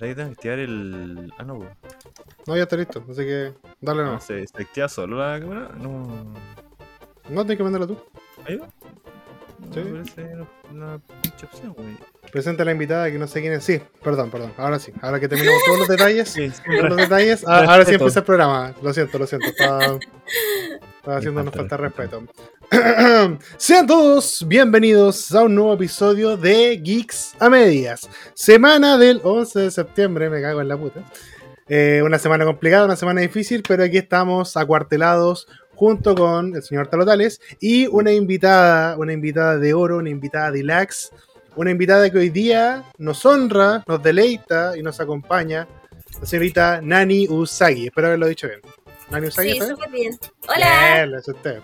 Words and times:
Ahí 0.00 0.14
tengo 0.14 0.28
que 0.30 0.34
activar 0.34 0.58
el. 0.58 1.32
Ah, 1.38 1.42
no, 1.44 1.58
po. 1.58 1.66
No, 2.46 2.56
ya 2.56 2.62
está 2.62 2.76
listo, 2.76 3.04
así 3.10 3.22
que 3.24 3.52
dale 3.80 4.00
no. 4.00 4.06
nomás. 4.08 4.24
¿Se, 4.24 4.46
se 4.46 4.62
activa 4.62 4.88
solo 4.88 5.18
la 5.18 5.38
cámara? 5.38 5.70
No. 5.78 6.06
No, 7.28 7.42
tienes 7.42 7.56
que 7.58 7.62
mandarlo 7.64 7.86
tú. 7.86 7.98
¿Ahí 8.46 8.56
va? 8.56 8.66
No 9.58 9.74
Sí. 9.74 9.80
me 9.80 10.00
parece 10.00 10.36
una 10.70 10.98
pinche 11.22 11.44
opción, 11.46 11.74
güey. 11.74 11.96
Presenta 12.32 12.62
a 12.62 12.66
la 12.66 12.72
invitada 12.72 13.10
que 13.10 13.18
no 13.18 13.26
sé 13.26 13.40
quién 13.42 13.52
es. 13.52 13.62
Sí, 13.64 13.80
perdón, 14.02 14.30
perdón. 14.30 14.54
Ahora 14.56 14.78
sí. 14.78 14.90
Ahora 15.02 15.20
que 15.20 15.28
terminamos 15.28 15.60
todos 15.66 15.78
los 15.80 15.88
detalles. 15.96 16.28
Sí, 16.30 16.50
sí, 16.50 16.62
todos 16.64 16.88
los 16.88 16.96
detalles. 16.96 17.44
ah, 17.46 17.64
ahora 17.68 17.84
sí 17.84 17.94
empieza 17.94 18.20
el 18.20 18.24
programa. 18.24 18.74
Lo 18.82 18.92
siento, 18.94 19.18
lo 19.18 19.26
siento. 19.26 19.48
Estaba, 19.48 19.98
estaba 20.96 21.16
haciendo 21.18 21.42
una 21.42 21.50
falta 21.50 21.76
respeto. 21.76 22.22
Sean 23.56 23.86
todos 23.86 24.46
bienvenidos 24.46 25.34
a 25.34 25.42
un 25.42 25.54
nuevo 25.54 25.74
episodio 25.74 26.36
de 26.36 26.80
Geeks 26.82 27.34
a 27.38 27.50
Medias. 27.50 28.08
Semana 28.34 28.96
del 28.96 29.20
11 29.22 29.60
de 29.60 29.70
septiembre, 29.70 30.30
me 30.30 30.40
cago 30.40 30.60
en 30.60 30.68
la 30.68 30.76
puta. 30.76 31.02
Eh, 31.68 32.00
una 32.04 32.18
semana 32.18 32.44
complicada, 32.44 32.84
una 32.86 32.96
semana 32.96 33.20
difícil, 33.20 33.62
pero 33.66 33.84
aquí 33.84 33.98
estamos 33.98 34.56
acuartelados 34.56 35.46
junto 35.74 36.14
con 36.14 36.54
el 36.54 36.62
señor 36.62 36.88
Talotales 36.88 37.40
y 37.60 37.86
una 37.86 38.12
invitada, 38.12 38.96
una 38.96 39.12
invitada 39.12 39.58
de 39.58 39.74
oro, 39.74 39.98
una 39.98 40.10
invitada 40.10 40.50
de 40.50 40.62
Lax, 40.62 41.10
una 41.56 41.70
invitada 41.70 42.10
que 42.10 42.18
hoy 42.18 42.30
día 42.30 42.84
nos 42.98 43.24
honra, 43.26 43.84
nos 43.86 44.02
deleita 44.02 44.76
y 44.76 44.82
nos 44.82 45.00
acompaña, 45.00 45.68
la 46.18 46.26
señorita 46.26 46.80
Nani 46.82 47.28
Usagi. 47.28 47.86
Espero 47.86 48.08
haberlo 48.08 48.26
dicho 48.26 48.48
bien. 48.48 48.60
Nani 49.10 49.26
Usagi, 49.26 49.52
Sí, 49.52 49.60
súper 49.60 49.90
bien. 49.90 50.18
Hola, 50.48 50.94
Bien, 50.94 51.10
lo 51.10 51.18
hace 51.18 51.30
usted. 51.32 51.60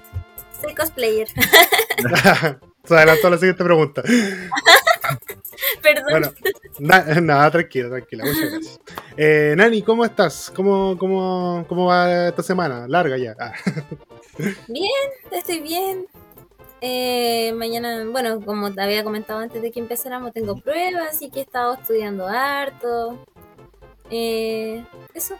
Soy 0.60 0.74
cosplayer. 0.74 1.28
Se 2.84 2.95
adelantó 2.95 3.30
la 3.30 3.38
siguiente 3.38 3.65
pregunta. 3.65 4.02
Perdón. 5.82 6.05
Bueno, 6.10 6.32
na- 6.79 7.20
nada, 7.20 7.51
tranquila, 7.51 7.88
tranquila, 7.88 8.24
muchas 8.24 8.51
gracias. 8.52 8.80
Eh, 9.16 9.55
Nani, 9.56 9.82
¿cómo 9.82 10.05
estás? 10.05 10.52
¿Cómo, 10.55 10.96
cómo, 10.98 11.65
¿Cómo 11.68 11.87
va 11.87 12.29
esta 12.29 12.43
semana? 12.43 12.87
Larga 12.88 13.16
ya. 13.16 13.35
Ah, 13.38 13.52
Bien, 14.68 14.90
estoy 15.32 15.60
bien. 15.60 16.07
Eh, 16.82 17.52
mañana, 17.54 18.04
bueno, 18.10 18.41
como 18.45 18.73
te 18.73 18.82
había 18.82 19.02
comentado 19.02 19.41
antes 19.41 19.63
de 19.63 19.73
que 19.73 19.80
empezáramos, 19.80 20.32
tengo 20.35 20.60
pruebas, 20.60 21.09
así 21.10 21.30
que 21.30 21.41
he 21.41 21.43
estado 21.43 21.74
estudiando 21.74 22.26
harto. 22.29 23.24
Eh, 24.10 24.85
eso, 25.15 25.37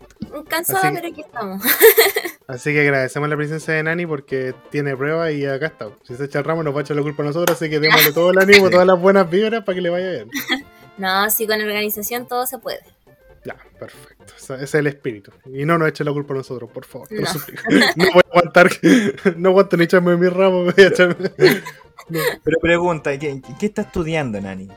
cansada, 0.49 0.89
Así 0.89 0.95
pero 0.95 1.09
aquí 1.09 1.21
estamos. 1.21 1.63
Así 2.49 2.73
que 2.73 2.81
agradecemos 2.81 3.29
la 3.29 3.37
presencia 3.37 3.75
de 3.75 3.83
Nani 3.83 4.07
porque 4.07 4.55
tiene 4.71 4.97
prueba 4.97 5.31
y 5.31 5.45
acá 5.47 5.67
está. 5.67 5.91
Si 6.05 6.15
se 6.15 6.25
echa 6.25 6.39
el 6.39 6.45
ramo 6.45 6.63
nos 6.63 6.75
va 6.75 6.81
a 6.81 6.83
echar 6.83 6.97
la 6.97 7.03
culpa 7.03 7.23
a 7.23 7.27
nosotros, 7.27 7.57
así 7.57 7.69
que 7.69 7.81
démosle 7.81 8.13
todo 8.13 8.31
el 8.31 8.39
ánimo, 8.39 8.71
todas 8.71 8.87
las 8.87 9.01
buenas 9.01 9.29
vibras 9.29 9.65
para 9.65 9.75
que 9.75 9.83
le 9.83 9.91
vaya 9.91 10.11
bien. 10.11 10.31
No, 10.99 11.29
sí, 11.29 11.47
con 11.47 11.61
organización 11.61 12.27
todo 12.27 12.47
se 12.47 12.57
puede. 12.57 12.81
Ya, 13.45 13.55
perfecto. 13.79 14.33
Ese 14.35 14.55
ese 14.55 14.65
es 14.65 14.75
el 14.77 14.87
espíritu. 14.87 15.31
Y 15.45 15.67
no 15.67 15.77
nos 15.77 15.89
eche 15.91 16.05
la 16.05 16.11
culpa 16.11 16.33
a 16.33 16.39
nosotros, 16.39 16.71
por 16.71 16.87
favor. 16.87 17.07
No. 17.13 17.29
voy 17.97 18.23
a 18.25 18.29
aguantar, 18.31 18.71
no 19.37 19.51
aguanto 19.51 19.77
ni 19.77 19.85
echarme 19.85 20.17
mi 20.17 20.29
ramo, 20.31 20.65
voy 20.65 20.75
a 20.79 20.87
echarme. 20.87 21.33
No. 22.09 22.21
Pero 22.43 22.59
pregunta, 22.63 23.19
¿qué, 23.19 23.43
qué 23.61 23.67
está 23.67 23.83
estudiando, 23.83 24.41
Nani? 24.41 24.71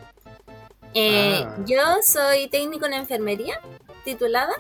Eh, 0.94 1.44
Ah. 1.45 1.56
Yo 1.66 1.78
soy 2.04 2.48
técnico 2.48 2.86
en 2.86 2.94
enfermería, 2.94 3.59
titulada, 4.04 4.54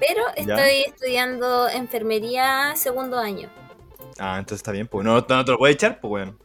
pero 0.00 0.22
Ya. 0.36 0.54
estoy 0.54 0.92
estudiando 0.92 1.68
enfermería 1.68 2.74
segundo 2.76 3.18
año. 3.18 3.50
Ah, 4.18 4.36
entonces 4.38 4.58
está 4.60 4.72
bien, 4.72 4.86
pues 4.86 5.04
no, 5.04 5.14
no 5.28 5.44
te 5.44 5.50
lo 5.52 5.58
puede 5.58 5.72
echar, 5.74 6.00
pues 6.00 6.08
bueno. 6.08 6.36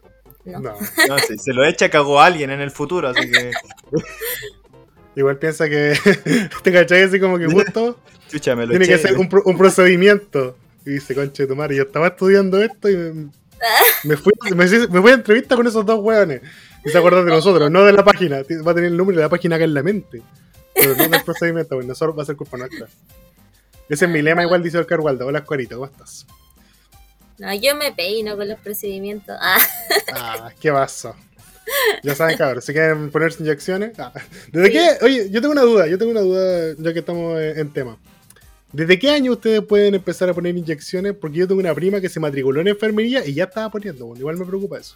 ¿no? 0.46 0.60
No. 0.60 0.74
No, 1.08 1.20
si 1.20 1.38
se 1.38 1.54
lo 1.54 1.64
echa, 1.64 1.90
cagó 1.90 2.20
a 2.20 2.26
alguien 2.26 2.50
en 2.50 2.62
el 2.62 2.72
futuro, 2.72 3.10
así 3.10 3.30
que. 3.32 3.52
Igual 5.16 5.38
piensa 5.38 5.68
que 5.68 5.94
te 6.64 6.72
cachai 6.72 7.04
así 7.04 7.20
como 7.20 7.38
que 7.38 7.48
justo 7.48 8.00
Chucha, 8.30 8.56
me 8.56 8.64
lo 8.66 8.70
tiene 8.70 8.86
eché. 8.86 8.94
que 8.96 9.08
ser 9.08 9.18
un, 9.18 9.28
pro- 9.28 9.42
un 9.46 9.58
procedimiento. 9.58 10.56
Y 10.86 10.92
dice, 10.92 11.14
conche 11.16 11.44
de 11.44 11.48
tu 11.48 11.56
madre, 11.56 11.76
yo 11.76 11.84
estaba 11.84 12.08
estudiando 12.08 12.62
esto 12.62 12.90
y 12.90 12.96
me, 12.96 13.30
me 14.06 14.18
fui, 14.18 14.32
me, 14.56 14.66
me 14.66 15.02
fui 15.02 15.12
a 15.12 15.16
entrevista 15.16 15.56
con 15.56 15.68
esos 15.68 15.86
dos 15.86 16.00
hueones. 16.00 16.42
Se 16.92 16.98
acuerdan 16.98 17.26
de 17.26 17.32
nosotros, 17.32 17.70
no 17.72 17.84
de 17.86 17.94
la 17.94 18.04
página. 18.04 18.38
Va 18.38 18.72
a 18.72 18.76
tener 18.76 18.92
el 18.92 18.98
número 18.98 19.18
de 19.18 19.24
la 19.24 19.30
página 19.30 19.56
acá 19.56 19.66
en 19.66 19.74
la 19.74 19.84
mente. 19.84 20.22
Pero 20.74 20.96
no 20.96 21.08
del 21.10 21.24
procedimiento, 21.24 21.76
bueno, 21.76 21.94
eso 21.94 22.14
va 22.16 22.24
a 22.24 22.26
ser 22.26 22.36
culpa 22.36 22.58
nuestra. 22.58 22.88
Ese 23.90 24.06
es 24.06 24.12
mi 24.12 24.22
lema, 24.22 24.44
igual 24.44 24.62
dice 24.64 24.78
Oscar 24.78 25.00
Waldo. 25.00 25.26
Hola, 25.26 25.40
Escuarito, 25.40 25.76
¿cómo 25.76 25.86
estás? 25.92 26.26
No, 27.40 27.54
yo 27.56 27.76
me 27.76 27.92
peino 27.94 28.36
con 28.38 28.48
los 28.48 28.60
procedimientos. 28.60 29.36
Ah, 29.42 29.58
Ah, 30.14 30.52
qué 30.60 30.72
vaso. 30.72 31.16
Ya 32.04 32.16
saben, 32.16 32.36
cabros, 32.38 32.66
si 32.66 32.74
quieren 32.74 33.12
ponerse 33.12 33.44
inyecciones. 33.44 33.98
Ah. 34.00 34.12
¿Desde 34.52 34.72
qué? 34.72 34.90
Oye, 35.02 35.30
yo 35.30 35.40
tengo 35.42 35.52
una 35.52 35.62
duda, 35.62 35.88
yo 35.88 35.98
tengo 35.98 36.12
una 36.12 36.22
duda 36.22 36.76
ya 36.78 36.94
que 36.94 37.00
estamos 37.00 37.40
en, 37.40 37.60
en 37.60 37.74
tema. 37.74 37.98
¿Desde 38.72 39.00
qué 39.00 39.10
año 39.12 39.32
ustedes 39.32 39.62
pueden 39.64 39.96
empezar 39.96 40.30
a 40.30 40.34
poner 40.34 40.56
inyecciones? 40.56 41.14
Porque 41.14 41.38
yo 41.38 41.48
tengo 41.48 41.60
una 41.62 41.74
prima 41.74 42.00
que 42.02 42.10
se 42.10 42.20
matriculó 42.20 42.62
en 42.62 42.68
enfermería 42.70 43.26
y 43.26 43.34
ya 43.34 43.46
estaba 43.46 43.70
poniendo, 43.70 44.06
bueno, 44.06 44.20
igual 44.20 44.38
me 44.38 44.46
preocupa 44.46 44.78
eso. 44.78 44.96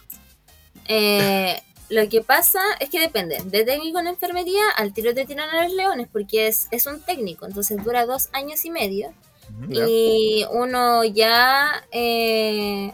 eh, 0.86 1.56
lo 1.90 2.08
que 2.08 2.22
pasa 2.22 2.60
es 2.80 2.88
que 2.90 2.98
depende. 3.00 3.38
De 3.44 3.64
técnico 3.64 3.98
en 4.00 4.06
enfermería, 4.08 4.62
al 4.76 4.92
tiro 4.94 5.14
te 5.14 5.24
tiran 5.26 5.48
a 5.50 5.64
los 5.64 5.72
leones 5.72 6.08
porque 6.10 6.46
es, 6.48 6.66
es 6.70 6.86
un 6.86 7.00
técnico, 7.00 7.46
entonces 7.46 7.82
dura 7.84 8.06
dos 8.06 8.28
años 8.32 8.64
y 8.64 8.70
medio. 8.70 9.12
Y 9.88 10.44
uno 10.50 11.04
ya 11.04 11.84
eh, 11.92 12.92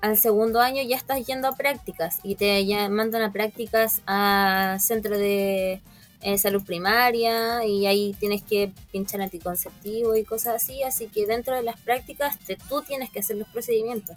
al 0.00 0.16
segundo 0.18 0.60
año 0.60 0.82
ya 0.82 0.96
estás 0.96 1.24
yendo 1.26 1.46
a 1.48 1.56
prácticas 1.56 2.18
y 2.24 2.34
te 2.34 2.66
ya 2.66 2.88
mandan 2.88 3.22
a 3.22 3.32
prácticas 3.32 4.02
a 4.06 4.76
centro 4.80 5.16
de 5.16 5.80
eh, 6.22 6.38
salud 6.38 6.64
primaria 6.64 7.64
y 7.64 7.86
ahí 7.86 8.14
tienes 8.18 8.42
que 8.42 8.72
pinchar 8.90 9.20
anticonceptivo 9.22 10.16
y 10.16 10.24
cosas 10.24 10.56
así. 10.62 10.82
Así 10.82 11.06
que 11.06 11.26
dentro 11.26 11.54
de 11.54 11.62
las 11.62 11.80
prácticas 11.80 12.36
te- 12.40 12.56
tú 12.68 12.82
tienes 12.82 13.10
que 13.10 13.20
hacer 13.20 13.36
los 13.36 13.48
procedimientos. 13.48 14.16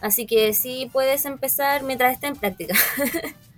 Así 0.00 0.26
que 0.26 0.52
sí 0.54 0.90
puedes 0.92 1.24
empezar 1.26 1.84
mientras 1.84 2.12
estés 2.14 2.30
en 2.30 2.36
práctica. 2.36 2.74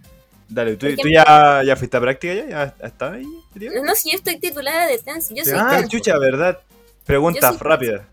Dale, 0.52 0.76
¿tú, 0.76 0.86
ya, 1.10 1.62
ya 1.64 1.76
fuiste 1.76 1.96
a 1.96 2.00
práctica 2.00 2.34
ya? 2.34 2.46
¿Ya 2.48 2.74
estás 2.86 3.12
ahí? 3.14 3.26
metido? 3.54 3.82
No, 3.84 3.94
si 3.94 4.10
yo 4.10 4.16
estoy 4.18 4.38
titulada 4.38 4.86
de 4.86 4.98
TENS, 4.98 5.30
yo 5.30 5.44
soy 5.44 5.54
Ah, 5.56 5.82
chucha, 5.88 6.18
¿verdad? 6.18 6.58
Pregunta 7.06 7.40
Yo 7.52 7.58
soy- 7.58 7.66
rápida. 7.68 8.08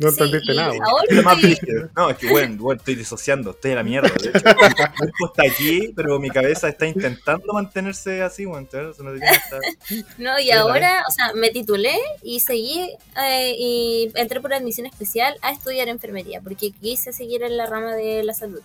No 0.00 0.10
Sí, 0.12 0.22
entendiste 0.22 0.52
y 0.52 0.56
nada. 0.56 0.72
estoy-. 0.74 1.90
No, 1.96 2.10
es 2.10 2.16
que 2.18 2.28
bueno, 2.30 2.56
bueno, 2.62 2.78
estoy 2.78 2.94
disociando, 2.94 3.50
estoy 3.50 3.72
en 3.72 3.76
la 3.78 3.82
mierda. 3.82 4.08
De 4.08 4.28
hecho, 4.28 4.44
mi 4.44 4.74
cuerpo 4.96 5.26
está 5.26 5.42
aquí, 5.44 5.92
pero 5.96 6.20
mi 6.20 6.30
cabeza 6.30 6.68
está 6.68 6.86
intentando 6.86 7.52
mantenerse 7.52 8.22
así, 8.22 8.44
bueno, 8.44 8.60
entonces 8.70 9.02
no 9.04 9.12
está- 9.12 10.40
y 10.40 10.50
ahora, 10.52 11.02
o 11.08 11.10
sea, 11.10 11.32
me 11.34 11.50
titulé 11.50 11.96
y 12.22 12.38
seguí 12.40 12.92
eh, 13.20 13.54
y 13.58 14.12
entré 14.14 14.40
por 14.40 14.54
admisión 14.54 14.86
especial 14.86 15.34
a 15.42 15.50
estudiar 15.50 15.88
enfermería, 15.88 16.40
porque 16.42 16.70
quise 16.70 17.12
seguir 17.12 17.42
en 17.42 17.56
la 17.56 17.66
rama 17.66 17.94
de 17.94 18.22
la 18.22 18.34
salud. 18.34 18.60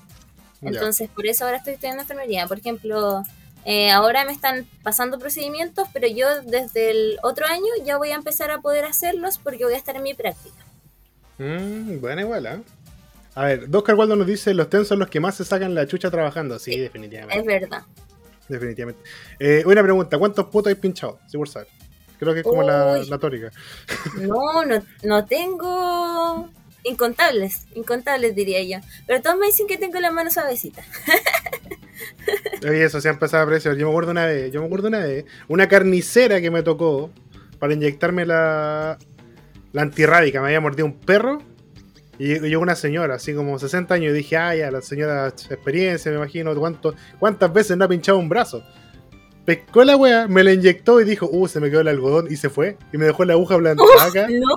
Entonces, 0.66 1.10
por 1.10 1.26
eso 1.26 1.46
ahora 1.46 1.58
estoy 1.58 1.74
estudiando 1.74 2.02
enfermería. 2.02 2.48
Por 2.48 2.60
ejemplo, 2.60 3.24
eh, 3.66 3.92
ahora 3.92 4.26
me 4.26 4.34
están 4.34 4.68
pasando 4.84 5.20
procedimientos, 5.20 5.88
pero 5.94 6.08
yo 6.08 6.42
desde 6.44 6.92
el 6.92 7.18
otro 7.24 7.46
año 7.46 7.70
ya 7.86 7.98
voy 7.98 8.12
a 8.12 8.16
empezar 8.16 8.52
a 8.52 8.62
poder 8.62 8.86
hacerlos 8.86 9.38
porque 9.38 9.64
voy 9.64 9.74
a 9.74 9.78
estar 9.78 9.96
en 9.96 10.04
mi 10.04 10.14
práctica. 10.14 10.56
Mm, 11.38 12.00
buena 12.00 12.22
igual, 12.22 12.46
¿eh? 12.46 12.62
A 13.36 13.46
ver, 13.46 13.68
Oscar 13.74 13.96
Waldo 13.96 14.16
nos 14.16 14.28
dice, 14.28 14.54
los 14.54 14.70
TEN 14.70 14.86
son 14.86 15.00
los 15.00 15.10
que 15.10 15.20
más 15.20 15.36
se 15.36 15.46
sacan 15.46 15.74
la 15.74 15.88
chucha 15.88 16.12
trabajando. 16.12 16.60
Sí, 16.60 16.78
definitivamente. 16.78 17.40
Es 17.40 17.46
verdad. 17.46 17.84
Definitivamente. 18.48 19.02
Eh, 19.40 19.64
una 19.66 19.82
pregunta, 19.82 20.18
¿cuántos 20.18 20.46
putos 20.48 20.68
hay 20.68 20.76
pinchado? 20.76 21.20
Sí, 21.28 21.38
por 21.38 21.50
saber. 21.50 21.68
Creo 22.20 22.34
que 22.34 22.42
es 22.42 22.46
como 22.46 22.62
la, 22.62 23.00
la 23.00 23.18
tórica. 23.18 23.52
No, 24.22 24.64
no, 24.66 24.84
no 25.04 25.26
tengo 25.26 26.50
incontables, 26.84 27.66
incontables 27.76 28.36
diría 28.36 28.64
yo. 28.64 28.86
Pero 29.08 29.22
todos 29.22 29.38
me 29.38 29.48
dicen 29.48 29.68
que 29.68 29.78
tengo 29.78 30.00
la 30.00 30.12
mano 30.12 30.30
suavecita. 30.30 30.84
Oye, 32.68 32.84
eso 32.84 33.02
se 33.02 33.10
ha 33.10 33.12
empezado 33.12 33.50
a. 33.50 33.58
Yo 33.58 33.86
me 33.86 33.92
acuerdo 33.92 34.12
una 34.12 34.26
vez, 34.26 34.52
yo 34.52 34.62
me 34.62 34.68
acuerdo 34.68 34.88
una 34.88 35.00
vez, 35.00 35.26
una 35.48 35.68
carnicera 35.68 36.42
que 36.42 36.52
me 36.52 36.64
tocó 36.64 37.12
para 37.60 37.74
inyectarme 37.74 38.26
la, 38.26 38.98
la 39.72 39.82
antirrábica. 39.82 40.42
Me 40.42 40.48
había 40.48 40.62
mordido 40.62 40.86
un 40.86 41.00
perro 41.00 41.42
y 42.20 42.40
llegó 42.40 42.62
una 42.62 42.76
señora, 42.76 43.16
así 43.16 43.34
como 43.34 43.58
60 43.58 43.94
años, 43.94 44.12
y 44.12 44.18
dije, 44.18 44.38
ah, 44.38 44.56
ya, 44.56 44.72
la 44.72 44.82
señora 44.82 45.28
experiencia, 45.28 46.12
me 46.12 46.18
imagino, 46.18 46.56
¿cuánto, 46.56 46.94
¿cuántas 47.20 47.52
veces 47.52 47.76
no 47.76 47.86
ha 47.86 47.88
pinchado 47.88 48.18
un 48.20 48.30
brazo? 48.30 48.64
Pescó 49.46 49.84
la 49.84 49.98
wea, 49.98 50.28
me 50.30 50.42
la 50.42 50.54
inyectó 50.54 51.02
y 51.02 51.04
dijo, 51.04 51.28
uh, 51.30 51.48
se 51.50 51.60
me 51.60 51.70
quedó 51.70 51.82
el 51.82 51.90
algodón 51.90 52.28
y 52.32 52.38
se 52.38 52.50
fue. 52.50 52.78
Y 52.94 52.98
me 52.98 53.06
dejó 53.06 53.26
la 53.26 53.34
aguja 53.34 53.56
acá. 54.06 54.28
No, 54.30 54.56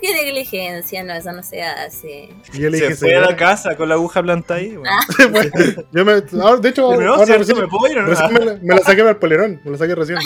qué 0.00 0.14
negligencia, 0.14 1.02
no, 1.02 1.14
eso 1.14 1.32
no 1.32 1.42
se 1.42 1.62
hace. 1.62 2.28
Y 2.52 2.58
yo 2.60 2.70
le 2.70 2.78
Se 2.78 2.84
dije, 2.84 2.96
fue 2.96 3.16
a 3.16 3.20
la 3.22 3.34
casa 3.36 3.76
con 3.76 3.88
la 3.88 3.96
aguja 3.96 4.22
plantada 4.22 4.60
ahí. 4.60 4.76
bueno. 5.30 5.50
yo 5.92 6.04
me, 6.04 6.12
ahora, 6.42 6.60
de 6.60 6.68
hecho, 6.68 6.82
no, 7.00 7.14
ahora 7.14 7.38
recién- 7.38 7.58
¿Me 7.58 7.66
puedo 7.66 7.92
ir 7.92 7.98
no? 8.00 8.06
recién 8.06 8.32
me, 8.34 8.44
la, 8.44 8.54
me 8.62 8.74
la 8.76 8.82
saqué 8.82 8.98
para 8.98 9.10
el 9.10 9.16
polerón, 9.16 9.60
me 9.64 9.70
la 9.72 9.78
saqué 9.78 9.94
recién. 9.96 10.18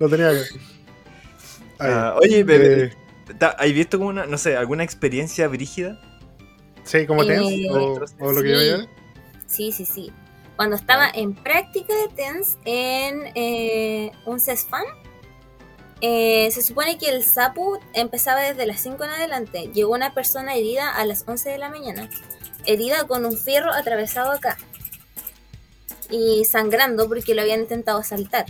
Lo 0.00 0.08
tenía 0.08 0.30
acá. 0.30 0.40
Ahí. 1.78 1.90
Ah, 1.92 2.14
oye, 2.20 2.42
bebé, 2.44 2.84
Eh, 2.84 2.92
¿ta- 3.38 3.50
¿has 3.58 3.72
visto 3.72 3.96
como 3.98 4.10
una, 4.10 4.26
no 4.26 4.38
sé, 4.38 4.56
alguna 4.56 4.82
experiencia 4.82 5.46
brígida? 5.46 6.00
Sí, 6.82 7.06
como 7.06 7.22
Eh, 7.22 7.68
o, 7.70 8.00
o 8.20 8.32
lo 8.32 8.42
que 8.42 8.50
yo 8.50 8.58
diga. 8.60 8.86
Sí, 9.46 9.70
sí, 9.72 9.84
sí. 9.84 10.12
Cuando 10.56 10.76
estaba 10.76 11.08
en 11.12 11.34
práctica 11.34 11.94
de 11.94 12.08
TENS 12.14 12.58
en 12.64 13.32
eh, 13.34 14.12
un 14.24 14.38
CESFAM, 14.38 14.84
eh, 16.00 16.50
se 16.52 16.62
supone 16.62 16.98
que 16.98 17.08
el 17.08 17.24
SAPU 17.24 17.78
empezaba 17.92 18.40
desde 18.42 18.66
las 18.66 18.80
5 18.80 19.02
en 19.04 19.10
adelante. 19.10 19.70
Llegó 19.72 19.92
una 19.94 20.14
persona 20.14 20.54
herida 20.54 20.90
a 20.90 21.04
las 21.06 21.24
11 21.26 21.50
de 21.50 21.58
la 21.58 21.70
mañana. 21.70 22.08
Herida 22.66 23.06
con 23.06 23.24
un 23.24 23.36
fierro 23.36 23.72
atravesado 23.72 24.30
acá. 24.30 24.58
Y 26.10 26.44
sangrando 26.44 27.08
porque 27.08 27.34
lo 27.34 27.42
habían 27.42 27.60
intentado 27.60 27.98
asaltar. 27.98 28.46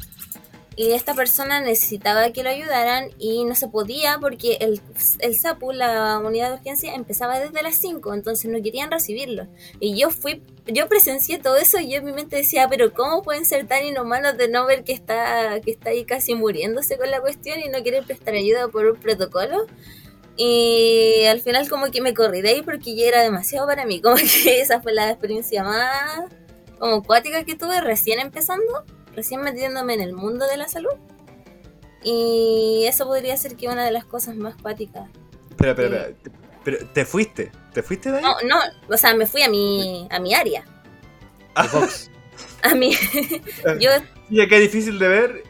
Y 0.77 0.93
esta 0.93 1.15
persona 1.15 1.61
necesitaba 1.61 2.31
que 2.31 2.43
lo 2.43 2.51
ayudaran 2.51 3.11
y 3.19 3.45
no 3.45 3.55
se 3.55 3.69
podía 3.69 4.19
porque 4.21 4.59
el, 4.61 4.81
el 5.21 5.37
SAPU, 5.37 5.73
la 5.73 6.19
unidad 6.19 6.49
de 6.49 6.55
urgencia, 6.57 6.95
empezaba 6.95 7.39
desde 7.39 7.63
las 7.63 7.77
5, 7.77 8.13
entonces 8.13 8.51
no 8.51 8.61
querían 8.61 8.91
recibirlo. 8.91 9.47
Y 9.79 9.97
yo 9.97 10.11
fui, 10.11 10.43
yo 10.67 10.89
presencié 10.89 11.39
todo 11.39 11.57
eso 11.57 11.79
y 11.79 11.93
yo 11.93 11.99
en 11.99 12.05
mi 12.07 12.13
mente 12.13 12.37
decía, 12.37 12.69
pero 12.69 12.93
¿cómo 12.93 13.23
pueden 13.23 13.45
ser 13.45 13.69
tan 13.69 13.85
inhumanos 13.85 14.37
de 14.37 14.49
no 14.49 14.67
ver 14.67 14.83
que 14.83 14.93
está, 14.93 15.61
que 15.61 15.71
está 15.71 15.91
ahí 15.91 16.05
casi 16.05 16.35
muriéndose 16.35 16.99
con 16.99 17.09
la 17.09 17.21
cuestión 17.21 17.61
y 17.61 17.69
no 17.69 17.83
quieren 17.83 18.05
prestar 18.05 18.35
ayuda 18.35 18.67
por 18.67 18.87
un 18.87 18.97
protocolo? 18.97 19.67
Y 20.37 21.25
al 21.27 21.41
final 21.41 21.69
como 21.69 21.93
que 21.93 22.01
me 22.01 22.15
corrí 22.15 22.43
de 22.43 22.49
ahí 22.49 22.63
porque 22.63 22.97
ya 22.97 23.07
era 23.07 23.23
demasiado 23.23 23.69
para 23.69 23.87
mí, 23.87 24.01
como 24.03 24.17
que 24.17 24.61
esa 24.61 24.81
fue 24.81 24.93
la 24.93 25.11
experiencia 25.11 25.63
más 25.63 26.25
como 26.81 26.97
acuática 26.97 27.45
que 27.45 27.55
tuve 27.55 27.81
recién 27.81 28.19
empezando 28.19 28.85
recién 29.17 29.41
metiéndome 29.43 29.95
en 29.95 30.01
el 30.01 30.13
mundo 30.13 30.47
de 30.47 30.57
la 30.57 30.69
salud. 30.69 30.93
Y 32.03 32.85
eso 32.87 33.07
podría 33.07 33.37
ser 33.37 33.57
que 33.57 33.69
una 33.69 33.85
de 33.85 33.91
las 33.91 34.05
cosas 34.05 34.37
más 34.37 34.55
cuáticas. 34.61 35.09
Espera, 35.51 35.71
espera, 35.71 36.07
espera. 36.09 36.37
Pero, 36.65 36.79
¿te 36.93 37.05
fuiste? 37.05 37.53
¿Te 37.73 37.83
fuiste 37.83 38.11
de 38.11 38.19
ahí? 38.19 38.23
No, 38.23 38.35
no, 38.49 38.57
o 38.89 38.97
sea, 38.97 39.15
me 39.15 39.27
fui 39.27 39.43
a 39.43 39.49
mi, 39.49 40.07
a 40.11 40.19
mi 40.19 40.35
área. 40.35 40.65
Ah, 41.55 41.69
A 42.63 42.75
mi... 42.75 42.93
yo, 43.81 43.91
ya 44.31 44.49
que 44.49 44.57
es 44.57 44.61
difícil 44.63 44.99
de 44.99 45.07
ver, 45.09 45.45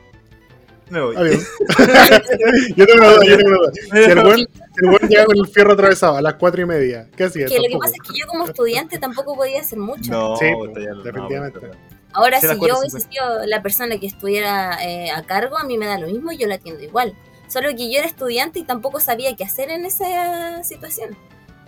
me 0.90 1.00
voy. 1.00 1.16
Adiós. 1.16 1.48
yo 2.76 2.86
tengo 2.86 2.98
una 2.98 3.12
duda, 3.12 3.24
yo 3.24 3.36
tengo 3.38 3.50
una 3.50 3.58
duda. 3.58 3.72
Si 3.72 4.10
el 4.10 4.20
buen, 4.20 4.36
si 4.36 4.84
el 4.84 4.90
buen 4.90 5.08
llega 5.08 5.24
con 5.24 5.38
el 5.38 5.46
fierro 5.46 5.72
atravesado 5.72 6.16
a 6.16 6.22
las 6.22 6.34
cuatro 6.34 6.60
y 6.60 6.66
media, 6.66 7.08
¿qué 7.16 7.24
hacía? 7.24 7.46
que 7.46 7.56
lo 7.56 7.68
que 7.68 7.78
pasa 7.78 7.94
es 7.94 8.10
que 8.10 8.18
yo 8.18 8.26
como 8.26 8.44
estudiante 8.44 8.98
tampoco 8.98 9.34
podía 9.34 9.60
hacer 9.60 9.78
mucho. 9.78 10.10
No, 10.10 10.36
Sí, 10.36 10.50
no, 10.50 10.66
definitivamente. 11.02 11.60
no. 11.62 11.93
Ahora, 12.14 12.40
Sí, 12.40 12.46
si 12.46 12.54
yo 12.66 12.78
hubiese 12.78 13.00
se 13.00 13.08
sido 13.08 13.44
la 13.46 13.60
persona 13.62 13.98
que 13.98 14.06
estuviera 14.06 14.78
eh, 14.82 15.10
a 15.10 15.22
cargo, 15.24 15.58
a 15.58 15.64
mí 15.64 15.76
me 15.76 15.86
da 15.86 15.98
lo 15.98 16.06
mismo 16.06 16.32
y 16.32 16.38
yo 16.38 16.46
la 16.46 16.54
atiendo 16.54 16.82
igual. 16.82 17.14
Solo 17.48 17.70
que 17.70 17.92
yo 17.92 17.98
era 17.98 18.06
estudiante 18.06 18.60
y 18.60 18.64
tampoco 18.64 19.00
sabía 19.00 19.34
qué 19.36 19.44
hacer 19.44 19.70
en 19.70 19.84
esa 19.84 20.62
situación. 20.64 21.16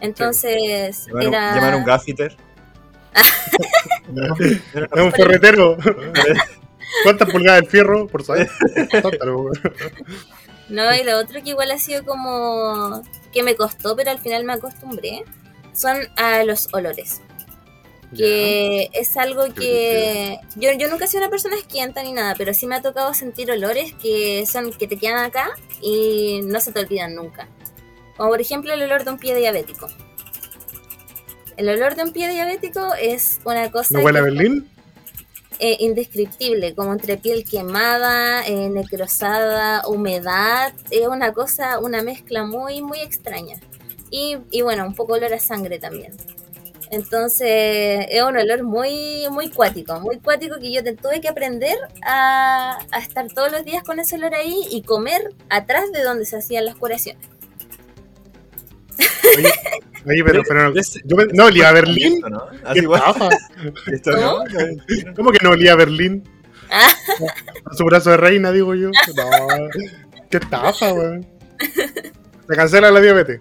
Entonces, 0.00 1.06
Llamar, 1.06 1.26
un, 1.26 1.34
era... 1.34 1.54
llamar 1.54 1.74
un 1.76 1.84
gaffiter. 1.84 2.36
Es 4.74 5.02
un 5.02 5.12
ferretero. 5.12 5.76
¿Cuántas 7.02 7.30
pulgadas 7.30 7.62
el 7.62 7.68
fierro? 7.68 8.06
Por 8.06 8.24
saber. 8.24 8.48
No, 10.68 10.92
y 10.92 11.04
lo 11.04 11.18
otro 11.18 11.40
que 11.44 11.50
igual 11.50 11.70
ha 11.70 11.78
sido 11.78 12.04
como 12.04 13.00
que 13.32 13.44
me 13.44 13.54
costó, 13.54 13.94
pero 13.94 14.10
al 14.10 14.18
final 14.18 14.42
me 14.42 14.54
acostumbré, 14.54 15.22
son 15.72 15.96
a 16.16 16.42
los 16.42 16.68
olores. 16.74 17.20
Que 18.14 18.88
es 18.92 19.16
algo 19.16 19.52
que 19.52 20.38
yo, 20.54 20.70
yo 20.78 20.88
nunca 20.88 21.06
he 21.06 21.08
sido 21.08 21.22
una 21.22 21.30
persona 21.30 21.56
esquienta 21.56 22.02
ni 22.02 22.12
nada, 22.12 22.34
pero 22.38 22.54
sí 22.54 22.66
me 22.66 22.76
ha 22.76 22.82
tocado 22.82 23.12
sentir 23.14 23.50
olores 23.50 23.92
que 23.94 24.44
son 24.46 24.72
que 24.72 24.86
te 24.86 24.96
quedan 24.96 25.24
acá 25.24 25.50
y 25.82 26.40
no 26.44 26.60
se 26.60 26.72
te 26.72 26.80
olvidan 26.80 27.14
nunca. 27.14 27.48
Como 28.16 28.30
por 28.30 28.40
ejemplo 28.40 28.72
el 28.72 28.82
olor 28.82 29.04
de 29.04 29.10
un 29.10 29.18
pie 29.18 29.34
diabético. 29.34 29.88
El 31.56 31.68
olor 31.68 31.96
de 31.96 32.04
un 32.04 32.12
pie 32.12 32.28
diabético 32.28 32.94
es 32.94 33.40
una 33.44 33.70
cosa 33.70 33.98
¿No 33.98 34.04
huele 34.04 34.18
a 34.18 34.22
Berlín? 34.22 34.68
eh, 35.58 35.76
indescriptible, 35.80 36.74
como 36.74 36.92
entre 36.92 37.16
piel 37.16 37.44
quemada, 37.44 38.46
eh, 38.46 38.68
necrosada, 38.68 39.86
humedad, 39.88 40.72
es 40.90 41.08
una 41.08 41.32
cosa, 41.32 41.78
una 41.78 42.02
mezcla 42.02 42.44
muy, 42.44 42.82
muy 42.82 43.00
extraña. 43.00 43.56
Y, 44.10 44.36
y 44.50 44.62
bueno, 44.62 44.86
un 44.86 44.94
poco 44.94 45.14
olor 45.14 45.32
a 45.32 45.40
sangre 45.40 45.78
también. 45.78 46.14
Entonces 46.90 48.06
es 48.10 48.22
un 48.22 48.36
olor 48.36 48.62
muy, 48.62 49.26
muy 49.30 49.50
cuático, 49.50 49.98
muy 50.00 50.18
cuático 50.18 50.56
que 50.60 50.72
yo 50.72 50.84
te 50.84 50.94
tuve 50.94 51.20
que 51.20 51.28
aprender 51.28 51.76
a, 52.06 52.78
a 52.92 52.98
estar 52.98 53.26
todos 53.34 53.50
los 53.50 53.64
días 53.64 53.82
con 53.82 53.98
ese 53.98 54.14
olor 54.16 54.34
ahí 54.34 54.56
y 54.70 54.82
comer 54.82 55.30
atrás 55.50 55.90
de 55.92 56.02
donde 56.04 56.24
se 56.26 56.36
hacían 56.36 56.64
las 56.64 56.76
curaciones. 56.76 57.26
Oye, 59.36 59.52
oye, 60.06 60.24
pero, 60.24 60.42
pero 60.46 60.70
no, 60.70 60.80
Ese- 60.80 61.00
yo 61.04 61.16
me- 61.16 61.26
no 61.26 61.46
olía 61.46 61.68
a 61.68 61.72
Berlín. 61.72 62.20
¿no? 62.20 62.46
¿Qué 62.72 62.80
Así. 62.80 62.80
¿Cómo 65.16 65.32
que 65.32 65.38
no 65.42 65.50
olía 65.50 65.72
a 65.72 65.76
Berlín? 65.76 66.22
Ah. 66.70 66.90
A 67.64 67.74
su 67.74 67.84
brazo 67.84 68.10
de 68.10 68.16
reina, 68.16 68.52
digo 68.52 68.74
yo. 68.74 68.90
No, 69.16 69.68
qué 70.30 70.36
estafa, 70.38 70.92
weón. 70.92 71.26
Se 72.48 72.54
cancela 72.54 72.90
la 72.90 73.00
diabetes. 73.00 73.40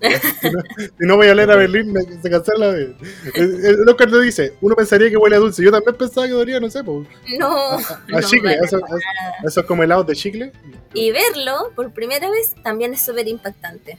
Si 0.98 1.06
no, 1.06 1.16
voy 1.16 1.28
a 1.28 1.32
oler 1.32 1.50
a 1.50 1.56
Berlín, 1.56 1.92
me- 1.92 2.02
se 2.22 2.30
cancela. 2.30 2.68
El, 2.70 2.96
el 3.34 3.88
Oscar 3.88 4.10
lo 4.10 4.20
dice, 4.20 4.54
uno 4.60 4.74
pensaría 4.76 5.08
que 5.10 5.16
huele 5.16 5.36
a 5.36 5.38
dulce. 5.38 5.62
Yo 5.62 5.70
también 5.70 5.94
pensaba 5.96 6.26
que 6.26 6.34
olía, 6.34 6.60
no 6.60 6.68
sé, 6.70 6.84
pues, 6.84 7.06
No, 7.38 7.48
a 7.78 7.78
no, 8.08 8.20
chicle. 8.22 8.54
Eso, 8.62 8.80
es 9.46 9.66
como 9.66 9.82
helado 9.82 10.04
de 10.04 10.14
chicle. 10.14 10.52
Y 10.92 11.10
verlo 11.10 11.72
por 11.74 11.92
primera 11.92 12.30
vez 12.30 12.54
también 12.62 12.92
es 12.94 13.00
súper 13.00 13.26
impactante. 13.28 13.98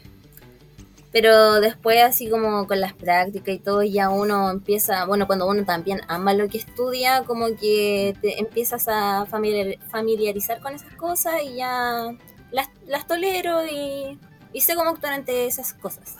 Pero 1.11 1.61
después, 1.61 2.03
así 2.03 2.29
como 2.29 2.67
con 2.67 2.81
las 2.81 2.93
prácticas 2.93 3.55
y 3.55 3.59
todo, 3.59 3.83
ya 3.83 4.09
uno 4.09 4.51
empieza, 4.51 5.05
bueno, 5.05 5.27
cuando 5.27 5.47
uno 5.47 5.63
también 5.63 6.01
ama 6.09 6.33
lo 6.33 6.49
que 6.49 6.57
estudia, 6.57 7.23
como 7.23 7.55
que 7.55 8.15
te 8.21 8.37
empiezas 8.39 8.87
a 8.89 9.25
familiar- 9.25 9.77
familiarizar 9.89 10.59
con 10.59 10.73
esas 10.73 10.91
cosas 10.95 11.35
y 11.45 11.55
ya 11.55 12.13
las, 12.51 12.67
las 12.85 13.07
tolero 13.07 13.65
y, 13.65 14.19
y 14.55 14.61
sé 14.61 14.75
cómo 14.75 14.89
actuar 14.91 15.13
ante 15.13 15.45
esas 15.45 15.73
cosas. 15.73 16.15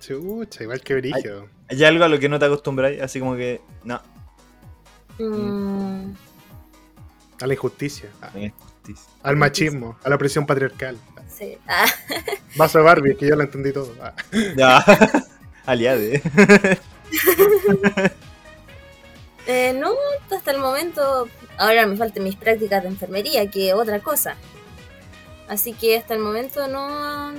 Chucha, 0.00 0.62
igual 0.64 0.80
que 0.80 0.94
brígido. 0.94 1.48
Hay 1.68 1.82
algo 1.84 2.04
a 2.04 2.08
lo 2.08 2.18
que 2.18 2.28
no 2.28 2.38
te 2.38 2.44
acostumbráis, 2.46 3.00
así 3.00 3.20
como 3.20 3.36
que, 3.36 3.60
no, 3.84 4.00
Mm, 5.18 6.12
A 7.40 7.46
la 7.46 7.54
injusticia, 7.54 8.08
a- 8.20 8.30
no 8.34 8.40
es 8.40 8.52
justicia. 8.58 9.04
al 9.22 9.36
machismo, 9.36 9.96
a 10.02 10.08
la 10.10 10.18
presión 10.18 10.44
patriarcal. 10.46 10.96
sí. 11.28 11.56
Ah, 11.68 11.86
Vaso 12.56 12.78
de 12.78 12.84
Barbie, 12.84 13.16
que 13.16 13.28
yo 13.28 13.36
lo 13.36 13.42
entendí 13.44 13.72
todo. 13.72 13.92
Ah. 14.02 14.14
Ya, 14.56 14.84
aliade. 15.66 16.20
eh, 19.46 19.72
no, 19.78 19.92
hasta 20.34 20.50
el 20.50 20.58
momento, 20.58 21.28
ahora 21.58 21.86
me 21.86 21.96
faltan 21.96 22.24
mis 22.24 22.36
prácticas 22.36 22.82
de 22.82 22.88
enfermería, 22.88 23.48
que 23.50 23.72
otra 23.74 24.00
cosa. 24.00 24.36
Así 25.48 25.72
que 25.74 25.96
hasta 25.98 26.14
el 26.14 26.20
momento 26.20 26.66
no... 26.68 27.32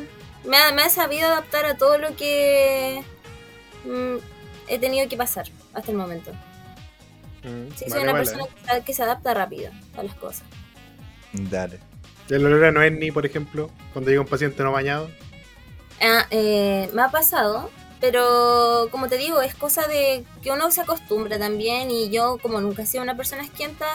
Me, 0.44 0.58
ha- 0.58 0.72
me 0.74 0.86
he 0.86 0.90
sabido 0.90 1.28
adaptar 1.28 1.66
a 1.66 1.76
todo 1.78 1.98
lo 1.98 2.16
que 2.16 3.04
mm, 3.84 4.16
he 4.68 4.80
tenido 4.80 5.08
que 5.10 5.18
pasar 5.18 5.48
hasta 5.74 5.92
el 5.92 5.98
momento. 5.98 6.32
Sí, 7.76 7.86
soy 7.90 7.90
Vale, 7.90 8.04
una 8.04 8.12
vale. 8.14 8.26
persona 8.26 8.44
que, 8.48 8.74
se- 8.74 8.84
que 8.84 8.94
se 8.94 9.04
adapta 9.04 9.34
rápido 9.34 9.72
a 9.98 10.04
las 10.04 10.16
cosas. 10.16 10.44
Dale. 11.34 11.80
El 12.30 12.46
olor 12.46 12.66
a 12.66 12.72
Noenni, 12.72 13.12
por 13.12 13.26
ejemplo, 13.26 13.70
cuando 13.94 14.10
llega 14.10 14.22
un 14.22 14.28
paciente 14.28 14.64
no 14.64 14.72
bañado. 14.72 15.10
Ah, 16.02 16.26
eh, 16.32 16.90
me 16.94 17.04
ha 17.04 17.10
pasado, 17.12 17.70
pero 18.02 18.88
como 18.92 19.08
te 19.10 19.18
digo, 19.18 19.42
es 19.42 19.54
cosa 19.54 19.88
de 19.88 20.26
que 20.42 20.50
uno 20.52 20.72
se 20.72 20.82
acostumbra 20.82 21.38
también 21.38 21.92
y 21.92 22.10
yo 22.10 22.38
como 22.42 22.60
nunca 22.62 22.82
he 22.82 22.86
sido 22.88 23.04
una 23.04 23.16
persona 23.16 23.44
esquienta, 23.44 23.86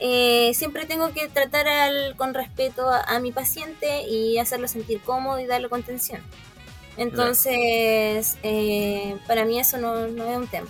eh, 0.00 0.52
siempre 0.54 0.86
tengo 0.86 1.12
que 1.12 1.28
tratar 1.28 1.66
al- 1.68 2.14
con 2.16 2.34
respeto 2.34 2.88
a, 2.88 3.00
a 3.02 3.20
mi 3.20 3.32
paciente 3.32 4.02
y 4.08 4.38
hacerlo 4.38 4.68
sentir 4.68 5.00
cómodo 5.00 5.38
y 5.40 5.46
darle 5.46 5.68
contención. 5.68 6.20
Entonces, 6.96 8.36
eh, 8.42 9.16
para 9.26 9.44
mí 9.44 9.58
eso 9.60 9.78
no, 9.78 10.08
no 10.08 10.24
es 10.30 10.36
un 10.36 10.46
tema. 10.48 10.68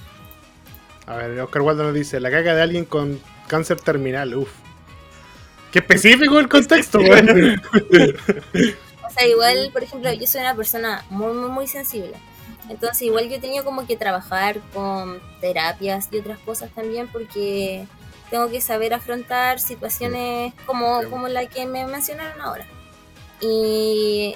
A 1.06 1.16
ver, 1.16 1.40
Oscar 1.40 1.62
Waldo 1.62 1.84
nos 1.84 1.94
dice, 1.94 2.20
la 2.20 2.30
caga 2.30 2.54
de 2.54 2.62
alguien 2.62 2.84
con 2.84 3.18
cáncer 3.46 3.80
terminal, 3.80 4.34
uff. 4.34 4.50
Qué 5.72 5.78
específico 5.80 6.38
el 6.38 6.48
contexto, 6.48 6.98
weón. 7.00 7.60
O 9.06 9.10
sea, 9.10 9.26
igual, 9.26 9.70
por 9.72 9.82
ejemplo, 9.82 10.12
yo 10.12 10.26
soy 10.26 10.42
una 10.42 10.54
persona 10.54 11.02
muy, 11.08 11.32
muy, 11.32 11.48
muy 11.50 11.66
sensible. 11.66 12.12
Entonces, 12.68 13.02
igual 13.02 13.28
yo 13.28 13.36
he 13.36 13.40
tenido 13.40 13.64
como 13.64 13.86
que 13.86 13.96
trabajar 13.96 14.60
con 14.74 15.20
terapias 15.40 16.08
y 16.12 16.18
otras 16.18 16.38
cosas 16.40 16.70
también 16.74 17.08
porque 17.08 17.86
tengo 18.30 18.48
que 18.50 18.60
saber 18.60 18.94
afrontar 18.94 19.60
situaciones 19.60 20.52
como, 20.66 21.02
como 21.10 21.28
la 21.28 21.46
que 21.46 21.66
me 21.66 21.86
mencionaron 21.86 22.40
ahora. 22.40 22.66
Y, 23.40 24.34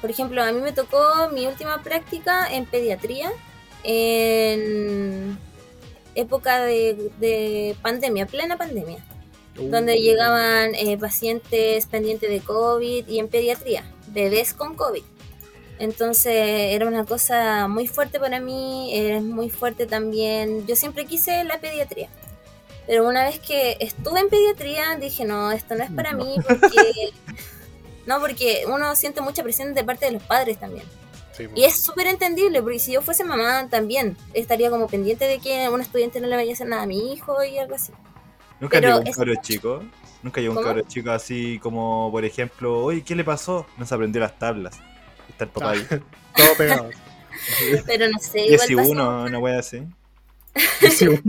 por 0.00 0.10
ejemplo, 0.10 0.42
a 0.42 0.52
mí 0.52 0.60
me 0.60 0.72
tocó 0.72 1.28
mi 1.32 1.46
última 1.46 1.82
práctica 1.82 2.52
en 2.52 2.66
pediatría 2.66 3.30
en 3.82 5.38
época 6.14 6.62
de, 6.62 7.10
de 7.18 7.76
pandemia, 7.82 8.26
plena 8.26 8.56
pandemia 8.56 9.04
donde 9.56 9.96
llegaban 9.96 10.74
eh, 10.74 10.98
pacientes 10.98 11.86
pendientes 11.86 12.28
de 12.28 12.40
COVID 12.40 13.06
y 13.06 13.18
en 13.18 13.28
pediatría, 13.28 13.84
bebés 14.08 14.52
con 14.52 14.74
COVID. 14.74 15.02
Entonces 15.78 16.34
era 16.72 16.86
una 16.86 17.04
cosa 17.04 17.68
muy 17.68 17.86
fuerte 17.86 18.20
para 18.20 18.40
mí, 18.40 18.90
es 18.94 19.22
muy 19.22 19.50
fuerte 19.50 19.86
también. 19.86 20.66
Yo 20.66 20.76
siempre 20.76 21.04
quise 21.04 21.42
la 21.44 21.58
pediatría, 21.58 22.08
pero 22.86 23.08
una 23.08 23.24
vez 23.24 23.38
que 23.38 23.76
estuve 23.80 24.20
en 24.20 24.28
pediatría, 24.28 24.96
dije, 24.96 25.24
no, 25.24 25.52
esto 25.52 25.74
no 25.74 25.84
es 25.84 25.90
para 25.90 26.12
no. 26.12 26.24
mí, 26.24 26.36
porque... 26.46 27.12
no, 28.06 28.20
porque 28.20 28.64
uno 28.68 28.94
siente 28.94 29.20
mucha 29.20 29.42
presión 29.42 29.74
de 29.74 29.84
parte 29.84 30.06
de 30.06 30.12
los 30.12 30.22
padres 30.22 30.58
también. 30.58 30.84
Sí, 31.32 31.48
pues. 31.48 31.58
y 31.58 31.64
es 31.64 31.82
súper 31.82 32.06
entendible, 32.06 32.62
porque 32.62 32.78
si 32.78 32.92
yo 32.92 33.02
fuese 33.02 33.24
mamá 33.24 33.68
también 33.68 34.16
estaría 34.34 34.70
como 34.70 34.86
pendiente 34.86 35.24
de 35.24 35.40
que 35.40 35.68
un 35.68 35.80
estudiante 35.80 36.20
no 36.20 36.28
le 36.28 36.36
vaya 36.36 36.50
a 36.50 36.54
hacer 36.54 36.68
nada 36.68 36.82
a 36.82 36.86
mi 36.86 37.12
hijo 37.12 37.42
y 37.42 37.58
algo 37.58 37.74
así. 37.74 37.92
¿Nunca 38.60 38.80
llegó 38.80 38.98
un 38.98 39.12
cabro 39.12 39.34
chico? 39.42 39.82
¿Nunca 40.22 40.40
llegó 40.40 40.56
un 40.58 40.64
cabro 40.64 40.82
chico 40.82 41.10
así 41.10 41.58
como, 41.60 42.08
por 42.12 42.24
ejemplo, 42.24 42.84
oye, 42.84 43.02
¿qué 43.02 43.16
le 43.16 43.24
pasó? 43.24 43.66
No 43.76 43.84
se 43.84 43.94
aprendió 43.94 44.20
las 44.20 44.38
tablas. 44.38 44.78
Está 45.28 45.44
el 45.44 45.50
papá 45.50 45.70
ahí. 45.70 45.86
Todo 46.36 46.56
pegado. 46.56 46.90
Pero 47.86 48.08
no 48.08 48.18
sé. 48.18 48.46
11, 48.52 48.76
una 48.76 49.38
wea 49.38 49.58
así. 49.58 49.82
11. 50.82 51.22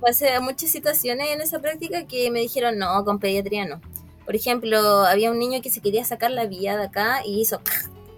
Pasé 0.00 0.34
a 0.34 0.40
muchas 0.40 0.70
situaciones 0.70 1.30
en 1.30 1.40
esa 1.40 1.60
práctica 1.60 2.06
que 2.06 2.30
me 2.30 2.40
dijeron, 2.40 2.78
no, 2.78 3.04
con 3.04 3.18
pediatría 3.18 3.64
no. 3.64 3.80
Por 4.24 4.36
ejemplo, 4.36 4.78
había 5.04 5.30
un 5.30 5.38
niño 5.38 5.62
que 5.62 5.70
se 5.70 5.80
quería 5.80 6.04
sacar 6.04 6.30
la 6.30 6.46
vía 6.46 6.76
de 6.76 6.84
acá 6.84 7.22
y 7.24 7.40
hizo 7.40 7.60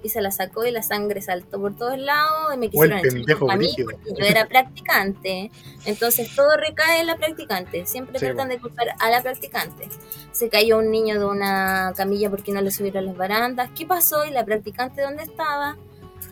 y 0.02 0.08
se 0.08 0.20
la 0.20 0.30
sacó 0.30 0.64
y 0.64 0.70
la 0.70 0.82
sangre 0.82 1.20
saltó 1.22 1.60
por 1.60 1.76
todos 1.76 1.98
lados 1.98 2.54
y 2.54 2.58
me 2.58 2.70
quisieron 2.70 2.98
a 2.98 3.56
mí 3.56 3.74
porque 3.78 4.14
yo 4.18 4.24
era 4.24 4.46
practicante. 4.46 5.50
Entonces 5.84 6.34
todo 6.34 6.56
recae 6.56 7.00
en 7.00 7.06
la 7.06 7.16
practicante. 7.16 7.86
Siempre 7.86 8.18
sí, 8.18 8.26
tratan 8.26 8.48
bueno. 8.48 8.54
de 8.54 8.60
culpar 8.60 8.88
a 8.98 9.10
la 9.10 9.22
practicante. 9.22 9.88
Se 10.32 10.48
cayó 10.48 10.78
un 10.78 10.90
niño 10.90 11.18
de 11.18 11.24
una 11.26 11.92
camilla 11.96 12.30
porque 12.30 12.52
no 12.52 12.60
le 12.60 12.70
subieron 12.70 13.06
las 13.06 13.16
barandas. 13.16 13.70
¿Qué 13.76 13.86
pasó? 13.86 14.24
¿Y 14.24 14.30
la 14.30 14.44
practicante 14.44 15.02
dónde 15.02 15.22
estaba? 15.22 15.76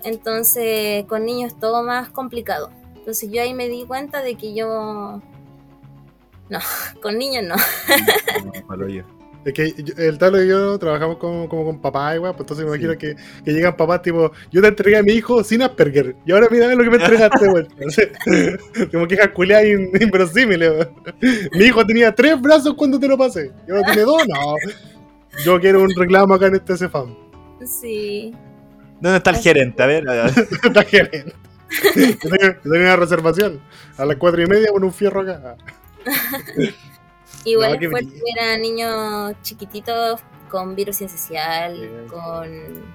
Entonces 0.04 1.04
con 1.06 1.24
niños 1.24 1.58
todo 1.58 1.82
más 1.82 2.10
complicado. 2.10 2.70
Entonces 3.08 3.30
yo 3.32 3.40
ahí 3.40 3.54
me 3.54 3.70
di 3.70 3.86
cuenta 3.86 4.20
de 4.20 4.34
que 4.34 4.54
yo... 4.54 5.22
No, 6.50 6.58
con 7.02 7.16
niños 7.16 7.42
no. 7.42 7.54
Es 9.46 9.54
que 9.54 9.72
el 9.96 10.18
Talo 10.18 10.44
y 10.44 10.48
yo 10.48 10.78
trabajamos 10.78 11.16
como, 11.16 11.48
como 11.48 11.64
con 11.64 11.80
papá 11.80 12.14
igual, 12.14 12.32
pues 12.32 12.42
entonces 12.42 12.66
me 12.66 12.72
imagino 12.72 12.92
Sí. 12.92 12.98
que, 12.98 13.16
que 13.44 13.52
llegan 13.52 13.74
papás 13.78 14.02
tipo, 14.02 14.30
yo 14.52 14.60
te 14.60 14.68
entregué 14.68 14.98
a 14.98 15.02
mi 15.02 15.12
hijo 15.12 15.42
sin 15.42 15.62
Asperger, 15.62 16.16
y 16.26 16.32
ahora 16.32 16.48
mira 16.50 16.74
lo 16.74 16.84
que 16.84 16.90
me 16.90 16.96
entregaste, 16.96 17.48
güey. 17.48 17.66
como 18.92 19.08
que 19.08 19.16
culiada 19.32 19.64
in, 19.64 19.90
inverosímil. 19.98 20.60
Mi 21.52 21.64
hijo 21.64 21.86
tenía 21.86 22.14
tres 22.14 22.38
brazos 22.38 22.74
cuando 22.74 23.00
te 23.00 23.08
lo 23.08 23.16
pasé, 23.16 23.52
y 23.66 23.70
ahora 23.70 23.84
tiene 23.86 24.02
dos, 24.02 24.22
no. 24.28 24.54
Yo 25.44 25.58
quiero 25.58 25.82
un 25.82 25.94
reclamo 25.96 26.34
acá 26.34 26.48
en 26.48 26.56
este 26.56 26.74
CFAM. 26.74 27.16
Sí. 27.64 28.34
¿Dónde 29.00 29.16
está 29.16 29.30
el 29.30 29.36
gerente? 29.36 29.82
A 29.82 29.86
ver, 29.86 30.10
a 30.10 30.12
ver. 30.12 30.48
Está 30.62 30.82
gerente. 30.82 31.32
Yo 31.94 32.18
tengo, 32.18 32.36
yo 32.40 32.60
tengo 32.62 32.76
una 32.76 32.96
reservación 32.96 33.60
a 33.96 34.04
las 34.04 34.16
cuatro 34.16 34.42
y 34.42 34.46
media 34.46 34.70
con 34.72 34.84
un 34.84 34.92
fierro 34.92 35.20
acá. 35.22 35.56
Igual 37.44 37.72
No, 37.72 37.78
qué 37.78 37.86
es 37.86 37.90
fuerte 37.90 38.10
brillo. 38.10 38.24
ver 38.24 38.44
a 38.44 38.56
niños 38.58 39.34
chiquititos 39.42 40.20
con 40.48 40.74
virus 40.74 41.00
esencial, 41.02 41.78
Bien. 41.78 42.06
con, 42.08 42.94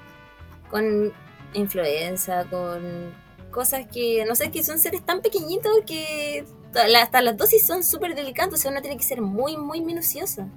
con 0.70 1.12
influenza, 1.54 2.44
con 2.46 3.14
cosas 3.50 3.86
que, 3.92 4.24
no 4.26 4.34
sé, 4.34 4.50
que 4.50 4.64
son 4.64 4.78
seres 4.78 5.04
tan 5.04 5.22
pequeñitos 5.22 5.72
que 5.86 6.44
hasta 7.00 7.22
las 7.22 7.36
dosis 7.36 7.64
son 7.66 7.84
súper 7.84 8.14
delicadas, 8.16 8.52
o 8.54 8.56
sea, 8.56 8.70
uno 8.72 8.80
tiene 8.82 8.96
que 8.96 9.04
ser 9.04 9.20
muy, 9.20 9.56
muy 9.56 9.80
minucioso. 9.80 10.48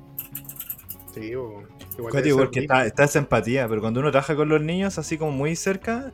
Sí, 1.14 1.36
bo. 1.36 1.64
Igual 1.98 2.24
porque 2.38 2.60
está, 2.62 2.86
está 2.86 3.04
esa 3.06 3.20
empatía, 3.20 3.68
pero 3.68 3.82
cuando 3.82 4.00
uno 4.00 4.12
trabaja 4.12 4.36
con 4.36 4.50
los 4.50 4.62
niños 4.62 4.98
así 5.00 5.18
como 5.18 5.32
muy 5.32 5.56
cerca, 5.56 6.14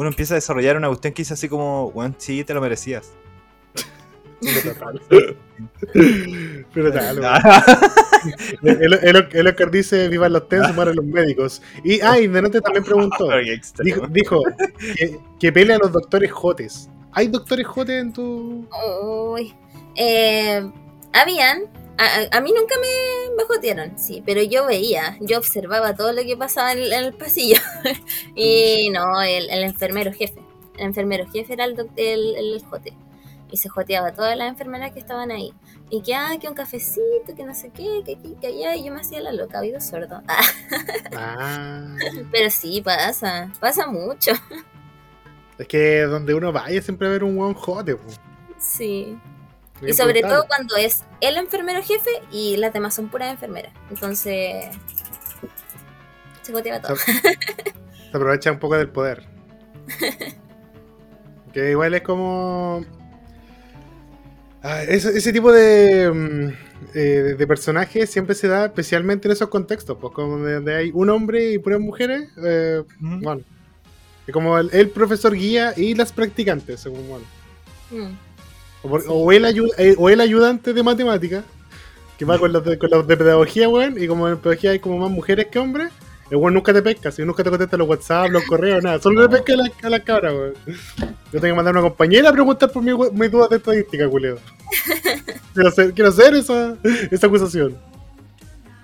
uno 0.00 0.08
empieza 0.08 0.32
a 0.32 0.36
desarrollar 0.36 0.78
una 0.78 0.88
cuestión 0.88 1.12
que 1.12 1.20
dice 1.20 1.34
así 1.34 1.46
como, 1.46 1.90
bueno, 1.90 2.14
sí, 2.16 2.42
te 2.42 2.54
lo 2.54 2.62
merecías. 2.62 3.12
Pero 4.40 4.72
total. 4.72 5.00
Pero 6.72 6.92
tal. 6.92 7.20
El, 8.62 8.92
el, 8.94 9.28
el 9.32 9.46
Oscar 9.46 9.70
dice: 9.70 10.08
Vivan 10.08 10.34
los 10.34 10.46
TENS, 10.46 10.74
mueren 10.74 10.96
los 10.96 11.04
médicos. 11.04 11.62
Y, 11.84 12.00
ay, 12.00 12.26
Denante 12.28 12.60
también 12.60 12.84
preguntó. 12.84 13.28
Dijo, 13.82 14.06
dijo 14.08 14.42
que, 14.96 15.18
que 15.38 15.52
pelea 15.52 15.76
a 15.76 15.78
los 15.78 15.92
doctores 15.92 16.30
Jotes. 16.30 16.90
¿Hay 17.12 17.28
doctores 17.28 17.66
Jotes 17.66 18.00
en 18.00 18.12
tu.? 18.12 18.68
Uy. 19.02 19.54
Eh, 19.96 20.70
habían, 21.14 21.62
a, 22.04 22.36
a- 22.38 22.40
mí 22.40 22.52
nunca 22.56 22.74
me, 22.80 23.36
me 23.36 23.44
jotearon, 23.44 23.98
sí, 23.98 24.22
pero 24.24 24.42
yo 24.42 24.66
veía, 24.66 25.16
yo 25.20 25.38
observaba 25.38 25.94
todo 25.94 26.12
lo 26.12 26.22
que 26.22 26.36
pasaba 26.36 26.72
en, 26.72 26.78
el- 26.78 26.92
en 26.92 27.04
el 27.04 27.14
pasillo. 27.14 27.58
y 28.34 28.90
no, 28.90 29.20
el, 29.22 29.50
el 29.50 29.62
enfermero 29.64 30.12
jefe. 30.12 30.40
El 30.78 30.86
enfermero 30.86 31.26
jefe 31.30 31.52
era 31.52 31.64
el, 31.64 31.76
el, 31.96 32.36
el 32.36 32.62
jote. 32.68 32.94
Y 33.52 33.56
se 33.56 33.68
joteaba 33.68 34.08
a 34.08 34.14
todas 34.14 34.36
las 34.36 34.48
enfermeras 34.48 34.92
que 34.92 35.00
estaban 35.00 35.30
ahí. 35.32 35.52
Y 35.90 36.02
que, 36.02 36.14
ah, 36.14 36.36
que 36.40 36.46
un 36.48 36.54
cafecito, 36.54 37.34
que 37.36 37.44
no 37.44 37.52
sé 37.54 37.70
qué, 37.70 38.02
que 38.06 38.12
aquí, 38.14 38.36
que 38.40 38.46
allá. 38.46 38.76
Y 38.76 38.84
yo 38.84 38.92
me 38.94 39.00
hacía 39.00 39.20
la 39.20 39.32
loca, 39.32 39.58
oído 39.60 39.80
sordo. 39.80 40.22
Ah, 41.16 41.96
pero 42.30 42.48
sí, 42.50 42.80
pasa, 42.80 43.50
pasa 43.60 43.86
mucho. 43.88 44.30
es 45.58 45.66
que 45.68 46.02
donde 46.02 46.32
uno 46.34 46.52
vaya 46.52 46.80
siempre 46.80 47.08
va 47.08 47.12
a 47.12 47.16
haber 47.16 47.24
un 47.24 47.36
buen 47.36 47.54
Jote. 47.54 47.98
Sí. 48.58 49.18
Y 49.82 49.92
sobre 49.94 50.20
todo 50.20 50.46
cuando 50.46 50.76
es 50.76 51.04
el 51.20 51.36
enfermero 51.36 51.82
jefe 51.82 52.10
y 52.30 52.56
las 52.56 52.72
demás 52.72 52.94
son 52.94 53.08
puras 53.08 53.30
enfermeras. 53.30 53.72
Entonces, 53.88 54.66
se 56.42 56.52
joteaba 56.52 56.80
todo. 56.80 56.96
Se 58.10 58.16
aprovecha 58.16 58.50
un 58.50 58.58
poco 58.58 58.76
del 58.76 58.88
poder. 58.88 59.24
Que 61.52 61.70
igual 61.70 61.94
es 61.94 62.02
como. 62.02 62.84
Ah, 64.62 64.82
ese, 64.84 65.16
ese 65.16 65.32
tipo 65.32 65.50
de, 65.52 66.08
mm, 66.08 66.48
eh, 66.94 67.34
de 67.36 67.46
personajes 67.46 68.10
siempre 68.10 68.34
se 68.34 68.46
da 68.46 68.66
especialmente 68.66 69.26
en 69.26 69.32
esos 69.32 69.48
contextos, 69.48 69.96
pues 70.00 70.12
como 70.12 70.38
donde 70.38 70.74
hay 70.74 70.90
un 70.92 71.08
hombre 71.10 71.52
y 71.52 71.58
puras 71.58 71.80
mujeres, 71.80 72.28
eh, 72.44 72.82
bueno, 73.00 73.42
es 74.26 74.32
como 74.32 74.58
el, 74.58 74.68
el 74.72 74.90
profesor 74.90 75.34
guía 75.34 75.72
y 75.76 75.94
las 75.94 76.12
practicantes, 76.12 76.80
según 76.80 77.08
bueno. 77.08 77.24
Mm. 77.90 78.29
O, 78.82 78.88
por- 78.88 79.04
o 79.08 79.32
el, 79.32 79.44
ayu- 79.44 79.72
eh, 79.78 79.94
o 79.98 80.08
el 80.08 80.20
ayudante 80.20 80.72
de 80.72 80.82
matemática, 80.82 81.44
que 82.18 82.24
va 82.24 82.38
con 82.38 82.52
los 82.52 82.64
de, 82.64 82.78
con 82.78 82.90
los 82.90 83.06
de 83.06 83.16
pedagogía, 83.16 83.68
weón, 83.68 84.02
y 84.02 84.06
como 84.06 84.28
en 84.28 84.38
pedagogía 84.38 84.70
hay 84.72 84.78
como 84.78 84.98
más 84.98 85.10
mujeres 85.10 85.46
que 85.50 85.58
hombres, 85.58 85.90
el 86.30 86.36
weón 86.36 86.54
nunca 86.54 86.72
te 86.72 86.80
pesca, 86.82 87.10
si 87.10 87.22
nunca 87.24 87.42
te 87.42 87.50
contesta 87.50 87.76
los 87.76 87.88
WhatsApp, 87.88 88.30
los 88.30 88.44
correos, 88.44 88.82
nada, 88.82 89.00
solo 89.00 89.22
le 89.22 89.28
pesca 89.28 89.52
a 89.54 89.56
la, 89.56 89.70
a 89.82 89.90
la 89.90 90.00
cabra, 90.00 90.32
weón. 90.32 90.54
Yo 91.32 91.40
tengo 91.40 91.42
que 91.42 91.54
mandar 91.54 91.74
a 91.76 91.80
una 91.80 91.88
compañera 91.88 92.28
a 92.30 92.32
preguntar 92.32 92.70
por 92.70 92.82
mi, 92.82 92.92
mis 93.12 93.30
dudas 93.30 93.50
de 93.50 93.56
estadística, 93.56 94.08
culeo. 94.08 94.38
quiero 95.54 95.68
hacer, 95.68 95.92
quiero 95.92 96.08
hacer 96.10 96.34
esa, 96.34 96.76
esa 97.10 97.26
acusación. 97.26 97.76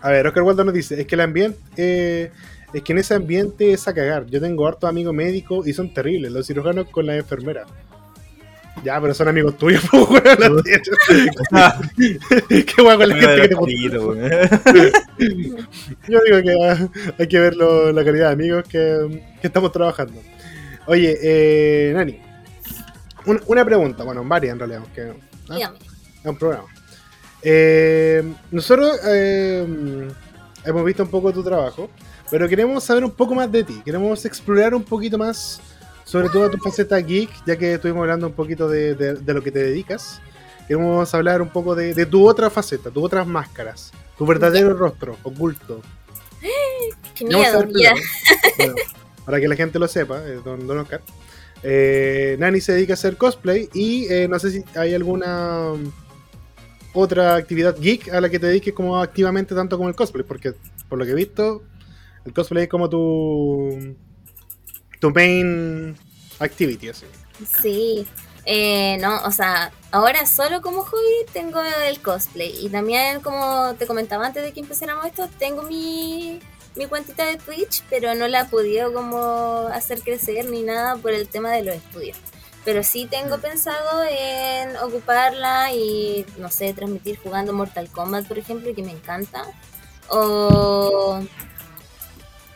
A 0.03 0.11
ver, 0.11 0.27
Oscar 0.27 0.43
Waldo 0.43 0.63
nos 0.65 0.75
dice, 0.75 1.01
es 1.01 1.07
que 1.07 1.15
el 1.15 1.21
ambiente, 1.23 1.59
eh, 1.77 2.31
es 2.73 2.83
que 2.83 2.93
en 2.93 2.99
ese 2.99 3.15
ambiente 3.15 3.73
es 3.73 3.89
a 3.89 3.95
cagar. 3.95 4.27
Yo 4.27 4.41
tengo 4.41 4.67
hartos 4.67 4.89
amigos 4.89 5.15
médicos 5.15 5.67
y 5.67 5.73
son 5.73 5.93
terribles, 5.93 6.31
los 6.33 6.47
cirujanos 6.47 6.89
con 6.91 7.07
las 7.07 7.17
enfermeras. 7.17 7.67
Ya, 8.87 9.01
pero 9.01 9.13
son 9.15 9.27
amigos 9.27 9.59
tuyos, 9.59 9.83
pues, 9.91 10.09
weón. 10.09 10.63
Qué 12.49 12.83
guay 12.83 12.97
con 12.97 13.09
la 13.09 13.17
gente 13.17 13.43
que 13.43 13.49
te 13.49 13.99
weón. 13.99 14.19
Yo 16.09 16.21
digo 16.25 16.41
que 16.43 16.55
ah, 16.65 16.89
hay 17.19 17.27
que 17.27 17.41
ver 17.41 17.57
lo- 17.57 17.91
la 17.91 18.05
calidad 18.05 18.29
de 18.29 18.33
amigos 18.35 18.65
que, 18.69 19.25
que 19.41 19.47
estamos 19.49 19.73
trabajando. 19.73 20.21
Oye, 20.87 21.19
eh, 21.21 21.93
Nani, 21.95 22.21
un- 23.25 23.43
una 23.47 23.65
pregunta, 23.65 24.05
bueno, 24.05 24.23
varias 24.25 24.53
en 24.53 24.59
realidad, 24.61 24.83
que 24.95 25.13
¿ah? 25.49 25.73
Es 26.21 26.27
un 26.31 26.37
programa. 26.39 26.69
Eh, 27.43 28.23
nosotros 28.53 29.01
eh, 29.09 30.09
hemos 30.65 30.85
visto 30.85 31.03
un 31.03 31.11
poco 31.11 31.33
tu 31.33 31.43
trabajo, 31.43 31.91
pero 32.31 32.49
queremos 32.49 32.85
saber 32.85 33.03
un 33.05 33.11
poco 33.11 33.35
más 33.35 33.51
de 33.51 33.65
ti. 33.65 33.83
Queremos 33.85 34.25
explorar 34.25 34.75
un 34.77 34.85
poquito 34.85 35.19
más 35.19 35.61
sobre 36.07 36.29
todo 36.31 36.49
tu 36.51 36.59
faceta 36.59 36.97
geek, 36.99 37.29
ya 37.47 37.57
que 37.59 37.75
estuvimos 37.75 38.01
hablando 38.03 38.29
un 38.29 38.33
poquito 38.33 38.69
de, 38.69 38.95
de- 38.95 39.15
de 39.15 39.35
lo 39.35 39.43
que 39.43 39.51
te 39.51 39.59
dedicas. 39.59 40.23
Queremos 40.69 41.13
hablar 41.15 41.43
un 41.43 41.51
poco 41.51 41.75
de, 41.75 41.93
de 41.95 42.07
tu 42.07 42.27
otra 42.29 42.49
faceta, 42.49 42.91
tus 42.91 43.05
otras 43.05 43.27
máscaras, 43.27 43.93
tu 44.17 44.25
verdadero 44.25 44.73
rostro, 44.75 45.17
oculto. 45.23 45.83
Qué 47.15 47.25
a 47.25 47.29
miedo, 47.29 47.59
bueno, 48.59 48.75
para 49.25 49.41
que 49.41 49.49
la 49.49 49.57
gente 49.57 49.79
lo 49.79 49.89
sepa, 49.89 50.23
eh, 50.27 50.41
don, 50.45 50.67
don 50.67 50.79
Oscar. 50.79 51.03
Eh, 51.63 52.37
Nani 52.39 52.61
se 52.61 52.73
dedica 52.73 52.93
a 52.93 52.95
hacer 52.95 53.17
cosplay 53.17 53.69
y 53.75 54.07
eh, 54.13 54.29
no 54.29 54.39
sé 54.39 54.51
si 54.51 54.65
hay 54.77 54.95
alguna 54.95 55.73
um, 55.73 55.91
otra 56.93 57.35
actividad 57.35 57.77
geek 57.81 58.13
a 58.13 58.21
la 58.21 58.29
que 58.29 58.39
te 58.39 58.47
dediques 58.47 58.75
como 58.75 58.99
activamente 59.01 59.55
tanto 59.55 59.77
como 59.77 59.89
el 59.89 59.95
cosplay, 59.97 60.25
porque 60.25 60.55
por 60.89 60.99
lo 60.99 61.05
que 61.05 61.13
he 61.13 61.15
visto, 61.15 61.63
el 62.25 62.33
cosplay 62.33 62.65
es 62.65 62.69
como 62.69 62.89
tu 62.91 63.97
tu 65.09 65.15
main 65.15 65.97
activity, 66.39 66.89
así. 66.89 67.07
Sí. 67.63 68.07
Eh, 68.45 68.97
no, 69.01 69.23
o 69.25 69.33
sea, 69.33 69.73
ahora 69.91 70.25
solo 70.25 70.63
como 70.63 70.83
hobby 70.83 71.27
tengo 71.33 71.61
el 71.61 72.01
cosplay. 72.01 72.65
Y 72.65 72.69
también, 72.69 73.21
como 73.21 73.75
te 73.75 73.87
comentaba 73.87 74.27
antes 74.27 74.43
de 74.43 74.53
que 74.53 74.61
empezáramos 74.61 75.07
esto, 75.07 75.29
tengo 75.39 75.63
mi, 75.63 76.41
mi 76.77 76.87
cuentita 76.87 77.25
de 77.25 77.37
Twitch, 77.39 77.83
pero 77.91 78.15
no 78.15 78.29
la 78.29 78.43
he 78.43 78.45
podido 78.45 78.93
como 78.93 79.69
hacer 79.73 80.01
crecer 80.01 80.49
ni 80.49 80.63
nada 80.63 80.97
por 80.97 81.13
el 81.13 81.29
tema 81.29 81.51
de 81.51 81.65
los 81.65 81.75
estudios. 81.75 82.19
Pero 82.65 82.83
sí 82.83 83.07
tengo 83.07 83.39
pensado 83.39 84.05
en 84.09 84.77
ocuparla 84.77 85.73
y, 85.73 86.27
no 86.39 86.51
sé, 86.51 86.73
transmitir 86.73 87.19
jugando 87.19 87.53
Mortal 87.53 87.89
Kombat, 87.91 88.27
por 88.27 88.39
ejemplo, 88.39 88.75
que 88.75 88.83
me 88.83 88.93
encanta. 88.93 89.45
O. 90.09 91.21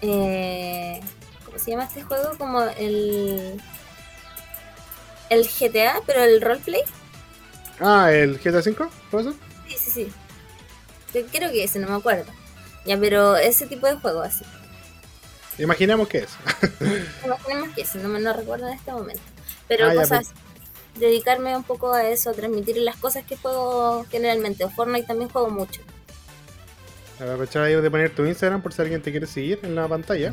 eh, 0.02 1.00
¿Cómo 1.00 1.19
se 1.60 1.70
llama 1.70 1.84
este 1.84 2.02
juego? 2.02 2.36
Como 2.38 2.62
el. 2.62 3.60
El 5.28 5.46
GTA, 5.46 6.00
pero 6.06 6.24
el 6.24 6.40
roleplay. 6.40 6.82
Ah, 7.78 8.10
el 8.12 8.38
GTA 8.38 8.58
V, 8.58 8.88
¿puede 9.10 9.24
ser? 9.24 9.32
Sí, 9.68 9.76
sí, 9.78 9.90
sí. 9.90 10.12
Yo 11.14 11.26
Creo 11.26 11.50
que 11.50 11.64
ese, 11.64 11.78
no 11.78 11.88
me 11.88 11.94
acuerdo. 11.96 12.30
Ya, 12.84 12.98
pero 12.98 13.36
ese 13.36 13.66
tipo 13.66 13.86
de 13.86 13.94
juego 13.96 14.22
así. 14.22 14.44
Imaginemos 15.58 16.08
que 16.08 16.18
es. 16.18 16.30
Imaginemos 17.24 17.74
que 17.74 17.82
ese, 17.82 17.98
no 17.98 18.08
me 18.08 18.20
lo 18.20 18.32
recuerdo 18.32 18.66
en 18.68 18.74
este 18.74 18.92
momento. 18.92 19.22
Pero 19.68 19.86
Ah, 19.86 19.94
ya, 19.94 20.00
cosas. 20.00 20.32
Dedicarme 20.96 21.56
un 21.56 21.62
poco 21.62 21.92
a 21.92 22.08
eso, 22.08 22.30
a 22.30 22.32
transmitir 22.32 22.76
las 22.78 22.96
cosas 22.96 23.24
que 23.24 23.36
juego 23.36 24.04
generalmente. 24.10 24.64
O 24.64 24.70
Fortnite 24.70 25.06
también 25.06 25.30
juego 25.30 25.50
mucho. 25.50 25.80
Aprovechar 27.16 27.62
ahí 27.62 27.74
de 27.74 27.90
poner 27.90 28.14
tu 28.14 28.24
Instagram 28.24 28.62
por 28.62 28.72
si 28.72 28.82
alguien 28.82 29.02
te 29.02 29.10
quiere 29.10 29.26
seguir 29.26 29.60
en 29.62 29.74
la 29.74 29.86
pantalla. 29.86 30.32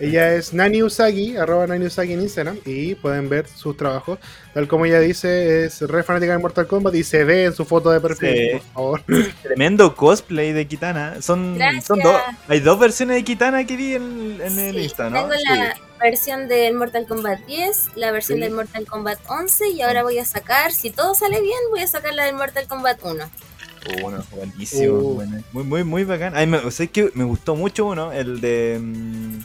Ella 0.00 0.34
es 0.34 0.52
Nani 0.54 0.82
Usagi, 0.82 1.36
arroba 1.36 1.66
Nani 1.66 1.86
Usagi 1.86 2.12
en 2.12 2.20
Instagram, 2.20 2.58
y 2.64 2.94
pueden 2.94 3.28
ver 3.28 3.48
sus 3.48 3.76
trabajos. 3.76 4.18
Tal 4.54 4.68
como 4.68 4.86
ella 4.86 5.00
dice, 5.00 5.64
es 5.64 5.80
re 5.80 6.04
fanática 6.04 6.32
de 6.32 6.38
Mortal 6.38 6.68
Kombat 6.68 6.94
y 6.94 7.02
se 7.02 7.24
ve 7.24 7.44
en 7.46 7.52
su 7.52 7.64
foto 7.64 7.90
de 7.90 8.00
perfil, 8.00 8.28
Sí. 8.36 8.48
por 8.52 8.62
favor. 8.74 9.02
Tremendo 9.42 9.96
cosplay 9.96 10.52
de 10.52 10.66
Kitana. 10.68 11.20
Son, 11.20 11.56
Gracias. 11.58 11.84
son 11.86 11.98
dos. 11.98 12.20
Hay 12.46 12.60
dos 12.60 12.78
versiones 12.78 13.16
de 13.16 13.24
Kitana 13.24 13.66
que 13.66 13.76
vi 13.76 13.94
en, 13.94 14.38
en 14.40 14.58
el 14.58 14.74
Sí, 14.76 14.82
Insta, 14.84 15.10
¿no? 15.10 15.20
Tengo 15.28 15.34
la 15.56 15.74
versión 16.00 16.46
del 16.46 16.74
Mortal 16.74 17.04
Kombat 17.06 17.40
10, 17.46 17.96
la 17.96 18.12
versión 18.12 18.38
Sí. 18.38 18.44
del 18.44 18.52
Mortal 18.52 18.86
Kombat 18.86 19.18
11 19.28 19.68
y 19.70 19.82
ahora 19.82 20.04
voy 20.04 20.18
a 20.20 20.24
sacar, 20.24 20.70
si 20.70 20.90
todo 20.90 21.14
sale 21.16 21.40
bien, 21.40 21.58
voy 21.70 21.80
a 21.80 21.88
sacar 21.88 22.14
la 22.14 22.24
del 22.26 22.36
Mortal 22.36 22.68
Kombat 22.68 22.98
1. 23.02 23.24
Sí. 23.24 24.02
Uno, 24.04 24.22
buenísimo. 24.30 24.94
Uh. 24.98 25.14
bueno. 25.14 25.42
Muy, 25.52 25.64
muy, 25.64 25.82
muy 25.84 26.04
bacán. 26.04 26.34
Ay, 26.36 26.46
me, 26.46 26.58
o 26.58 26.70
sea, 26.70 26.84
es 26.84 26.90
que 26.92 27.10
me 27.14 27.24
gustó 27.24 27.56
mucho 27.56 27.86
uno, 27.86 28.12
el 28.12 28.40
de 28.40 28.78
mm, 28.80 29.38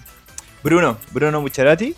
Bruno, 0.63 0.97
Bruno 1.11 1.41
Bucciarati. 1.41 1.95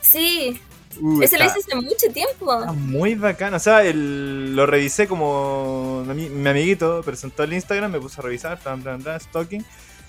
Sí, 0.00 0.60
Uh, 0.98 1.22
ese 1.22 1.38
lo 1.38 1.44
hice 1.44 1.60
hace 1.60 1.74
mucho 1.76 2.08
tiempo. 2.12 2.58
Está 2.58 2.72
muy 2.72 3.14
bacán. 3.14 3.54
O 3.54 3.58
sea, 3.58 3.84
el, 3.84 4.56
lo 4.56 4.66
revisé 4.66 5.06
como 5.06 6.04
mi, 6.04 6.28
mi 6.28 6.48
amiguito 6.48 7.02
presentó 7.04 7.44
el 7.44 7.52
Instagram, 7.52 7.92
me 7.92 8.00
puse 8.00 8.20
a 8.20 8.24
revisar, 8.24 8.58
plan, 8.58 8.82
plan, 8.82 9.00
plan, 9.00 9.20
stalking. 9.20 9.64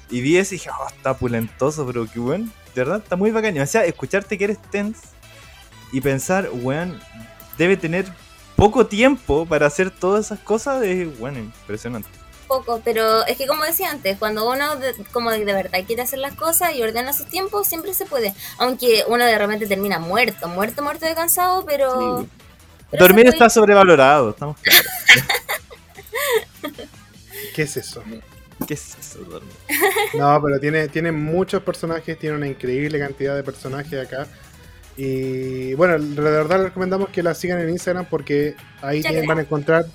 Y 0.10 0.22
vi 0.22 0.38
ese 0.38 0.55
y 0.55 0.58
dije, 0.58 0.70
oh, 0.72 0.88
está 0.88 1.15
pulentoso, 1.15 1.86
pero 1.86 2.08
qué 2.12 2.20
bueno. 2.20 2.50
De 2.75 2.81
verdad, 2.84 3.01
está 3.03 3.15
muy 3.15 3.31
bacán. 3.31 3.55
Y 3.55 3.60
o 3.60 3.67
sea, 3.67 3.86
escucharte 3.86 4.38
que 4.38 4.46
eres 4.46 4.62
tense 4.72 5.01
y 5.91 6.01
pensar, 6.01 6.50
weón, 6.51 7.00
debe 7.58 7.77
tener 7.77 8.05
poco 8.55 8.88
tiempo 8.88 9.46
para 9.46 9.67
hacer 9.67 9.91
todas 9.91 10.25
esas 10.25 10.39
cosas, 10.39 10.84
es, 10.84 11.17
bueno, 11.20 11.39
impresionante. 11.39 12.10
Poco, 12.51 12.81
pero 12.84 13.25
es 13.27 13.38
que 13.38 13.48
como 13.48 13.63
decía 13.63 13.89
antes, 13.91 14.17
cuando 14.17 14.50
uno 14.50 14.75
de, 14.75 14.93
como 15.13 15.31
de 15.31 15.46
verdad 15.46 15.79
quiere 15.88 16.01
hacer 16.01 16.20
las 16.20 16.34
cosas 16.36 16.75
y 16.75 16.81
ordena 16.84 17.13
sus 17.13 17.27
tiempos, 17.27 17.65
siempre 17.65 17.93
se 17.93 18.05
puede. 18.05 18.34
Aunque 18.58 19.05
uno 19.08 19.24
de 19.25 19.38
repente 19.38 19.67
termina 19.67 20.00
muerto, 20.00 20.50
muerto, 20.50 20.81
muerto 20.84 21.05
de 21.05 21.15
cansado, 21.15 21.65
pero... 21.65 22.22
Sí. 22.24 22.27
pero 22.89 23.03
Dormir 23.05 23.24
puede- 23.25 23.36
está 23.36 23.50
sobrevalorado, 23.50 24.31
estamos 24.31 24.58
claros. 24.60 24.86
¿Qué 27.55 27.62
es 27.63 27.77
eso? 27.77 28.03
¿Qué 28.67 28.74
es 28.74 28.96
eso, 29.00 29.20
dormir? 29.20 29.53
No, 30.17 30.39
pero 30.43 30.60
tiene, 30.60 30.88
tiene 30.89 31.12
muchos 31.12 31.63
personajes, 31.63 32.17
tiene 32.20 32.36
una 32.36 32.48
increíble 32.48 33.00
cantidad 33.00 33.36
de 33.36 33.43
personajes 33.43 34.08
acá. 34.08 34.27
Y 34.98 35.74
bueno, 35.75 35.98
de 35.98 36.22
verdad 36.22 36.58
les 36.58 36.65
recomendamos 36.65 37.10
que 37.10 37.24
la 37.24 37.34
sigan 37.34 37.60
en 37.62 37.70
Instagram 37.70 38.05
porque 38.10 38.55
ahí 38.81 39.01
tienen- 39.01 39.25
van 39.25 39.39
a 39.39 39.41
encontrar 39.41 39.86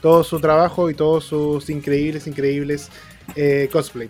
todo 0.00 0.24
su 0.24 0.40
trabajo 0.40 0.90
y 0.90 0.94
todos 0.94 1.24
sus 1.24 1.68
increíbles, 1.70 2.26
increíbles 2.26 2.88
eh, 3.36 3.68
cosplay. 3.72 4.08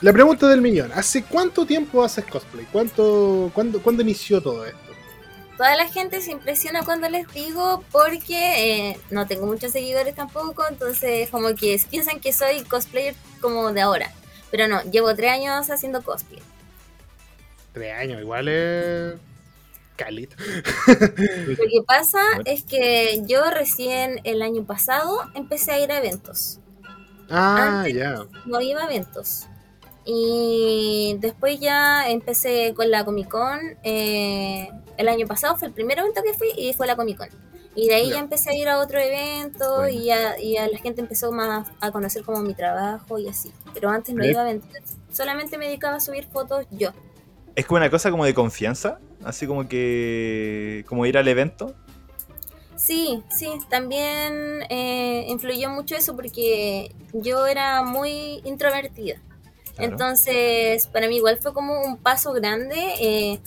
La 0.00 0.12
pregunta 0.12 0.48
del 0.48 0.60
millón, 0.60 0.90
¿hace 0.94 1.24
cuánto 1.24 1.66
tiempo 1.66 2.02
haces 2.02 2.24
cosplay? 2.24 2.66
¿Cuánto, 2.72 3.50
cuándo, 3.54 3.82
¿Cuándo 3.82 4.02
inició 4.02 4.40
todo 4.40 4.64
esto? 4.64 4.78
Toda 5.56 5.76
la 5.76 5.88
gente 5.88 6.22
se 6.22 6.32
impresiona 6.32 6.84
cuando 6.84 7.08
les 7.10 7.30
digo 7.34 7.84
porque 7.92 8.88
eh, 8.88 9.00
no 9.10 9.26
tengo 9.26 9.46
muchos 9.46 9.72
seguidores 9.72 10.14
tampoco, 10.14 10.64
entonces 10.66 11.28
como 11.28 11.54
que 11.54 11.78
piensan 11.90 12.18
que 12.18 12.32
soy 12.32 12.62
cosplayer 12.62 13.14
como 13.42 13.70
de 13.72 13.82
ahora. 13.82 14.10
Pero 14.50 14.68
no, 14.68 14.82
llevo 14.84 15.14
tres 15.14 15.32
años 15.32 15.68
haciendo 15.68 16.02
cosplay. 16.02 16.40
Tres 17.74 17.94
años, 17.94 18.20
igual 18.22 18.48
es... 18.48 19.14
Lo 20.86 21.56
que 21.56 21.82
pasa 21.86 22.20
es 22.44 22.64
que 22.64 23.22
yo 23.26 23.50
recién 23.50 24.20
el 24.24 24.42
año 24.42 24.64
pasado 24.64 25.18
empecé 25.34 25.72
a 25.72 25.78
ir 25.80 25.92
a 25.92 25.98
eventos. 25.98 26.58
Ah, 27.30 27.86
ya. 27.92 28.24
No 28.46 28.60
iba 28.60 28.82
a 28.82 28.86
eventos. 28.86 29.46
Y 30.04 31.16
después 31.20 31.60
ya 31.60 32.08
empecé 32.10 32.72
con 32.74 32.90
la 32.90 33.04
Comic 33.04 33.28
Con. 33.28 33.58
eh, 33.82 34.70
el 34.96 35.08
año 35.08 35.26
pasado 35.26 35.56
fue 35.56 35.68
el 35.68 35.74
primer 35.74 35.98
evento 35.98 36.22
que 36.22 36.34
fui 36.34 36.48
y 36.56 36.74
fue 36.74 36.86
la 36.86 36.96
Comic 36.96 37.16
Con. 37.18 37.28
Y 37.76 37.86
de 37.88 37.94
ahí 37.94 38.08
Ya. 38.08 38.14
ya 38.16 38.20
empecé 38.20 38.50
a 38.50 38.54
ir 38.54 38.68
a 38.68 38.78
otro 38.80 38.98
evento 38.98 39.76
Bueno. 39.76 39.88
y, 39.90 40.04
ya, 40.06 40.38
y 40.38 40.54
ya 40.54 40.66
la 40.68 40.78
gente 40.78 41.00
empezó 41.00 41.30
más 41.30 41.68
a 41.80 41.92
conocer 41.92 42.24
como 42.24 42.40
mi 42.40 42.52
trabajo 42.54 43.18
y 43.18 43.28
así. 43.28 43.52
Pero 43.72 43.90
antes 43.90 44.14
no 44.14 44.24
¿Eh? 44.24 44.30
iba 44.32 44.42
a 44.42 44.50
eventos. 44.50 44.70
Solamente 45.12 45.56
me 45.56 45.66
dedicaba 45.66 45.96
a 45.96 46.00
subir 46.00 46.24
fotos 46.26 46.66
yo. 46.70 46.90
Es 47.60 47.66
como 47.66 47.76
una 47.76 47.90
cosa 47.90 48.10
como 48.10 48.24
de 48.24 48.32
confianza, 48.32 49.00
así 49.22 49.46
como 49.46 49.68
que. 49.68 50.82
como 50.88 51.04
ir 51.04 51.18
al 51.18 51.28
evento. 51.28 51.74
Sí, 52.74 53.22
sí, 53.28 53.50
también 53.68 54.62
eh, 54.70 55.26
influyó 55.28 55.68
mucho 55.68 55.94
eso 55.94 56.16
porque 56.16 56.94
yo 57.12 57.46
era 57.46 57.82
muy 57.82 58.40
introvertida. 58.44 59.20
Claro. 59.76 59.92
Entonces, 59.92 60.86
para 60.86 61.06
mí 61.06 61.16
igual 61.16 61.36
fue 61.36 61.52
como 61.52 61.82
un 61.82 61.98
paso 61.98 62.32
grande 62.32 62.76
eh, 62.98 63.40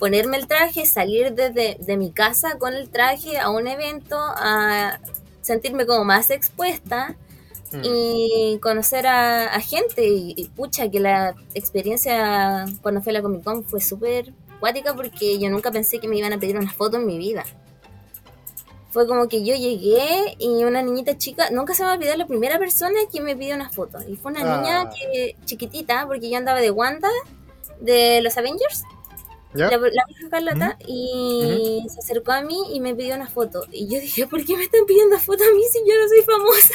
ponerme 0.00 0.38
el 0.38 0.48
traje, 0.48 0.84
salir 0.84 1.32
desde 1.32 1.76
de 1.78 1.96
mi 1.96 2.10
casa 2.10 2.58
con 2.58 2.74
el 2.74 2.88
traje 2.88 3.38
a 3.38 3.48
un 3.50 3.68
evento, 3.68 4.16
a 4.18 4.98
sentirme 5.40 5.86
como 5.86 6.02
más 6.02 6.30
expuesta 6.30 7.14
Mm. 7.72 7.80
y 7.84 8.58
conocer 8.60 9.06
a, 9.06 9.46
a 9.54 9.60
gente. 9.60 10.06
Y, 10.06 10.34
y 10.36 10.48
pucha, 10.48 10.90
que 10.90 11.00
la 11.00 11.34
experiencia 11.54 12.64
cuando 12.82 13.00
fui 13.02 13.10
a 13.10 13.14
la 13.14 13.22
Comic 13.22 13.42
Con 13.44 13.64
fue 13.64 13.80
súper 13.80 14.32
cuática 14.60 14.94
porque 14.94 15.38
yo 15.38 15.50
nunca 15.50 15.70
pensé 15.70 15.98
que 15.98 16.06
me 16.08 16.16
iban 16.16 16.32
a 16.32 16.38
pedir 16.38 16.56
una 16.56 16.72
foto 16.72 16.96
en 16.96 17.06
mi 17.06 17.18
vida. 17.18 17.44
Fue 18.90 19.06
como 19.06 19.26
que 19.26 19.42
yo 19.42 19.54
llegué 19.56 20.36
y 20.38 20.64
una 20.64 20.82
niñita 20.82 21.16
chica, 21.16 21.48
nunca 21.50 21.72
se 21.74 21.82
me 21.82 21.86
va 21.86 21.92
a 21.94 21.96
olvidar 21.96 22.18
la 22.18 22.26
primera 22.26 22.58
persona 22.58 22.94
que 23.10 23.22
me 23.22 23.34
pidió 23.34 23.54
una 23.54 23.70
foto. 23.70 23.98
Y 24.06 24.16
fue 24.16 24.32
una 24.32 24.42
Ah. 24.42 24.60
niña 24.60 24.90
que, 24.90 25.34
chiquitita, 25.46 26.06
porque 26.06 26.28
yo 26.28 26.36
andaba 26.36 26.60
de 26.60 26.70
Wanda, 26.70 27.08
de 27.80 28.20
los 28.20 28.36
Avengers, 28.36 28.82
¿Ya? 29.54 29.70
la, 29.70 29.76
la 29.76 29.78
Bruja 29.78 30.22
Escarlata, 30.22 30.78
y 30.86 31.84
se 31.88 31.98
acercó 31.98 32.32
a 32.32 32.42
mí 32.42 32.56
y 32.72 32.80
me 32.80 32.94
pidió 32.94 33.14
una 33.14 33.28
foto. 33.28 33.66
Y 33.70 33.86
yo 33.86 34.00
dije, 34.00 34.26
¿por 34.26 34.44
qué 34.44 34.56
me 34.56 34.64
están 34.64 34.86
pidiendo 34.86 35.18
foto 35.18 35.44
a 35.44 35.54
mí 35.54 35.62
si 35.70 35.80
yo 35.80 35.94
no 35.98 36.08
soy 36.08 36.22
famosa? 36.22 36.74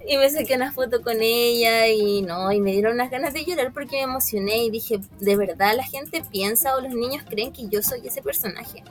y 0.08 0.16
me 0.16 0.28
saqué 0.30 0.56
una 0.56 0.72
foto 0.72 1.02
con 1.02 1.20
ella 1.20 1.88
y 1.88 2.22
no, 2.22 2.50
y 2.50 2.60
me 2.60 2.72
dieron 2.72 2.94
unas 2.94 3.10
ganas 3.10 3.32
de 3.34 3.44
llorar 3.44 3.72
porque 3.72 3.96
me 3.96 4.02
emocioné 4.02 4.64
y 4.64 4.70
dije, 4.70 5.00
¿de 5.20 5.36
verdad 5.36 5.76
la 5.76 5.84
gente 5.84 6.22
piensa 6.30 6.76
o 6.76 6.80
los 6.80 6.92
niños 6.94 7.22
creen 7.28 7.52
que 7.52 7.68
yo 7.68 7.82
soy 7.82 8.06
ese 8.06 8.22
personaje? 8.22 8.82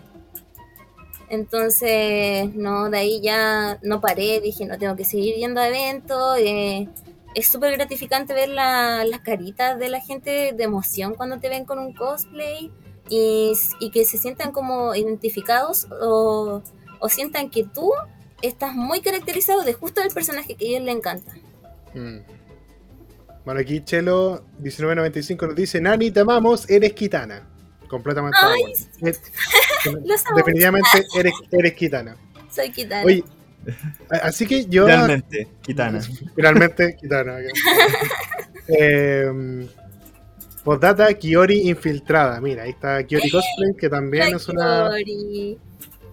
Entonces, 1.29 2.55
no, 2.55 2.89
de 2.89 2.97
ahí 2.99 3.21
ya 3.21 3.79
no 3.81 3.99
paré, 3.99 4.39
dije, 4.39 4.65
no 4.65 4.77
tengo 4.77 4.95
que 4.95 5.03
seguir 5.03 5.35
yendo 5.35 5.59
a 5.59 5.67
eventos. 5.67 6.37
eh, 6.39 6.87
es 7.37 7.47
súper 7.51 7.73
gratificante 7.77 8.33
ver 8.33 8.49
la- 8.49 9.03
las 9.05 9.19
caritas 9.21 9.77
de 9.77 9.89
la 9.89 9.99
gente 10.01 10.53
de 10.53 10.63
emoción 10.63 11.13
cuando 11.15 11.39
te 11.39 11.49
ven 11.49 11.65
con 11.65 11.77
un 11.79 11.93
cosplay 11.93 12.71
y, 13.09 13.53
y 13.79 13.91
que 13.91 14.05
se 14.05 14.17
sientan 14.17 14.51
como 14.51 14.95
identificados 14.95 15.87
o, 16.01 16.61
o 16.99 17.09
sientan 17.09 17.49
que 17.49 17.63
tú 17.63 17.91
estás 18.41 18.73
muy 18.73 19.01
caracterizado 19.01 19.63
de 19.63 19.73
justo 19.73 20.01
del 20.01 20.11
personaje 20.11 20.55
que 20.55 20.65
a 20.65 20.67
ellos 20.69 20.81
les 20.83 20.95
encanta. 20.95 21.33
Mm. 21.93 22.17
Bueno, 23.45 23.61
aquí 23.61 23.81
Chelo 23.83 24.43
1995 24.59 25.47
nos 25.47 25.55
dice, 25.55 25.79
Nani, 25.79 26.11
te 26.11 26.19
amamos, 26.19 26.69
eres 26.69 26.93
Kitana. 26.93 27.47
Completamente. 27.87 28.37
Ay. 28.41 28.73
Es- 29.01 29.21
amo. 29.85 30.35
Definitivamente 30.37 31.05
eres, 31.15 31.33
eres 31.51 31.73
Kitana. 31.73 32.17
Soy 32.49 32.71
Kitana. 32.71 33.03
Oye, 33.05 33.23
así 34.09 34.45
que 34.45 34.65
yo... 34.65 34.85
Realmente, 34.87 35.47
Kitana. 35.61 36.01
Finalmente, 36.35 36.95
Kitana. 36.95 37.37
eh, 38.67 39.67
postdata, 40.63 41.13
Kiori 41.13 41.69
infiltrada. 41.69 42.39
Mira, 42.41 42.63
ahí 42.63 42.71
está 42.71 43.03
Kiori 43.03 43.29
Cosplay, 43.29 43.75
que 43.77 43.89
también 43.89 44.31
La 44.31 44.37
es 44.37 44.47
una... 44.49 44.89
Kiori. 44.89 45.57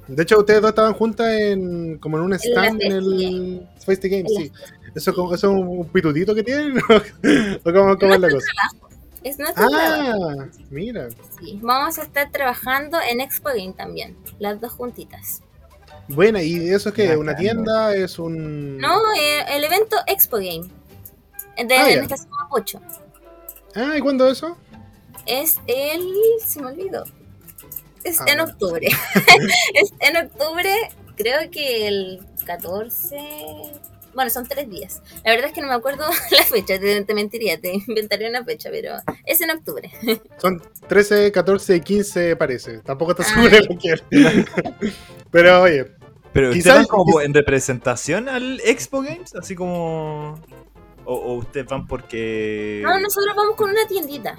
De 0.06 0.22
hecho, 0.22 0.38
ustedes 0.38 0.60
dos 0.60 0.68
estaban 0.70 0.92
juntas 0.92 1.28
en, 1.40 1.96
como 1.98 2.18
en 2.18 2.24
un 2.24 2.34
stand 2.34 2.82
en 2.82 2.92
el 2.92 3.66
Face 3.78 3.96
the 3.96 4.08
Game, 4.08 4.28
sí. 4.28 4.52
¿Eso, 4.94 5.10
es 5.10 5.16
como- 5.16 5.34
eso 5.34 5.50
es 5.50 5.56
un 5.56 5.88
pitutito 5.88 6.34
que 6.34 6.42
tienen? 6.42 6.76
¿O 7.64 7.72
cómo, 7.72 7.96
cómo 7.98 8.14
es 8.14 8.20
la 8.20 8.30
cosa? 8.30 8.46
Es 9.24 9.38
nuestro 9.38 9.66
trabajo. 9.66 10.40
Ah, 10.40 10.46
mira. 10.70 11.08
Sí, 11.40 11.58
Vamos 11.62 11.98
a 11.98 12.02
estar 12.02 12.30
trabajando 12.30 12.98
en 13.10 13.22
Expo 13.22 13.48
Game 13.48 13.72
también, 13.72 14.14
las 14.38 14.60
dos 14.60 14.72
juntitas. 14.72 15.42
Buena, 16.08 16.42
¿y 16.42 16.68
eso 16.68 16.90
es 16.90 16.94
que 16.94 17.16
¿Una 17.16 17.34
tienda? 17.34 17.94
¿Es 17.94 18.18
un...? 18.18 18.78
No, 18.78 19.00
eh, 19.14 19.44
el 19.48 19.64
evento 19.64 19.96
Expo 20.06 20.36
Game. 20.36 20.68
De, 21.56 21.74
Ah, 21.76 21.90
en 21.90 21.96
ya. 21.96 22.02
Estación 22.02 22.30
Mapocho. 22.30 22.80
Ah, 23.74 23.94
¿y 23.96 24.00
cuándo 24.00 24.28
eso? 24.28 24.56
Es 25.26 25.56
el. 25.66 26.12
Se 26.44 26.60
me 26.60 26.66
olvidó. 26.68 27.04
Es 28.02 28.20
Ah, 28.20 28.24
en 28.28 28.38
bueno. 28.38 28.44
octubre. 28.52 28.86
es 29.74 29.92
en 30.00 30.16
octubre, 30.26 30.70
creo 31.16 31.50
que 31.50 31.88
el 31.88 32.26
14. 32.44 33.16
Bueno, 34.14 34.30
son 34.30 34.46
tres 34.46 34.68
días. 34.68 35.02
La 35.24 35.32
verdad 35.32 35.48
es 35.48 35.52
que 35.52 35.60
no 35.60 35.68
me 35.68 35.74
acuerdo 35.74 36.04
la 36.30 36.42
fecha, 36.44 36.78
te, 36.78 37.04
te 37.04 37.14
mentiría, 37.14 37.60
te 37.60 37.72
inventaría 37.86 38.28
una 38.28 38.44
fecha, 38.44 38.70
pero 38.70 38.94
es 39.26 39.40
en 39.40 39.50
octubre. 39.50 39.90
Son 40.38 40.62
13, 40.88 41.32
14 41.32 41.76
y 41.76 41.80
15 41.80 42.36
parece. 42.36 42.78
Tampoco 42.78 43.12
está 43.12 43.24
Ah. 43.24 43.34
seguro 43.34 43.50
de 43.50 43.62
lo 43.62 43.78
que. 43.78 44.44
Pero 45.30 45.62
oye, 45.62 45.86
Pero 46.32 46.50
Quizás- 46.52 46.58
¿ustedes 46.58 46.76
van 46.76 46.84
como 46.86 47.20
en 47.20 47.34
representación 47.34 48.28
al 48.28 48.60
Expo 48.64 49.02
Games? 49.02 49.34
Así 49.34 49.54
como... 49.54 50.40
O, 51.06 51.14
o 51.14 51.34
ustedes 51.34 51.66
van 51.66 51.86
porque... 51.86 52.80
No, 52.82 52.98
nosotros 52.98 53.34
vamos 53.36 53.56
con 53.56 53.68
una 53.70 53.86
tiendita. 53.86 54.38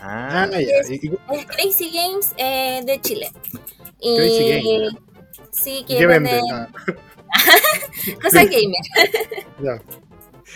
Ah, 0.00 0.48
ah, 0.52 0.60
ya. 0.60 0.78
Es 1.38 1.46
Crazy 1.46 1.90
Games 1.92 2.32
eh, 2.36 2.80
de 2.84 3.00
Chile. 3.00 3.30
Y 4.00 4.16
Crazy 4.16 4.62
Games. 4.62 4.94
sí, 5.52 5.84
¿Qué 5.86 5.98
que 5.98 6.06
vende? 6.06 6.30
vende 6.32 6.50
Ah, 6.52 6.68
cosas 8.22 8.44
gamer. 8.44 8.82
ya. 9.62 9.82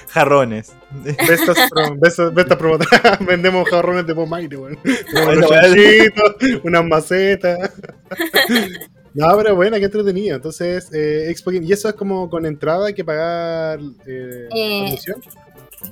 jarrones. 0.09 0.73
Bestas, 1.27 1.71
pro, 1.71 1.95
bestas, 1.97 2.35
bestas 2.35 2.57
promotoras. 2.59 3.19
Vendemos 3.27 3.69
jarrones 3.69 4.07
de 4.07 4.15
pomaire, 4.15 4.57
weón. 4.57 4.79
Unas 6.65 6.85
macetas. 6.85 7.73
No, 9.15 9.37
pero 9.37 9.57
bueno, 9.57 9.77
qué 9.79 9.85
entretenido. 9.85 10.37
Entonces, 10.37 10.93
eh, 10.93 11.27
Expo 11.31 11.51
Game- 11.51 11.67
¿Y 11.67 11.73
eso 11.73 11.89
es 11.89 11.95
como 11.95 12.31
con 12.31 12.47
entrada? 12.47 12.87
¿Hay 12.87 12.95
que 12.95 13.05
pagar 13.05 13.81
eh, 14.07 14.49
Eh? 14.55 14.99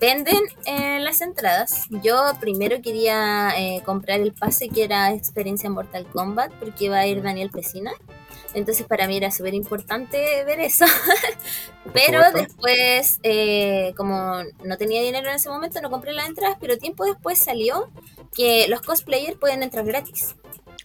Venden 0.01 0.43
eh, 0.67 0.99
las 1.01 1.21
entradas. 1.21 1.87
Yo 2.03 2.33
primero 2.41 2.83
quería 2.83 3.51
eh, 3.57 3.83
comprar 3.85 4.21
el 4.21 4.33
pase 4.33 4.69
que 4.69 4.85
era 4.85 5.13
experiencia 5.13 5.71
Mortal 5.71 6.07
Kombat 6.07 6.53
porque 6.59 6.87
iba 6.87 6.99
a 6.99 7.07
ir 7.07 7.23
Daniel 7.23 7.51
Pesina. 7.51 7.93
Entonces 8.55 8.87
para 8.87 9.07
mí 9.07 9.17
era 9.19 9.31
súper 9.31 9.55
importante 9.55 10.45
ver 10.45 10.61
eso. 10.61 10.85
pero 11.93 12.21
después, 12.33 13.19
eh, 13.23 13.93
como 13.97 14.43
no 14.65 14.77
tenía 14.79 15.03
dinero 15.03 15.29
en 15.29 15.35
ese 15.37 15.49
momento, 15.49 15.81
no 15.81 15.91
compré 15.91 16.13
las 16.13 16.29
entradas, 16.29 16.57
pero 16.61 16.79
tiempo 16.79 17.05
después 17.05 17.39
salió 17.39 17.91
que 18.35 18.67
los 18.69 18.81
cosplayers 18.83 19.37
pueden 19.39 19.63
entrar 19.63 19.85
gratis. 19.85 20.37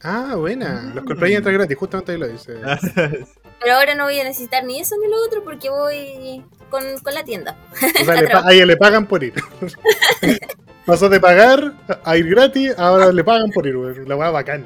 Ah, 0.04 0.36
buena. 0.36 0.92
Los 0.96 1.04
Mm. 1.04 1.08
cosplayers 1.08 1.38
entran 1.38 1.56
gratis, 1.56 1.78
justamente 1.78 2.12
ahí 2.12 2.18
lo 2.18 2.28
dice. 2.28 2.54
Pero 3.64 3.76
ahora 3.76 3.94
no 3.94 4.06
voy 4.06 4.20
a 4.20 4.24
necesitar 4.24 4.64
ni 4.64 4.80
eso 4.80 4.96
ni 5.00 5.08
lo 5.08 5.24
otro 5.24 5.44
porque 5.44 5.70
voy 5.70 6.44
con, 6.72 6.84
con 7.04 7.14
la 7.14 7.24
tienda. 7.24 7.56
O 8.02 8.04
sea, 8.06 8.20
le 8.20 8.28
pa- 8.32 8.44
a 8.48 8.54
ella 8.54 8.66
le 8.66 8.76
pagan 8.76 9.06
por 9.06 9.24
ir. 9.24 9.36
Pasó 10.88 11.08
de 11.10 11.20
pagar 11.20 11.74
a 12.04 12.18
ir 12.18 12.28
gratis, 12.28 12.74
ahora 12.80 13.12
le 13.12 13.24
pagan 13.24 13.52
por 13.52 13.68
ir. 13.68 13.76
La 14.08 14.16
weá 14.16 14.32
bacán. 14.32 14.66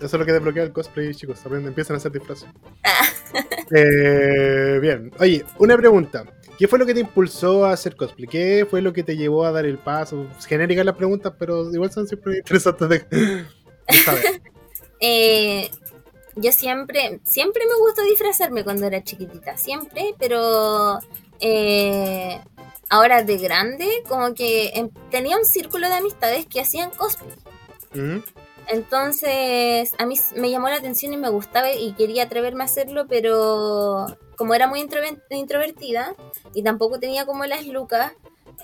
Eso 0.00 0.06
es 0.16 0.20
lo 0.20 0.24
que 0.26 0.32
desbloquea 0.32 0.62
el 0.62 0.72
cosplay, 0.72 1.14
chicos. 1.14 1.40
Aprenden, 1.44 1.68
empiezan 1.68 1.94
a 1.94 1.98
hacer 1.98 2.12
disfraces. 2.12 2.48
Eh, 3.72 4.78
bien. 4.80 5.12
Oye, 5.20 5.44
una 5.58 5.76
pregunta. 5.76 6.24
¿Qué 6.58 6.66
fue 6.68 6.78
lo 6.78 6.86
que 6.86 6.94
te 6.94 7.00
impulsó 7.00 7.64
a 7.64 7.72
hacer 7.72 7.96
cosplay? 7.96 8.26
¿Qué 8.28 8.66
fue 8.68 8.82
lo 8.82 8.92
que 8.92 9.02
te 9.02 9.16
llevó 9.16 9.44
a 9.44 9.52
dar 9.52 9.64
el 9.64 9.78
paso? 9.78 10.26
Genéricas 10.46 10.84
las 10.84 10.96
preguntas, 10.96 11.32
pero 11.38 11.72
igual 11.72 11.90
son 11.92 12.06
siempre 12.06 12.38
interesantes 12.38 12.88
de, 12.88 13.46
saber. 14.04 14.42
Eh, 15.00 15.70
yo 16.36 16.52
siempre, 16.52 17.20
siempre 17.24 17.62
me 17.66 17.74
gustó 17.78 18.02
disfrazarme 18.02 18.64
cuando 18.64 18.86
era 18.86 19.02
chiquitita, 19.02 19.56
siempre, 19.56 20.14
pero 20.18 20.98
eh, 21.40 22.40
ahora 22.90 23.22
de 23.22 23.38
grande, 23.38 23.86
como 24.08 24.34
que 24.34 24.68
em- 24.74 24.90
tenía 25.10 25.38
un 25.38 25.44
círculo 25.44 25.88
de 25.88 25.94
amistades 25.94 26.46
que 26.46 26.60
hacían 26.60 26.90
cosplay. 26.90 27.36
Ujú. 27.94 28.22
Entonces, 28.68 29.92
a 29.98 30.06
mí 30.06 30.14
me 30.36 30.50
llamó 30.50 30.68
la 30.68 30.76
atención 30.76 31.12
y 31.12 31.16
me 31.16 31.28
gustaba 31.28 31.72
y 31.72 31.92
quería 31.94 32.24
atreverme 32.24 32.62
a 32.62 32.66
hacerlo, 32.66 33.06
pero 33.08 34.06
como 34.36 34.54
era 34.54 34.66
muy 34.68 34.80
introvertida 34.80 36.14
y 36.54 36.62
tampoco 36.62 36.98
tenía 36.98 37.26
como 37.26 37.44
las 37.46 37.66
lucas, 37.66 38.12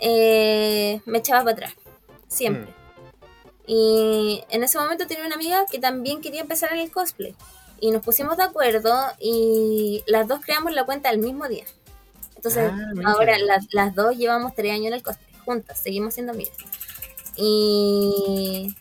eh, 0.01 1.01
me 1.07 1.19
echaba 1.19 1.41
para 1.41 1.53
atrás, 1.53 1.75
siempre. 2.29 2.73
Y 3.67 4.45
en 4.49 4.63
ese 4.63 4.79
momento 4.79 5.07
tenía 5.07 5.27
una 5.27 5.35
amiga 5.35 5.67
que 5.71 5.79
también 5.79 6.21
quería 6.21 6.41
empezar 6.41 6.73
en 6.73 6.79
el 6.79 6.91
cosplay. 6.91 7.35
Y 7.81 7.91
nos 7.91 8.03
pusimos 8.03 8.37
de 8.37 8.45
acuerdo 8.45 8.95
y 9.19 10.03
las 10.07 10.29
dos 10.29 10.41
creamos 10.41 10.73
la 10.73 10.85
cuenta 10.85 11.11
el 11.11 11.19
mismo 11.19 11.49
día. 11.49 11.65
Entonces, 12.37 12.71
Ah, 12.73 12.93
ahora 13.05 13.37
las, 13.39 13.67
las 13.73 13.95
dos 13.95 14.17
llevamos 14.17 14.55
tres 14.55 14.73
años 14.73 14.87
en 14.87 14.95
el 14.95 15.03
cosplay, 15.03 15.35
juntas, 15.45 15.79
seguimos 15.81 16.15
siendo 16.15 16.33
amigas. 16.33 16.57
Y... 17.37 18.75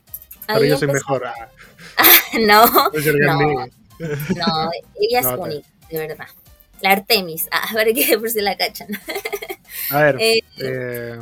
Pero 0.48 0.64
yo 0.66 0.78
soy 0.78 0.88
empezó- 0.90 1.06
mejor. 1.14 1.26
Ah, 1.98 2.10
No, 2.40 2.66
No. 2.66 3.66
no, 4.00 4.72
ella 5.00 5.20
es 5.20 5.26
No, 5.26 5.38
única, 5.38 5.68
de 5.90 6.08
verdad. 6.08 6.28
La 6.82 6.92
Artemis, 6.92 7.48
ah, 7.52 7.68
para 7.74 7.94
que 7.94 8.18
por 8.20 8.30
si 8.30 8.42
la 8.42 8.58
cachan. 8.58 8.90
A 9.92 10.00
ver, 10.02 10.18
Eh, 10.20 10.40
eh, 10.60 11.20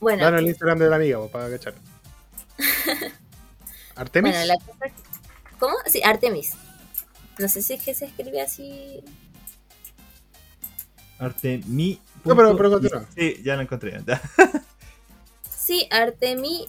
bueno, 0.00 0.22
danos 0.24 0.40
el 0.40 0.48
Instagram 0.48 0.78
de 0.78 0.90
la 0.90 0.96
amiga 0.96 1.18
po, 1.18 1.28
para 1.30 1.48
cachar. 1.50 1.74
Artemis. 3.96 4.32
bueno, 4.32 4.46
la 4.46 4.54
cosa- 4.56 4.94
¿Cómo? 5.58 5.74
Sí, 5.86 6.02
Artemis. 6.04 6.52
No 7.38 7.48
sé 7.48 7.62
si 7.62 7.72
es 7.74 7.82
que 7.82 7.94
se 7.94 8.04
escribe 8.06 8.40
así. 8.42 9.02
Artemi. 11.18 12.00
No, 12.24 12.36
pero- 12.36 12.56
pero 12.56 12.70
continúa. 12.70 13.06
Sí, 13.14 13.40
ya 13.42 13.56
lo 13.56 13.62
encontré. 13.62 14.00
Sí, 15.64 15.88
Artemi.iss. 15.90 16.66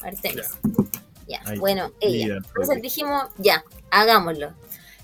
Artemis. 0.00 0.50
Ya, 1.26 1.42
bueno, 1.58 1.90
ella. 2.00 2.36
Entonces 2.36 2.80
dijimos, 2.80 3.24
ya, 3.36 3.62
hagámoslo. 3.90 4.54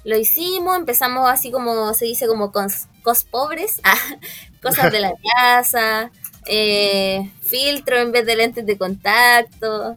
Lo 0.05 0.17
hicimos, 0.17 0.79
empezamos 0.79 1.29
así 1.29 1.51
como 1.51 1.93
se 1.93 2.07
dice, 2.07 2.27
como 2.27 2.53
cos, 2.53 2.87
cos 3.03 3.25
pobres, 3.25 3.81
ah, 3.85 3.99
cosas 4.63 4.91
de 4.93 5.01
la 5.01 5.13
casa, 5.37 6.11
eh, 6.47 7.31
filtro 7.43 7.99
en 7.99 8.13
vez 8.13 8.25
de 8.25 8.37
lentes 8.37 8.65
de 8.65 8.79
contacto, 8.79 9.95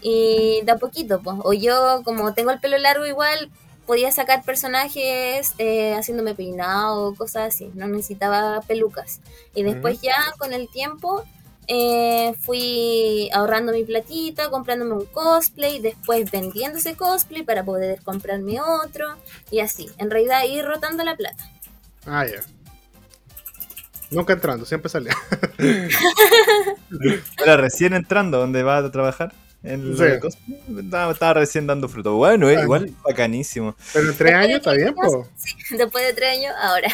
y 0.00 0.62
de 0.64 0.72
a 0.72 0.76
poquito, 0.76 1.20
pues. 1.20 1.36
O 1.42 1.52
yo, 1.52 2.00
como 2.02 2.32
tengo 2.32 2.50
el 2.50 2.60
pelo 2.60 2.78
largo 2.78 3.04
igual, 3.04 3.50
podía 3.86 4.10
sacar 4.12 4.42
personajes 4.44 5.54
eh, 5.58 5.94
haciéndome 5.94 6.34
peinado, 6.34 7.14
cosas 7.14 7.54
así, 7.54 7.70
no 7.74 7.86
necesitaba 7.86 8.60
pelucas. 8.62 9.20
Y 9.54 9.62
después 9.62 10.00
ya 10.00 10.16
con 10.38 10.52
el 10.52 10.68
tiempo 10.68 11.24
eh, 11.68 12.34
fui 12.40 13.30
ahorrando 13.32 13.72
mi 13.72 13.84
platita, 13.84 14.50
comprándome 14.50 14.94
un 14.94 15.06
cosplay, 15.06 15.80
después 15.80 16.30
vendiendo 16.30 16.78
ese 16.78 16.96
cosplay 16.96 17.42
para 17.42 17.64
poder 17.64 18.00
comprarme 18.02 18.60
otro 18.60 19.06
y 19.50 19.60
así. 19.60 19.88
En 19.98 20.10
realidad 20.10 20.44
ir 20.44 20.64
rotando 20.64 21.04
la 21.04 21.16
plata. 21.16 21.48
Ah, 22.04 22.26
ya. 22.26 22.40
Nunca 24.10 24.32
entrando, 24.32 24.64
siempre 24.64 24.88
sale. 24.88 25.10
Ahora 27.38 27.56
recién 27.56 27.92
entrando, 27.94 28.38
donde 28.38 28.62
va 28.62 28.78
a 28.78 28.90
trabajar? 28.92 29.32
En 29.66 29.96
Sí. 29.96 30.04
estaba, 30.78 31.12
estaba 31.12 31.34
recién 31.34 31.66
dando 31.66 31.88
fruto. 31.88 32.14
Bueno, 32.14 32.48
eh, 32.48 32.60
igual 32.62 32.94
bacanísimo. 33.02 33.74
Pero 33.92 34.10
en 34.10 34.16
tres 34.16 34.34
años 34.34 34.58
está 34.58 34.72
bien, 34.72 34.94
po. 34.94 35.26
Después 35.70 36.06
de 36.06 36.12
tres 36.12 36.38
años, 36.38 36.54
ahora. 36.62 36.88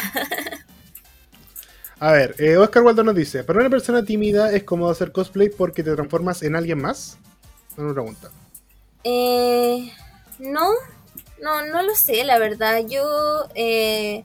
A 1.99 2.11
ver, 2.11 2.35
eh, 2.39 2.57
Oscar 2.57 2.83
Waldo 2.83 3.03
nos 3.03 3.15
dice: 3.15 3.43
¿Para 3.43 3.59
una 3.59 3.69
persona 3.69 4.03
tímida 4.03 4.51
es 4.51 4.63
cómodo 4.63 4.91
hacer 4.91 5.11
cosplay 5.11 5.49
porque 5.49 5.83
te 5.83 5.93
transformas 5.93 6.41
en 6.41 6.55
alguien 6.55 6.81
más? 6.81 7.17
Una 7.77 7.93
pregunta. 7.93 8.31
Eh, 9.03 9.91
no, 10.39 10.67
no, 11.41 11.65
no 11.67 11.83
lo 11.83 11.95
sé, 11.95 12.23
la 12.23 12.39
verdad. 12.39 12.81
Yo 12.87 13.47
eh, 13.55 14.23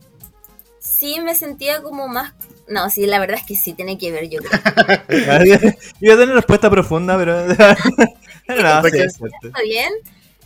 sí 0.80 1.20
me 1.20 1.34
sentía 1.34 1.82
como 1.82 2.08
más... 2.08 2.32
No, 2.66 2.90
sí, 2.90 3.06
la 3.06 3.18
verdad 3.18 3.38
es 3.40 3.46
que 3.46 3.56
sí, 3.56 3.72
tiene 3.72 3.96
que 3.96 4.12
ver, 4.12 4.28
yo 4.28 4.40
creo. 4.40 4.60
Iba 6.00 6.14
a 6.14 6.18
tener 6.18 6.34
respuesta 6.34 6.68
profunda, 6.70 7.16
pero. 7.16 7.46
no, 8.62 8.80
¿Por 8.82 8.90
sí, 8.90 9.28
bien? 9.64 9.92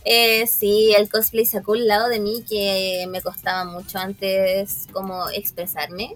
Eh, 0.05 0.45
sí, 0.47 0.93
el 0.97 1.09
cosplay 1.09 1.45
sacó 1.45 1.71
un 1.73 1.87
lado 1.87 2.09
de 2.09 2.19
mí 2.19 2.43
que 2.47 3.05
me 3.09 3.21
costaba 3.21 3.63
mucho 3.65 3.99
antes 3.99 4.87
como 4.91 5.29
expresarme. 5.29 6.15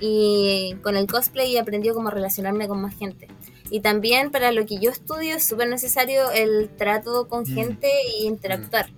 Y 0.00 0.76
con 0.82 0.96
el 0.96 1.06
cosplay 1.06 1.56
aprendí 1.58 1.90
cómo 1.90 2.10
relacionarme 2.10 2.68
con 2.68 2.80
más 2.80 2.96
gente. 2.96 3.28
Y 3.70 3.80
también 3.80 4.30
para 4.30 4.52
lo 4.52 4.64
que 4.64 4.78
yo 4.78 4.90
estudio 4.90 5.36
es 5.36 5.46
súper 5.46 5.68
necesario 5.68 6.30
el 6.30 6.70
trato 6.76 7.28
con 7.28 7.42
Mm. 7.42 7.54
gente 7.54 7.88
e 7.90 8.22
interactuar. 8.22 8.88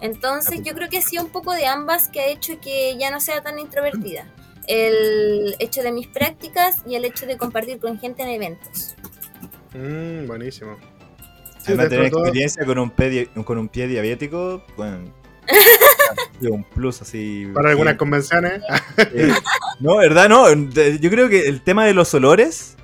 Entonces 0.00 0.60
yo 0.62 0.74
creo 0.74 0.88
que 0.88 1.00
sí 1.00 1.18
un 1.18 1.30
poco 1.30 1.52
de 1.54 1.66
ambas 1.66 2.08
que 2.08 2.20
ha 2.20 2.26
hecho 2.26 2.60
que 2.60 2.96
ya 2.98 3.10
no 3.10 3.20
sea 3.20 3.40
tan 3.42 3.58
introvertida. 3.58 4.26
El 4.66 5.56
hecho 5.60 5.82
de 5.82 5.92
mis 5.92 6.08
prácticas 6.08 6.82
y 6.86 6.94
el 6.96 7.04
hecho 7.06 7.24
de 7.26 7.38
compartir 7.38 7.78
con 7.78 7.98
gente 7.98 8.22
en 8.22 8.28
eventos. 8.28 8.96
Mmm, 9.72 10.26
buenísimo. 10.26 10.76
Sí, 11.68 11.72
Además, 11.74 11.88
tener 11.88 12.06
experiencia 12.06 12.64
con 12.64 12.78
un, 12.78 12.90
pie, 12.90 13.28
con 13.44 13.58
un 13.58 13.68
pie 13.68 13.86
diabético, 13.88 14.62
bueno. 14.76 15.12
ha 15.46 15.46
sido 16.40 16.52
un 16.54 16.64
plus 16.64 17.02
así. 17.02 17.48
para 17.54 17.70
algunas 17.70 17.96
convenciones. 17.96 18.62
Eh, 18.98 19.32
No, 19.80 19.96
¿verdad? 19.98 20.28
No, 20.28 20.52
yo 20.52 21.10
creo 21.10 21.28
que 21.28 21.46
el 21.48 21.62
tema 21.62 21.84
de 21.86 21.94
los 21.94 22.12
olores 22.14 22.76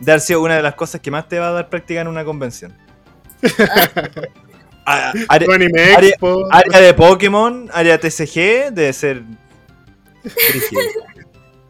de 0.00 0.12
haber 0.12 0.20
sido 0.20 0.42
una 0.42 0.56
de 0.56 0.62
las 0.62 0.74
cosas 0.74 1.00
que 1.00 1.10
más 1.10 1.28
te 1.28 1.38
va 1.38 1.48
a 1.48 1.52
dar 1.52 1.68
práctica 1.70 2.00
en 2.00 2.08
una 2.08 2.24
convención. 2.24 2.76
Ah, 4.86 5.14
área, 5.30 5.48
Anime 5.54 5.94
área- 5.94 6.14
área 6.50 6.80
de 6.82 6.92
Pokémon, 6.92 7.70
área 7.72 7.98
TCG, 7.98 8.70
debe 8.70 8.92
ser. 8.92 9.22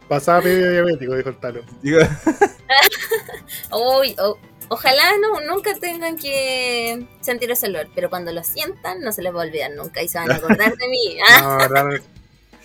Pasaba 0.09 0.41
medio 0.43 0.69
diabético, 0.73 1.15
dijo 1.15 1.29
el 1.29 1.37
talo. 1.37 1.61
Digo, 1.81 2.01
Uy, 4.01 4.17
o- 4.19 4.37
ojalá 4.69 5.03
no, 5.21 5.41
nunca 5.41 5.75
tengan 5.75 6.17
que 6.17 7.07
sentir 7.21 7.51
ese 7.51 7.67
olor, 7.67 7.89
pero 7.95 8.11
cuando 8.11 8.33
lo 8.33 8.43
sientan 8.45 9.01
no 9.01 9.13
se 9.13 9.23
les 9.23 9.35
va 9.35 9.43
a 9.43 9.47
olvidar 9.47 9.71
nunca 9.77 10.03
y 10.03 10.09
se 10.09 10.19
van 10.19 10.31
a 10.31 10.37
acordar 10.37 10.77
de 10.77 10.89
mí. 10.89 11.19
Ah, 11.29 11.41
No, 11.43 11.57
verdad, 11.59 12.01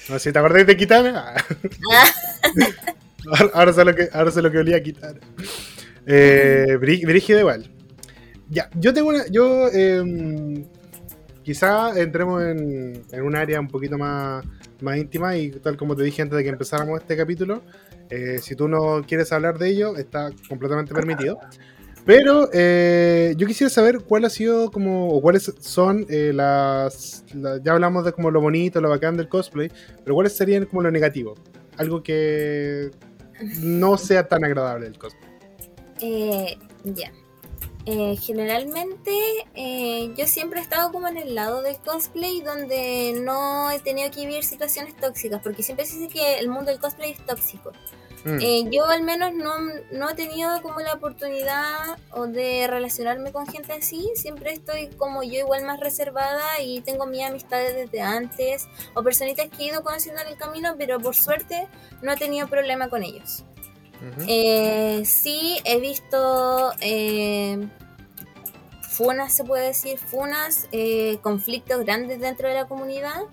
no. 0.09 0.19
Si 0.19 0.31
te 0.31 0.39
acordás 0.39 0.65
de 0.65 0.75
Kitana. 0.77 1.33
ahora, 3.27 3.51
ahora 3.53 3.73
sé 3.73 3.85
lo 3.85 3.95
que, 3.95 4.09
ahora 4.11 4.31
sé 4.31 4.41
lo 4.41 4.51
que 4.51 4.57
olía 4.57 4.77
a 4.77 4.81
Kitana. 4.83 5.19
Eh, 6.05 6.77
Brí- 6.79 7.05
Brígido 7.05 7.39
igual. 7.39 7.69
Ya, 8.49 8.69
yo 8.75 8.93
tengo 8.93 9.09
una. 9.09 9.27
Yo. 9.27 9.67
em, 9.71 10.65
quizá 11.43 11.99
entremos 11.99 12.41
en, 12.43 13.03
en 13.11 13.21
un 13.23 13.35
área 13.35 13.59
un 13.59 13.67
poquito 13.67 13.97
más, 13.97 14.43
más 14.81 14.97
íntima 14.97 15.35
y 15.35 15.51
tal 15.51 15.77
como 15.77 15.95
te 15.95 16.03
dije 16.03 16.21
antes 16.21 16.37
de 16.37 16.43
que 16.43 16.49
empezáramos 16.49 16.99
este 17.01 17.15
capítulo. 17.17 17.61
eh, 18.09 18.39
si 18.41 18.55
tú 18.55 18.67
no 18.67 19.03
quieres 19.07 19.31
hablar 19.31 19.57
de 19.59 19.69
ello, 19.69 19.95
está 19.97 20.31
completamente 20.47 20.93
permitido. 20.93 21.39
Pero 22.05 22.49
eh, 22.53 23.33
yo 23.37 23.45
quisiera 23.45 23.69
saber 23.69 23.99
cuál 24.01 24.25
ha 24.25 24.29
sido 24.29 24.71
como, 24.71 25.09
o 25.09 25.21
cuáles 25.21 25.51
son 25.59 26.05
eh, 26.09 26.31
las, 26.33 27.23
la- 27.33 27.61
Ya 27.63 27.73
hablamos 27.73 28.03
de 28.05 28.13
como 28.13 28.31
lo 28.31 28.41
bonito, 28.41 28.81
lo 28.81 28.89
bacán 28.89 29.15
del 29.17 29.29
cosplay, 29.29 29.71
pero 30.03 30.15
cuáles 30.15 30.35
serían 30.35 30.65
como 30.65 30.81
lo 30.81 30.91
negativo. 30.91 31.35
Algo 31.77 32.01
que 32.01 32.89
no 33.61 33.97
sea 33.97 34.27
tan 34.27 34.43
agradable 34.43 34.85
del 34.85 34.97
cosplay. 34.97 35.29
Eh, 36.01 36.57
ya. 36.83 37.11
Eh, 37.85 38.17
generalmente 38.17 39.11
eh, 39.55 40.13
yo 40.15 40.27
siempre 40.27 40.59
he 40.59 40.63
estado 40.63 40.91
como 40.91 41.07
en 41.07 41.17
el 41.17 41.33
lado 41.33 41.61
del 41.61 41.77
cosplay 41.77 42.41
donde 42.41 43.19
no 43.23 43.71
he 43.71 43.79
tenido 43.79 44.11
que 44.11 44.21
vivir 44.25 44.43
situaciones 44.43 44.95
tóxicas, 44.97 45.41
porque 45.41 45.63
siempre 45.63 45.85
se 45.85 45.97
dice 45.97 46.09
que 46.13 46.39
el 46.39 46.49
mundo 46.49 46.71
del 46.71 46.79
cosplay 46.79 47.11
es 47.11 47.25
tóxico. 47.25 47.71
Mm. 48.25 48.37
Eh, 48.41 48.65
yo 48.69 48.85
al 48.85 49.03
menos 49.03 49.33
no, 49.33 49.53
no 49.91 50.09
he 50.09 50.13
tenido 50.13 50.61
como 50.61 50.81
la 50.81 50.93
oportunidad 50.93 51.97
o 52.11 52.27
de 52.27 52.67
relacionarme 52.67 53.31
con 53.31 53.47
gente 53.47 53.73
así, 53.73 54.11
siempre 54.15 54.51
estoy 54.51 54.87
como 54.97 55.23
yo 55.23 55.39
igual 55.39 55.63
más 55.65 55.79
reservada 55.79 56.61
y 56.61 56.81
tengo 56.81 57.05
mis 57.05 57.23
amistades 57.23 57.75
desde 57.75 58.01
antes 58.01 58.67
o 58.93 59.03
personitas 59.03 59.47
que 59.49 59.63
he 59.63 59.67
ido 59.67 59.83
conociendo 59.83 60.21
en 60.21 60.27
el 60.27 60.37
camino, 60.37 60.75
pero 60.77 60.99
por 60.99 61.15
suerte 61.15 61.67
no 62.01 62.11
he 62.11 62.17
tenido 62.17 62.47
problema 62.47 62.89
con 62.89 63.03
ellos. 63.03 63.43
Eh, 64.27 65.03
sí, 65.05 65.59
he 65.65 65.79
visto 65.79 66.71
eh, 66.79 67.67
funas, 68.81 69.33
se 69.33 69.43
puede 69.43 69.67
decir, 69.67 69.97
funas, 69.97 70.67
eh, 70.71 71.19
conflictos 71.21 71.83
grandes 71.83 72.19
dentro 72.19 72.47
de 72.47 72.53
la 72.53 72.65
comunidad, 72.65 73.23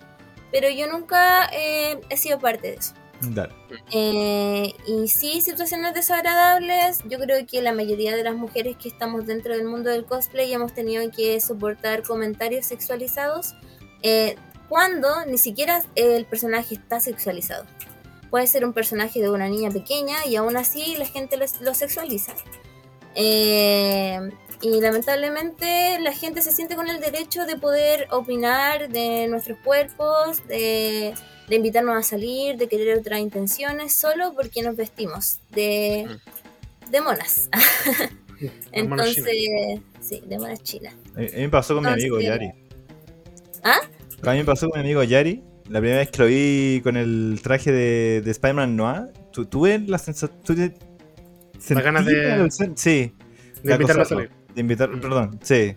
pero 0.51 0.69
yo 0.69 0.87
nunca 0.87 1.49
he 1.53 2.17
sido 2.17 2.39
parte 2.39 2.71
de 2.71 2.73
eso. 2.75 2.93
Eh, 3.91 4.73
y 4.85 5.07
sí, 5.07 5.41
situaciones 5.41 5.93
desagradables. 5.93 6.99
Yo 7.09 7.19
creo 7.19 7.45
que 7.45 7.61
la 7.61 7.73
mayoría 7.73 8.15
de 8.15 8.23
las 8.23 8.35
mujeres 8.35 8.77
que 8.77 8.89
estamos 8.89 9.25
dentro 9.25 9.55
del 9.55 9.65
mundo 9.65 9.89
del 9.89 10.05
cosplay 10.05 10.53
hemos 10.53 10.73
tenido 10.73 11.09
que 11.11 11.39
soportar 11.39 12.03
comentarios 12.03 12.65
sexualizados 12.65 13.55
eh, 14.03 14.35
cuando 14.69 15.25
ni 15.25 15.37
siquiera 15.37 15.83
el 15.95 16.25
personaje 16.25 16.75
está 16.75 16.99
sexualizado. 16.99 17.65
Puede 18.29 18.47
ser 18.47 18.65
un 18.65 18.73
personaje 18.73 19.21
de 19.21 19.29
una 19.29 19.47
niña 19.47 19.71
pequeña 19.71 20.25
y 20.25 20.35
aún 20.35 20.57
así 20.57 20.95
la 20.97 21.05
gente 21.05 21.37
lo, 21.37 21.45
lo 21.61 21.73
sexualiza. 21.73 22.33
Eh, 23.15 24.19
y 24.61 24.81
lamentablemente 24.81 25.99
la 25.99 26.11
gente 26.13 26.41
se 26.41 26.51
siente 26.51 26.75
con 26.75 26.87
el 26.87 26.99
derecho 26.99 27.45
de 27.45 27.57
poder 27.57 28.07
opinar 28.11 28.89
de 28.89 29.27
nuestros 29.27 29.57
cuerpos, 29.59 30.45
de, 30.47 31.13
de 31.47 31.55
invitarnos 31.55 31.95
a 31.95 32.03
salir, 32.03 32.57
de 32.57 32.67
querer 32.67 32.97
otras 32.99 33.19
intenciones, 33.19 33.93
solo 33.93 34.33
porque 34.35 34.61
nos 34.61 34.75
vestimos 34.75 35.39
de, 35.51 36.07
de 36.91 37.01
monas. 37.01 37.49
Entonces, 38.71 39.23
sí, 40.01 40.21
de 40.27 40.37
monas 40.39 40.61
chinas. 40.63 40.93
A 41.15 41.19
mí 41.19 41.27
me 41.35 41.49
pasó 41.49 41.73
con 41.75 41.83
mi 41.83 41.89
amigo 41.91 42.19
Yari. 42.19 42.51
¿Ah? 43.63 43.79
A 44.23 44.31
mí 44.33 44.37
me 44.39 44.45
pasó 44.45 44.69
con 44.69 44.79
mi 44.79 44.85
amigo 44.85 45.03
Yari. 45.03 45.43
La 45.69 45.79
primera 45.79 45.99
vez 45.99 46.09
que 46.11 46.19
lo 46.19 46.25
vi 46.27 46.79
con 46.83 46.95
el 46.95 47.39
traje 47.43 47.71
de, 47.71 48.21
de 48.21 48.31
Spider-Man 48.31 48.75
Noir, 48.75 49.11
tu- 49.31 49.45
tuve 49.45 49.79
la 49.79 49.97
sensación. 49.97 50.31
Las 51.69 51.83
ganas 51.83 52.05
de- 52.05 52.47
Sí, 52.75 53.13
De 53.63 53.73
invitarlo 53.73 54.03
a 54.03 54.05
salir. 54.05 54.29
De 54.53 54.61
invitar, 54.61 54.89
perdón, 54.99 55.39
sí. 55.43 55.75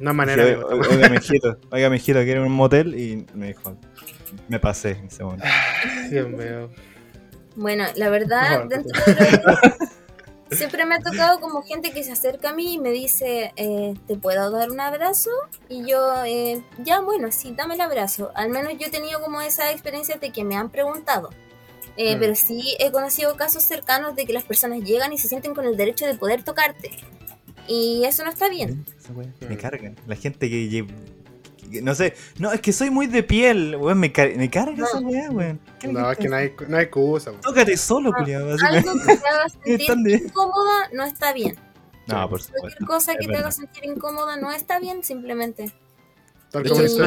No 0.00 0.10
hay 0.10 0.16
Dije, 0.16 0.16
manera 0.16 0.44
de. 0.46 0.56
"Oiga, 0.56 0.88
Oiga, 0.90 1.08
mijito, 1.10 1.58
oiga, 1.70 1.90
mijito, 1.90 2.18
quiero 2.24 2.44
un 2.46 2.52
motel. 2.52 2.98
Y 2.98 3.26
me 3.34 3.48
dijo, 3.48 3.76
me 4.48 4.58
pasé 4.60 4.90
en 4.92 5.06
ese 5.06 5.24
momento. 5.24 5.44
Dios 6.10 6.28
mío. 6.28 6.70
Bueno, 7.56 7.84
la 7.96 8.08
verdad, 8.08 8.60
No, 8.64 8.68
dentro 8.68 9.00
de 9.04 9.42
lo- 10.50 10.56
siempre 10.56 10.84
me 10.86 10.94
ha 10.96 11.00
tocado 11.00 11.40
como 11.40 11.62
gente 11.62 11.92
que 11.92 12.02
se 12.02 12.12
acerca 12.12 12.50
a 12.50 12.54
mí 12.54 12.74
y 12.74 12.78
me 12.78 12.90
dice, 12.90 13.52
eh, 13.56 13.94
¿te 14.06 14.16
puedo 14.16 14.50
dar 14.50 14.70
un 14.70 14.80
abrazo? 14.80 15.30
Y 15.68 15.86
yo, 15.86 16.24
eh, 16.24 16.62
ya, 16.84 17.00
bueno, 17.00 17.30
sí, 17.32 17.54
dame 17.56 17.74
el 17.74 17.80
abrazo. 17.80 18.30
Al 18.34 18.48
menos 18.50 18.72
yo 18.78 18.86
he 18.86 18.90
tenido 18.90 19.20
como 19.20 19.40
esa 19.40 19.70
experiencia 19.70 20.16
de 20.16 20.30
que 20.30 20.44
me 20.44 20.56
han 20.56 20.70
preguntado. 20.70 21.30
Eh, 21.96 22.16
Mm. 22.16 22.20
Pero 22.20 22.34
sí 22.34 22.74
he 22.80 22.90
conocido 22.90 23.36
casos 23.36 23.62
cercanos 23.64 24.16
de 24.16 24.24
que 24.24 24.32
las 24.32 24.44
personas 24.44 24.80
llegan 24.80 25.12
y 25.12 25.18
se 25.18 25.28
sienten 25.28 25.54
con 25.54 25.66
el 25.66 25.76
derecho 25.76 26.06
de 26.06 26.14
poder 26.14 26.42
tocarte. 26.42 26.90
Y 27.68 28.04
eso 28.06 28.24
no 28.24 28.30
está 28.30 28.48
bien. 28.48 28.84
Me 29.46 29.56
carga. 29.58 29.92
La 30.06 30.16
gente 30.16 30.48
que- 30.50 30.86
No 31.80 31.94
sé, 31.94 32.14
no, 32.38 32.52
es 32.52 32.60
que 32.60 32.72
soy 32.72 32.90
muy 32.90 33.06
de 33.06 33.22
piel, 33.22 33.76
weón. 33.76 33.98
Me, 33.98 34.12
car- 34.12 34.36
me 34.36 34.50
carga 34.50 34.74
No. 34.76 34.84
esa 34.84 34.98
weá, 35.00 35.30
weón. 35.30 35.60
¿Qué 35.80 35.86
me 35.88 35.94
No, 35.94 36.10
es 36.10 36.18
que 36.18 36.28
no 36.28 36.36
hay, 36.36 36.52
no 36.68 36.76
hay 36.76 36.82
excusa. 36.84 37.30
weón. 37.30 37.40
Tócate 37.42 37.76
solo, 37.76 38.10
Ah, 38.12 38.18
culiado. 38.18 38.50
Algo 38.50 38.92
que- 38.92 39.16
te 39.16 39.28
haga 39.28 39.48
sentir 39.64 40.22
incómoda 40.24 40.88
no 40.92 41.04
está 41.04 41.32
bien. 41.32 41.56
No, 42.08 42.28
por 42.28 42.40
Cualquier 42.40 42.56
supuesto. 42.56 42.86
cosa 42.86 43.12
es 43.12 43.18
que 43.18 43.24
te 43.26 43.28
verdad. 43.28 43.42
haga 43.44 43.52
sentir 43.52 43.84
incómoda 43.86 44.36
no 44.36 44.50
está 44.52 44.78
bien, 44.80 45.02
simplemente. 45.04 45.72
Tal 46.50 46.68
como 46.68 46.82
dice 46.82 47.00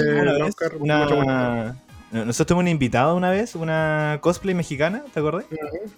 Oscar. 0.43 0.75
una- 0.79 1.81
no, 2.11 2.23
Nosotros 2.25 2.47
tuvimos 2.47 2.61
una 2.61 2.69
invitada 2.69 3.13
una 3.13 3.29
vez, 3.29 3.55
una 3.55 4.19
cosplay 4.21 4.55
mexicana, 4.55 5.03
¿te 5.13 5.19
acordás? 5.19 5.45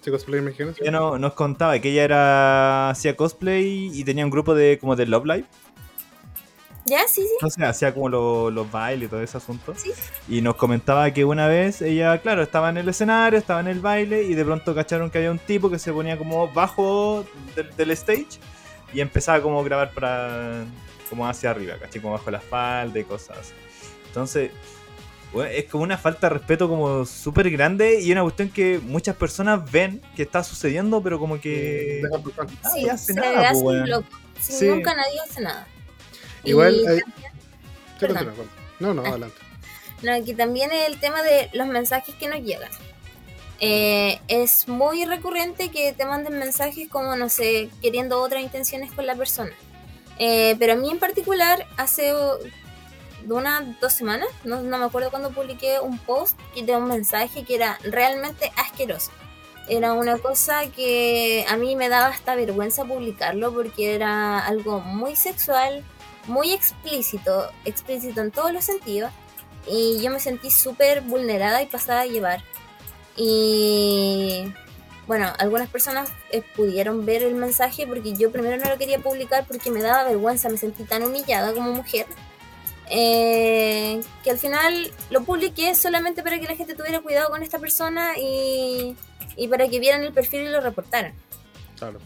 Sí, 0.02 0.10
cosplay 0.10 0.40
mexicano. 0.40 0.72
sí. 0.72 0.78
Ella 0.82 0.90
no- 0.90 1.16
nos 1.18 1.34
contaba 1.34 1.78
que 1.78 1.90
ella 1.90 2.02
era 2.04 2.90
hacía 2.90 3.14
cosplay 3.16 3.90
y 3.92 4.02
tenía 4.04 4.24
un 4.24 4.30
grupo 4.30 4.54
de 4.54 4.78
como 4.80 4.96
de 4.96 5.06
Love 5.06 5.26
Live. 5.26 5.44
¿Ya? 6.88 7.00
Sí, 7.08 7.26
sé, 7.50 7.64
hacía 7.64 7.92
como 7.94 8.08
lo- 8.08 8.50
los 8.50 8.70
bailes 8.70 9.06
y 9.06 9.10
todo 9.10 9.22
ese 9.22 9.36
asunto. 9.36 9.74
Sí. 9.76 9.92
Y 10.28 10.40
nos 10.42 10.56
comentaba 10.56 11.10
que 11.12 11.24
una 11.24 11.46
vez 11.46 11.82
ella, 11.82 12.18
claro, 12.18 12.42
estaba 12.42 12.68
en 12.70 12.78
el 12.78 12.88
escenario, 12.88 13.38
estaba 13.38 13.60
en 13.60 13.68
el 13.68 13.80
baile 13.80 14.22
y 14.24 14.34
de 14.34 14.44
pronto 14.44 14.74
cacharon 14.74 15.10
que 15.10 15.18
había 15.18 15.30
un 15.30 15.38
tipo 15.38 15.70
que 15.70 15.78
se 15.78 15.92
ponía 15.92 16.16
como 16.18 16.48
bajo 16.52 17.24
del, 17.56 17.74
del 17.76 17.90
stage 17.92 18.26
y 18.92 19.00
empezaba 19.00 19.42
como 19.42 19.60
a 19.60 19.64
grabar 19.64 19.92
para 19.92 20.64
como 21.10 21.26
hacia 21.26 21.50
arriba, 21.50 21.76
¿cachai? 21.78 22.00
Como 22.02 22.14
bajo 22.14 22.30
la 22.30 22.40
falda 22.40 22.98
y 22.98 23.04
cosas 23.04 23.38
así. 23.38 23.52
Entonces, 24.08 24.50
bueno, 25.32 25.50
es 25.50 25.64
como 25.66 25.84
una 25.84 25.98
falta 25.98 26.28
de 26.28 26.34
respeto 26.34 26.68
como 26.68 27.04
súper 27.04 27.50
grande 27.50 28.00
y 28.00 28.10
una 28.12 28.22
cuestión 28.22 28.48
que 28.50 28.78
muchas 28.82 29.14
personas 29.16 29.70
ven 29.70 30.00
que 30.16 30.22
está 30.22 30.42
sucediendo, 30.42 31.02
pero 31.02 31.18
como 31.18 31.40
que... 31.40 32.02
Sí, 32.74 32.88
hace 32.88 33.12
se 33.12 33.20
nada, 33.20 33.50
hace 33.50 33.60
po, 33.60 33.66
weón. 33.68 33.88
loco. 33.90 34.08
Sí, 34.40 34.52
Sí. 34.52 34.68
Nunca 34.68 34.94
nadie 34.94 35.20
hace 35.28 35.40
nada. 35.42 35.66
Igual 36.50 36.84
hay- 36.88 37.00
continúa. 37.98 38.34
No, 38.80 38.94
no, 38.94 39.02
Ah. 39.04 39.08
adelante. 39.10 39.36
No, 40.02 40.12
aquí 40.14 40.34
también 40.34 40.70
el 40.72 40.98
tema 41.00 41.22
de 41.22 41.50
los 41.52 41.66
mensajes 41.66 42.14
que 42.14 42.28
nos 42.28 42.40
llegan. 42.40 42.70
Eh, 43.60 44.20
es 44.28 44.68
muy 44.68 45.04
recurrente 45.04 45.70
que 45.70 45.92
te 45.92 46.04
manden 46.06 46.38
mensajes 46.38 46.88
como, 46.88 47.16
no 47.16 47.28
sé, 47.28 47.68
queriendo 47.82 48.20
otras 48.22 48.42
intenciones 48.42 48.92
con 48.92 49.06
la 49.06 49.16
persona. 49.16 49.50
Eh, 50.20 50.54
pero 50.60 50.74
a 50.74 50.76
mí 50.76 50.90
en 50.90 50.98
particular, 51.00 51.66
hace 51.76 52.12
unas 53.28 53.80
dos 53.80 53.92
semanas, 53.92 54.28
no, 54.44 54.62
no 54.62 54.78
me 54.78 54.84
acuerdo 54.84 55.10
cuando 55.10 55.30
publiqué 55.30 55.80
un 55.80 55.98
post 55.98 56.38
que 56.54 56.62
de 56.62 56.76
un 56.76 56.86
mensaje 56.88 57.42
que 57.44 57.56
era 57.56 57.78
realmente 57.82 58.52
asqueroso. 58.56 59.10
Era 59.68 59.92
una 59.92 60.16
cosa 60.18 60.62
que 60.70 61.44
a 61.48 61.56
mí 61.56 61.76
me 61.76 61.88
daba 61.88 62.06
hasta 62.06 62.36
vergüenza 62.36 62.84
publicarlo 62.84 63.52
porque 63.52 63.94
era 63.94 64.38
algo 64.46 64.80
muy 64.80 65.14
sexual, 65.14 65.84
muy 66.26 66.52
explícito, 66.52 67.50
explícito 67.64 68.20
en 68.20 68.30
todos 68.30 68.52
los 68.52 68.64
sentidos 68.64 69.10
y 69.66 70.00
yo 70.02 70.10
me 70.10 70.20
sentí 70.20 70.50
súper 70.50 71.02
vulnerada 71.02 71.62
y 71.62 71.66
pasada 71.66 72.02
a 72.02 72.06
llevar. 72.06 72.42
Y 73.16 74.52
bueno, 75.06 75.32
algunas 75.38 75.68
personas 75.68 76.10
eh, 76.30 76.42
pudieron 76.56 77.04
ver 77.06 77.22
el 77.22 77.34
mensaje 77.34 77.86
porque 77.86 78.14
yo 78.14 78.30
primero 78.30 78.56
no 78.62 78.70
lo 78.70 78.78
quería 78.78 78.98
publicar 79.00 79.46
porque 79.46 79.70
me 79.70 79.82
daba 79.82 80.04
vergüenza, 80.04 80.48
me 80.50 80.58
sentí 80.58 80.84
tan 80.84 81.02
humillada 81.02 81.52
como 81.54 81.72
mujer. 81.72 82.06
eh, 82.90 84.00
que 84.24 84.30
al 84.30 84.38
final 84.38 84.92
lo 85.10 85.24
publiqué 85.24 85.74
solamente 85.74 86.22
para 86.22 86.38
que 86.40 86.46
la 86.48 86.56
gente 86.56 86.74
tuviera 86.74 87.00
cuidado 87.00 87.30
con 87.30 87.42
esta 87.42 87.58
persona 87.58 88.14
y, 88.18 88.96
y 89.36 89.48
para 89.48 89.68
que 89.68 89.80
vieran 89.80 90.02
el 90.04 90.12
perfil 90.12 90.42
y 90.42 90.48
lo 90.48 90.60
reportaran. 90.60 91.14
Claro. 91.78 92.00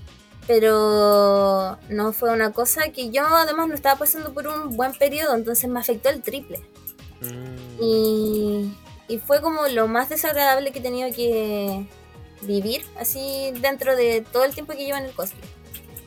Pero 0.46 1.78
no 1.88 2.12
fue 2.12 2.32
una 2.32 2.52
cosa 2.52 2.88
que 2.90 3.10
yo 3.10 3.24
además 3.26 3.68
no 3.68 3.74
estaba 3.74 3.98
pasando 3.98 4.32
por 4.34 4.46
un 4.48 4.76
buen 4.76 4.92
periodo, 4.92 5.34
entonces 5.34 5.68
me 5.70 5.78
afectó 5.80 6.08
el 6.10 6.20
triple. 6.22 6.60
Mm. 7.20 7.82
Y, 7.82 8.76
y 9.08 9.18
fue 9.18 9.40
como 9.40 9.66
lo 9.68 9.86
más 9.88 10.08
desagradable 10.08 10.72
que 10.72 10.80
he 10.80 10.82
tenido 10.82 11.10
que 11.14 11.86
vivir 12.42 12.84
así 12.98 13.52
dentro 13.60 13.94
de 13.94 14.24
todo 14.32 14.44
el 14.44 14.52
tiempo 14.52 14.72
que 14.72 14.84
llevo 14.84 14.98
en 14.98 15.04
el 15.04 15.12
cosplay. 15.12 15.48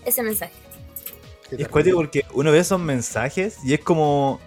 Ese 0.05 0.21
mensaje. 0.21 0.53
Es 1.57 1.67
cuático 1.69 1.97
porque 1.97 2.25
uno 2.33 2.51
ve 2.51 2.59
esos 2.59 2.79
mensajes 2.79 3.57
y 3.63 3.73
es 3.73 3.79
como. 3.79 4.39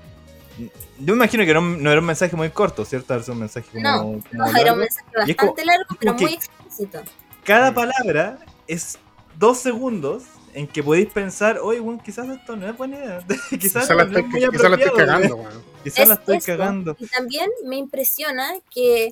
Yo 0.99 1.15
me 1.15 1.25
imagino 1.25 1.45
que 1.47 1.55
no, 1.55 1.61
no 1.61 1.91
era 1.91 2.01
un 2.01 2.07
mensaje 2.07 2.35
muy 2.37 2.51
corto, 2.51 2.85
¿cierto? 2.85 3.15
Era 3.15 3.25
un 3.33 3.39
mensaje 3.39 3.67
como. 3.73 3.83
No, 3.83 3.99
como 4.03 4.23
No, 4.33 4.57
era 4.57 4.73
un 4.73 4.81
mensaje 4.81 5.07
como- 5.13 5.53
bastante 5.53 5.65
largo, 5.65 5.97
pero 5.99 6.15
muy 6.15 6.35
explícito. 6.35 7.01
Cada 7.45 7.71
Mm. 7.71 7.75
palabra 7.75 8.39
es 8.67 8.99
dos 9.39 9.59
segundos 9.59 10.25
en 10.55 10.67
que 10.67 10.83
podéis 10.83 11.09
pensar, 11.09 11.59
oye, 11.63 11.79
bueno, 11.81 12.01
quizás 12.05 12.29
esto 12.29 12.57
no 12.57 12.69
es 12.69 12.77
buena 12.77 12.97
idea. 12.97 13.25
quizás 13.51 13.59
Quizás 13.89 13.89
la 13.91 14.05
no 14.05 14.19
estoy, 14.19 14.43
es 14.45 14.51
quizás 14.51 14.71
la 14.71 14.77
estoy 14.77 14.97
cagando, 14.99 15.37
weón. 15.37 15.63
Quizás 15.85 16.09
la 16.09 16.15
Es 16.15 16.21
estoy 16.21 16.37
eso. 16.39 16.47
cagando. 16.47 16.97
Y 16.99 17.07
también 17.07 17.49
me 17.65 17.77
impresiona 17.77 18.53
que, 18.75 19.11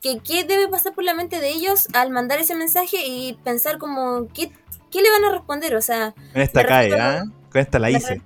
que 0.00 0.20
qué 0.20 0.44
debe 0.44 0.68
pasar 0.68 0.94
por 0.94 1.04
la 1.04 1.14
mente 1.14 1.40
de 1.40 1.50
ellos 1.50 1.88
al 1.94 2.10
mandar 2.10 2.38
ese 2.38 2.54
mensaje 2.54 2.98
y 3.06 3.34
pensar 3.44 3.78
como, 3.78 4.28
¿qué, 4.32 4.52
qué 4.90 5.02
le 5.02 5.10
van 5.10 5.24
a 5.24 5.32
responder? 5.32 5.74
O 5.74 5.82
sea, 5.82 6.14
Con 6.32 6.42
esta 6.42 6.64
cae, 6.64 6.92
¿ah? 7.00 7.24
Con 7.50 7.60
esta 7.60 7.78
la 7.78 7.90
hice. 7.90 8.20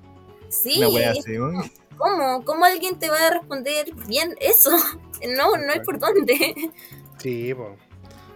sí. 0.48 0.80
¿cómo? 1.96 2.44
¿Cómo 2.44 2.64
alguien 2.64 2.98
te 2.98 3.08
va 3.10 3.26
a 3.26 3.30
responder 3.30 3.86
bien 4.06 4.34
eso? 4.40 4.70
No, 5.36 5.54
no 5.58 5.70
hay 5.70 5.80
por 5.80 5.98
dónde. 5.98 6.54
Sí, 7.18 7.52
po. 7.52 7.76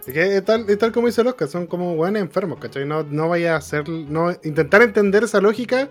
Es 0.07 0.13
que 0.13 0.37
es 0.37 0.45
tal, 0.45 0.69
es 0.69 0.77
tal 0.77 0.91
como 0.91 1.07
dice 1.07 1.21
el 1.21 1.27
Oscar, 1.27 1.47
son 1.47 1.65
como 1.67 1.95
buenos 1.95 2.21
enfermos, 2.21 2.59
¿cachai? 2.59 2.85
No, 2.85 3.03
no 3.03 3.27
vaya 3.29 3.55
a 3.55 3.57
hacer. 3.57 3.89
No, 3.89 4.31
intentar 4.43 4.81
entender 4.83 5.23
esa 5.23 5.41
lógica 5.41 5.89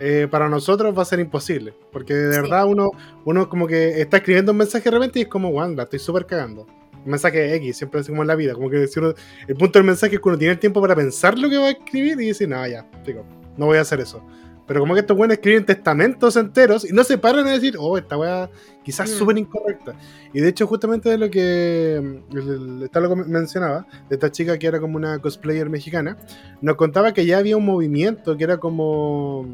eh, 0.00 0.26
para 0.30 0.48
nosotros 0.48 0.96
va 0.96 1.02
a 1.02 1.06
ser 1.06 1.18
imposible. 1.20 1.74
Porque 1.92 2.14
de 2.14 2.34
Sí. 2.34 2.40
verdad 2.40 2.66
uno, 2.66 2.90
uno 3.24 3.48
como 3.48 3.66
que 3.66 4.00
está 4.00 4.18
escribiendo 4.18 4.52
un 4.52 4.58
mensaje 4.58 4.84
de 4.84 4.90
repente 4.92 5.18
y 5.18 5.22
es 5.22 5.28
como, 5.28 5.48
weón, 5.50 5.76
la 5.76 5.84
estoy 5.84 5.98
súper 5.98 6.24
cagando. 6.26 6.66
Un 7.04 7.10
mensaje 7.10 7.52
X, 7.56 7.76
siempre 7.78 8.00
es 8.00 8.06
como 8.08 8.22
en 8.22 8.28
la 8.28 8.36
vida. 8.36 8.54
Como 8.54 8.70
que 8.70 8.86
si 8.86 9.00
uno- 9.00 9.12
el 9.48 9.56
punto 9.56 9.78
del 9.78 9.86
mensaje 9.86 10.14
es 10.14 10.20
que 10.22 10.28
uno 10.28 10.38
tiene 10.38 10.52
el 10.52 10.58
tiempo 10.60 10.80
para 10.80 10.94
pensar 10.94 11.36
lo 11.38 11.50
que 11.50 11.58
va 11.58 11.66
a 11.66 11.70
escribir 11.70 12.20
y 12.20 12.28
decir, 12.28 12.48
no, 12.48 12.64
ya, 12.66 12.86
digo, 13.04 13.24
no 13.56 13.66
voy 13.66 13.78
a 13.78 13.80
hacer 13.80 13.98
eso. 14.00 14.22
Pero 14.66 14.80
como 14.80 14.94
que 14.94 15.00
estos 15.00 15.16
buenos 15.16 15.34
escriben 15.36 15.66
testamentos 15.66 16.36
enteros 16.36 16.88
y 16.88 16.92
no 16.92 17.02
se 17.04 17.18
paran 17.18 17.46
a 17.48 17.50
decir, 17.50 17.76
oh, 17.78 17.98
esta 17.98 18.16
weá 18.16 18.48
quizás 18.84 19.10
Mm. 19.10 19.14
súper 19.14 19.38
incorrecta. 19.38 19.94
Y 20.32 20.40
de 20.40 20.48
hecho, 20.48 20.66
justamente 20.66 21.08
de 21.10 21.18
lo 21.18 21.28
que 21.30 22.20
mm, 22.30 22.82
está 22.84 23.00
lo 23.00 23.08
que 23.08 23.16
mencionaba, 23.16 23.86
de 24.08 24.14
esta 24.14 24.30
chica 24.30 24.56
que 24.58 24.66
era 24.66 24.80
como 24.80 24.96
una 24.96 25.18
cosplayer 25.18 25.68
mexicana, 25.68 26.16
nos 26.60 26.76
contaba 26.76 27.12
que 27.12 27.26
ya 27.26 27.38
había 27.38 27.56
un 27.56 27.64
movimiento 27.66 28.36
que 28.36 28.44
era 28.44 28.58
como 28.58 29.46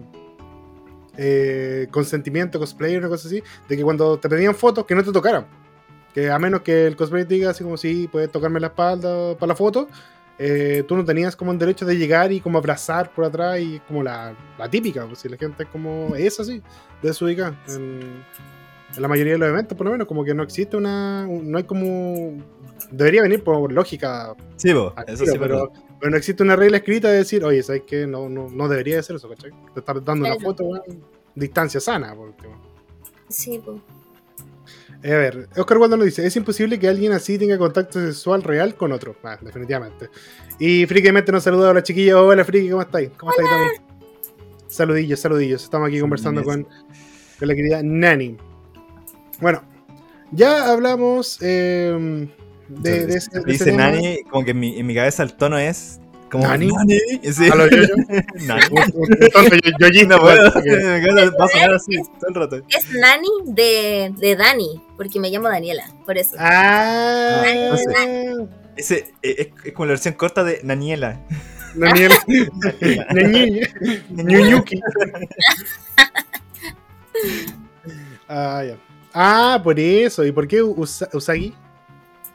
eh, 1.17 1.89
consentimiento 1.91 2.59
cosplayer, 2.59 2.99
una 2.99 3.09
cosa 3.09 3.29
así, 3.29 3.43
de 3.69 3.77
que 3.77 3.83
cuando 3.83 4.19
te 4.19 4.29
pedían 4.29 4.55
fotos, 4.55 4.85
que 4.87 4.95
no 4.95 5.03
te 5.03 5.13
tocaran. 5.13 5.47
Que 6.15 6.31
a 6.31 6.39
menos 6.39 6.63
que 6.63 6.87
el 6.87 6.97
cosplayer 6.97 7.27
diga 7.27 7.51
así 7.51 7.65
como 7.65 7.77
si 7.77 8.09
puedes 8.09 8.31
tocarme 8.31 8.61
la 8.61 8.69
espalda 8.69 9.35
para 9.37 9.49
la 9.49 9.57
foto, 9.57 9.89
eh, 10.39 10.85
tú 10.87 10.97
no 10.97 11.05
tenías 11.05 11.35
como 11.37 11.53
el 11.53 11.59
derecho 11.59 11.85
de 11.85 11.97
llegar 11.97 12.31
y 12.33 12.41
como 12.41 12.59
abrazar 12.59 13.13
por 13.13 13.25
atrás 13.25 13.59
y 13.61 13.81
como 13.81 14.03
la, 14.03 14.37
la 14.59 14.71
típica, 14.71 15.05
pues 15.07 15.19
si 15.21 15.29
la 15.29 15.37
gente 15.37 15.65
es 15.65 15.69
como 15.69 16.15
es 16.17 16.39
así, 16.41 16.63
desubicada. 17.03 17.61
En, 17.69 18.23
en 18.97 19.03
la 19.03 19.09
mayoría 19.09 19.35
de 19.35 19.39
los 19.39 19.49
eventos, 19.49 19.77
por 19.77 19.87
lo 19.87 19.93
menos, 19.93 20.07
como 20.07 20.25
que 20.25 20.35
no 20.35 20.43
existe 20.43 20.77
una. 20.77 21.27
un- 21.29 21.51
No 21.51 21.59
hay 21.59 21.65
como. 21.65 22.39
Debería 22.91 23.21
venir 23.23 23.45
por 23.45 23.71
lógica, 23.73 24.35
Sí, 24.57 24.71
eso 24.71 25.27
sí, 25.27 25.33
pero, 25.39 25.39
pero. 25.39 25.73
pero 26.01 26.11
no 26.11 26.17
existe 26.17 26.43
una 26.43 26.57
regla 26.57 26.79
escrita 26.79 27.09
de 27.11 27.19
decir, 27.19 27.45
oye, 27.45 27.63
¿sabes 27.63 27.83
qué? 27.87 28.07
No, 28.07 28.29
no, 28.31 28.49
no 28.49 28.67
debería 28.69 28.97
de 28.97 29.03
ser 29.03 29.17
eso, 29.17 29.29
¿cachai? 29.29 29.51
Te 29.75 29.81
estás 29.81 29.97
dando 30.05 30.25
una 30.27 30.37
Claro. 30.37 30.41
foto, 30.41 30.65
weón, 30.65 31.05
distancia 31.35 31.81
sana, 31.81 32.15
por 32.15 32.29
último. 32.29 32.55
Sí, 33.29 33.61
pues. 33.63 33.79
Eh, 35.03 35.13
a 35.13 35.19
ver, 35.19 35.49
Oscar 35.57 35.79
Waldo 35.79 35.97
nos 35.97 36.07
dice, 36.07 36.27
es 36.27 36.35
imposible 36.35 36.79
que 36.79 36.89
alguien 36.89 37.13
así 37.13 37.39
tenga 37.39 37.57
contacto 37.57 38.01
sexual 38.01 38.43
real 38.43 38.75
con 38.75 38.91
otro. 38.93 39.15
Ah, 39.23 39.39
definitivamente. 39.41 40.09
Y 40.59 40.87
Frikimente 40.87 41.31
nos 41.31 41.45
saluda 41.45 41.71
a 41.71 41.75
la 41.75 41.83
chiquilla. 41.83 42.21
Hola 42.21 42.45
Friki, 42.45 42.69
¿cómo 42.71 42.83
estáis? 42.83 43.11
¿Cómo 43.17 43.31
estáis, 43.31 43.49
Tommy? 43.49 43.89
Saludillos, 44.67 45.21
saludillos. 45.21 45.63
Estamos 45.63 45.89
aquí 45.89 46.01
conversando 46.01 46.43
con, 46.43 46.65
con 47.39 47.49
la 47.49 47.55
querida 47.55 47.81
Nani. 47.83 48.37
Bueno, 49.41 49.63
ya 50.33 50.73
hablamos 50.73 51.39
eh, 51.43 52.29
de, 52.69 53.07
de 53.07 53.15
ese, 53.15 53.31
de 53.31 53.41
ese 53.41 53.45
Dice 53.53 53.65
tema. 53.67 53.91
Nani, 53.93 54.23
como 54.25 54.45
que 54.45 54.51
en 54.51 54.59
mi, 54.61 54.79
en 54.79 54.87
mi 54.87 54.95
cabeza 54.97 55.23
el 55.23 55.35
tono 55.35 55.59
es. 55.59 56.01
Como, 56.31 56.47
¿Nani? 56.47 56.71
Sí. 57.33 57.49
A 57.51 57.55
lo. 57.55 57.67
Nani. 57.67 58.63
Yo- 58.75 59.71
yoyista, 59.79 60.17
No 60.17 60.23
va 60.25 60.35
a 60.35 61.49
sonar 61.49 61.75
así 61.75 61.97
todo 62.21 62.29
el 62.29 62.35
rato. 62.35 62.57
Es 62.69 62.91
Nani 62.93 63.29
de, 63.47 64.13
de 64.19 64.37
Dani, 64.37 64.83
porque 64.97 65.19
me 65.21 65.31
llamo 65.31 65.49
Daniela, 65.49 65.85
por 66.05 66.19
eso. 66.19 66.37
Ah, 66.39 67.43
no 67.71 67.77
sé. 67.77 68.47
Ese 68.77 69.15
eh, 69.23 69.35
es, 69.39 69.49
es 69.67 69.73
como 69.73 69.87
la 69.87 69.93
versión 69.93 70.15
corta 70.15 70.45
de 70.45 70.61
Naniela. 70.63 71.21
Ñuñuki. 74.11 74.81
Ah, 78.29 78.63
ya. 78.67 78.77
Ah, 79.15 79.61
por 79.63 79.79
eso. 79.81 80.25
¿Y 80.25 80.33
por 80.33 80.47
qué 80.47 80.63
Usa- 80.63 81.09
Usagi? 81.13 81.55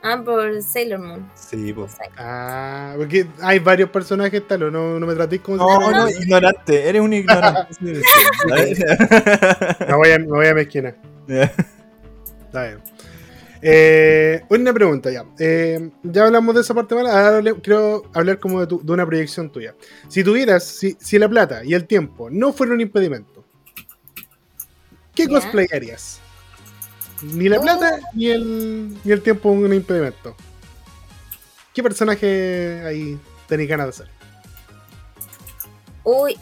Ah, 0.06 0.22
por 0.24 0.62
Sailor 0.62 1.00
Moon. 1.00 1.32
Sí, 1.34 1.72
pues. 1.72 1.96
Ah, 2.18 2.94
porque 2.98 3.26
hay 3.42 3.60
varios 3.60 3.89
personajes 3.89 4.46
tal, 4.46 4.63
o 4.63 4.72
no, 4.72 5.00
no 5.00 5.08
me 5.08 5.13
tratéis 5.16 5.42
como 5.42 5.58
si 5.58 5.63
No, 5.63 5.80
fuera- 5.82 5.98
no, 6.00 6.10
ignorante, 6.10 6.89
eres 6.89 7.02
un 7.02 7.13
ignorante. 7.13 7.74
Sí, 7.80 7.96
sí. 7.96 8.84
Me 9.88 9.94
voy 9.96 10.12
a, 10.12 10.20
me 10.20 10.26
voy 10.28 10.48
a 10.48 10.54
mezquina. 10.54 10.94
Está 11.28 12.63
bien. 12.68 12.80
Eh, 13.62 14.42
una 14.50 14.74
pregunta 14.74 15.10
ya. 15.10 15.24
Eh, 15.39 15.89
ya 16.04 16.26
hablamos 16.26 16.54
de 16.54 16.60
esa 16.62 16.74
parte 16.74 16.96
mala. 16.96 17.10
Ahora 17.12 17.38
hable- 17.39 17.62
quiero 17.62 18.04
hablar 18.13 18.39
como 18.39 18.60
de, 18.60 18.68
tu- 18.68 18.82
de 18.86 18.92
una 18.92 19.06
proyección 19.06 19.50
tuya. 19.50 19.74
Si 20.10 20.22
tuvieras, 20.22 20.66
si, 20.66 20.98
si 21.00 21.18
la 21.18 21.30
plata 21.30 21.63
y 21.63 21.74
el 21.74 21.86
tiempo 21.88 22.30
no 22.30 22.52
fueran 22.52 22.76
un 22.76 22.82
impedimento, 22.82 23.46
¿qué 25.16 25.30
cosplay 25.30 25.68
harías? 25.74 26.20
Ni 27.21 27.47
la 27.47 27.60
plata 27.62 27.99
ni 28.13 28.28
el, 28.28 28.97
ni 29.04 29.12
el 29.12 29.21
tiempo 29.21 29.49
un 29.49 29.73
impedimento. 29.73 30.36
¿Qué 31.73 31.82
personaje 31.82 32.84
ahí 32.86 33.19
tenéis 33.47 33.69
ganas 33.69 33.86
de 33.88 33.89
hacer? 33.91 34.08
Uy, 36.04 36.38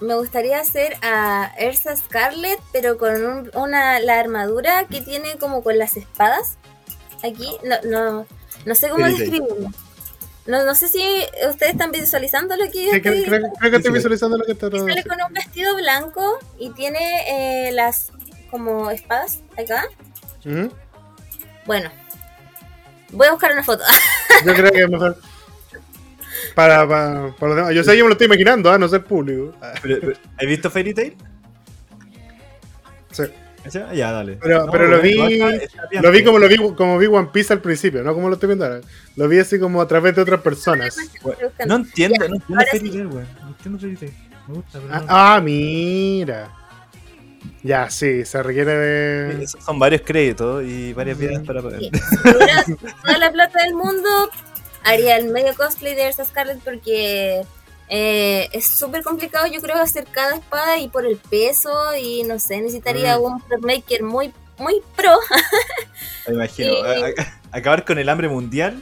me 0.00 0.14
gustaría 0.16 0.60
hacer 0.60 0.96
a 1.02 1.52
Ersa 1.58 1.96
Scarlet, 1.96 2.58
pero 2.72 2.98
con 2.98 3.24
un- 3.24 3.50
una, 3.54 3.98
la 4.00 4.18
armadura 4.20 4.84
que 4.86 5.00
tiene 5.00 5.36
como 5.38 5.62
con 5.62 5.78
las 5.78 5.96
espadas. 5.96 6.58
Aquí, 7.24 7.56
no, 7.64 7.76
no, 7.88 8.26
no 8.66 8.74
sé 8.74 8.88
cómo 8.90 9.06
describirlo. 9.06 9.70
No, 10.44 10.64
no 10.64 10.74
sé 10.74 10.88
si 10.88 10.98
ustedes 11.48 11.72
están 11.72 11.92
visualizando 11.92 12.56
lo 12.56 12.68
que 12.70 12.84
yo 12.86 12.92
Sí, 12.92 13.00
creo, 13.00 13.14
estoy- 13.14 13.24
creo- 13.38 13.52
creo 13.60 13.70
que 13.70 13.76
estoy 13.76 13.92
visualizando 13.92 14.36
lo 14.38 14.44
que 14.44 14.52
está 14.52 14.68
de 14.68 14.78
sale 14.80 15.04
con 15.04 15.16
un 15.26 15.32
vestido 15.32 15.76
blanco 15.76 16.38
y 16.58 16.70
tiene 16.70 17.68
eh, 17.68 17.72
las 17.72 18.10
como 18.52 18.88
espadas 18.92 19.42
acá. 19.58 19.86
Bueno, 21.66 21.90
voy 23.10 23.26
a 23.26 23.30
buscar 23.32 23.50
una 23.52 23.64
foto. 23.64 23.82
Yo 24.46 24.54
creo 24.54 24.70
que 24.70 24.82
es 24.82 24.88
mejor. 24.90 25.16
Para, 26.54 26.86
para, 26.86 27.32
para 27.36 27.48
los 27.48 27.56
demás. 27.56 27.74
Yo 27.74 27.82
sé, 27.84 27.96
yo 27.96 28.04
me 28.04 28.08
lo 28.08 28.12
estoy 28.12 28.26
imaginando, 28.26 28.70
a 28.70 28.78
no 28.78 28.88
ser 28.88 29.02
público. 29.04 29.54
Pero- 29.82 30.00
pero, 30.00 30.12
¿Has 30.38 30.46
visto 30.46 30.70
Fairy 30.70 30.92
Tail? 30.94 31.16
sí. 33.10 33.22
¿Esa? 33.64 33.94
Ya, 33.94 34.10
dale. 34.10 34.38
Pero- 34.42 34.66
pero 34.72 34.88
lo 34.88 35.00
vi- 35.00 35.14
Lo 35.38 36.10
vi 36.10 36.18
pues. 36.18 36.22
como 36.24 36.38
lo 36.40 36.48
vi 36.48 36.56
como 36.74 36.98
vi 36.98 37.06
One 37.06 37.28
Piece 37.32 37.52
al 37.52 37.60
principio, 37.60 38.02
no 38.02 38.12
como 38.12 38.28
lo 38.28 38.34
estoy 38.34 38.48
viendo 38.48 38.64
ahora. 38.64 38.80
Lo 39.14 39.28
vi 39.28 39.38
así 39.38 39.58
como 39.60 39.80
a 39.80 39.86
través 39.86 40.16
de 40.16 40.22
otras 40.22 40.40
personas. 40.40 40.96
No 41.64 41.76
entiendo, 41.76 42.16
Ya, 42.20 42.28
no 42.28 42.34
entiendo 42.36 42.64
Fairy 42.70 42.86
sí. 42.86 42.90
Tail, 42.90 43.06
weón. 43.06 43.28
No 43.40 43.48
entiendo 43.48 43.78
Fairy 43.78 43.96
Tail. 43.96 44.12
Me 44.48 44.54
gusta, 44.54 44.80
pero 44.80 44.92
Ah, 44.92 44.98
no. 44.98 45.06
ah, 45.08 45.40
mira. 45.40 46.50
Ya, 47.62 47.88
sí, 47.90 48.24
se 48.24 48.42
requiere 48.42 48.74
de. 48.74 49.44
Esos 49.44 49.62
Son 49.64 49.78
varios 49.78 50.02
créditos 50.02 50.64
y 50.64 50.92
varias 50.92 51.18
vidas 51.18 51.42
para 51.46 51.62
pagar. 51.62 51.80
Sí. 51.80 51.90
Si 51.92 52.16
tuviera 52.32 52.64
toda 53.04 53.18
la 53.18 53.32
plata 53.32 53.62
del 53.62 53.74
mundo, 53.74 54.08
haría 54.84 55.16
el 55.16 55.28
medio 55.30 55.54
cosplay 55.54 55.94
de 55.94 56.02
Ersa 56.08 56.24
Scarlet 56.24 56.58
porque 56.64 57.42
eh, 57.88 58.48
es 58.52 58.66
súper 58.66 59.02
complicado, 59.02 59.46
yo 59.46 59.60
creo, 59.60 59.76
hacer 59.76 60.06
cada 60.10 60.36
espada 60.36 60.78
y 60.78 60.88
por 60.88 61.06
el 61.06 61.16
peso 61.16 61.70
y 62.00 62.22
no 62.24 62.38
sé, 62.38 62.60
necesitaría 62.60 63.18
Mm. 63.18 63.22
un 63.22 63.40
printmaker 63.42 64.02
muy, 64.02 64.32
muy 64.58 64.80
pro. 64.96 65.12
Me 66.28 66.34
imagino. 66.34 66.74
Acabar 67.50 67.84
con 67.84 67.98
el 67.98 68.08
hambre 68.08 68.28
mundial 68.28 68.80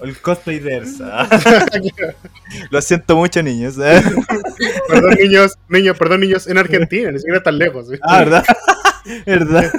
El 0.00 0.18
cosplay 0.20 0.58
de 0.58 0.74
Ersa. 0.76 1.28
Lo 2.70 2.80
siento 2.82 3.16
mucho, 3.16 3.42
niños. 3.42 3.76
¿eh? 3.78 4.02
perdón, 4.88 5.14
niños, 5.18 5.56
niños, 5.68 5.96
perdón, 5.98 6.20
niños, 6.20 6.46
en 6.46 6.58
Argentina, 6.58 7.10
ni 7.10 7.18
siquiera 7.18 7.42
tan 7.42 7.58
lejos. 7.58 7.88
¿sí? 7.88 7.94
Ah, 8.02 8.18
¿verdad? 8.18 8.44
¿Verdad? 9.26 9.72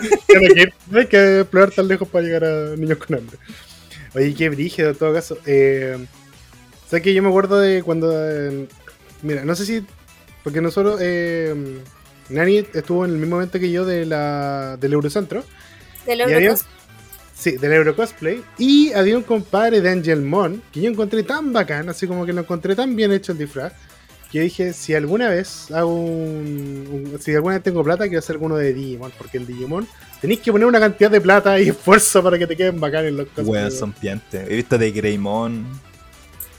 Hay 0.96 1.06
que 1.08 1.40
explorar 1.42 1.72
tan 1.72 1.88
lejos 1.88 2.08
para 2.08 2.26
llegar 2.26 2.46
a 2.46 2.76
niños 2.76 2.98
con 2.98 3.18
hambre. 3.18 3.38
Oye, 4.16 4.34
qué 4.34 4.50
brígido 4.50 4.90
en 4.90 4.96
todo 4.96 5.14
caso. 5.14 5.38
Eh, 5.46 5.98
¿Sabes 6.90 7.04
que 7.04 7.14
yo 7.14 7.22
me 7.22 7.30
acuerdo 7.30 7.60
de 7.60 7.84
cuando. 7.84 8.12
eh, 8.14 8.68
mira, 9.22 9.44
no 9.46 9.54
sé 9.56 9.66
si. 9.66 9.86
Porque 10.44 10.62
nosotros. 10.62 11.00
Eh, 11.02 11.54
Nani 12.30 12.66
estuvo 12.74 13.06
en 13.06 13.12
el 13.12 13.18
mismo 13.18 13.36
momento 13.36 13.60
que 13.60 13.72
yo 13.72 13.86
de 13.86 14.06
la, 14.06 14.78
del 14.80 14.94
Eurocentro. 14.94 15.44
Del 16.06 16.20
¿Y 16.20 16.22
había- 16.24 16.38
Eurocos. 16.38 16.66
Sí, 17.38 17.52
del 17.58 17.72
Eurocosplay. 17.74 18.44
Y 18.58 18.92
había 18.94 19.16
un 19.18 19.24
compadre 19.24 19.80
de 19.82 19.90
Angel 19.92 20.22
Mon 20.24 20.62
que 20.72 20.82
yo 20.82 20.90
encontré 20.90 21.22
tan 21.24 21.54
bacán, 21.54 21.88
así 21.90 22.08
como 22.08 22.26
que 22.26 22.34
lo 22.34 22.42
encontré 22.42 22.76
tan 22.76 22.96
bien 22.96 23.12
hecho 23.12 23.32
el 23.34 23.38
disfraz. 23.38 23.74
Que 24.32 24.42
dije, 24.42 24.74
si 24.74 24.94
alguna 24.94 25.30
vez 25.30 25.72
hago 25.72 25.96
un, 25.96 27.12
un- 27.14 27.20
Si 27.22 27.34
alguna 27.34 27.56
vez 27.56 27.64
tengo 27.64 27.82
plata, 27.84 28.06
quiero 28.06 28.20
hacer 28.20 28.34
alguno 28.36 28.56
de 28.58 28.74
Digimon. 28.74 29.12
Porque 29.18 29.38
el 29.38 29.46
Digimon 29.48 29.88
tenéis 30.20 30.40
que 30.42 30.52
poner 30.52 30.68
una 30.68 30.80
cantidad 30.80 31.10
de 31.12 31.22
plata 31.22 31.60
y 31.60 31.70
esfuerzo 31.70 32.22
para 32.24 32.38
que 32.40 32.48
te 32.48 32.58
queden 32.58 32.80
bacanes 32.80 33.14
los 33.14 33.28
cosplays. 33.28 33.48
Weón, 33.48 33.72
son 33.72 33.92
piantes. 33.94 34.50
He 34.50 34.56
visto 34.56 34.78
de 34.78 34.92
Greymon. 34.92 35.66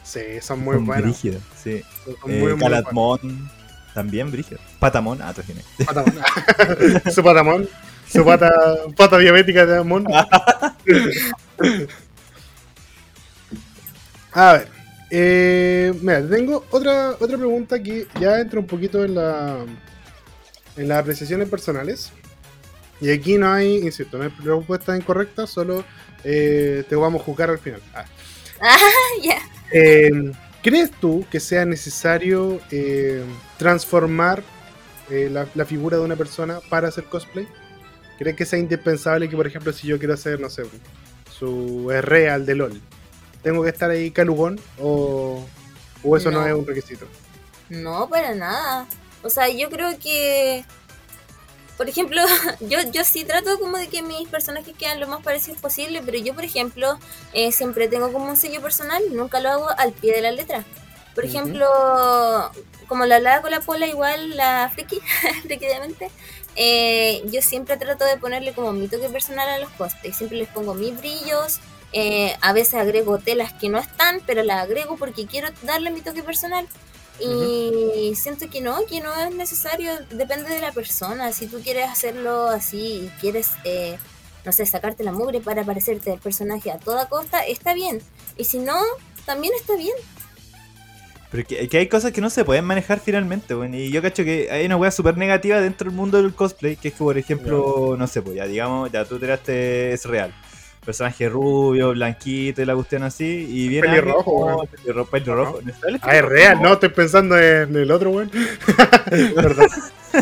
Sí, 0.04 0.20
son 0.40 0.60
muy 0.60 0.76
son 0.76 0.86
buenos. 0.86 1.04
brígidos, 1.04 1.42
sí. 1.62 1.82
Son 2.04 2.14
Eh, 2.32 2.38
muy. 2.40 2.56
Calatmon. 2.56 3.50
También 3.92 4.30
brígido. 4.30 4.60
Patamon. 4.78 5.20
Ah, 5.20 5.34
te 5.34 5.40
imaginé. 5.42 5.62
Patamon. 5.84 6.14
su 7.12 7.22
patamón. 7.22 7.68
Su 8.10 8.24
pata, 8.24 8.50
pata 8.96 9.18
diabética 9.18 9.66
de 9.66 9.78
Amon. 9.78 10.06
A 14.32 14.52
ver. 14.52 14.68
Eh, 15.10 15.94
mira, 16.02 16.26
tengo 16.28 16.64
otra, 16.70 17.10
otra 17.18 17.38
pregunta 17.38 17.82
que 17.82 18.06
ya 18.20 18.40
entra 18.40 18.60
un 18.60 18.66
poquito 18.66 19.04
en 19.04 19.14
la 19.14 19.64
en 20.76 20.88
las 20.88 20.98
apreciaciones 20.98 21.48
personales. 21.48 22.12
Y 23.00 23.10
aquí 23.10 23.38
no 23.38 23.50
hay, 23.52 23.78
insisto, 23.78 24.18
no 24.18 24.24
hay 24.24 24.30
respuestas 24.42 24.98
incorrectas, 24.98 25.50
solo 25.50 25.84
eh, 26.24 26.84
te 26.88 26.96
vamos 26.96 27.22
a 27.22 27.24
juzgar 27.24 27.50
al 27.50 27.58
final. 27.58 27.80
Ah. 27.94 28.04
ya. 29.22 29.38
Eh, 29.72 30.32
¿Crees 30.62 30.90
tú 30.90 31.24
que 31.30 31.40
sea 31.40 31.64
necesario 31.64 32.60
transformar 33.56 34.42
la, 35.08 35.46
la 35.54 35.64
figura 35.64 35.96
de 35.96 36.02
una 36.02 36.16
persona 36.16 36.58
para 36.68 36.88
hacer 36.88 37.04
cosplay? 37.04 37.46
¿Crees 38.18 38.36
que 38.36 38.44
sea 38.44 38.58
indispensable 38.58 39.28
que, 39.28 39.36
por 39.36 39.46
ejemplo, 39.46 39.72
si 39.72 39.86
yo 39.86 39.98
quiero 39.98 40.14
hacer, 40.14 40.40
no 40.40 40.50
sé, 40.50 40.64
su 41.30 41.90
es 41.92 42.04
real 42.04 42.44
de 42.46 42.56
LOL, 42.56 42.82
tengo 43.42 43.62
que 43.62 43.70
estar 43.70 43.90
ahí 43.90 44.10
calugón 44.10 44.60
o, 44.78 45.46
o 46.02 46.16
eso 46.16 46.30
no. 46.30 46.40
No. 46.40 46.46
es 46.46 46.54
un 46.54 46.66
requisito? 46.66 47.06
No, 47.68 48.08
para 48.08 48.34
nada. 48.34 48.86
O 49.22 49.30
sea, 49.30 49.48
yo 49.48 49.70
creo 49.70 49.98
que, 49.98 50.64
por 51.76 51.88
ejemplo, 51.88 52.20
yo, 52.60 52.78
yo 52.92 53.04
sí 53.04 53.24
trato 53.24 53.58
como 53.58 53.78
de 53.78 53.88
que 53.88 54.02
mis 54.02 54.28
personajes 54.28 54.74
quedan 54.76 55.00
lo 55.00 55.06
más 55.06 55.22
parecidos 55.22 55.60
posible, 55.60 56.02
pero 56.04 56.18
yo, 56.18 56.34
por 56.34 56.44
ejemplo, 56.44 56.98
eh, 57.32 57.52
siempre 57.52 57.88
tengo 57.88 58.12
como 58.12 58.28
un 58.28 58.36
sello 58.36 58.60
personal, 58.60 59.02
nunca 59.12 59.40
lo 59.40 59.50
hago 59.50 59.68
al 59.78 59.92
pie 59.92 60.14
de 60.14 60.22
la 60.22 60.32
letra. 60.32 60.64
Por 61.14 61.24
ejemplo, 61.24 61.66
como 62.86 63.04
la 63.04 63.16
hablaba 63.16 63.42
con 63.42 63.50
la 63.50 63.60
pola, 63.60 63.88
igual 63.88 64.36
la 64.36 64.70
friki, 64.72 65.00
frikidamente, 65.42 66.10
eh, 66.60 67.22
yo 67.26 67.40
siempre 67.40 67.76
trato 67.76 68.04
de 68.04 68.16
ponerle 68.16 68.52
como 68.52 68.72
mi 68.72 68.88
toque 68.88 69.08
personal 69.08 69.48
a 69.48 69.58
los 69.58 69.70
cosplays. 69.70 70.16
Siempre 70.16 70.38
les 70.38 70.48
pongo 70.48 70.74
mis 70.74 70.96
brillos, 70.98 71.60
eh, 71.92 72.36
a 72.40 72.52
veces 72.52 72.74
agrego 72.74 73.18
telas 73.18 73.52
que 73.52 73.68
no 73.68 73.78
están, 73.78 74.20
pero 74.26 74.42
las 74.42 74.64
agrego 74.64 74.96
porque 74.96 75.26
quiero 75.26 75.48
darle 75.62 75.90
mi 75.90 76.00
toque 76.00 76.24
personal. 76.24 76.66
Y 77.20 78.14
siento 78.14 78.48
que 78.50 78.60
no, 78.60 78.84
que 78.86 79.00
no 79.00 79.12
es 79.20 79.34
necesario, 79.34 79.92
depende 80.10 80.50
de 80.50 80.60
la 80.60 80.72
persona. 80.72 81.32
Si 81.32 81.46
tú 81.46 81.60
quieres 81.60 81.88
hacerlo 81.88 82.46
así 82.48 83.04
y 83.04 83.12
quieres, 83.20 83.50
eh, 83.64 83.96
no 84.44 84.52
sé, 84.52 84.66
sacarte 84.66 85.04
la 85.04 85.12
mugre 85.12 85.40
para 85.40 85.64
parecerte 85.64 86.12
al 86.12 86.18
personaje 86.18 86.70
a 86.72 86.78
toda 86.78 87.08
costa, 87.08 87.44
está 87.44 87.72
bien. 87.72 88.02
Y 88.36 88.44
si 88.44 88.58
no, 88.58 88.80
también 89.26 89.52
está 89.54 89.76
bien. 89.76 89.94
Pero 91.30 91.46
que, 91.46 91.68
que 91.68 91.78
hay 91.78 91.88
cosas 91.88 92.12
que 92.12 92.20
no 92.22 92.30
se 92.30 92.44
pueden 92.44 92.64
manejar 92.64 93.00
finalmente, 93.00 93.54
weón. 93.54 93.74
Y 93.74 93.90
yo 93.90 94.00
cacho 94.00 94.24
que 94.24 94.48
hay 94.50 94.64
una 94.64 94.76
wea 94.76 94.90
súper 94.90 95.16
negativa 95.18 95.60
dentro 95.60 95.90
del 95.90 95.96
mundo 95.96 96.22
del 96.22 96.32
cosplay, 96.34 96.76
que 96.76 96.88
es 96.88 96.94
que, 96.94 96.98
por 97.04 97.18
ejemplo, 97.18 97.96
no 97.98 98.06
sé, 98.06 98.22
pues 98.22 98.36
ya 98.36 98.46
digamos, 98.46 98.90
ya 98.90 99.04
tú 99.04 99.18
tiraste, 99.18 99.92
es 99.92 100.04
real. 100.06 100.32
Personaje 100.84 101.28
rubio, 101.28 101.90
blanquito 101.90 102.62
y 102.62 102.64
la 102.64 102.74
cuestión 102.74 103.02
así, 103.02 103.46
y 103.50 103.68
viene 103.68 103.88
Pelirrojo, 103.88 104.30
weón. 104.32 104.66
pelirrojo, 104.68 105.10
pelirrojo. 105.10 105.60
¿No 105.62 105.72
sale 105.74 105.98
Ah, 106.00 106.16
es 106.16 106.24
real, 106.24 106.62
no, 106.62 106.72
estoy 106.72 106.88
pensando 106.88 107.38
en 107.38 107.76
el 107.76 107.90
otro, 107.90 108.08
weón. 108.10 108.30
Perdón. 109.34 109.66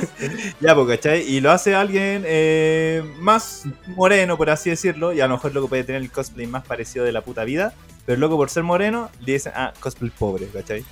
Ya, 0.60 0.74
pues, 0.74 0.88
¿cachai? 0.88 1.22
Y 1.22 1.40
lo 1.40 1.50
hace 1.50 1.74
alguien 1.74 2.24
eh, 2.26 3.02
más 3.18 3.64
moreno, 3.88 4.36
por 4.36 4.50
así 4.50 4.70
decirlo, 4.70 5.12
y 5.12 5.20
a 5.20 5.26
lo 5.26 5.34
mejor 5.34 5.54
loco 5.54 5.68
puede 5.68 5.84
tener 5.84 6.02
el 6.02 6.10
cosplay 6.10 6.46
más 6.46 6.64
parecido 6.64 7.04
de 7.04 7.12
la 7.12 7.22
puta 7.22 7.44
vida, 7.44 7.74
pero 8.04 8.18
loco 8.18 8.36
por 8.36 8.50
ser 8.50 8.62
moreno, 8.62 9.10
le 9.20 9.34
dicen, 9.34 9.52
ah, 9.54 9.72
cosplay 9.80 10.10
pobre, 10.10 10.46
¿cachai? 10.48 10.84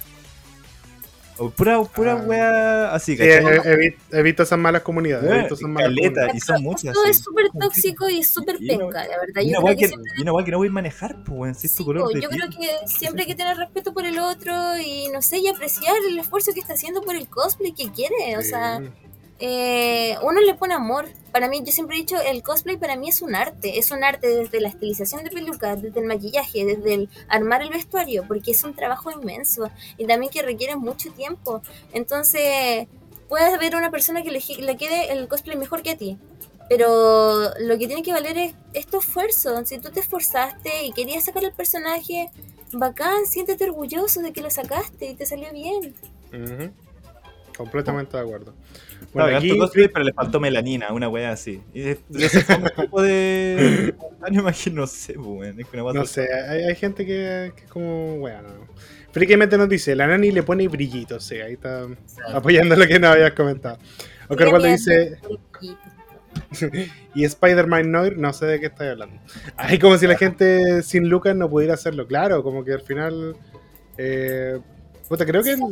O 1.39 1.51
pura, 1.51 1.83
pura 1.83 2.13
Ah. 2.13 2.25
wea 2.27 2.93
así, 2.95 3.17
Sí, 3.17 3.23
he 3.25 3.77
vi- 3.77 3.97
he 4.13 4.23
visto 4.23 4.45
esas 4.45 4.59
malas 4.59 4.83
comunidades. 4.83 5.29
visto 5.41 5.55
esas 5.55 5.69
malas 5.69 5.89
caleta, 5.91 6.11
comunidades. 6.21 6.35
y 6.37 6.41
son 6.41 6.63
muchas. 6.63 6.95
Todo 6.95 7.05
sí. 7.05 7.11
es 7.11 7.19
súper 7.19 7.47
tóxico 7.59 8.09
y 8.09 8.21
es 8.21 8.29
súper 8.29 8.59
penca, 8.59 9.05
la 9.05 9.19
verdad. 9.19 9.43
Y 9.43 9.51
una 9.51 9.61
wea 9.61 9.75
creo 9.75 9.77
que 9.77 9.81
que, 9.81 9.89
siempre 9.89 10.31
wea 10.33 10.45
que 10.45 10.51
no 10.53 10.59
voy 10.59 10.69
a 10.69 10.71
manejar, 10.73 11.25
pues, 11.25 11.65
es 11.65 11.73
tu 11.75 11.79
Sí, 11.79 11.85
color 11.85 12.13
yo 12.15 12.29
piel. 12.29 12.31
creo 12.31 12.51
que 12.51 12.89
siempre 12.89 13.23
hay 13.23 13.29
que 13.29 13.35
tener 13.35 13.57
respeto 13.57 13.93
por 13.93 14.05
el 14.07 14.19
otro 14.19 14.55
y 14.79 15.09
no 15.13 15.23
sé, 15.23 15.39
y 15.39 15.49
apreciar 15.49 15.95
el 16.09 16.19
esfuerzo 16.19 16.53
que 16.53 16.61
está 16.61 16.75
haciendo 16.75 17.03
por 17.03 17.17
el 17.17 17.29
cosplay 17.29 17.73
que 17.73 17.91
quiere. 17.91 18.37
O 18.39 18.43
Sí. 18.43 18.51
sea, 18.51 18.81
eh, 19.47 20.17
uno 20.23 20.41
le 20.41 20.55
pone 20.55 20.73
amor. 20.73 21.07
Para 21.31 21.49
mí, 21.49 21.63
yo 21.63 21.71
siempre 21.71 21.97
he 21.97 22.01
dicho, 22.01 22.17
el 22.19 22.43
cosplay 22.43 22.79
para 22.79 22.97
mí 22.97 23.11
es 23.11 23.21
un 23.21 23.35
arte. 23.35 23.79
Es 23.79 23.91
un 23.91 24.03
arte 24.03 24.27
desde 24.27 24.59
la 24.59 24.69
estilización 24.69 25.23
de 25.23 25.31
pelucas, 25.31 25.83
desde 25.83 26.01
el 26.01 26.07
maquillaje, 26.07 26.65
desde 26.65 26.95
el 26.95 27.09
armar 27.29 27.61
el 27.61 27.69
vestuario, 27.69 28.25
porque 28.27 28.53
es 28.53 28.65
un 28.65 28.75
trabajo 28.75 29.11
inmenso 29.11 29.71
y 29.99 30.07
también 30.07 30.33
que 30.33 30.41
requiere 30.41 30.77
mucho 30.77 31.13
tiempo. 31.13 31.61
Entonces, 31.93 32.89
puedes 33.29 33.59
ver 33.59 33.77
una 33.77 33.91
persona 33.91 34.23
que 34.23 34.31
le, 34.31 34.77
quede 34.79 35.13
el 35.13 35.29
cosplay 35.29 35.59
mejor 35.59 35.83
que 35.83 35.91
a 35.91 35.99
ti. 35.99 36.17
Pero 36.71 37.51
lo 37.61 37.77
que 37.77 37.87
tiene 37.87 38.03
que 38.03 38.15
valer 38.15 38.39
es, 38.39 38.55
es 38.73 38.87
tu 38.87 39.01
esfuerzo. 39.01 39.63
Si 39.67 39.79
tú 39.79 39.91
te 39.91 40.01
esforzaste 40.01 40.87
y 40.87 40.93
querías 40.93 41.27
sacar 41.27 41.45
el 41.45 41.53
personaje, 41.53 42.31
bacán, 42.73 43.27
siéntete 43.27 43.65
orgulloso 43.65 44.23
de 44.23 44.33
que 44.33 44.41
lo 44.41 44.51
sacaste 44.51 45.05
y 45.11 45.15
te 45.15 45.27
salió 45.27 45.53
bien. 45.53 45.95
Completamente 47.59 48.17
de 48.17 48.23
acuerdo. 48.23 48.55
Bueno, 49.13 49.37
aquí, 49.37 49.51
aquí, 49.51 49.59
cosplay, 49.59 49.89
pero 49.89 50.05
le 50.05 50.13
faltó 50.13 50.41
melanina, 50.41 50.93
una 50.93 51.09
wea 51.09 51.33
así. 51.33 51.61
Y 51.73 51.81
de, 51.83 51.99
de 52.09 52.27
ese 52.27 52.45
tipo 52.77 53.03
de. 53.03 53.95
Imagino, 54.31 54.83
no 54.83 54.87
sé, 54.87 55.15
pues, 55.15 55.27
weón. 55.27 55.61
Es 55.61 55.67
que 55.67 55.77
una 55.77 55.85
wea 55.85 55.95
no 55.95 56.07
sé, 56.07 56.29
hay, 56.33 56.65
hay 56.65 56.75
gente 56.77 57.05
que, 57.05 57.53
que 57.57 57.65
es 57.65 57.71
como, 57.71 58.19
bueno, 58.19 58.49
Frikamente 59.15 59.57
nos 59.57 59.69
dice, 59.69 59.95
la 59.95 60.09
nani 60.09 60.33
le 60.33 60.43
pone 60.43 60.67
brillitos, 60.67 61.23
sí, 61.23 61.37
ahí 61.37 61.53
está 61.53 61.87
apoyando 62.33 62.75
lo 62.75 62.85
que 62.85 62.99
nos 62.99 63.13
habías 63.13 63.31
comentado. 63.31 63.79
Oscar 64.29 64.49
Waldo 64.49 64.67
dice, 64.67 65.19
y 67.15 67.23
Spider-Man 67.25 67.93
Noir, 67.93 68.19
no 68.19 68.33
sé 68.33 68.47
de 68.47 68.59
qué 68.59 68.67
estáis 68.67 68.91
hablando. 68.91 69.17
Ahí 69.57 69.79
como 69.79 69.97
si 69.99 70.09
la 70.09 70.17
gente 70.17 70.83
sin 70.83 71.09
Lucas 71.09 71.37
no 71.37 71.49
pudiera 71.49 71.75
hacerlo, 71.75 72.09
claro, 72.09 72.43
como 72.43 72.65
que 72.65 72.73
al 72.73 72.81
final... 72.81 73.37
Eh, 73.99 74.59
puta, 75.09 75.25
creo 75.25 75.45
que... 75.45 75.55
Sí. 75.55 75.63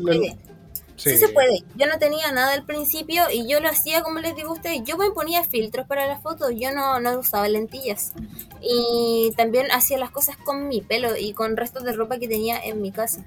Sí. 0.96 1.10
Sí 1.10 1.16
se 1.16 1.28
puede. 1.28 1.64
Yo 1.76 1.86
no 1.86 1.98
tenía 1.98 2.30
nada 2.32 2.52
al 2.52 2.64
principio 2.64 3.24
y 3.32 3.48
yo 3.48 3.60
lo 3.60 3.68
hacía 3.68 4.02
como 4.02 4.20
les 4.20 4.34
digo 4.36 4.50
a 4.50 4.52
ustedes. 4.52 4.82
Yo 4.84 4.96
me 4.96 5.10
ponía 5.10 5.44
filtros 5.44 5.86
para 5.86 6.06
las 6.06 6.22
fotos, 6.22 6.52
yo 6.56 6.72
no, 6.72 7.00
no 7.00 7.18
usaba 7.18 7.48
lentillas. 7.48 8.14
Y 8.60 9.32
también 9.36 9.70
hacía 9.70 9.98
las 9.98 10.10
cosas 10.10 10.36
con 10.36 10.68
mi 10.68 10.80
pelo 10.80 11.16
y 11.16 11.32
con 11.32 11.56
restos 11.56 11.84
de 11.84 11.92
ropa 11.92 12.18
que 12.18 12.28
tenía 12.28 12.62
en 12.62 12.80
mi 12.80 12.92
casa. 12.92 13.24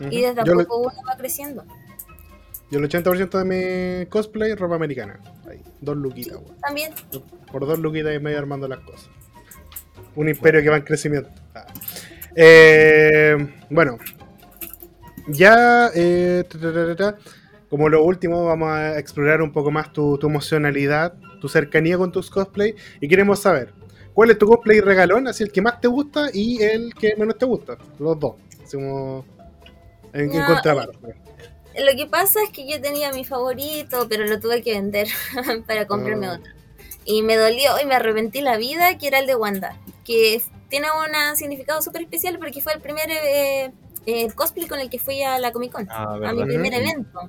Ujú. 0.00 0.08
Y 0.10 0.20
desde 0.20 0.40
a 0.40 0.44
poco 0.44 0.78
uno 0.78 1.02
va 1.08 1.16
creciendo. 1.16 1.64
Yo 2.70 2.80
el 2.80 2.88
80% 2.88 3.38
de 3.38 3.44
mi 3.44 4.06
cosplay 4.06 4.54
ropa 4.54 4.74
americana. 4.74 5.20
Ahí, 5.48 5.62
dos 5.80 5.96
luquitas, 5.96 6.36
weón. 6.36 6.56
También. 6.60 6.92
Por 7.52 7.64
dos 7.64 7.78
luquitas 7.78 8.14
y 8.14 8.18
medio 8.18 8.38
armando 8.38 8.66
las 8.66 8.80
cosas. 8.80 9.08
Un 10.16 10.28
imperio 10.28 10.62
que 10.62 10.70
va 10.70 10.76
en 10.76 10.82
crecimiento. 10.82 11.30
Ah. 11.54 11.66
Eh, 12.34 13.36
bueno. 13.70 13.98
Ya, 15.28 15.90
eh, 15.94 16.44
como 17.68 17.88
lo 17.88 18.04
último, 18.04 18.44
vamos 18.44 18.68
a 18.70 18.98
explorar 18.98 19.42
un 19.42 19.52
poco 19.52 19.70
más 19.70 19.92
tu, 19.92 20.16
tu 20.18 20.28
emocionalidad, 20.28 21.14
tu 21.40 21.48
cercanía 21.48 21.98
con 21.98 22.12
tus 22.12 22.30
cosplay. 22.30 22.74
Y 23.00 23.08
queremos 23.08 23.40
saber, 23.40 23.72
¿cuál 24.14 24.30
es 24.30 24.38
tu 24.38 24.46
cosplay 24.46 24.80
regalón? 24.80 25.26
Así 25.26 25.42
el 25.42 25.50
que 25.52 25.62
más 25.62 25.80
te 25.80 25.88
gusta 25.88 26.28
y 26.32 26.62
el 26.62 26.94
que 26.94 27.16
menos 27.16 27.36
te 27.38 27.44
gusta. 27.44 27.76
Los 27.98 28.18
dos. 28.20 28.34
Así 28.64 28.76
como 28.76 29.24
en, 30.12 30.30
en 30.32 30.38
No, 30.38 30.46
contraparte. 30.46 30.98
Lo 31.78 31.94
que 31.96 32.06
pasa 32.06 32.42
es 32.42 32.50
que 32.50 32.66
yo 32.66 32.80
tenía 32.80 33.12
mi 33.12 33.24
favorito, 33.24 34.06
pero 34.08 34.24
lo 34.26 34.40
tuve 34.40 34.62
que 34.62 34.72
vender 34.72 35.08
para 35.66 35.86
comprarme 35.86 36.26
Ah. 36.28 36.38
otro. 36.40 36.52
Y 37.04 37.22
me 37.22 37.36
dolió 37.36 37.78
y 37.80 37.86
me 37.86 37.94
arrepentí 37.94 38.40
la 38.40 38.56
vida, 38.56 38.96
que 38.98 39.08
era 39.08 39.18
el 39.18 39.26
de 39.26 39.36
Wanda. 39.36 39.76
Que 40.04 40.40
tiene 40.68 40.86
un 40.90 41.36
significado 41.36 41.82
súper 41.82 42.02
especial 42.02 42.38
porque 42.38 42.60
fue 42.62 42.72
el 42.72 42.80
primer 42.80 43.08
eh, 43.10 43.72
eh, 44.06 44.30
cosplay 44.32 44.68
con 44.68 44.78
el 44.78 44.88
que 44.88 45.00
fui 45.00 45.22
a 45.22 45.38
la 45.40 45.50
Comic 45.50 45.72
Con, 45.72 45.88
Ah, 45.90 46.18
a 46.24 46.32
mi 46.32 46.44
primer 46.44 46.72
evento. 46.74 47.28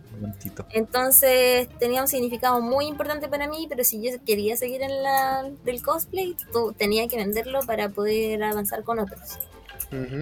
Entonces 0.70 1.68
tenía 1.80 2.02
un 2.02 2.08
significado 2.08 2.62
muy 2.62 2.86
importante 2.86 3.28
para 3.28 3.48
mí, 3.48 3.66
pero 3.68 3.84
si 3.84 4.02
yo 4.02 4.12
quería 4.24 4.56
seguir 4.56 4.84
en 4.84 5.02
la 5.02 5.50
del 5.66 5.82
cosplay, 5.82 6.36
tenía 6.78 7.08
que 7.08 7.18
venderlo 7.18 7.62
para 7.66 7.90
poder 7.90 8.44
avanzar 8.44 8.84
con 8.84 9.00
otros. 9.00 9.40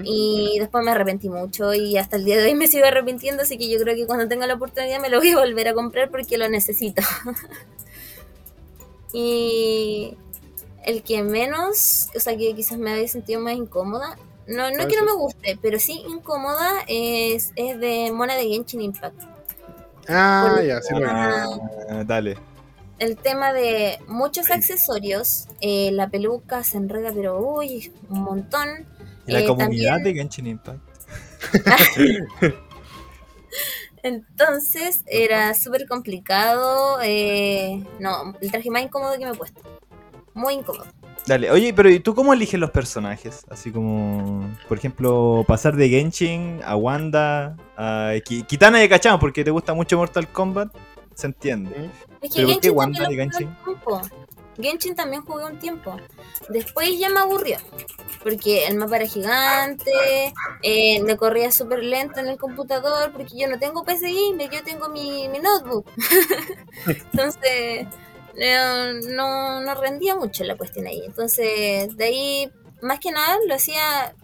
Y 0.03 0.57
después 0.59 0.85
me 0.85 0.91
arrepentí 0.91 1.27
mucho 1.27 1.73
y 1.73 1.97
hasta 1.97 2.17
el 2.17 2.25
día 2.25 2.37
de 2.37 2.45
hoy 2.45 2.55
me 2.55 2.67
sigo 2.67 2.85
arrepintiendo, 2.85 3.43
así 3.43 3.57
que 3.57 3.67
yo 3.67 3.79
creo 3.79 3.95
que 3.95 4.05
cuando 4.05 4.27
tenga 4.27 4.45
la 4.45 4.53
oportunidad 4.53 5.01
me 5.01 5.09
lo 5.09 5.17
voy 5.17 5.31
a 5.31 5.37
volver 5.37 5.67
a 5.67 5.73
comprar 5.73 6.11
porque 6.11 6.37
lo 6.37 6.47
necesito. 6.47 7.01
y 9.13 10.15
el 10.85 11.01
que 11.01 11.23
menos, 11.23 12.09
o 12.15 12.19
sea, 12.19 12.37
que 12.37 12.53
quizás 12.53 12.77
me 12.77 12.91
había 12.91 13.07
sentido 13.07 13.41
más 13.41 13.55
incómoda, 13.55 14.17
no, 14.47 14.69
no 14.69 14.75
¿Cuál 14.77 14.87
que 14.87 14.95
no 14.95 15.01
es? 15.01 15.05
me 15.07 15.13
guste, 15.13 15.59
pero 15.61 15.79
sí 15.79 16.03
incómoda, 16.07 16.83
es, 16.87 17.51
es 17.55 17.79
de 17.79 18.11
Mona 18.13 18.35
de 18.35 18.47
Genshin 18.47 18.81
Impact. 18.81 19.21
Ah, 20.07 20.59
ya, 20.65 20.81
sí, 20.81 20.93
bueno. 20.93 21.09
Ah, 21.11 22.03
dale. 22.05 22.37
el 22.99 23.17
tema 23.17 23.51
de 23.53 23.99
muchos 24.07 24.51
accesorios, 24.51 25.47
eh, 25.61 25.91
la 25.91 26.07
peluca 26.09 26.63
se 26.63 26.77
enreda, 26.77 27.11
pero 27.13 27.39
uy, 27.39 27.91
un 28.09 28.21
montón. 28.21 28.85
Y 29.27 29.31
la 29.33 29.39
Eh, 29.39 29.45
comunidad 29.45 29.95
también- 29.95 30.15
de 30.15 30.21
Genshin 30.21 30.47
Impact. 30.47 30.79
Entonces 34.03 35.03
era 35.07 35.53
súper 35.55 35.87
complicado. 35.87 36.99
eh, 37.03 37.83
no, 37.99 38.33
el 38.39 38.51
traje 38.51 38.69
más 38.69 38.83
incómodo 38.83 39.17
que 39.17 39.25
me 39.25 39.31
he 39.31 39.35
puesto. 39.35 39.61
Muy 40.33 40.53
incómodo. 40.55 40.85
Dale, 41.27 41.49
oye, 41.51 41.73
pero 41.73 41.89
¿y 41.89 41.99
tú 41.99 42.13
cómo 42.13 42.33
eliges 42.33 42.59
los 42.59 42.69
personajes? 42.71 43.45
Así 43.49 43.71
como, 43.71 44.47
por 44.67 44.77
ejemplo, 44.77 45.43
pasar 45.47 45.75
de 45.75 45.89
Genshin 45.89 46.61
a 46.63 46.75
Wanda 46.75 47.57
a 47.77 48.11
Ki- 48.23 48.43
Kitana 48.43 48.77
de 48.77 48.87
Cachama, 48.89 49.19
porque 49.19 49.43
te 49.43 49.49
gusta 49.51 49.73
mucho 49.73 49.97
Mortal 49.97 50.27
Kombat, 50.27 50.71
se 51.15 51.27
entiende. 51.27 51.89
Es 52.21 52.33
que 52.33 52.41
¿Pero 52.41 52.47
por 52.47 52.61
qué 52.61 52.67
Genshin 52.67 52.77
Wanda 52.77 52.99
también 52.99 53.11
y 53.11 53.23
Genshin? 53.31 53.47
un 53.47 53.63
tiempo. 53.65 54.01
Genshin 54.57 54.95
también 54.95 55.21
jugué 55.23 55.45
un 55.45 55.57
tiempo. 55.59 55.99
Después 56.49 56.97
ya 56.99 57.09
me 57.09 57.19
aburrió. 57.19 57.57
Porque 58.23 58.65
el 58.67 58.77
mapa 58.77 58.95
era 58.97 59.05
gigante, 59.07 60.33
eh, 60.63 61.01
me 61.03 61.15
corría 61.17 61.51
súper 61.51 61.83
lento 61.83 62.19
en 62.19 62.27
el 62.27 62.37
computador, 62.37 63.11
porque 63.11 63.37
yo 63.37 63.47
no 63.47 63.59
tengo 63.59 63.83
PC 63.83 64.11
gamer, 64.13 64.49
yo 64.49 64.63
tengo 64.63 64.89
mi, 64.89 65.27
mi 65.29 65.39
notebook. 65.39 65.85
Entonces, 66.85 67.87
no, 68.37 68.93
no, 69.15 69.61
no 69.61 69.75
rendía 69.75 70.15
mucho 70.15 70.43
la 70.43 70.55
cuestión 70.57 70.87
ahí. 70.87 71.01
Entonces, 71.05 71.95
de 71.97 72.03
ahí, 72.05 72.51
más 72.81 72.99
que 72.99 73.11
nada, 73.11 73.37
lo 73.47 73.55
hacía 73.55 74.15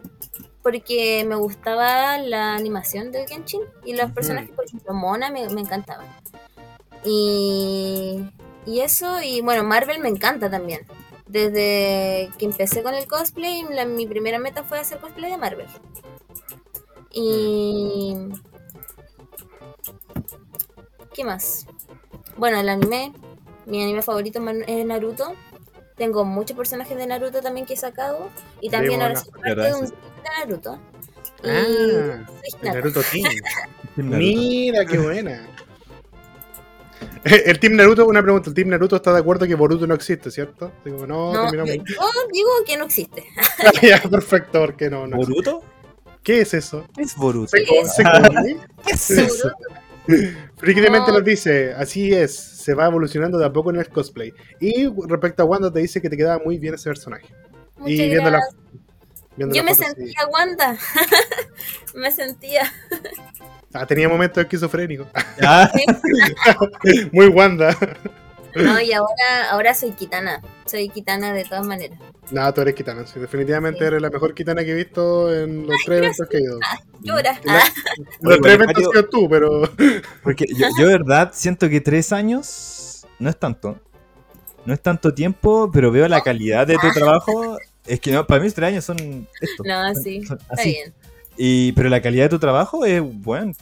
porque 0.64 1.26
me 1.28 1.36
gustaba 1.36 2.18
la 2.20 2.54
animación 2.56 3.12
de 3.12 3.28
Genshin 3.28 3.62
y 3.84 3.96
los 3.96 4.12
personajes, 4.12 4.52
por 4.52 4.66
ejemplo, 4.66 4.94
Mona 4.94 5.32
me, 5.32 5.50
me 5.50 5.62
encantaban. 5.62 6.08
Y, 7.04 8.24
y 8.68 8.82
eso, 8.82 9.22
y 9.24 9.42
bueno, 9.42 9.64
Marvel 9.64 10.00
me 10.00 10.10
encanta 10.10 10.50
también. 10.52 10.86
Desde 11.26 12.30
que 12.38 12.46
empecé 12.46 12.84
con 12.84 12.94
el 12.94 13.08
cosplay, 13.08 13.64
la- 13.72 13.86
mi 13.86 14.06
primera 14.06 14.38
meta 14.38 14.64
fue 14.64 14.78
hacer 14.80 15.00
cosplay 15.00 15.32
de 15.32 15.38
Marvel. 15.38 15.66
Y... 17.12 18.16
¿Qué 21.14 21.24
más? 21.24 21.66
Bueno, 22.38 22.60
el 22.60 22.70
anime, 22.70 23.14
mi 23.66 23.84
anime 23.84 24.02
favorito 24.02 24.40
es 24.68 24.86
Naruto. 24.86 25.34
Tengo 25.98 26.24
muchos 26.26 26.58
personajes 26.58 26.98
de 26.98 27.06
Naruto 27.06 27.42
también 27.42 27.66
que 27.66 27.74
he 27.74 27.78
sacado. 27.78 28.30
Y 28.60 28.70
también 28.70 29.02
ahora 29.02 29.16
soy 29.18 29.32
parte 29.32 29.62
de 29.62 29.74
un 29.74 29.86
de 29.86 29.94
Naruto. 30.40 30.80
Y 31.44 31.50
Ah, 31.50 32.26
soy. 32.50 32.70
Naruto 32.70 33.02
Team. 33.12 33.24
Naruto. 33.96 34.18
Mira, 34.18 34.86
qué 34.86 34.98
buena. 34.98 35.48
El 37.24 37.60
Team 37.60 37.76
Naruto, 37.76 38.08
una 38.08 38.22
pregunta. 38.22 38.50
El 38.50 38.56
Team 38.56 38.70
Naruto 38.70 38.96
está 38.96 39.14
de 39.14 39.20
acuerdo 39.20 39.46
que 39.46 39.54
Boruto 39.56 39.86
no 39.86 39.94
existe, 39.94 40.32
¿cierto? 40.32 40.72
Digo, 40.84 41.06
no, 41.06 41.34
No, 41.34 41.54
yo, 41.54 41.64
digo 41.66 42.50
que 42.66 42.78
no 42.78 42.86
existe. 42.86 43.24
ya, 43.82 44.02
perfecto, 44.02 44.60
porque 44.60 44.90
no, 44.90 45.06
no. 45.08 45.18
¿Boruto? 45.18 45.64
¿Qué 46.24 46.42
es 46.42 46.54
eso? 46.54 46.86
¿Qué 46.96 47.04
es 47.04 47.16
Boruto? 47.16 47.50
¿Se, 47.50 47.66
se? 47.86 48.04
¿Qué 48.86 48.92
es 48.94 49.10
eso? 49.12 49.52
Frikidamente 50.58 51.12
No. 51.12 51.18
nos 51.18 51.26
dice, 51.26 51.74
así 51.74 52.12
es, 52.14 52.51
se 52.62 52.74
va 52.74 52.88
evolucionando 52.88 53.38
de 53.38 53.46
a 53.46 53.52
poco 53.54 53.70
en 53.72 53.78
el 53.78 53.90
cosplay. 53.90 54.34
Y 54.60 54.88
respecto 55.08 55.44
a 55.44 55.46
Wanda 55.46 55.72
te 55.72 55.80
dice 55.80 56.02
que 56.02 56.10
te 56.10 56.18
quedaba 56.18 56.42
muy 56.44 56.58
bien 56.58 56.76
ese 56.76 56.90
personaje. 56.90 57.28
Muchas 57.78 58.00
y 58.00 58.10
viendo 58.10 58.30
la, 58.30 58.40
viendo 59.36 59.56
Yo 59.56 59.64
la 59.64 59.70
me 59.70 59.76
foto, 59.76 59.90
sí. 59.90 59.96
sentía 59.96 60.28
Wanda. 60.28 60.78
me 61.96 62.12
sentía. 62.12 62.72
Ah, 63.74 63.86
tenía 63.86 64.10
momentos 64.10 64.44
esquizofrénicos. 64.44 65.08
Ah, 65.42 65.70
muy 67.12 67.28
Wanda. 67.28 67.76
No, 68.56 68.82
y 68.82 68.92
ahora, 68.94 69.50
ahora 69.52 69.74
soy 69.74 69.92
Kitana. 69.92 70.42
Soy 70.66 70.90
Kitana 70.90 71.34
de 71.34 71.44
todas 71.46 71.66
maneras. 71.66 72.00
No, 72.32 72.54
tú 72.54 72.62
eres 72.62 72.76
Kitana, 72.76 73.06
sí, 73.06 73.20
definitivamente 73.20 73.80
Sí. 73.80 73.86
eres 73.86 74.02
la 74.02 74.10
mejor 74.10 74.34
Kitana 74.34 74.64
que 74.64 74.72
he 74.72 74.76
visto 74.76 75.34
en 75.36 75.68
los 75.68 75.76
tres 75.86 76.00
eventos 76.00 76.28
que 76.30 76.38
he 76.38 76.42
ido. 76.42 76.60
Llora. 77.02 77.40
La- 77.44 77.58
Ah, 77.60 77.64
Los 78.22 78.34
Oye, 78.34 78.42
tres 78.42 78.54
eventos 78.56 78.84
sido 78.92 79.10
tú, 79.10 79.28
pero 79.30 79.62
porque 80.24 80.46
yo, 80.56 80.68
yo 80.80 80.88
de 80.88 80.98
verdad 80.98 81.32
siento 81.34 81.70
que 81.70 81.82
tres 81.82 82.12
años 82.14 83.06
no 83.20 83.30
es 83.30 83.38
tanto. 83.38 83.80
No 84.66 84.74
es 84.74 84.82
tanto 84.82 85.14
tiempo, 85.14 85.70
pero 85.74 85.92
veo 85.92 86.08
la 86.08 86.22
calidad 86.22 86.68
de 86.68 86.78
tu 86.78 86.92
trabajo. 86.94 87.58
Es 87.88 88.00
que 88.00 88.12
no, 88.12 88.28
para 88.28 88.44
mí 88.44 88.50
tres 88.52 88.68
años 88.70 88.86
son 88.86 89.28
esto. 89.42 89.64
no, 89.66 89.94
son- 89.94 90.04
sí. 90.04 90.24
son 90.24 90.38
Está 90.40 90.54
así. 90.54 90.70
bien. 90.70 90.94
Y, 91.38 91.72
pero 91.72 91.90
la 91.90 92.02
calidad 92.02 92.26
de 92.26 92.30
tu 92.30 92.40
trabajo 92.40 92.86
es 92.86 93.02
bueno. 93.02 93.54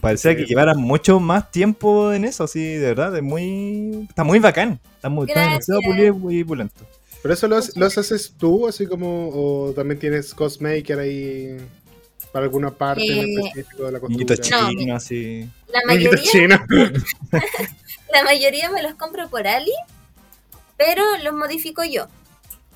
Parecía 0.00 0.32
Sí. 0.32 0.38
que 0.38 0.44
llevara 0.46 0.74
mucho 0.74 1.20
más 1.20 1.50
tiempo 1.50 2.12
en 2.12 2.24
eso, 2.24 2.44
así, 2.44 2.60
de 2.60 2.86
verdad, 2.94 3.16
es 3.16 3.22
muy... 3.22 4.06
Está 4.08 4.24
muy 4.24 4.38
bacán, 4.38 4.80
está, 4.96 5.08
muy, 5.08 5.26
está 5.28 5.42
demasiado 5.42 5.80
pulido 5.82 6.06
y 6.06 6.12
muy 6.12 6.44
pulento. 6.44 6.86
¿Pero 7.22 7.34
eso 7.34 7.48
los, 7.48 7.76
los 7.76 7.98
haces 7.98 8.34
tú, 8.38 8.68
así 8.68 8.86
como, 8.86 9.28
o 9.32 9.72
también 9.72 9.98
tienes 9.98 10.32
cosmaker 10.34 11.00
ahí 11.00 11.56
para 12.32 12.44
alguna 12.44 12.70
parte 12.70 13.02
en 13.04 13.26
Eh, 13.26 13.34
específico 13.46 13.84
de 13.84 13.92
la 13.92 14.00
costura? 14.00 14.36
No, 14.36 14.68
chino, 14.70 14.94
así... 14.96 15.48
La 15.72 15.80
mayoría, 15.86 16.22
chino. 16.22 16.58
la 18.12 18.22
mayoría 18.24 18.70
me 18.70 18.82
los 18.82 18.94
compro 18.94 19.28
por 19.28 19.46
Ali, 19.46 19.72
pero 20.76 21.02
los 21.24 21.34
modifico 21.34 21.82
yo. 21.84 22.06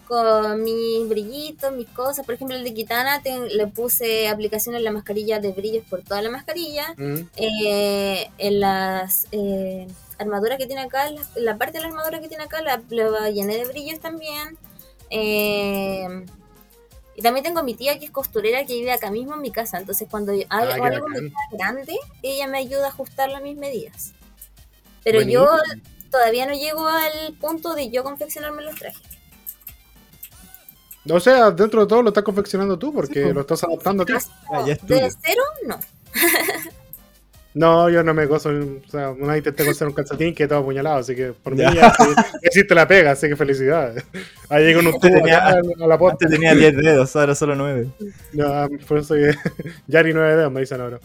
Con 0.09 0.63
mis 0.63 1.09
brillitos, 1.09 1.73
mis 1.73 1.89
cosas. 1.89 2.25
Por 2.27 2.35
ejemplo, 2.35 2.57
el 2.57 2.65
de 2.65 2.75
Kitana 2.75 3.23
te- 3.23 3.49
le 3.49 3.67
puse 3.69 4.29
aplicación 4.29 4.75
en 4.75 4.85
la 4.85 4.91
mascarilla 4.91 5.39
de 5.41 5.53
brillos 5.53 5.85
por 5.89 6.03
toda 6.03 6.21
la 6.23 6.31
mascarilla. 6.31 6.95
Mm, 6.99 7.21
eh, 7.37 8.31
en 8.39 8.61
las 8.61 9.27
eh, 9.33 9.87
armaduras 10.19 10.59
que 10.59 10.67
tiene 10.67 10.83
acá, 10.83 11.11
la, 11.11 11.23
la 11.37 11.57
parte 11.57 11.79
de 11.79 11.83
la 11.83 11.89
armadura 11.89 12.21
que 12.21 12.29
tiene 12.29 12.45
acá 12.45 12.61
la, 12.63 12.83
la 12.91 13.31
llené 13.31 13.57
de 13.57 13.65
brillos 13.65 14.01
también. 14.01 14.59
Eh, 15.11 16.07
y 17.15 17.23
también 17.23 17.45
tengo 17.45 17.61
a 17.61 17.63
mi 17.63 17.75
tía 17.75 17.99
que 17.99 18.07
es 18.07 18.11
costurera 18.11 18.65
que 18.65 18.75
vive 18.75 18.93
acá 18.93 19.11
mismo 19.11 19.35
en 19.35 19.41
mi 19.43 19.51
casa. 19.51 19.79
Entonces 19.79 20.09
cuando 20.11 20.33
hay 20.33 20.47
Ah, 20.51 20.61
algo 20.61 21.07
grande, 21.53 21.97
ella 22.23 22.47
me 22.49 22.59
ayuda 22.59 22.87
a 22.87 22.89
ajustar 22.89 23.31
mis 23.43 23.57
medidas. 23.57 24.13
Pero 25.05 25.21
yo 25.33 25.47
todavía 26.11 26.47
no 26.47 26.55
llego 26.55 26.87
al 26.87 27.35
punto 27.41 27.75
de 27.75 27.91
yo 27.91 28.03
confeccionarme 28.05 28.63
los 28.63 28.75
trajes. 28.77 29.03
O 31.11 31.19
sea, 31.21 31.51
dentro 31.51 31.81
de 31.83 31.87
todo 31.89 32.03
lo 32.03 32.09
estás 32.11 32.23
confeccionando 32.25 32.79
tú, 32.79 32.93
porque 32.93 33.15
Sí, 33.15 33.21
pues. 33.23 33.35
lo 33.35 33.41
estás 33.41 33.65
adaptando 33.65 34.03
a 34.05 34.07
ti. 34.07 34.13
Ah, 34.53 34.65
ya 34.67 34.75
de 34.75 35.11
cero, 35.23 35.43
no. 35.67 35.79
No, 37.55 37.91
yo 37.91 38.03
no 38.03 38.15
me 38.15 38.25
gozo. 38.25 38.49
O 38.49 38.91
sea, 38.91 39.11
una 39.11 39.29
vez 39.35 39.39
intenté 39.39 39.67
coser 39.67 39.87
un 39.89 39.93
calcetín 39.93 40.35
que 40.35 40.45
estaba 40.45 40.63
apuñalado, 40.63 40.97
así 40.97 41.15
que 41.15 41.33
por 41.35 41.53
mí 41.55 41.61
Ya. 41.61 41.75
ya 41.75 41.91
sí, 41.93 42.05
existe 42.43 42.75
la 42.75 42.89
pega, 42.89 43.11
así 43.11 43.29
que 43.29 43.37
felicidades. 43.37 44.05
Ahí 44.49 44.65
llega 44.65 44.79
un 44.79 44.87
tubo 44.87 45.01
tenía- 45.01 45.49
a 45.49 45.87
la 45.87 45.99
posta. 45.99 46.13
Antes 46.25 46.31
tenía 46.31 46.55
10 46.55 46.77
dedos, 46.77 47.15
ahora 47.15 47.35
solo 47.35 47.55
9. 47.55 47.89
No, 48.33 48.69
por 48.89 48.99
eso 48.99 49.15
que 49.15 49.35
Yari 49.87 50.15
9 50.15 50.37
dedos 50.37 50.51
me 50.53 50.61
dicen 50.61 50.81
ahora. 50.81 50.99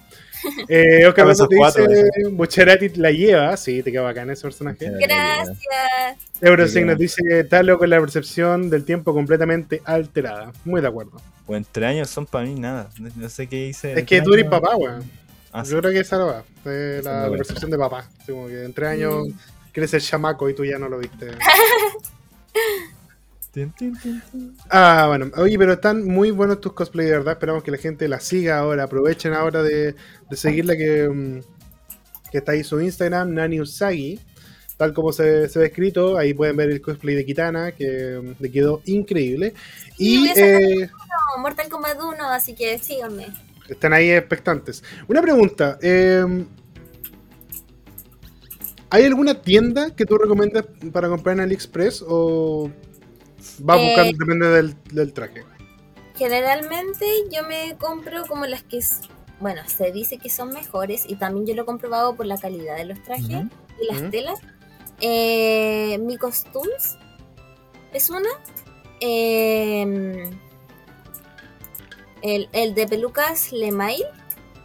Eh, 0.69 1.05
Oscar 1.07 1.23
Cabezas 1.23 1.47
Mendoza 1.49 1.79
te 1.79 1.85
cuatro, 1.85 1.87
dice, 1.87 2.29
Bucherati 2.29 2.89
la 2.95 3.11
lleva, 3.11 3.55
sí, 3.55 3.81
te 3.81 3.91
queda 3.91 4.01
bacán 4.01 4.29
ese 4.29 4.41
personaje. 4.41 4.91
Gracias. 4.99 5.57
Eurosig 6.41 6.81
Sí, 6.81 6.85
nos 6.85 6.97
dice 6.97 7.21
que 7.27 7.39
está 7.39 7.63
loco 7.63 7.79
con 7.79 7.89
la 7.89 7.99
percepción 7.99 8.69
del 8.69 8.83
tiempo 8.83 9.13
completamente 9.13 9.81
alterada. 9.85 10.51
Muy 10.65 10.81
de 10.81 10.87
acuerdo. 10.87 11.21
Bueno, 11.45 11.65
tres 11.71 11.89
años 11.89 12.09
son 12.09 12.25
para 12.25 12.45
mí 12.45 12.55
nada. 12.55 12.89
No, 13.15 13.29
sé 13.29 13.47
qué 13.47 13.67
hice. 13.67 13.97
Es 13.97 14.05
que 14.05 14.21
tú 14.21 14.33
eres 14.33 14.47
papá, 14.47 14.75
weón. 14.75 15.09
Ah, 15.53 15.63
sí. 15.63 15.71
Yo 15.71 15.79
creo 15.79 15.91
que 15.93 15.99
esa 15.99 16.17
no 16.17 16.27
va. 16.27 16.43
la, 16.65 17.29
percepción 17.31 17.71
de 17.71 17.77
papá. 17.77 18.09
Como 18.25 18.47
que 18.47 18.65
en 18.65 18.73
tres 18.73 18.89
años 18.89 19.27
Mm. 19.27 19.31
quieres 19.71 19.91
ser 19.91 20.01
chamaco 20.01 20.49
y 20.49 20.53
tú 20.53 20.65
ya 20.65 20.77
no 20.77 20.89
lo 20.89 20.99
viste. 20.99 21.29
Ah, 24.69 25.05
bueno. 25.07 25.31
Oye, 25.37 25.57
pero 25.57 25.73
están 25.73 26.03
muy 26.05 26.31
buenos 26.31 26.61
tus 26.61 26.73
cosplays, 26.73 27.09
de 27.09 27.17
verdad. 27.17 27.33
Esperamos 27.33 27.63
que 27.63 27.71
la 27.71 27.77
gente 27.77 28.07
la 28.07 28.19
siga 28.19 28.59
ahora. 28.59 28.83
Aprovechen 28.83 29.33
ahora 29.33 29.63
de, 29.63 29.95
de 30.29 30.37
seguirla 30.37 30.75
que, 30.75 31.07
mm, 31.09 31.39
que 32.31 32.37
está 32.39 32.51
ahí 32.53 32.63
su 32.63 32.79
Instagram, 32.81 33.33
Nani 33.33 33.59
Usagi. 33.61 34.19
tal 34.77 34.93
como 34.93 35.11
se, 35.11 35.49
se 35.49 35.59
ve 35.59 35.65
escrito. 35.67 36.17
Ahí 36.17 36.33
pueden 36.33 36.55
ver 36.57 36.69
el 36.69 36.81
cosplay 36.81 37.15
de 37.15 37.25
Kitana, 37.25 37.71
que 37.71 38.19
mm, 38.21 38.41
le 38.43 38.51
quedó 38.51 38.81
increíble. 38.85 39.53
Sí, 39.97 40.25
Y 40.25 40.39
eh, 40.39 40.89
Mortal 41.39 41.69
Kombat 41.69 41.97
1, 42.01 42.29
así 42.29 42.53
que 42.53 42.77
síganme. 42.79 43.27
están 43.69 43.93
ahí 43.93 44.11
expectantes. 44.11 44.83
Una 45.07 45.21
pregunta. 45.21 45.77
eh, 45.81 46.45
¿Hay 48.89 49.03
alguna 49.03 49.41
tienda 49.41 49.93
que 49.93 50.05
tú 50.05 50.17
recomiendas 50.17 50.63
para 50.93 51.09
comprar 51.09 51.35
en 51.35 51.41
AliExpress 51.41 52.05
o 52.07 52.71
vas 53.59 53.77
Eh, 53.79 53.85
buscando, 53.87 54.17
depende 54.17 54.47
del, 54.47 54.75
del 54.93 55.13
traje? 55.13 55.43
Generalmente 56.15 57.05
yo 57.31 57.43
me 57.43 57.75
compro 57.77 58.25
como 58.25 58.45
las 58.45 58.63
que, 58.63 58.79
bueno, 59.39 59.61
se 59.67 59.91
dice 59.91 60.17
que 60.17 60.29
son 60.29 60.49
mejores 60.49 61.05
y 61.07 61.15
también 61.15 61.45
yo 61.45 61.53
lo 61.55 61.61
he 61.63 61.65
comprobado 61.65 62.15
por 62.15 62.25
la 62.25 62.37
calidad 62.37 62.75
de 62.77 62.85
los 62.85 63.03
trajes 63.03 63.25
Ujú. 63.25 63.49
y 63.81 63.93
las 63.93 64.11
telas. 64.11 64.39
Eh, 64.99 65.97
Mi 65.99 66.17
Costumes 66.17 66.97
es 67.93 68.09
una. 68.09 68.29
Eh, 68.99 70.31
el, 72.23 72.49
el 72.51 72.73
de 72.73 72.87
pelucas 72.87 73.51
Lemail 73.51 74.03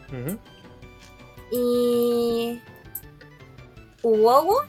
Ujú. 0.08 0.38
y 1.50 2.60
Uwowo 4.02 4.62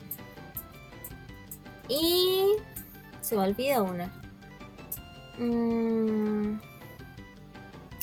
y 1.88 2.44
se 3.34 3.40
me 3.40 3.48
olvida 3.48 3.82
una. 3.82 4.14
Mm, 5.38 6.60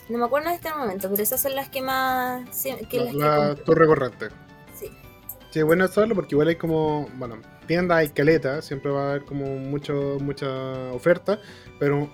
no 0.09 0.19
me 0.19 0.25
acuerdo 0.25 0.49
en 0.49 0.55
este 0.57 0.71
momento, 0.75 1.09
pero 1.09 1.23
esas 1.23 1.41
son 1.41 1.55
las 1.55 1.69
que 1.69 1.83
más 1.83 2.67
que 2.91 2.99
La, 2.99 3.05
las 3.05 3.17
que 3.17 3.25
la 3.25 3.37
compro. 3.37 3.65
torre 3.65 3.87
corrente. 3.87 4.29
Sí. 4.75 4.87
Sí, 5.51 5.63
bueno 5.63 5.87
saberlo 5.87 6.17
porque 6.17 6.35
igual 6.35 6.49
hay 6.49 6.57
como, 6.57 7.09
bueno, 7.15 7.37
tiendas 7.67 7.99
hay 7.99 8.09
caleta, 8.09 8.61
siempre 8.61 8.91
va 8.91 9.03
a 9.03 9.11
haber 9.11 9.25
como 9.25 9.47
mucho, 9.47 10.19
mucha 10.21 10.49
oferta, 10.93 11.41
pero 11.79 12.11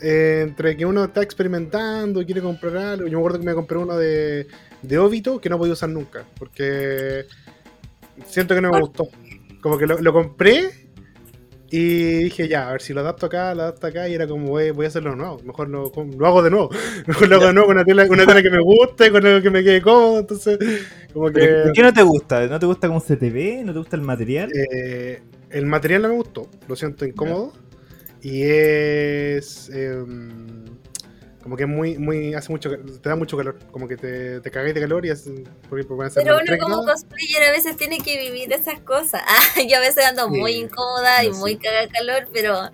eh, 0.00 0.40
entre 0.42 0.74
que 0.76 0.86
uno 0.86 1.04
está 1.04 1.22
experimentando 1.22 2.22
y 2.22 2.26
quiere 2.26 2.40
comprar 2.40 2.76
algo, 2.78 3.06
yo 3.06 3.18
me 3.18 3.18
acuerdo 3.18 3.40
que 3.40 3.46
me 3.46 3.54
compré 3.54 3.76
uno 3.78 3.96
de, 3.98 4.46
de 4.80 4.98
Obito 4.98 5.38
que 5.38 5.50
no 5.50 5.58
podía 5.58 5.74
usar 5.74 5.90
nunca, 5.90 6.24
porque 6.38 7.26
siento 8.26 8.54
que 8.54 8.62
no 8.62 8.70
me 8.72 8.80
gustó. 8.80 9.06
Como 9.60 9.76
que 9.76 9.86
lo, 9.86 9.98
lo 10.00 10.12
compré 10.14 10.83
y 11.76 12.24
dije, 12.24 12.46
ya, 12.46 12.68
a 12.68 12.72
ver 12.72 12.82
si 12.82 12.92
lo 12.92 13.00
adapto 13.00 13.26
acá, 13.26 13.52
lo 13.52 13.62
adapto 13.62 13.88
acá, 13.88 14.08
y 14.08 14.14
era 14.14 14.28
como, 14.28 14.46
voy, 14.46 14.70
voy 14.70 14.84
a 14.84 14.88
hacerlo 14.88 15.16
nuevo, 15.16 15.40
mejor 15.44 15.68
lo, 15.68 15.90
lo 16.16 16.26
hago 16.26 16.40
de 16.40 16.50
nuevo, 16.50 16.70
mejor 17.06 17.28
lo 17.28 17.34
hago 17.34 17.46
de 17.46 17.52
nuevo 17.52 17.66
con 17.66 17.76
una 17.76 17.84
tela, 17.84 18.06
una 18.08 18.24
tela 18.24 18.42
que 18.42 18.50
me 18.50 18.60
guste, 18.60 19.10
con 19.10 19.26
algo 19.26 19.42
que 19.42 19.50
me 19.50 19.64
quede 19.64 19.82
cómodo, 19.82 20.20
entonces, 20.20 20.56
como 21.12 21.26
que... 21.26 21.40
¿Pero 21.40 21.72
¿Qué 21.74 21.82
no 21.82 21.92
te 21.92 22.02
gusta? 22.02 22.46
¿No 22.46 22.60
te 22.60 22.66
gusta 22.66 22.86
cómo 22.86 23.00
se 23.00 23.16
te 23.16 23.28
ve? 23.28 23.62
¿No 23.64 23.72
te 23.72 23.80
gusta 23.80 23.96
el 23.96 24.02
material? 24.02 24.52
Eh, 24.54 25.20
el 25.50 25.66
material 25.66 26.02
no 26.02 26.10
me 26.10 26.14
gustó, 26.14 26.48
lo 26.68 26.76
siento 26.76 27.04
incómodo. 27.06 27.52
Y 28.22 28.42
es. 28.44 29.68
em, 29.70 30.53
como 31.44 31.56
que 31.58 31.64
es 31.64 31.68
muy, 31.68 31.98
muy. 31.98 32.32
hace 32.34 32.50
mucho 32.50 32.70
te 32.70 33.06
da 33.08 33.16
mucho 33.16 33.36
calor. 33.36 33.58
Como 33.70 33.86
que 33.86 33.98
te, 33.98 34.40
te 34.40 34.50
cagáis 34.50 34.74
de 34.74 34.80
calor 34.80 35.04
y 35.04 35.10
es. 35.10 35.30
Porque 35.68 35.84
ser 36.10 36.24
Pero 36.24 36.38
uno 36.38 36.58
como 36.58 36.86
cosplayer 36.86 37.42
a 37.42 37.50
veces 37.52 37.76
tiene 37.76 37.98
que 38.00 38.18
vivir 38.18 38.50
esas 38.52 38.80
cosas. 38.80 39.20
Ah, 39.28 39.60
yo 39.68 39.76
a 39.76 39.80
veces 39.80 40.06
ando 40.06 40.24
Sí. 40.30 40.40
muy 40.40 40.52
incómoda 40.52 41.22
y 41.22 41.32
Sí. 41.32 41.38
muy 41.38 41.56
caga 41.58 41.86
calor, 41.88 42.26
pero 42.32 42.70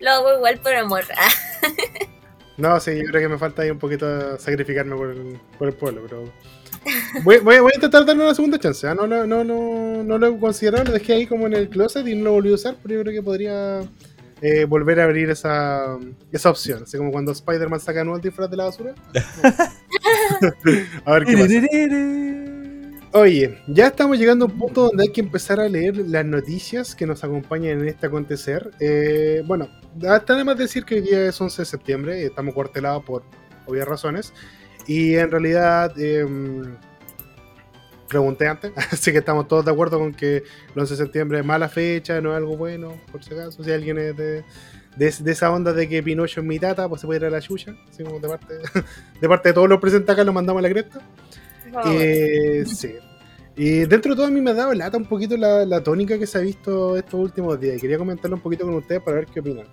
lo 0.00 0.10
hago 0.10 0.34
igual 0.36 0.58
por 0.58 0.74
amor. 0.74 1.04
Ah, 1.16 1.28
No, 2.56 2.80
sí, 2.80 2.92
yo 2.96 3.04
creo 3.10 3.20
que 3.20 3.28
me 3.28 3.38
falta 3.38 3.62
ahí 3.62 3.70
un 3.70 3.78
poquito 3.78 4.36
sacrificarme 4.38 4.96
por 4.96 5.10
el, 5.10 5.38
por 5.58 5.68
el 5.68 5.74
pueblo, 5.74 6.02
pero. 6.08 6.32
Voy, 7.24 7.38
voy- 7.38 7.58
voy 7.58 7.70
a 7.72 7.76
intentar 7.76 8.06
darle 8.06 8.24
una 8.24 8.34
segunda 8.34 8.58
chance. 8.58 8.86
¿ah? 8.86 8.94
No, 8.94 9.06
lo- 9.06 9.26
no, 9.26 9.44
no, 9.44 10.02
no 10.02 10.18
lo 10.18 10.26
he 10.26 10.38
considerado, 10.40 10.84
lo 10.84 10.92
dejé 10.92 11.12
ahí 11.12 11.26
como 11.26 11.46
en 11.46 11.52
el 11.52 11.68
closet 11.68 12.06
y 12.06 12.14
no 12.16 12.24
lo 12.24 12.32
volví 12.32 12.50
a 12.50 12.54
usar, 12.54 12.74
pero 12.82 12.94
yo 12.94 13.02
creo 13.02 13.12
que 13.14 13.22
podría 13.22 13.82
eh, 14.40 14.64
volver 14.64 15.00
a 15.00 15.04
abrir 15.04 15.30
esa, 15.30 15.98
esa 16.30 16.50
opción. 16.50 16.82
Así 16.84 16.96
como 16.96 17.10
cuando 17.10 17.32
Spider-Man 17.32 17.80
saca 17.80 18.04
nuevos 18.04 18.22
disfraz 18.22 18.50
de 18.50 18.56
la 18.56 18.64
basura. 18.64 18.94
a 21.04 21.12
ver 21.12 21.24
qué 21.24 21.36
pasa. 21.36 21.54
Oye, 23.12 23.58
ya 23.66 23.86
estamos 23.86 24.18
llegando 24.18 24.44
a 24.44 24.48
un 24.48 24.58
punto 24.58 24.82
donde 24.88 25.04
hay 25.04 25.12
que 25.12 25.22
empezar 25.22 25.58
a 25.60 25.68
leer 25.68 25.96
las 25.96 26.26
noticias 26.26 26.94
que 26.94 27.06
nos 27.06 27.24
acompañan 27.24 27.80
en 27.80 27.88
este 27.88 28.06
acontecer. 28.06 28.70
Eh, 28.80 29.42
bueno, 29.46 29.68
hasta 30.06 30.34
además 30.34 30.58
decir 30.58 30.84
que 30.84 30.96
hoy 30.96 31.00
día 31.00 31.26
es 31.26 31.40
11 31.40 31.62
de 31.62 31.66
septiembre, 31.66 32.24
estamos 32.24 32.54
cuartelados 32.54 33.02
por 33.04 33.24
obvias 33.66 33.88
razones. 33.88 34.34
Y 34.86 35.14
en 35.14 35.30
realidad, 35.30 35.92
eh, 35.98 36.26
pregunté 38.08 38.48
antes, 38.48 38.72
así 38.92 39.12
que 39.12 39.18
estamos 39.18 39.46
todos 39.46 39.64
de 39.64 39.70
acuerdo 39.70 39.98
con 39.98 40.12
que 40.12 40.38
el 40.38 40.80
11 40.80 40.94
de 40.94 40.96
septiembre 40.96 41.38
es 41.38 41.44
mala 41.44 41.68
fecha, 41.68 42.20
no 42.20 42.32
es 42.32 42.36
algo 42.36 42.56
bueno, 42.56 43.00
por 43.12 43.22
si 43.22 43.34
acaso. 43.34 43.62
Si 43.62 43.70
alguien 43.70 43.98
es 43.98 44.16
de, 44.16 44.44
de, 44.96 45.14
de 45.20 45.32
esa 45.32 45.52
onda 45.52 45.72
de 45.72 45.88
que 45.88 46.02
Pinocho 46.02 46.40
es 46.40 46.46
mi 46.46 46.58
tata, 46.58 46.88
pues 46.88 47.00
se 47.00 47.06
puede 47.06 47.20
ir 47.20 47.26
a 47.26 47.30
la 47.30 47.40
chucha. 47.40 47.76
Así 47.88 48.02
como 48.02 48.18
de 48.18 48.28
parte, 48.28 48.54
de 49.20 49.28
parte 49.28 49.48
de 49.50 49.52
todos 49.52 49.68
los 49.68 49.80
presentes 49.80 50.10
acá, 50.10 50.24
lo 50.24 50.32
mandamos 50.32 50.60
a 50.60 50.62
la 50.62 50.70
cresta. 50.70 51.00
favor. 51.72 51.92
Eh, 51.94 52.64
sí. 52.74 52.94
Y 53.56 53.86
dentro 53.86 54.12
de 54.12 54.16
todo 54.16 54.26
a 54.26 54.30
mí 54.30 54.40
me 54.40 54.50
ha 54.50 54.54
dado 54.54 54.72
lata 54.72 54.96
un 54.96 55.06
poquito 55.06 55.36
la, 55.36 55.66
la 55.66 55.82
tónica 55.82 56.16
que 56.16 56.28
se 56.28 56.38
ha 56.38 56.40
visto 56.40 56.96
estos 56.96 57.14
últimos 57.14 57.60
días. 57.60 57.76
Y 57.76 57.80
quería 57.80 57.98
comentarlo 57.98 58.36
un 58.36 58.42
poquito 58.42 58.64
con 58.64 58.74
ustedes 58.74 59.02
para 59.02 59.16
ver 59.16 59.26
qué 59.26 59.40
opinan. 59.40 59.66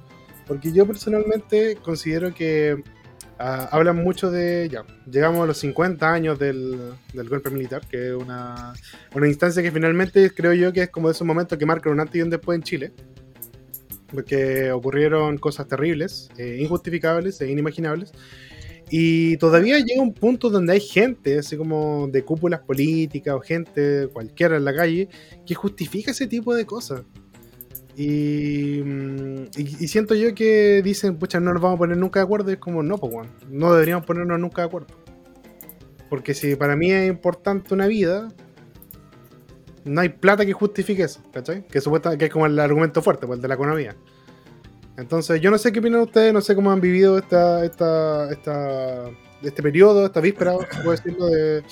Porque 0.48 0.72
yo 0.72 0.86
personalmente 0.86 1.78
considero 1.84 2.34
que 2.34 2.84
ah, 3.40 3.70
hablan 3.72 3.98
mucho 3.98 4.32
de... 4.32 4.70
Ya, 4.72 4.86
llegamos 5.10 5.44
a 5.44 5.46
los 5.46 5.58
50 5.58 6.12
años 6.12 6.40
del, 6.40 6.94
del 7.14 7.30
golpe 7.30 7.50
militar, 7.50 7.82
que 7.88 8.10
es 8.10 8.14
una, 8.14 8.74
una 9.14 9.28
instancia 9.28 9.62
que 9.62 9.72
finalmente 9.72 10.32
creo 10.32 10.54
yo 10.54 10.74
que 10.74 10.84
es 10.84 10.90
como 10.90 11.08
de 11.08 11.14
esos 11.14 11.26
momentos 11.26 11.58
que 11.58 11.66
marcan 11.66 11.94
un 11.94 12.00
antes 12.00 12.16
y 12.16 12.22
un 12.22 12.30
después 12.30 12.56
en 12.56 12.64
Chile. 12.64 12.92
Porque 14.08 14.72
ocurrieron 14.72 15.38
cosas 15.38 15.68
terribles, 15.68 16.30
eh, 16.38 16.58
injustificables 16.62 17.42
e 17.42 17.50
inimaginables. 17.50 18.14
Y 18.90 19.38
todavía 19.38 19.80
llega 19.80 20.02
un 20.02 20.14
punto 20.14 20.50
donde 20.50 20.74
hay 20.74 20.80
gente, 20.80 21.40
así 21.40 21.58
como 21.58 22.08
de 22.08 22.24
cúpulas 22.24 22.62
políticas 22.62 23.34
o 23.34 23.40
gente 23.40 24.08
cualquiera 24.14 24.58
en 24.58 24.66
la 24.66 24.76
calle, 24.76 25.10
que 25.46 25.56
justifica 25.56 26.12
ese 26.12 26.28
tipo 26.28 26.54
de 26.54 26.66
cosas. 26.66 27.02
Y, 27.96 28.82
mm, 28.84 29.44
y- 29.58 29.84
y 29.86 29.88
siento 29.88 30.16
yo 30.16 30.34
que 30.36 30.82
dicen, 30.84 31.18
pucha, 31.18 31.40
no 31.40 31.54
nos 31.54 31.62
vamos 31.62 31.76
a 31.78 31.80
poner 31.80 31.98
nunca 31.98 32.20
de 32.20 32.26
acuerdo. 32.26 32.50
Y 32.50 32.54
es 32.54 32.60
como, 32.60 32.84
no, 32.84 32.98
pues, 32.98 33.14
weón, 33.14 33.30
no 33.50 33.74
deberíamos 33.74 34.06
ponernos 34.06 34.40
nunca 34.40 34.62
de 34.64 34.68
acuerdo. 34.68 34.88
Porque 36.10 36.34
si 36.34 36.56
para 36.56 36.76
mí 36.76 36.92
es 36.92 37.08
importante 37.10 37.74
una 37.74 37.88
vida, 37.88 38.28
no 39.86 40.02
hay 40.02 40.10
plata 40.10 40.46
que 40.46 40.54
justifique 40.54 41.04
eso, 41.04 41.22
¿cachai? 41.34 41.66
Que, 41.68 41.80
supuesta, 41.80 42.18
que 42.18 42.26
es 42.26 42.32
como 42.32 42.46
el 42.48 42.60
argumento 42.60 43.02
fuerte, 43.02 43.26
pues, 43.28 43.38
el 43.38 43.42
de 43.42 43.48
la 43.48 43.54
economía. 43.56 43.96
Entonces, 44.98 45.42
yo 45.42 45.52
no 45.52 45.58
sé 45.58 45.72
qué 45.72 45.80
opinan 45.80 46.02
ustedes, 46.02 46.34
no 46.34 46.42
sé 46.42 46.56
cómo 46.56 46.72
han 46.72 46.80
vivido 46.82 47.18
esta, 47.18 47.64
esta, 47.66 48.32
esta, 48.32 49.10
este 49.44 49.62
periodo, 49.62 50.06
esta 50.06 50.22
víspera, 50.22 50.54
puedo 50.84 50.92
decirlo, 50.92 51.26
de, 51.28 51.64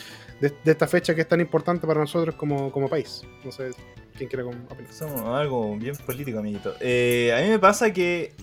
de- 0.49 0.55
de 0.63 0.71
esta 0.71 0.87
fecha 0.87 1.13
que 1.15 1.21
es 1.21 1.27
tan 1.27 1.39
importante 1.41 1.85
para 1.87 1.99
nosotros 1.99 2.35
como, 2.35 2.71
como 2.71 2.87
país. 2.89 3.21
No 3.43 3.51
sé 3.51 3.71
quién 4.17 4.29
quiere 4.29 4.43
opinar. 4.43 4.67
Somos 4.91 5.21
algo 5.21 5.75
bien 5.77 5.95
político, 6.05 6.39
amiguito. 6.39 6.75
Eh, 6.79 7.33
a 7.37 7.41
mí 7.41 7.49
me 7.49 7.59
pasa 7.59 7.91
que 7.93 8.33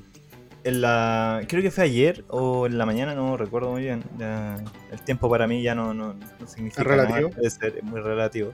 en 0.64 0.80
la. 0.82 1.42
Creo 1.48 1.62
que 1.62 1.70
fue 1.70 1.84
ayer 1.84 2.24
o 2.28 2.66
en 2.66 2.76
la 2.78 2.84
mañana, 2.86 3.14
no 3.14 3.36
recuerdo 3.36 3.70
muy 3.72 3.82
bien. 3.82 4.02
ya, 4.18 4.56
el 4.92 5.00
tiempo 5.02 5.28
para 5.30 5.46
mí 5.46 5.62
ya 5.62 5.74
no, 5.74 5.94
no, 5.94 6.14
no 6.14 6.46
significa 6.46 6.82
Es 6.82 6.86
relativo. 6.88 7.30
nada, 7.30 7.50
ser 7.50 7.82
muy 7.82 8.00
relativo. 8.00 8.52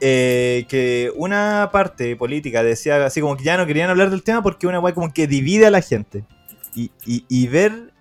Eh, 0.00 0.64
que 0.68 1.10
una 1.16 1.70
parte 1.72 2.14
política 2.16 2.62
decía 2.62 3.04
así 3.04 3.20
como 3.20 3.36
que 3.36 3.42
ya 3.44 3.56
no 3.56 3.66
querían 3.66 3.90
hablar 3.90 4.10
del 4.10 4.22
tema 4.22 4.42
porque 4.44 4.66
una 4.68 4.78
guay 4.78 4.94
como 4.94 5.12
que 5.12 5.26
divide 5.26 5.66
a 5.66 5.70
la 5.70 5.80
gente. 5.80 6.24
Y, 6.74 6.92
y, 7.04 7.24
y 7.28 7.48
ver 7.48 7.92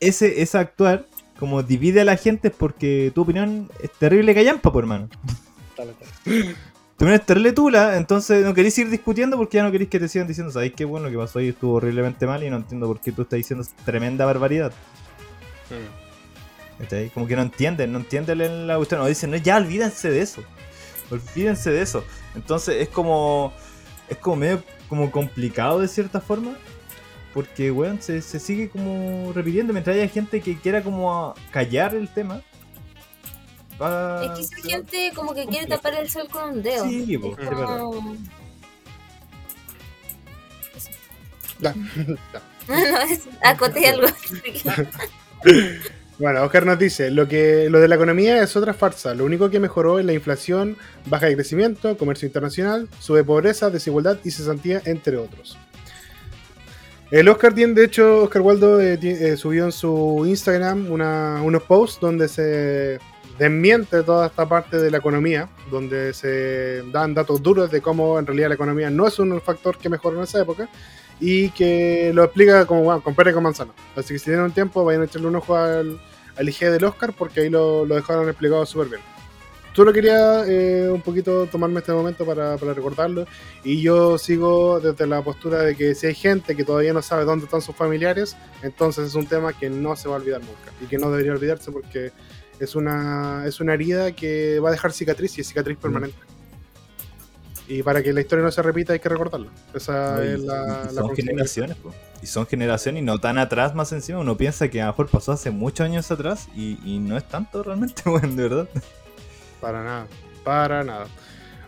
ese, 0.00 0.40
ese 0.40 0.56
actuar 0.58 1.04
como 1.38 1.62
divide 1.62 2.00
a 2.00 2.04
la 2.04 2.16
gente 2.16 2.48
es 2.48 2.54
porque 2.54 3.12
tu 3.14 3.22
opinión 3.22 3.68
es 3.82 3.90
terrible 3.92 4.34
callampa, 4.34 4.72
por 4.72 4.84
hermano. 4.84 5.08
Tu 5.74 7.04
opinión 7.04 7.20
es 7.20 7.26
terrible 7.26 7.52
tula, 7.52 7.96
entonces 7.96 8.44
no 8.44 8.54
queréis 8.54 8.78
ir 8.78 8.88
discutiendo 8.88 9.36
porque 9.36 9.56
ya 9.56 9.62
no 9.62 9.70
queréis 9.70 9.90
que 9.90 10.00
te 10.00 10.08
sigan 10.08 10.26
diciendo, 10.26 10.52
¿sabéis 10.52 10.72
qué 10.74 10.84
bueno 10.84 11.06
lo 11.06 11.12
que 11.12 11.18
pasó 11.18 11.38
ahí 11.38 11.48
estuvo 11.48 11.74
horriblemente 11.74 12.26
mal 12.26 12.42
y 12.42 12.50
no 12.50 12.56
entiendo 12.56 12.86
por 12.86 13.00
qué 13.00 13.12
tú 13.12 13.22
estás 13.22 13.36
diciendo 13.36 13.66
tremenda 13.84 14.24
barbaridad? 14.24 14.72
¿Cachai? 16.78 17.10
Como 17.10 17.26
que 17.26 17.36
no 17.36 17.42
entienden, 17.42 17.92
no 17.92 17.98
entienden 17.98 18.66
la 18.66 18.76
cuestión, 18.76 19.00
no 19.00 19.06
dicen, 19.06 19.30
no, 19.30 19.36
ya 19.36 19.56
olvídense 19.56 20.10
de 20.10 20.20
eso. 20.20 20.42
Olvídense 21.10 21.70
de 21.70 21.82
eso. 21.82 22.04
Entonces 22.34 22.76
es 22.82 22.88
como. 22.88 23.52
Es 24.08 24.18
como 24.18 24.36
medio 24.36 24.62
como 24.88 25.10
complicado 25.10 25.80
de 25.80 25.88
cierta 25.88 26.20
forma. 26.20 26.56
Porque, 27.36 27.70
weón, 27.70 28.00
se, 28.00 28.22
se 28.22 28.40
sigue 28.40 28.70
como 28.70 29.30
repitiendo 29.34 29.74
mientras 29.74 29.94
haya 29.94 30.08
gente 30.08 30.40
que 30.40 30.56
quiera 30.58 30.82
como 30.82 31.34
callar 31.50 31.94
el 31.94 32.08
tema. 32.08 32.40
va- 33.78 34.24
Es 34.24 34.48
que 34.48 34.56
esa 34.62 34.68
gente 34.70 35.12
como 35.14 35.34
que 35.34 35.44
quiere 35.44 35.66
tapar 35.66 35.92
el 36.00 36.08
sol 36.08 36.26
con 36.30 36.48
un 36.54 36.62
dedo. 36.62 36.88
Sí, 36.88 37.18
po, 37.18 37.36
Es 37.38 37.46
como- 37.46 38.16
Ya. 41.60 41.74
No, 41.74 42.16
no, 42.68 42.98
es 43.02 43.20
acoté 43.42 43.86
algo. 43.86 44.06
Bueno, 46.18 46.42
Oscar 46.44 46.64
nos 46.64 46.78
dice, 46.78 47.10
lo, 47.10 47.28
que, 47.28 47.68
lo 47.68 47.78
de 47.78 47.88
la 47.88 47.96
economía 47.96 48.42
es 48.42 48.56
otra 48.56 48.72
farsa. 48.72 49.12
Lo 49.14 49.26
único 49.26 49.50
que 49.50 49.60
mejoró 49.60 49.98
es 49.98 50.06
la 50.06 50.14
inflación, 50.14 50.78
baja 51.04 51.26
de 51.26 51.34
crecimiento, 51.34 51.98
comercio 51.98 52.24
internacional, 52.24 52.88
sube 53.00 53.22
pobreza, 53.22 53.68
desigualdad 53.68 54.16
y 54.24 54.30
cesantía, 54.30 54.80
entre 54.86 55.18
otros. 55.18 55.58
El 57.10 57.28
Oscar 57.28 57.54
tiene, 57.54 57.74
de 57.74 57.84
hecho, 57.84 58.24
Oscar 58.24 58.42
Waldo 58.42 58.80
eh, 58.80 58.98
eh, 59.00 59.36
subió 59.36 59.64
en 59.64 59.72
su 59.72 60.24
Instagram 60.26 60.90
una- 60.90 61.40
unos 61.42 61.62
posts 61.62 62.00
donde 62.00 62.26
se 62.28 62.98
desmiente 63.38 64.02
toda 64.02 64.26
esta 64.26 64.48
parte 64.48 64.78
de 64.78 64.90
la 64.90 64.98
economía, 64.98 65.48
donde 65.70 66.12
se 66.14 66.82
dan 66.90 67.14
datos 67.14 67.40
duros 67.42 67.70
de 67.70 67.80
cómo 67.80 68.18
en 68.18 68.26
realidad 68.26 68.48
la 68.48 68.54
economía 68.54 68.90
no 68.90 69.06
es 69.06 69.18
un 69.18 69.40
factor 69.40 69.78
que 69.78 69.88
mejoró 69.88 70.16
en 70.16 70.24
esa 70.24 70.40
época 70.42 70.68
y 71.20 71.50
que 71.50 72.10
lo 72.14 72.24
explica 72.24 72.66
como 72.66 72.82
bueno, 72.82 73.02
con 73.02 73.14
pera 73.14 73.30
y 73.30 73.34
con 73.34 73.42
manzana. 73.44 73.72
Así 73.94 74.14
que 74.14 74.18
si 74.18 74.24
tienen 74.26 74.42
un 74.44 74.52
tiempo, 74.52 74.84
vayan 74.84 75.02
a 75.02 75.04
echarle 75.04 75.28
un 75.28 75.36
ojo 75.36 75.54
al, 75.54 76.00
al 76.36 76.48
IG 76.48 76.70
del 76.70 76.84
Oscar 76.84 77.12
porque 77.16 77.40
ahí 77.40 77.50
lo, 77.50 77.84
lo 77.86 77.94
dejaron 77.94 78.28
explicado 78.28 78.66
súper 78.66 78.88
bien. 78.88 79.00
Solo 79.76 79.92
quería 79.92 80.44
eh, 80.48 80.88
un 80.90 81.02
poquito 81.02 81.44
tomarme 81.46 81.80
este 81.80 81.92
momento 81.92 82.24
para, 82.24 82.56
para 82.56 82.72
recordarlo 82.72 83.26
y 83.62 83.82
yo 83.82 84.16
sigo 84.16 84.80
desde 84.80 85.06
la 85.06 85.22
postura 85.22 85.60
de 85.60 85.76
que 85.76 85.94
si 85.94 86.06
hay 86.06 86.14
gente 86.14 86.56
que 86.56 86.64
todavía 86.64 86.94
no 86.94 87.02
sabe 87.02 87.26
dónde 87.26 87.44
están 87.44 87.60
sus 87.60 87.76
familiares, 87.76 88.38
entonces 88.62 89.06
es 89.08 89.14
un 89.14 89.26
tema 89.26 89.52
que 89.52 89.68
no 89.68 89.94
se 89.94 90.08
va 90.08 90.14
a 90.14 90.18
olvidar 90.18 90.40
nunca 90.40 90.72
y 90.80 90.86
que 90.86 90.96
no 90.96 91.10
debería 91.10 91.32
olvidarse 91.32 91.70
porque 91.70 92.10
es 92.58 92.74
una, 92.74 93.44
es 93.46 93.60
una 93.60 93.74
herida 93.74 94.12
que 94.12 94.58
va 94.60 94.70
a 94.70 94.72
dejar 94.72 94.92
cicatriz 94.94 95.36
y 95.36 95.42
es 95.42 95.48
cicatriz 95.48 95.76
permanente. 95.76 96.16
Y 97.68 97.82
para 97.82 98.02
que 98.02 98.12
la 98.12 98.20
historia 98.22 98.44
no 98.44 98.50
se 98.52 98.62
repita 98.62 98.92
hay 98.94 99.00
que 99.00 99.08
recordarlo. 99.10 99.50
Esa 99.74 100.24
y- 100.24 100.28
es 100.34 100.40
la, 100.40 100.84
y 100.84 100.94
la 100.94 101.02
son 101.02 101.02
conclusión. 101.08 101.26
generaciones, 101.26 101.76
po. 101.76 101.92
y 102.22 102.26
son 102.26 102.46
generaciones 102.46 103.02
y 103.02 103.04
no 103.04 103.18
tan 103.18 103.36
atrás 103.38 103.74
más 103.74 103.92
encima. 103.92 104.20
Uno 104.20 104.36
piensa 104.38 104.68
que 104.68 104.80
a 104.80 104.86
lo 104.86 104.92
mejor 104.92 105.08
pasó 105.08 105.32
hace 105.32 105.50
muchos 105.50 105.84
años 105.84 106.10
atrás 106.10 106.48
y, 106.56 106.78
y 106.84 106.98
no 106.98 107.16
es 107.18 107.28
tanto 107.28 107.62
realmente, 107.62 108.02
bueno, 108.08 108.28
de 108.28 108.42
verdad. 108.42 108.68
Para 109.60 109.82
nada, 109.82 110.06
para 110.44 110.84
nada. 110.84 111.06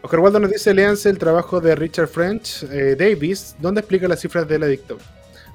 Oscar 0.03 0.21
Waldo 0.21 0.41
nos 0.41 0.51
dice, 0.51 0.73
léanse 0.73 1.11
el 1.11 1.19
trabajo 1.19 1.61
de 1.61 1.75
Richard 1.75 2.09
French 2.09 2.63
eh, 2.65 2.97
Davis, 2.97 3.57
donde 3.59 3.81
explica 3.81 4.07
las 4.07 4.21
cifras 4.21 4.47
de 4.47 4.59
la 4.59 4.67
dictadura. 4.67 5.05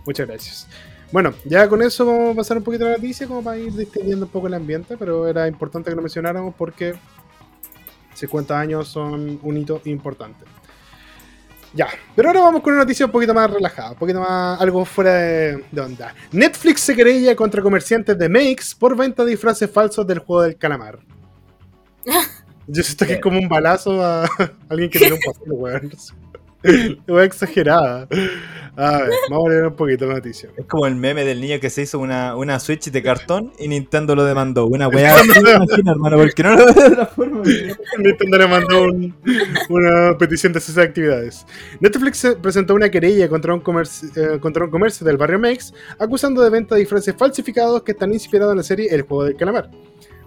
Muchas 0.05 0.27
gracias. 0.27 0.67
Bueno, 1.11 1.33
ya 1.45 1.69
con 1.69 1.81
eso 1.81 2.05
vamos 2.05 2.33
a 2.33 2.35
pasar 2.35 2.57
un 2.57 2.63
poquito 2.63 2.85
a 2.85 2.89
la 2.89 2.95
noticia, 2.95 3.27
como 3.27 3.43
para 3.43 3.57
ir 3.57 3.71
distendiendo 3.71 4.25
un 4.25 4.31
poco 4.31 4.47
el 4.47 4.55
ambiente, 4.55 4.97
pero 4.97 5.27
era 5.27 5.47
importante 5.47 5.89
que 5.89 5.95
lo 5.95 6.01
mencionáramos 6.01 6.55
porque 6.57 6.95
50 8.15 8.59
años 8.59 8.87
son 8.87 9.39
un 9.41 9.57
hito 9.57 9.81
importante. 9.85 10.43
Ya, 11.73 11.87
pero 12.15 12.29
ahora 12.29 12.41
vamos 12.41 12.61
con 12.61 12.73
una 12.73 12.83
noticia 12.83 13.05
un 13.05 13.11
poquito 13.11 13.33
más 13.33 13.49
relajada, 13.49 13.91
un 13.91 13.97
poquito 13.97 14.19
más 14.19 14.59
algo 14.61 14.85
fuera 14.85 15.13
de, 15.13 15.63
de 15.71 15.81
onda. 15.81 16.13
Netflix 16.31 16.81
se 16.81 16.95
querella 16.95 17.35
contra 17.35 17.61
comerciantes 17.61 18.17
de 18.17 18.29
Makes 18.29 18.75
por 18.77 18.95
venta 18.95 19.23
de 19.23 19.31
disfraces 19.31 19.69
falsos 19.71 20.05
del 20.05 20.19
juego 20.19 20.43
del 20.43 20.57
calamar. 20.57 20.99
Yo 22.67 22.81
siento 22.83 23.05
que 23.05 23.13
es 23.13 23.19
como 23.19 23.39
un 23.39 23.49
balazo 23.49 24.03
a 24.03 24.23
alguien 24.69 24.89
que 24.89 24.99
tiene 24.99 25.15
un 25.15 25.19
papel, 25.21 25.51
weón. 25.51 25.91
Weón 27.09 27.25
exagerada. 27.25 28.07
A 28.77 28.97
ver, 28.99 29.09
vamos 29.29 29.47
a 29.47 29.49
leer 29.49 29.67
un 29.67 29.75
poquito 29.75 30.05
la 30.05 30.13
noticia. 30.13 30.47
Es 30.55 30.65
como 30.65 30.87
el 30.87 30.95
meme 30.95 31.25
del 31.25 31.41
niño 31.41 31.59
que 31.59 31.69
se 31.69 31.81
hizo 31.81 31.99
una, 31.99 32.37
una 32.37 32.57
Switch 32.61 32.89
de 32.89 33.03
cartón 33.03 33.51
y 33.59 33.67
Nintendo 33.67 34.15
lo 34.15 34.23
demandó. 34.23 34.65
Una 34.67 34.87
weá 34.87 35.13
imagino, 35.25 35.91
hermano, 35.91 36.17
porque 36.17 36.41
no 36.41 36.51
lo 36.55 36.65
veo 36.65 36.73
de 36.73 36.87
otra 36.87 37.05
forma. 37.07 37.41
Nintendo 37.99 38.37
le 38.37 38.47
mandó 38.47 38.83
un- 38.83 39.13
una 39.69 40.17
petición 40.17 40.53
de 40.53 40.61
sus 40.61 40.77
actividades. 40.77 41.45
Netflix 41.81 42.17
se 42.19 42.35
presentó 42.37 42.75
una 42.75 42.89
querella 42.89 43.27
contra 43.27 43.53
un, 43.53 43.59
comercio, 43.59 44.07
eh, 44.15 44.39
contra 44.39 44.63
un 44.63 44.71
comercio 44.71 45.05
del 45.05 45.17
barrio 45.17 45.39
Mex, 45.39 45.73
acusando 45.99 46.41
de 46.41 46.49
venta 46.49 46.75
de 46.75 46.79
disfraces 46.81 47.13
falsificados 47.17 47.83
que 47.83 47.91
están 47.91 48.13
inspirados 48.13 48.53
en 48.53 48.57
la 48.59 48.63
serie 48.63 48.87
El 48.89 49.01
Juego 49.01 49.25
del 49.25 49.35
Calamar. 49.35 49.69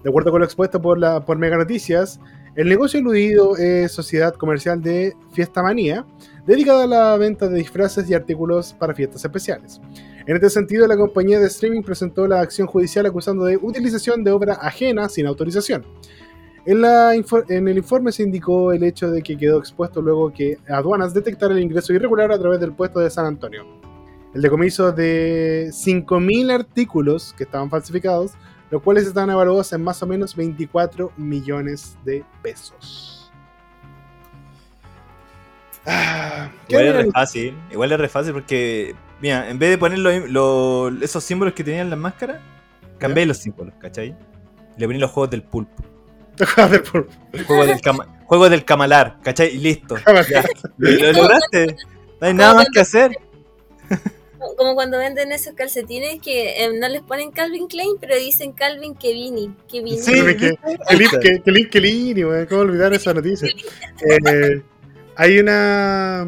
De 0.06 0.10
acuerdo 0.10 0.30
con 0.30 0.38
lo 0.38 0.44
expuesto 0.44 0.80
por, 0.80 1.00
la, 1.00 1.24
Mega 1.36 1.56
Noticias, 1.56 2.20
el 2.54 2.68
negocio 2.68 3.00
eludido 3.00 3.56
es 3.56 3.90
Sociedad 3.90 4.32
Comercial 4.34 4.80
de 4.80 5.16
Fiesta 5.32 5.64
Manía, 5.64 6.06
dedicada 6.46 6.84
a 6.84 6.86
la 6.86 7.16
venta 7.16 7.48
de 7.48 7.58
disfraces 7.58 8.08
y 8.08 8.14
artículos 8.14 8.72
para 8.72 8.94
fiestas 8.94 9.24
especiales. 9.24 9.80
En 10.28 10.36
este 10.36 10.48
sentido, 10.48 10.86
la 10.86 10.96
compañía 10.96 11.40
de 11.40 11.48
streaming 11.48 11.82
presentó 11.82 12.28
la 12.28 12.40
acción 12.40 12.68
judicial 12.68 13.04
acusando 13.04 13.46
de 13.46 13.56
utilización 13.56 14.22
de 14.22 14.30
obra 14.30 14.52
ajena 14.62 15.08
sin 15.08 15.26
autorización. 15.26 15.84
En, 16.66 16.84
en 17.48 17.66
el 17.66 17.76
informe 17.76 18.12
se 18.12 18.22
indicó 18.22 18.70
el 18.70 18.84
hecho 18.84 19.10
de 19.10 19.22
que 19.22 19.36
quedó 19.36 19.58
expuesto 19.58 20.00
luego 20.00 20.32
que 20.32 20.56
aduanas 20.68 21.14
detectara 21.14 21.52
el 21.52 21.64
ingreso 21.64 21.92
irregular 21.92 22.30
a 22.30 22.38
través 22.38 22.60
del 22.60 22.74
puesto 22.74 23.00
de 23.00 23.10
San 23.10 23.26
Antonio. 23.26 23.64
El 24.34 24.42
decomiso 24.42 24.92
de 24.92 25.70
5.000 25.72 26.52
artículos 26.52 27.34
que 27.36 27.42
estaban 27.42 27.70
falsificados, 27.70 28.34
los 28.70 28.82
cuales 28.82 29.06
están 29.06 29.30
evaluados 29.30 29.72
en 29.72 29.82
más 29.82 30.02
o 30.02 30.06
menos 30.06 30.34
24 30.34 31.12
millones 31.16 31.96
de 32.04 32.24
pesos. 32.42 33.30
Ah, 35.86 36.50
¿qué 36.68 36.74
Igual 36.74 36.86
es 36.88 36.96
re 36.96 37.10
fácil, 37.12 37.56
igual 37.70 37.92
es 37.92 37.98
re 38.00 38.08
fácil 38.08 38.32
porque, 38.32 38.94
mira, 39.20 39.48
en 39.48 39.58
vez 39.58 39.70
de 39.70 39.78
poner 39.78 39.98
lo- 40.00 40.26
lo- 40.26 41.02
esos 41.04 41.22
símbolos 41.22 41.54
que 41.54 41.62
tenían 41.62 41.90
las 41.90 41.98
máscaras, 41.98 42.40
cambié 42.98 43.24
los 43.24 43.38
símbolos, 43.38 43.74
¿cachai? 43.78 44.16
Le 44.76 44.86
poní 44.86 44.98
los 44.98 45.10
juegos 45.12 45.30
del 45.30 45.42
pulpo, 45.44 45.84
Joder, 46.56 46.82
por- 46.82 47.08
juego 47.46 47.66
del, 47.66 47.80
cama- 47.80 48.06
juego 48.26 48.48
del 48.50 48.64
camalar, 48.64 49.18
¿cachai? 49.22 49.54
Y 49.54 49.58
listo. 49.58 49.96
Ya, 50.28 50.44
lo 50.78 51.12
lograste. 51.12 51.76
No 52.20 52.26
hay 52.26 52.34
nada 52.34 52.54
más 52.54 52.66
que 52.72 52.80
hacer. 52.80 53.16
Como 54.56 54.74
cuando 54.74 54.98
venden 54.98 55.32
esos 55.32 55.54
calcetines 55.54 56.20
que 56.20 56.64
eh, 56.64 56.70
no 56.78 56.88
les 56.88 57.02
ponen 57.02 57.30
Calvin 57.30 57.66
Klein, 57.66 57.96
pero 58.00 58.16
dicen 58.16 58.52
Calvin 58.52 58.94
Kevini. 58.94 59.54
Kevini. 59.70 59.98
Sí, 59.98 60.12
que- 60.36 61.80
lini, 61.80 62.24
weón, 62.24 62.46
¿Cómo 62.46 62.60
olvidar 62.62 62.92
esa 62.92 63.14
noticia? 63.14 63.48
Eh, 63.48 64.62
hay 65.16 65.38
una. 65.38 66.26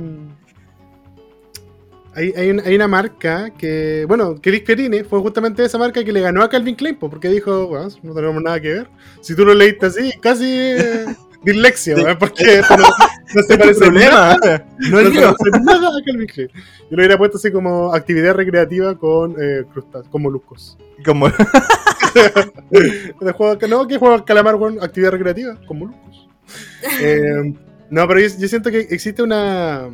Hay, 2.14 2.32
hay, 2.36 2.50
una, 2.50 2.62
hay 2.64 2.74
una 2.74 2.88
marca 2.88 3.50
que. 3.56 4.04
Bueno, 4.08 4.36
Chris 4.40 4.62
Perini 4.62 5.04
fue 5.04 5.20
justamente 5.20 5.64
esa 5.64 5.78
marca 5.78 6.02
que 6.02 6.12
le 6.12 6.20
ganó 6.20 6.42
a 6.42 6.48
Calvin 6.48 6.74
Klein, 6.74 6.96
po, 6.96 7.08
porque 7.08 7.28
dijo, 7.28 7.68
bueno, 7.68 7.88
no 8.02 8.14
tenemos 8.14 8.42
nada 8.42 8.60
que 8.60 8.72
ver. 8.72 8.88
Si 9.20 9.36
tú 9.36 9.44
lo 9.44 9.54
leíste 9.54 9.86
así, 9.86 10.10
casi 10.20 10.46
eh, 10.50 11.04
dislexia, 11.44 12.18
porque 12.18 12.58
esto 12.58 12.76
no, 12.76 12.88
no 13.34 13.42
se 13.42 13.58
parece 13.58 13.90
nada. 13.90 14.36
problema. 14.38 14.64
No 14.78 14.90
No 14.90 15.00
es 15.00 15.08
se 15.08 15.50
parece 15.50 15.64
nada 15.64 15.88
a 15.88 16.04
Calvin 16.04 16.26
Klein. 16.26 16.48
Yo 16.54 16.62
lo 16.90 16.96
hubiera 16.96 17.18
puesto 17.18 17.36
así 17.38 17.50
como 17.52 17.92
actividad 17.92 18.34
recreativa 18.34 18.96
con 18.98 19.34
eh, 19.40 19.64
crustáceos, 19.72 20.08
con 20.08 20.22
moluscos. 20.22 20.78
Como, 21.04 21.28
De 22.70 23.32
juego, 23.32 23.58
no, 23.68 23.86
que 23.86 23.98
juego 23.98 24.14
al 24.14 24.24
calamar, 24.24 24.54
weón? 24.56 24.78
Actividad 24.82 25.12
recreativa, 25.12 25.58
con 25.66 25.78
moluscos. 25.80 26.28
Eh, 27.00 27.54
no, 27.90 28.06
pero 28.08 28.20
yo, 28.20 28.28
yo 28.38 28.48
siento 28.48 28.70
que 28.70 28.80
existe 28.80 29.22
una. 29.22 29.88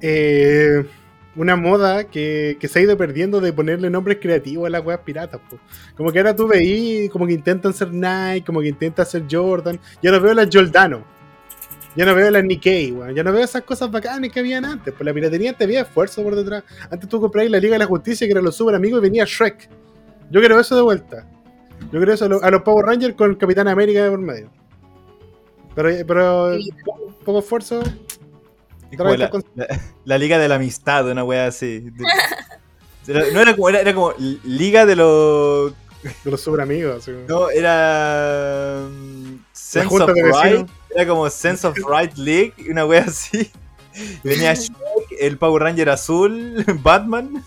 eh, 0.00 0.84
una 1.36 1.56
moda 1.56 2.04
que, 2.04 2.56
que 2.60 2.68
se 2.68 2.78
ha 2.78 2.82
ido 2.82 2.96
perdiendo 2.96 3.40
de 3.40 3.52
ponerle 3.52 3.90
nombres 3.90 4.18
creativos 4.20 4.66
a 4.66 4.70
las 4.70 4.84
weas 4.84 5.00
piratas. 5.00 5.40
po. 5.50 5.58
Como 5.96 6.12
que 6.12 6.18
ahora 6.18 6.34
tú 6.36 6.46
veís, 6.46 7.10
como 7.10 7.26
que 7.26 7.32
intentan 7.32 7.74
ser 7.74 7.92
Nike, 7.92 8.44
como 8.46 8.60
que 8.60 8.68
intentan 8.68 9.04
ser 9.06 9.24
Jordan. 9.30 9.80
Ya 10.02 10.12
no 10.12 10.20
veo 10.20 10.34
las 10.34 10.48
Giordano. 10.48 11.04
Ya 11.96 12.04
no 12.04 12.14
veo 12.14 12.30
las 12.30 12.42
Nikkei, 12.44 12.90
weón. 12.92 13.14
Ya 13.14 13.22
no 13.22 13.32
veo 13.32 13.44
esas 13.44 13.62
cosas 13.62 13.90
bacanas 13.90 14.30
que 14.30 14.40
habían 14.40 14.64
antes. 14.64 14.92
Pues 14.92 15.04
la 15.06 15.14
piratería 15.14 15.52
te 15.52 15.64
había 15.64 15.82
esfuerzo 15.82 16.22
por 16.22 16.34
detrás. 16.34 16.64
Antes 16.90 17.08
tú 17.08 17.20
comprabas 17.20 17.50
la 17.50 17.58
Liga 17.60 17.74
de 17.74 17.78
la 17.80 17.86
Justicia, 17.86 18.26
que 18.26 18.32
era 18.32 18.40
los 18.42 18.56
super 18.56 18.74
amigos, 18.74 18.98
y 18.98 19.02
venía 19.02 19.24
Shrek. 19.24 19.68
Yo 20.30 20.40
quiero 20.40 20.58
eso 20.58 20.74
de 20.74 20.82
vuelta. 20.82 21.26
Yo 21.92 22.00
creo 22.00 22.14
eso 22.14 22.24
a, 22.24 22.28
lo- 22.28 22.42
a 22.42 22.50
los 22.50 22.62
Power 22.62 22.86
Rangers 22.86 23.14
con 23.14 23.30
el 23.30 23.38
Capitán 23.38 23.68
América 23.68 24.02
de 24.02 24.10
por 24.10 24.18
medio. 24.18 24.50
Pero, 25.74 25.90
pero 26.06 26.54
Sí. 26.58 26.70
poco, 26.84 27.14
poco 27.24 27.38
esfuerzo. 27.40 27.82
la, 28.90 29.30
la- 29.54 29.80
la 30.04 30.18
liga 30.18 30.38
de 30.38 30.48
la 30.48 30.54
amistad, 30.56 31.08
una 31.10 31.22
wea 31.24 31.46
así. 31.46 31.80
De- 33.06 33.32
no 33.32 33.40
era 33.40 33.54
como, 33.54 33.68
era, 33.68 33.80
era 33.80 33.94
como 33.94 34.14
liga 34.44 34.86
de 34.86 34.96
los. 34.96 35.72
De 36.24 36.30
los 36.30 36.40
super 36.40 36.60
amigos. 36.60 36.96
así. 37.02 37.12
No, 37.28 37.50
era. 37.50 38.80
Sense 39.80 40.02
of 40.02 40.10
Right. 40.10 40.68
Era 40.94 41.06
como 41.06 41.28
Sense 41.30 41.66
of 41.66 41.76
Right 41.76 42.14
League, 42.16 42.54
una 42.70 42.86
wea 42.86 43.02
así. 43.04 43.50
Venía 44.24 44.54
Shrek, 44.54 44.76
el 45.20 45.38
Power 45.38 45.62
Ranger 45.62 45.90
azul, 45.90 46.64
Batman. 46.82 47.44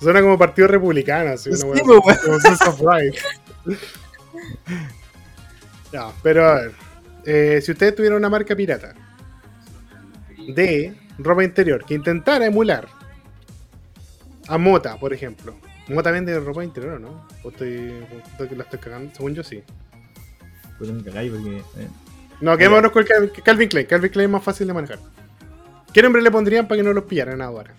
Suena 0.00 0.20
como 0.20 0.38
partido 0.38 0.68
republicano. 0.68 1.30
Así, 1.32 1.50
una 1.50 1.64
wea 1.66 2.00
pues, 2.02 2.16
así, 2.18 2.26
como 2.26 2.40
Sense 2.40 2.64
of 2.68 2.80
Right. 2.80 3.14
Ya, 5.92 6.12
pero 6.22 6.46
a 6.46 6.54
ver. 6.56 6.72
eh, 7.24 7.60
si 7.62 7.72
ustedes 7.72 7.94
tuvieran 7.94 8.18
una 8.18 8.28
marca 8.28 8.54
pirata 8.54 8.94
de 10.54 10.94
ropa 11.18 11.42
interior 11.44 11.84
que 11.84 11.94
intentara 11.94 12.44
emular 12.46 12.86
a 14.48 14.58
Mota, 14.58 14.98
por 14.98 15.12
ejemplo. 15.12 15.56
Mota 15.88 16.10
vende 16.10 16.38
ropa 16.40 16.62
interior, 16.62 16.94
¿o 16.94 16.98
¿no? 16.98 17.26
¿O 17.42 17.48
estoy, 17.48 18.04
o 18.12 18.18
estoy- 18.42 18.56
la 18.56 18.64
estoy 18.64 18.78
cagando? 18.78 19.14
Según 19.14 19.34
yo 19.34 19.42
sí. 19.42 19.62
Pues 20.78 20.90
me 20.90 21.02
cagáis 21.02 21.32
porque. 21.32 21.58
eh. 21.58 21.88
No, 22.40 22.56
quedémonos 22.56 22.92
con 22.92 23.02
el 23.02 23.08
Cal- 23.08 23.32
Calvin 23.44 23.68
Klein. 23.68 23.86
Calvin 23.86 24.10
Klein 24.12 24.26
es 24.26 24.32
más 24.32 24.44
fácil 24.44 24.66
de 24.68 24.72
manejar. 24.74 24.98
¿Qué 25.92 26.02
nombre 26.02 26.22
le 26.22 26.30
pondrían 26.30 26.68
para 26.68 26.78
que 26.78 26.82
no 26.84 26.92
los 26.92 27.04
pillaran 27.04 27.40
ahora? 27.42 27.74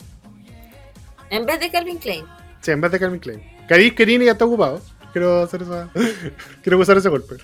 En 1.29 1.45
vez 1.45 1.59
de 1.59 1.69
Calvin 1.71 1.97
Klein. 1.97 2.25
Sí, 2.61 2.71
en 2.71 2.81
vez 2.81 2.91
de 2.91 2.99
Calvin 2.99 3.19
Klein. 3.19 3.41
Karis 3.69 3.93
Kerini 3.93 4.25
ya 4.25 4.33
está 4.33 4.45
ocupado. 4.45 4.81
Quiero 5.13 5.43
hacer 5.43 5.61
esa. 5.61 5.89
Quiero 6.63 6.77
usar 6.77 6.97
ese 6.97 7.07
golpe. 7.09 7.35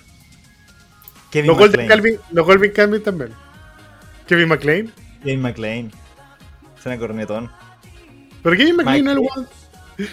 Kevin 1.30 1.48
Los 1.48 1.58
Golden, 1.58 1.80
McLean. 1.80 1.88
Calvin, 1.88 2.20
los 2.32 2.46
Golden 2.46 2.72
Calvin 2.72 3.02
también. 3.02 3.30
Kevin 4.26 4.48
McLean. 4.48 4.92
Kevin 5.22 5.40
McLean. 5.40 5.92
Suena 6.82 6.98
cornetón. 6.98 7.50
Pero 8.42 8.56
Kevin 8.56 8.76
McLean 8.76 9.04
no 9.04 9.10
es 9.12 9.16
el 9.16 9.28
one. 9.34 9.46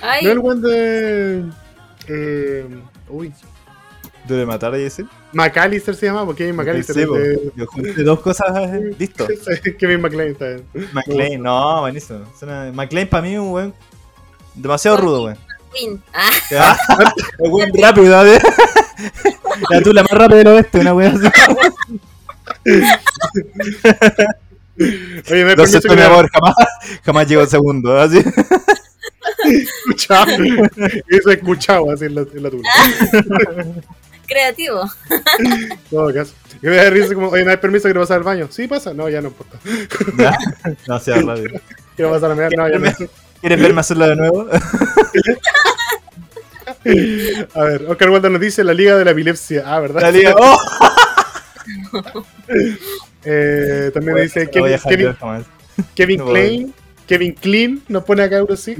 Ay, 0.02 0.24
No 0.26 0.30
es 0.30 0.36
el 0.36 0.39
one 0.39 0.62
de. 0.70 1.44
Eh, 2.08 2.68
uy. 3.10 3.34
¿Duro 4.28 4.39
de 4.39 4.46
matar 4.46 4.74
a 4.74 4.78
Jesse? 4.78 5.04
McAllister 5.34 5.96
se 5.96 6.06
llama, 6.06 6.26
porque 6.26 6.44
Kevin 6.44 6.56
McAllister 6.56 6.96
Sí, 6.96 7.02
de. 7.02 7.52
Yo 7.56 7.66
junté 7.68 8.04
dos 8.04 8.20
cosas. 8.20 8.48
eh, 8.74 8.96
Listo. 9.00 9.28
Kevin 9.78 10.02
McLean 10.02 10.30
está 10.30 10.46
bien. 10.48 10.66
McLean, 10.94 11.42
no, 11.42 11.82
buenísimo. 11.82 12.20
Suena- 12.40 12.72
McLean 12.74 13.08
para 13.08 13.24
mí 13.24 13.34
es 13.34 13.40
un 13.40 13.52
weón 13.52 13.74
demasiado 14.56 14.98
rudo, 14.98 15.24
weón. 15.26 15.38
Ah. 16.14 16.78
El 17.40 17.52
weón 17.52 17.72
rápido, 17.80 18.26
¿eh? 18.28 18.40
La 19.70 19.82
tú, 19.82 19.92
la 19.94 20.04
más 20.04 20.12
rápida 20.12 20.38
del 20.38 20.48
oeste, 20.48 20.80
una 20.80 20.94
weón 20.94 21.16
así. 21.18 21.28
Oye, 25.32 25.46
me 25.56 25.68
siento, 25.68 25.90
que 25.90 25.96
mi 25.96 26.02
amor, 26.02 26.30
jamás, 26.32 26.56
jamás 27.04 27.28
llegó 27.28 27.46
segundo, 27.46 28.00
así. 28.00 28.18
escuchaba. 29.46 30.32
Eso 31.08 31.30
he 31.30 31.34
escuchado 31.34 31.92
así 31.92 32.06
en 32.06 32.16
la, 32.16 32.22
en 32.22 32.44
la 32.44 32.50
tula. 32.50 32.70
Creativo. 34.34 34.90
Caso. 36.14 36.34
Yo 36.62 36.70
me 36.70 36.90
risa 36.90 37.14
como, 37.14 37.30
oye, 37.30 37.44
¿me 37.44 37.52
das 37.52 37.60
permiso 37.60 37.88
que 37.88 37.94
no 37.94 38.02
pasar 38.02 38.18
al 38.18 38.24
baño? 38.24 38.48
Sí, 38.50 38.68
pasa. 38.68 38.94
No, 38.94 39.08
ya 39.10 39.22
no 39.22 39.30
importa. 39.30 39.60
Ya, 40.18 40.36
no 40.88 41.00
sea 41.00 41.22
rápido. 41.22 41.62
Quiero 41.96 42.12
pasar 42.12 42.32
a 42.32 42.36
mirar. 42.36 42.52
No, 42.56 42.70
ya 42.70 42.80
no. 42.80 42.92
¿Quieres 43.42 43.62
verme 43.62 43.82
hacerlo 43.82 44.08
de 44.08 44.16
nuevo? 44.16 44.48
A 47.56 47.64
ver, 47.64 47.86
Oscar 47.88 48.10
Waldo 48.10 48.30
nos 48.30 48.42
dice 48.42 48.64
la 48.64 48.74
Liga 48.74 48.98
de 48.98 49.06
la 49.06 49.12
Epilepsia. 49.12 49.64
Ah, 49.66 49.80
¿verdad? 49.80 50.02
La 50.02 50.12
liga. 50.12 50.36
¡Oh! 50.38 50.58
Eh, 53.26 53.90
también 53.94 54.18
dice 54.18 54.46
No 54.46 54.52
Kevin, 54.52 54.78
Kevin. 54.86 55.16
Kevin 55.96 56.20
no. 56.20 56.26
Klein. 56.26 56.74
Kevin 57.08 57.34
Klein 57.34 57.84
nos 57.88 58.04
pone 58.04 58.24
acá 58.24 58.38
Euro 58.38 58.58
sí. 58.58 58.76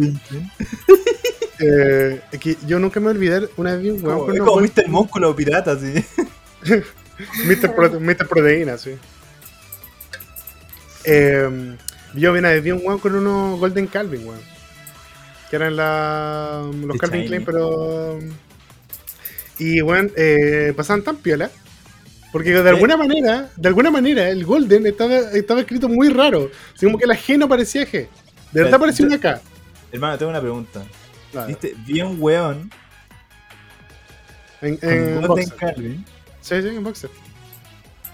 Eh, 1.66 2.22
es 2.32 2.40
que 2.40 2.58
yo 2.68 2.78
nunca 2.80 3.00
me 3.00 3.10
olvidé 3.10 3.48
una 3.56 3.76
vez 3.76 4.02
weón 4.02 4.02
Como, 4.02 4.26
con 4.26 4.36
es 4.36 4.42
como 4.42 4.62
Mr. 4.62 4.88
Músculo 4.90 5.36
pirata, 5.36 5.72
así. 5.72 5.94
Mr. 7.46 7.76
Prote- 7.76 8.00
Mr. 8.00 8.28
Proteína, 8.28 8.78
sí. 8.78 8.96
Eh, 11.06 11.76
yo 12.16 12.34
una 12.34 12.50
vez 12.50 12.64
vi 12.64 12.72
un 12.72 12.82
weón 12.84 13.00
con 13.00 13.16
unos 13.16 13.60
Golden 13.60 13.88
Calvin, 13.88 14.28
weón. 14.28 14.42
Que 15.50 15.56
eran 15.56 15.76
la, 15.76 16.64
los 16.86 16.94
The 16.94 16.98
Calvin. 17.00 17.26
Klein, 17.28 17.46
pero. 17.46 18.20
Y 19.60 19.82
weón, 19.82 20.12
eh, 20.16 20.74
pasaban 20.76 21.04
tan 21.04 21.18
piola. 21.18 21.50
Porque 22.32 22.52
de 22.52 22.68
alguna 22.68 22.98
manera, 22.98 23.52
de 23.56 23.68
alguna 23.68 23.92
manera, 23.92 24.28
el 24.28 24.44
Golden 24.44 24.88
estaba, 24.88 25.16
estaba 25.34 25.62
escrito 25.62 25.88
muy 25.88 26.10
raro. 26.10 26.50
Así 26.76 26.88
como 26.88 26.98
que 26.98 27.06
la 27.06 27.16
G 27.16 27.38
no 27.38 27.48
parecía 27.48 27.84
G. 27.86 28.08
De 28.52 28.64
verdad 28.64 28.80
parecía 28.80 29.06
una 29.06 29.20
K. 29.20 29.40
Hermano, 29.92 30.18
tengo 30.18 30.32
una 30.32 30.42
pregunta. 30.42 30.84
Claro. 31.34 31.48
¿Viste? 31.48 31.76
Vi 31.86 32.02
un 32.02 32.16
weón 32.22 32.72
En, 34.62 34.78
con 34.78 34.90
en 34.90 35.22
boxer. 35.28 35.56
Calvin 35.56 36.06
Sí, 36.40 36.62
sí, 36.62 36.68
en 36.70 36.84
boxer. 36.84 37.10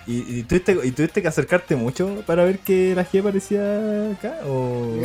y, 0.07 0.39
y, 0.39 0.43
tuviste, 0.43 0.77
y 0.83 0.91
tuviste 0.91 1.21
que 1.21 1.27
acercarte 1.27 1.75
mucho 1.75 2.23
para 2.25 2.43
ver 2.45 2.57
que 2.59 2.95
la 2.95 3.05
G 3.05 3.21
parecía 3.21 4.11
acá 4.11 4.39
o 4.45 4.95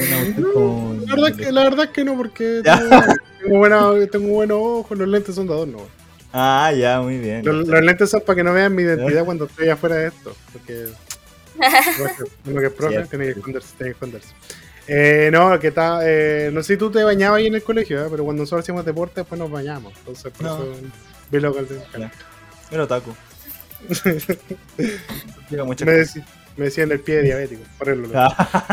como- 0.54 0.94
La 1.06 1.14
verdad, 1.16 1.36
que, 1.36 1.52
la 1.52 1.62
verdad 1.64 1.84
es 1.86 1.90
que 1.90 2.04
no, 2.04 2.16
porque 2.16 2.62
tengo, 2.64 3.00
tengo, 3.42 3.58
buena- 3.58 4.06
tengo 4.10 4.28
buenos 4.28 4.58
ojos, 4.60 4.96
los 4.98 5.08
lentes 5.08 5.34
son 5.34 5.46
de 5.46 5.52
adorno. 5.52 5.78
Ah, 6.32 6.72
ya, 6.76 7.00
muy 7.00 7.18
bien. 7.18 7.44
Los, 7.44 7.68
los 7.68 7.82
lentes 7.82 8.10
son 8.10 8.20
para 8.22 8.36
que 8.36 8.42
no 8.44 8.52
vean 8.52 8.74
mi 8.74 8.82
identidad 8.82 9.24
cuando 9.24 9.44
estoy 9.44 9.68
afuera 9.68 9.96
de 9.96 10.08
esto. 10.08 10.34
Porque 10.52 10.86
uno 12.46 12.60
que- 12.60 12.66
es 12.66 12.72
profe 12.72 12.92
Cierto. 12.94 13.10
tiene 13.10 13.24
que 13.26 13.30
esconderse. 13.32 13.68
Tiene 13.76 13.90
que 13.90 13.94
esconderse. 13.94 14.28
Eh, 14.87 15.30
no, 15.32 15.59
que 15.59 15.68
está. 15.68 16.01
Eh, 16.03 16.51
no 16.53 16.62
sé 16.62 16.74
si 16.74 16.78
tú 16.78 16.91
te 16.91 17.03
bañabas 17.03 17.39
ahí 17.39 17.47
en 17.47 17.55
el 17.55 17.62
colegio, 17.62 18.05
¿eh? 18.05 18.09
pero 18.11 18.24
cuando 18.24 18.43
nosotros 18.43 18.64
hacíamos 18.64 18.85
deporte, 18.85 19.20
después 19.22 19.39
nos 19.39 19.51
bañamos. 19.51 19.93
Entonces, 19.99 20.32
por 20.32 20.43
No. 20.43 20.55
eso 20.57 20.76
vi 21.30 21.41
lo 21.41 21.55
que 21.55 21.64
Ya. 21.99 22.12
Era 22.70 22.87
muchas 25.64 25.87
me, 25.87 25.95
decí- 25.95 26.24
me 26.57 26.64
decían 26.66 26.91
el 26.93 27.01
pie 27.01 27.22
diabético. 27.22 27.62
Por 27.78 27.89
el 27.89 28.11
Ah, 28.14 28.66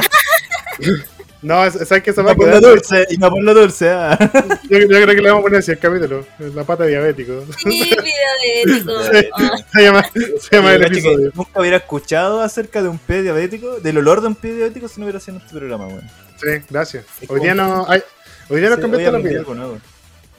No, 1.41 1.66
es- 1.66 1.74
¿sabes 1.88 2.03
qué 2.03 2.14
se 2.14 2.22
y 2.22 2.24
va 2.24 2.36
no 2.47 2.59
quedar? 2.59 2.62
dulce, 2.62 3.07
y 3.09 3.18
no 3.18 3.30
por 3.32 3.43
lo 3.43 3.53
dulce. 3.55 3.89
ah. 3.89 4.16
Yo, 4.70 4.78
yo 4.78 4.88
creo 4.88 5.07
que 5.07 5.22
le 5.22 5.30
vamos 5.30 5.39
a 5.39 5.43
poner 5.43 5.59
así 5.59 5.72
el 5.72 5.80
capítulo. 5.80 6.24
La 6.38 6.64
pata 6.64 6.86
diabético. 6.86 7.43
Sí, 7.64 7.95
Sí. 8.41 9.29
Ah, 9.38 9.57
Se 9.73 9.82
llama, 9.84 10.05
se 10.13 10.55
llama 10.55 10.73
el 10.73 10.84
episodio. 10.84 11.32
Nunca 11.34 11.59
hubiera 11.59 11.77
escuchado 11.77 12.41
acerca 12.41 12.82
de 12.82 12.89
un 12.89 12.97
pie 12.97 13.21
diabético, 13.23 13.79
del 13.79 13.97
olor 13.97 14.21
de 14.21 14.27
un 14.27 14.36
pie 14.36 14.53
diabético 14.53 14.88
si 14.88 14.99
no 14.99 15.05
hubiera 15.05 15.19
sido 15.19 15.38
este 15.38 15.49
programa, 15.57 15.88
weón. 15.88 16.09
Sí, 16.39 16.65
gracias. 16.69 17.05
Es 17.21 17.29
Hoy 17.29 17.39
día 17.41 17.53
no 17.53 17.86
hay. 17.89 18.01
Hoy 18.49 18.59
día 18.59 18.69
nos 18.69 18.77
Sí, 18.77 18.82
cambiaste 18.82 19.11
la 19.11 19.17
vida. 19.19 19.43
nuevo. 19.53 19.79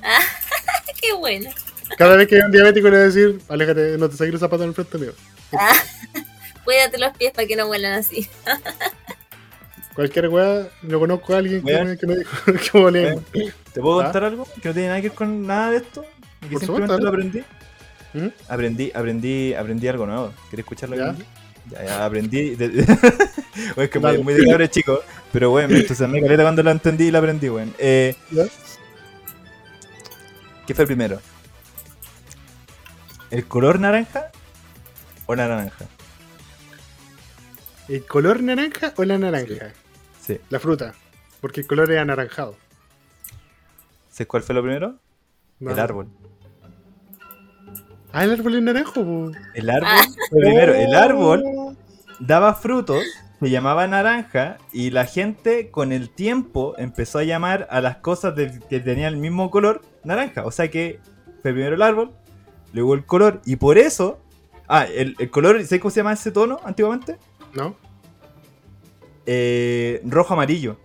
qué 1.01 1.13
bueno. 1.15 1.51
Cada 1.99 2.17
vez 2.17 2.27
que 2.29 2.37
hay 2.37 2.43
un 2.43 2.53
diabético 2.53 2.89
le 2.89 2.97
voy 2.97 3.01
a 3.03 3.07
decir, 3.07 3.41
aléjate, 3.49 3.99
no 3.99 4.09
te 4.09 4.17
saques 4.17 4.33
los 4.33 4.41
zapatos 4.41 4.63
en 4.65 4.69
el 4.71 4.75
frente 4.75 4.99
mío. 4.99 5.13
Ah, 5.53 5.75
cuídate 6.65 6.99
los 6.99 7.17
pies 7.17 7.33
para 7.33 7.47
que 7.47 7.57
no 7.57 7.67
huelan 7.67 7.95
así. 7.95 8.29
Cualquier 9.95 10.29
weá, 10.29 10.69
yo 10.83 10.99
conozco 10.99 11.35
a 11.35 11.39
alguien 11.39 11.63
que 11.63 11.85
me, 11.85 11.99
que 11.99 12.07
me 12.07 12.17
dijo 12.17 12.31
que 12.47 12.79
volé. 12.79 13.19
¿Te 13.75 13.81
puedo 13.81 14.01
¿Ah? 14.01 14.05
contar 14.05 14.25
algo 14.25 14.49
que 14.63 14.69
no 14.69 14.75
tiene 14.75 14.89
nada 14.89 15.01
que 15.03 15.09
ver 15.11 15.17
con 15.17 15.47
nada 15.47 15.71
de 15.71 15.77
esto? 15.79 16.05
Y 16.43 16.47
que 16.49 16.55
Por 16.55 16.61
simplemente 16.65 16.95
supuesto, 16.95 16.99
lo 17.05 17.09
aprendí. 17.11 17.45
¿Mm? 18.15 18.27
Aprendí, 18.49 18.93
aprendí, 18.95 19.55
aprendí 19.55 19.89
algo 19.89 20.07
nuevo. 20.07 20.33
¿Quieres 20.51 20.65
escucharlo? 20.65 20.97
Ya. 20.97 21.15
Ya, 21.71 21.85
ya, 21.85 22.05
aprendí. 22.05 22.57
de- 22.57 22.67
Oye, 23.77 23.85
es 23.85 23.91
que 23.91 23.99
muy, 24.01 24.19
muy 24.23 24.35
de 24.35 24.45
cabros 24.47 24.71
chico, 24.71 25.01
pero 25.33 25.51
bueno, 25.51 25.69
me 25.69 25.79
entusiasmé 25.81 26.21
caleta 26.21 26.43
cuando 26.45 26.63
lo 26.63 26.71
entendí 26.71 27.05
y 27.05 27.11
lo 27.11 27.19
aprendí, 27.19 27.49
weón. 27.49 27.73
Eh. 27.79 28.15
¿Qué 30.67 30.75
fue 30.75 30.87
primero? 30.87 31.21
¿El 33.31 33.47
color 33.47 33.79
naranja 33.81 34.31
o 35.27 35.35
la 35.35 35.49
naranja? 35.49 35.87
¿El 37.89 38.05
color 38.07 38.43
naranja 38.43 38.93
o 38.97 39.05
la 39.05 39.19
naranja? 39.19 39.73
Sí. 40.21 40.39
La 40.51 40.61
fruta. 40.61 40.95
Porque 41.41 41.61
el 41.63 41.67
color 41.67 41.91
es 41.91 41.99
anaranjado. 41.99 42.57
¿Sabes 44.11 44.27
cuál 44.29 44.43
fue 44.43 44.55
lo 44.55 44.63
primero? 44.63 44.97
No. 45.61 45.73
El 45.73 45.79
árbol. 45.79 46.09
Ah, 48.13 48.25
el 48.25 48.33
árbol 48.33 48.55
es 48.57 48.63
naranjo, 48.63 48.93
po. 49.05 49.31
El 49.55 49.71
árbol 49.71 49.89
Ah. 49.91 50.05
primero. 50.31 50.75
El 50.75 50.95
árbol 50.95 51.43
Oh. 51.47 51.75
daba 52.21 52.55
frutos, 52.55 53.03
se 53.41 53.51
llamaba 53.51 53.87
naranja 53.87 54.59
y 54.73 54.91
la 54.91 55.07
gente 55.07 55.71
con 55.71 55.93
el 55.93 56.11
tiempo 56.11 56.75
empezó 56.79 57.19
a 57.19 57.25
llamar 57.25 57.67
a 57.71 57.81
las 57.81 57.97
cosas 57.97 58.35
de- 58.37 58.61
que 58.69 58.81
tenían 58.81 59.15
el 59.15 59.19
mismo 59.21 59.51
color 59.51 59.81
naranja. 60.05 60.45
O 60.45 60.51
sea 60.51 60.71
que 60.71 61.01
fue 61.43 61.53
primero 61.53 61.75
el 61.75 61.83
árbol, 61.83 62.13
luego 62.73 62.95
el 62.95 63.05
color 63.05 63.41
y 63.45 63.57
por 63.57 63.79
eso... 63.79 64.19
Ah, 64.69 64.85
el, 64.87 65.17
el 65.19 65.31
color, 65.31 65.63
¿sabes 65.65 65.81
cómo 65.81 65.91
se 65.91 66.01
llama 66.01 66.13
ese 66.13 66.31
tono 66.33 66.59
antiguamente? 66.65 67.19
¿No? 67.55 67.77
Eh, 69.27 70.01
rojo 70.05 70.35
amarillo. 70.35 70.77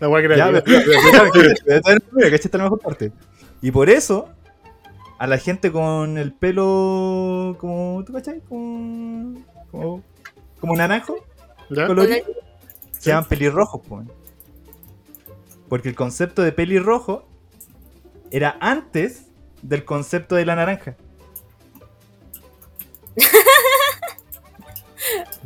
La 0.00 0.08
weá 0.08 0.22
que 0.28 0.36
Ya, 0.36 0.48
era. 0.48 0.62
pero- 0.62 0.80
pero- 0.84 1.00
pero- 1.12 1.12
pero- 1.12 1.30
pero- 1.64 1.80
pero- 1.84 2.00
pero- 2.14 2.28
que 2.30 2.34
esta 2.34 2.48
es 2.48 2.54
la 2.54 2.62
mejor 2.64 2.80
parte. 2.80 3.12
Y 3.60 3.70
por 3.70 3.88
eso, 3.88 4.28
a 5.22 5.26
la 5.28 5.38
gente 5.38 5.70
con 5.70 6.18
el 6.18 6.32
pelo 6.32 7.56
como, 7.60 8.02
¿tú 8.04 8.12
cachai? 8.12 8.40
Como, 8.40 9.40
como, 9.70 10.02
como 10.58 10.74
naranjo, 10.76 11.14
se 12.98 13.10
llaman 13.10 13.26
pelirrojos, 13.28 13.86
po. 13.86 14.02
Porque 15.68 15.88
el 15.90 15.94
concepto 15.94 16.42
de 16.42 16.50
pelirrojo 16.50 17.24
era 18.32 18.56
antes 18.60 19.28
del 19.62 19.84
concepto 19.84 20.34
de 20.34 20.44
la 20.44 20.56
naranja. 20.56 20.96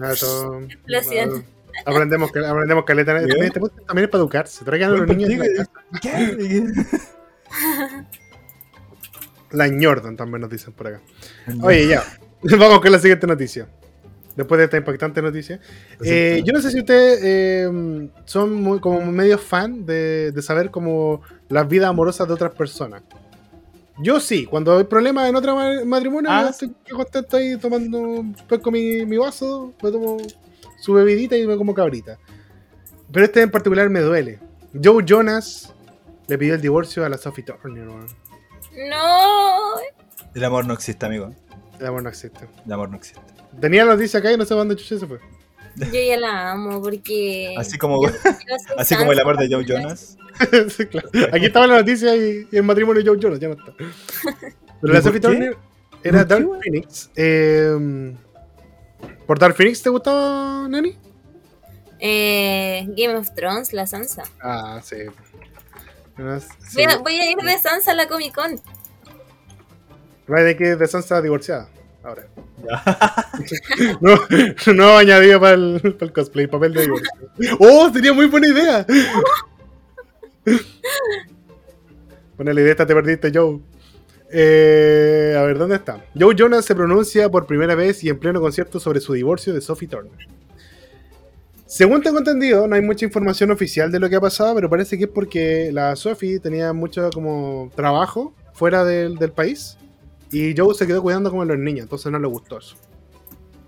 Ah, 0.01 0.13
todo- 0.21 0.61
Aprendemos, 1.87 2.31
aprendemos 2.31 2.85
caleta. 2.85 3.15
También, 3.17 3.43
este 3.45 3.61
también 3.87 4.05
es 4.05 4.11
para 4.11 4.21
educarse. 4.23 4.65
Traigan 4.65 4.91
a 4.93 4.97
los 4.97 5.09
niños. 5.17 5.47
¿qué? 6.03 6.67
La 9.57 9.69
Jordan 9.81 10.17
también 10.17 10.41
nos 10.43 10.51
dicen 10.51 10.73
por 10.73 10.87
acá. 10.89 11.01
Oye, 11.63 11.89
ya. 11.89 12.03
Vamos 12.59 12.81
con 12.81 12.93
la 12.93 12.99
siguiente 12.99 13.27
noticia. 13.27 13.67
Después 14.37 14.59
de 14.59 14.65
esta 14.65 14.77
impactante 14.77 15.23
noticia. 15.23 15.59
Eh, 16.05 16.43
yo 16.45 16.53
no 16.53 16.61
sé 16.61 16.71
si 16.71 16.79
ustedes 16.81 17.21
eh, 17.23 18.09
son 18.27 18.53
muy- 18.55 18.81
como 18.81 19.01
medio 19.11 19.39
fan 19.39 19.87
de, 19.87 20.31
de 20.31 20.43
saber 20.43 20.71
como 20.71 21.23
las 21.49 21.67
vidas 21.67 21.89
amorosas 21.89 22.29
de 22.29 22.35
otras 22.35 22.53
personas. 22.53 23.03
Yo 23.99 24.21
sí, 24.21 24.45
cuando 24.45 24.77
hay 24.77 24.85
problemas 24.85 25.31
en 25.31 25.37
otro 25.37 25.57
ma- 25.57 25.83
matrimonio, 25.87 26.31
Ah, 26.31 26.49
estoy 26.51 26.71
contento 26.91 27.39
ahí 27.39 27.57
tomando, 27.57 28.27
pesco 28.47 28.71
mi, 28.71 29.07
mi 29.07 29.17
vaso, 29.17 29.73
me 29.83 29.91
tomo 29.91 30.19
su 30.83 30.93
bebidita 30.93 31.35
y 31.35 31.47
me 31.47 31.57
como 31.57 31.73
cabrita. 31.73 32.19
Pero 33.11 33.25
este 33.25 33.41
en 33.41 33.51
particular 33.51 33.89
me 33.89 34.01
duele. 34.01 34.39
Joe 34.85 35.03
Jonas 35.03 35.73
le 36.29 36.37
pidió 36.37 36.55
el 36.57 36.61
divorcio 36.61 37.07
a 37.07 37.09
la 37.09 37.17
Sophie 37.17 37.43
Turner. 37.45 37.89
No. 38.77 39.75
El 40.35 40.45
amor 40.45 40.67
no 40.67 40.75
existe, 40.75 41.05
amigo. 41.07 41.35
El 41.81 41.87
amor 41.87 42.03
no 42.03 42.09
existe. 42.09 42.47
El 42.67 42.73
amor 42.73 42.91
no 42.91 42.97
existe. 42.97 43.21
Tenía 43.61 43.85
la 43.85 43.95
noticia 43.95 44.21
acá 44.21 44.31
y 44.33 44.37
no 44.37 44.45
sé 44.45 44.55
dónde 44.55 44.77
chucha 44.77 44.99
se 44.99 45.07
fue. 45.07 45.19
Yo 45.77 45.87
ya 45.93 46.17
la 46.19 46.53
amo 46.53 46.81
porque. 46.81 47.55
Así 47.59 47.77
como, 47.79 48.03
yo- 48.07 48.13
yo 48.13 48.59
soy 48.67 48.77
así 48.79 48.95
como 48.97 49.13
el 49.13 49.21
amor 49.21 49.37
de 49.39 49.49
Joe 49.53 49.65
Jonas. 49.65 50.17
Sí, 50.69 50.85
claro. 50.85 51.09
Aquí 51.33 51.47
estaba 51.47 51.67
la 51.67 51.79
noticia 51.79 52.15
y, 52.15 52.47
y 52.53 52.57
el 52.59 52.63
matrimonio 52.63 53.03
de 53.03 53.09
Joe 53.09 53.19
Jonas, 53.19 53.41
ya 53.41 53.49
no 53.49 53.55
está. 53.55 53.73
Pero 54.83 54.93
la 54.93 54.99
¿Y 54.99 55.03
por 55.03 55.03
Sophie? 55.03 55.21
Turner 55.21 55.57
era 56.05 56.19
¿Por 56.27 56.29
qué, 56.29 56.45
Dark? 56.45 56.61
Phoenix. 56.63 57.11
Eh, 57.17 58.15
¿Por 59.27 59.39
Dark 59.39 59.55
Phoenix 59.57 59.83
te 59.83 59.89
gustaba, 59.89 60.69
Nani? 60.69 60.95
Eh, 61.99 62.85
Game 62.89 63.17
of 63.17 63.31
Thrones, 63.35 63.73
la 63.73 63.87
Sansa. 63.87 64.25
Ah, 64.43 64.81
sí. 64.85 64.97
No, 66.19 66.41
sí. 66.41 66.49
Voy, 66.75 66.85
a, 66.85 66.99
voy 66.99 67.15
a 67.15 67.31
ir 67.31 67.37
de 67.39 67.59
Sansa 67.59 67.93
a 67.93 67.95
la 67.95 68.09
Comic 68.09 68.35
Con. 68.35 68.61
Va 70.33 70.43
de 70.43 70.57
que 70.57 70.77
de 70.77 70.87
Sansa 70.87 71.21
divorciada. 71.21 71.69
Ahora. 72.03 72.27
no, 74.01 74.19
no 74.75 74.97
añadido 74.97 75.41
para 75.41 75.55
el, 75.55 75.81
para 75.81 76.07
el 76.07 76.13
cosplay, 76.13 76.47
papel 76.47 76.73
de 76.73 76.83
divorcio. 76.83 77.11
¡Oh! 77.59 77.91
Sería 77.93 78.13
muy 78.13 78.27
buena 78.27 78.49
idea. 78.49 78.87
Buena 82.37 82.53
la 82.53 82.61
idea, 82.61 82.73
esta 82.73 82.87
te 82.87 82.95
perdiste, 82.95 83.33
Joe. 83.35 83.61
Eh, 84.31 85.37
a 85.39 85.43
ver, 85.43 85.59
¿dónde 85.59 85.77
está? 85.77 86.05
Joe 86.19 86.35
Jonas 86.35 86.65
se 86.65 86.75
pronuncia 86.75 87.29
por 87.31 87.47
primera 87.47 87.75
vez 87.75 88.03
y 88.05 88.09
en 88.09 88.19
pleno 88.19 88.41
concierto 88.41 88.79
sobre 88.79 89.01
su 89.01 89.13
divorcio 89.13 89.55
de 89.55 89.61
Sophie 89.61 89.89
Turner. 89.89 90.13
Según 91.67 92.01
tengo 92.03 92.19
entendido, 92.19 92.69
no 92.69 92.77
hay 92.77 92.83
mucha 92.83 93.05
información 93.05 93.51
oficial 93.51 93.91
de 93.91 93.99
lo 93.99 94.09
que 94.09 94.17
ha 94.17 94.21
pasado, 94.21 94.55
pero 94.55 94.71
parece 94.71 94.97
que 94.97 95.05
es 95.05 95.11
porque 95.11 95.71
la 95.73 95.97
Sophie 95.97 96.39
tenía 96.39 96.73
mucho 96.73 97.11
como 97.13 97.71
trabajo 97.75 98.35
fuera 98.53 98.85
del, 98.85 99.17
del 99.17 99.33
país 99.33 99.77
y 100.31 100.55
Joe 100.57 100.75
se 100.75 100.87
quedó 100.87 101.03
cuidando 101.03 101.31
como 101.31 101.43
a 101.43 101.47
los 101.47 101.59
niños, 101.59 101.83
entonces 101.85 102.11
no 102.13 102.19
le 102.19 102.29
gustó 102.29 102.59
eso. 102.59 102.77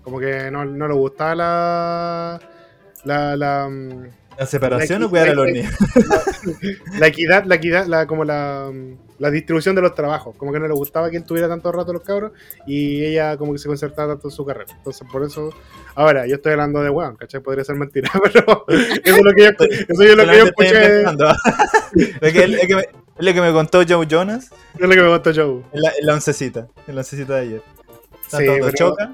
Como 0.03 0.17
que 0.19 0.49
no, 0.49 0.63
no 0.65 0.87
le 0.87 0.93
gustaba 0.93 1.35
la. 1.35 2.39
La, 3.03 3.35
la, 3.37 3.69
mm, 3.69 4.07
¿La 4.37 4.45
separación 4.45 5.01
La- 5.01 5.07
o 5.07 5.09
cuidar 5.09 5.29
a 5.29 5.33
los 5.33 5.47
niños? 5.47 5.73
la 6.99 7.07
equidad, 7.07 7.43
la 7.45 7.55
equidad, 7.55 7.85
la, 7.85 8.07
como 8.07 8.23
la, 8.23 8.71
mm, 8.73 8.97
la 9.19 9.29
distribución 9.29 9.75
de 9.75 9.81
los 9.81 9.93
trabajos. 9.93 10.35
Como 10.37 10.51
que 10.51 10.59
no 10.59 10.67
le 10.67 10.73
gustaba 10.73 11.09
que 11.09 11.17
él 11.17 11.23
tuviera 11.23 11.47
tanto 11.47 11.71
rato 11.71 11.93
los 11.93 12.01
cabros 12.01 12.31
y 12.65 13.03
ella 13.03 13.37
como 13.37 13.53
que 13.53 13.59
se 13.59 13.67
concertaba 13.67 14.13
tanto 14.13 14.29
en 14.29 14.31
su 14.31 14.45
carrera. 14.45 14.73
Entonces 14.75 15.07
por 15.11 15.23
eso, 15.23 15.53
ahora 15.95 16.25
yo 16.25 16.35
estoy 16.35 16.53
hablando 16.53 16.81
de 16.81 16.89
weón, 16.89 17.15
¿cachai? 17.15 17.41
Podría 17.41 17.63
ser 17.63 17.75
mentira, 17.75 18.09
pero 18.33 18.65
eso 18.67 19.15
es 19.15 19.21
lo 19.23 19.33
que 19.33 19.43
yo, 19.43 19.49
eso 19.49 20.03
es 20.03 20.15
lo 20.15 20.25
que 20.25 20.37
yo 20.37 20.45
escuché, 20.45 21.01
es 21.01 21.07
es, 22.21 22.33
que, 22.33 22.43
es 22.43 22.67
que 22.67 22.75
me, 22.75 22.81
es 22.81 22.87
lo 23.25 23.33
que 23.33 23.41
me 23.41 23.51
contó 23.51 23.81
Joe 23.87 24.07
Jonas 24.07 24.49
lo 24.77 24.89
que 24.89 25.01
me 25.01 25.09
contó 25.09 25.31
Joe. 25.33 25.63
en 25.73 25.81
la, 25.81 25.91
en 25.99 26.05
la 26.05 26.13
oncecita. 26.13 26.67
En 26.87 26.95
la 26.95 27.01
oncecita 27.01 27.35
de 27.35 27.41
ayer. 27.41 27.61
Sí, 28.29 28.37
pero- 28.45 28.71
choca. 28.71 29.13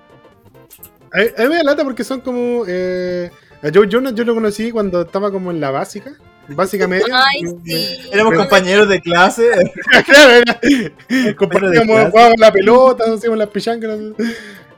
A 1.11 1.17
mí 1.43 1.49
me 1.49 1.55
da 1.55 1.63
lata 1.63 1.83
porque 1.83 2.03
son 2.03 2.19
como. 2.19 2.65
Eh, 2.67 3.31
a 3.63 3.69
Joe 3.73 3.87
Jonas 3.89 4.13
yo 4.15 4.25
lo 4.25 4.33
conocí 4.35 4.69
cuando 4.71 5.01
estaba 5.03 5.31
como 5.31 5.49
en 5.49 5.61
la 5.61 5.71
básica. 5.71 6.13
Básica 6.49 6.87
media. 6.87 7.05
Ay, 7.11 7.41
sí. 7.65 7.99
Éramos 8.11 8.31
Pero- 8.33 8.41
compañeros 8.43 8.89
de 8.89 9.01
clase. 9.01 9.49
claro, 10.05 10.31
era. 10.31 10.59
de 10.61 11.35
Compartíamos, 11.35 11.85
clase. 11.87 12.11
jugábamos 12.11 12.39
la 12.39 12.51
pelota, 12.51 13.03
hacíamos 13.13 13.39
las 13.39 13.49
sé. 13.49 13.99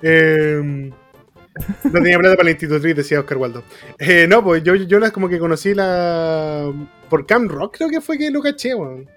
Eh, 0.01 0.91
no 1.83 1.91
tenía 1.91 2.19
plata 2.19 2.35
para 2.35 2.45
la 2.45 2.51
institutriz, 2.51 2.95
decía 2.95 3.19
Oscar 3.19 3.37
Waldo. 3.37 3.63
Eh, 3.99 4.27
no, 4.29 4.43
pues 4.43 4.63
yo 4.63 4.75
Jonas 4.75 5.11
como 5.11 5.27
que 5.27 5.39
conocí 5.39 5.73
la. 5.73 6.71
Por 7.09 7.25
Cam 7.25 7.47
Rock, 7.47 7.77
creo 7.77 7.89
que 7.89 8.01
fue 8.01 8.17
que 8.17 8.29
lo 8.31 8.41
caché, 8.41 8.75
weón. 8.75 9.09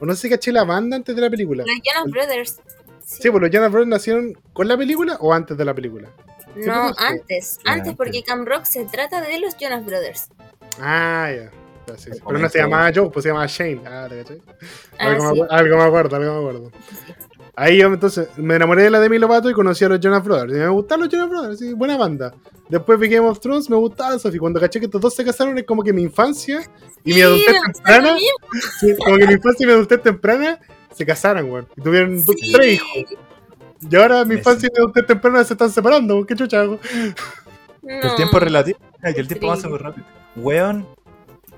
O 0.00 0.06
no 0.06 0.14
sé 0.14 0.22
si 0.22 0.30
caché 0.30 0.52
la 0.52 0.64
banda 0.64 0.96
antes 0.96 1.14
de 1.16 1.20
la 1.22 1.28
película. 1.30 1.64
Los 1.66 1.76
Jonas 1.84 2.10
Brothers. 2.12 2.60
Sí, 3.04 3.30
pues 3.30 3.42
los 3.42 3.50
Jonas 3.50 3.70
Brothers 3.72 3.88
nacieron 3.90 4.38
con 4.52 4.68
la 4.68 4.76
película 4.76 5.16
o 5.20 5.32
antes 5.34 5.56
de 5.56 5.64
la 5.64 5.74
película. 5.74 6.08
No, 6.54 6.88
sí. 6.90 6.94
antes. 6.98 7.58
Ah, 7.64 7.72
Antes, 7.72 7.94
porque 7.94 8.22
Cam 8.22 8.44
Rock 8.44 8.64
se 8.64 8.84
trata 8.84 9.20
de 9.20 9.38
los 9.40 9.56
Jonas 9.58 9.84
Brothers. 9.84 10.28
Ah, 10.80 11.30
ya. 11.34 11.50
Ya, 11.86 11.96
sí, 11.96 12.10
Pero 12.26 12.38
no 12.38 12.48
se 12.50 12.58
llamaba 12.58 12.90
Joe, 12.94 13.08
pues 13.10 13.22
se 13.22 13.28
llamaba 13.30 13.46
Shane. 13.46 13.80
Ah. 13.86 14.08
Ah, 14.98 15.06
Algo, 15.06 15.22
sí. 15.34 15.40
me, 15.40 15.40
acu- 15.40 15.46
algo 15.50 15.76
me 15.78 15.82
acuerdo, 15.84 16.16
algo 16.16 16.32
me 16.34 16.38
acuerdo. 16.38 16.72
Ahí 17.56 17.78
yo 17.78 17.86
entonces 17.88 18.28
me 18.36 18.54
enamoré 18.56 18.82
de 18.84 18.90
la 18.90 19.00
Demi 19.00 19.18
Lovato 19.18 19.50
y 19.50 19.52
conocí 19.54 19.84
a 19.84 19.88
los 19.88 19.98
Jonas 19.98 20.22
Brothers. 20.22 20.52
Y 20.52 20.56
me 20.56 20.68
gustaron 20.68 21.04
los 21.04 21.12
Jonas 21.12 21.28
Brothers, 21.30 21.58
sí, 21.58 21.72
buena 21.72 21.96
banda. 21.96 22.32
Después 22.68 22.98
vi 23.00 23.08
Game 23.08 23.26
of 23.26 23.40
Thrones, 23.40 23.68
me 23.70 23.76
gustaba 23.76 24.18
Sophie. 24.18 24.38
Cuando 24.38 24.60
caché 24.60 24.78
que 24.78 24.86
estos 24.86 25.00
dos 25.00 25.14
se 25.14 25.24
casaron 25.24 25.56
es 25.58 25.64
como 25.64 25.82
que 25.82 25.92
mi 25.92 26.02
infancia 26.02 26.60
y 27.04 27.14
mi 27.14 27.22
adultez 27.22 27.56
temprana, 27.72 28.16
sí, 28.80 28.94
como 28.96 29.16
que 29.16 29.26
mi 29.26 29.32
infancia 29.32 29.64
y 29.64 29.66
mi 29.66 29.72
adultez 29.72 30.02
temprana 30.02 30.60
se 30.94 31.06
casaron, 31.06 31.50
weón. 31.50 31.66
Y 31.76 31.80
tuvieron 31.82 32.24
dos- 32.24 32.36
tres 32.52 32.74
hijos. 32.74 33.18
Y 33.90 33.96
ahora 33.96 34.24
mi 34.26 34.34
infancia 34.34 34.68
y 34.68 34.72
mi 34.72 34.78
adultez 34.78 35.06
temprana 35.06 35.42
se 35.42 35.54
están 35.54 35.70
separando, 35.70 36.14
weón. 36.14 36.26
¿qué 36.26 36.34
chucha 36.36 36.60
hago? 36.60 36.78
No. 37.82 37.94
El 38.02 38.14
tiempo 38.16 38.36
es 38.36 38.42
relativo. 38.42 38.78
Que 39.02 39.20
el 39.20 39.26
tiempo 39.26 39.46
Sí. 39.46 39.56
pasa 39.56 39.68
muy 39.68 39.78
rápido. 39.78 40.06
Weón, 40.40 40.86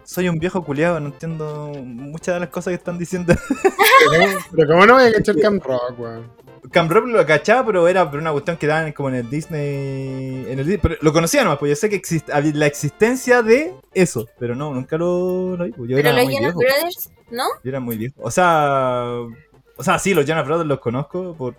soy 0.04 0.28
un 0.28 0.38
viejo 0.38 0.64
culiado, 0.64 0.98
no 1.00 1.06
entiendo 1.06 1.72
muchas 1.84 2.34
de 2.36 2.40
las 2.40 2.48
cosas 2.48 2.72
que 2.72 2.76
están 2.76 2.98
diciendo. 2.98 3.34
Pero 3.58 4.10
cómo- 4.24 4.38
Pero 4.52 4.68
cómo 4.68 4.86
no 4.86 4.94
voy 4.94 5.04
a 5.04 5.12
cachar 5.12 5.36
Cam 5.40 5.60
Rock, 5.60 5.98
weón. 5.98 6.40
Cam 6.72 6.88
Rock 6.90 7.06
lo 7.06 7.24
cachaba, 7.26 7.64
pero 7.66 7.88
era 7.88 8.08
por 8.10 8.20
una 8.20 8.32
cuestión 8.32 8.56
que 8.58 8.66
daban 8.66 8.92
como 8.92 9.08
en 9.08 9.14
el 9.14 9.30
Disney. 9.30 10.44
En 10.48 10.58
el, 10.58 10.78
pero 10.78 10.96
lo 11.00 11.12
conocía 11.12 11.42
nomás, 11.42 11.58
pues 11.58 11.70
yo 11.70 11.76
sé 11.76 11.88
que 11.88 11.96
existe 11.96 12.32
había 12.32 12.52
la 12.54 12.66
existencia 12.66 13.42
de 13.42 13.74
eso, 13.94 14.28
pero 14.38 14.54
no, 14.54 14.72
nunca 14.74 14.98
lo, 14.98 15.56
lo 15.56 15.64
vi. 15.64 15.72
pues 15.72 15.88
Yo 15.88 15.96
Pero 15.96 16.08
era 16.10 16.18
los 16.18 16.26
muy 16.26 16.34
Jonas 16.36 16.54
viejo. 16.54 16.58
Brothers, 16.58 17.10
¿no? 17.30 17.44
Yo 17.64 17.68
era 17.70 17.80
muy 17.80 17.96
viejo. 17.96 18.14
O 18.22 18.30
sea, 18.30 19.04
o 19.76 19.82
sea, 19.82 19.98
sí, 19.98 20.12
los 20.12 20.26
Jonas 20.26 20.46
Brothers 20.46 20.68
los 20.68 20.80
conozco 20.80 21.34
por 21.34 21.54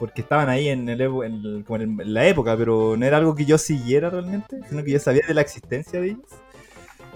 porque 0.00 0.22
estaban 0.22 0.48
ahí 0.48 0.68
en, 0.68 0.88
el, 0.88 1.00
epo- 1.00 1.24
en 1.24 1.34
el- 1.34 1.64
como 1.64 1.80
en 1.80 2.12
la 2.12 2.26
época, 2.26 2.56
pero 2.56 2.96
no 2.96 3.06
era 3.06 3.18
algo 3.18 3.34
que 3.36 3.44
yo 3.44 3.56
siguiera 3.58 4.10
realmente, 4.10 4.58
sino 4.68 4.82
que 4.82 4.90
yo 4.92 4.98
sabía 4.98 5.22
de 5.28 5.34
la 5.34 5.42
existencia 5.42 6.00
de 6.00 6.06
ellos, 6.08 6.26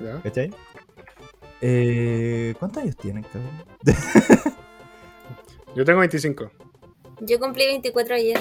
Ya. 0.01 0.21
¿cachai? 0.23 0.53
Eh, 1.61 2.55
¿Cuántos 2.59 2.83
años 2.83 2.97
tienen, 2.97 3.25
cabrón? 3.25 3.51
Yo 5.75 5.85
tengo 5.85 6.01
25. 6.01 6.51
Yo 7.21 7.39
cumplí 7.41 7.67
24 7.67 8.15
ayer. 8.15 8.41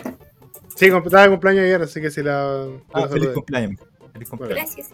Sí, 0.76 0.86
estaba 0.88 1.24
de 1.24 1.30
cumpleaños 1.30 1.64
ayer, 1.64 1.82
así 1.82 2.02
que 2.02 2.12
si 2.12 2.22
la. 2.22 2.66
Ah, 2.92 3.02
la 3.02 3.08
feliz 3.08 3.30
cumpleaños. 3.30 3.80
Gracias. 4.56 4.90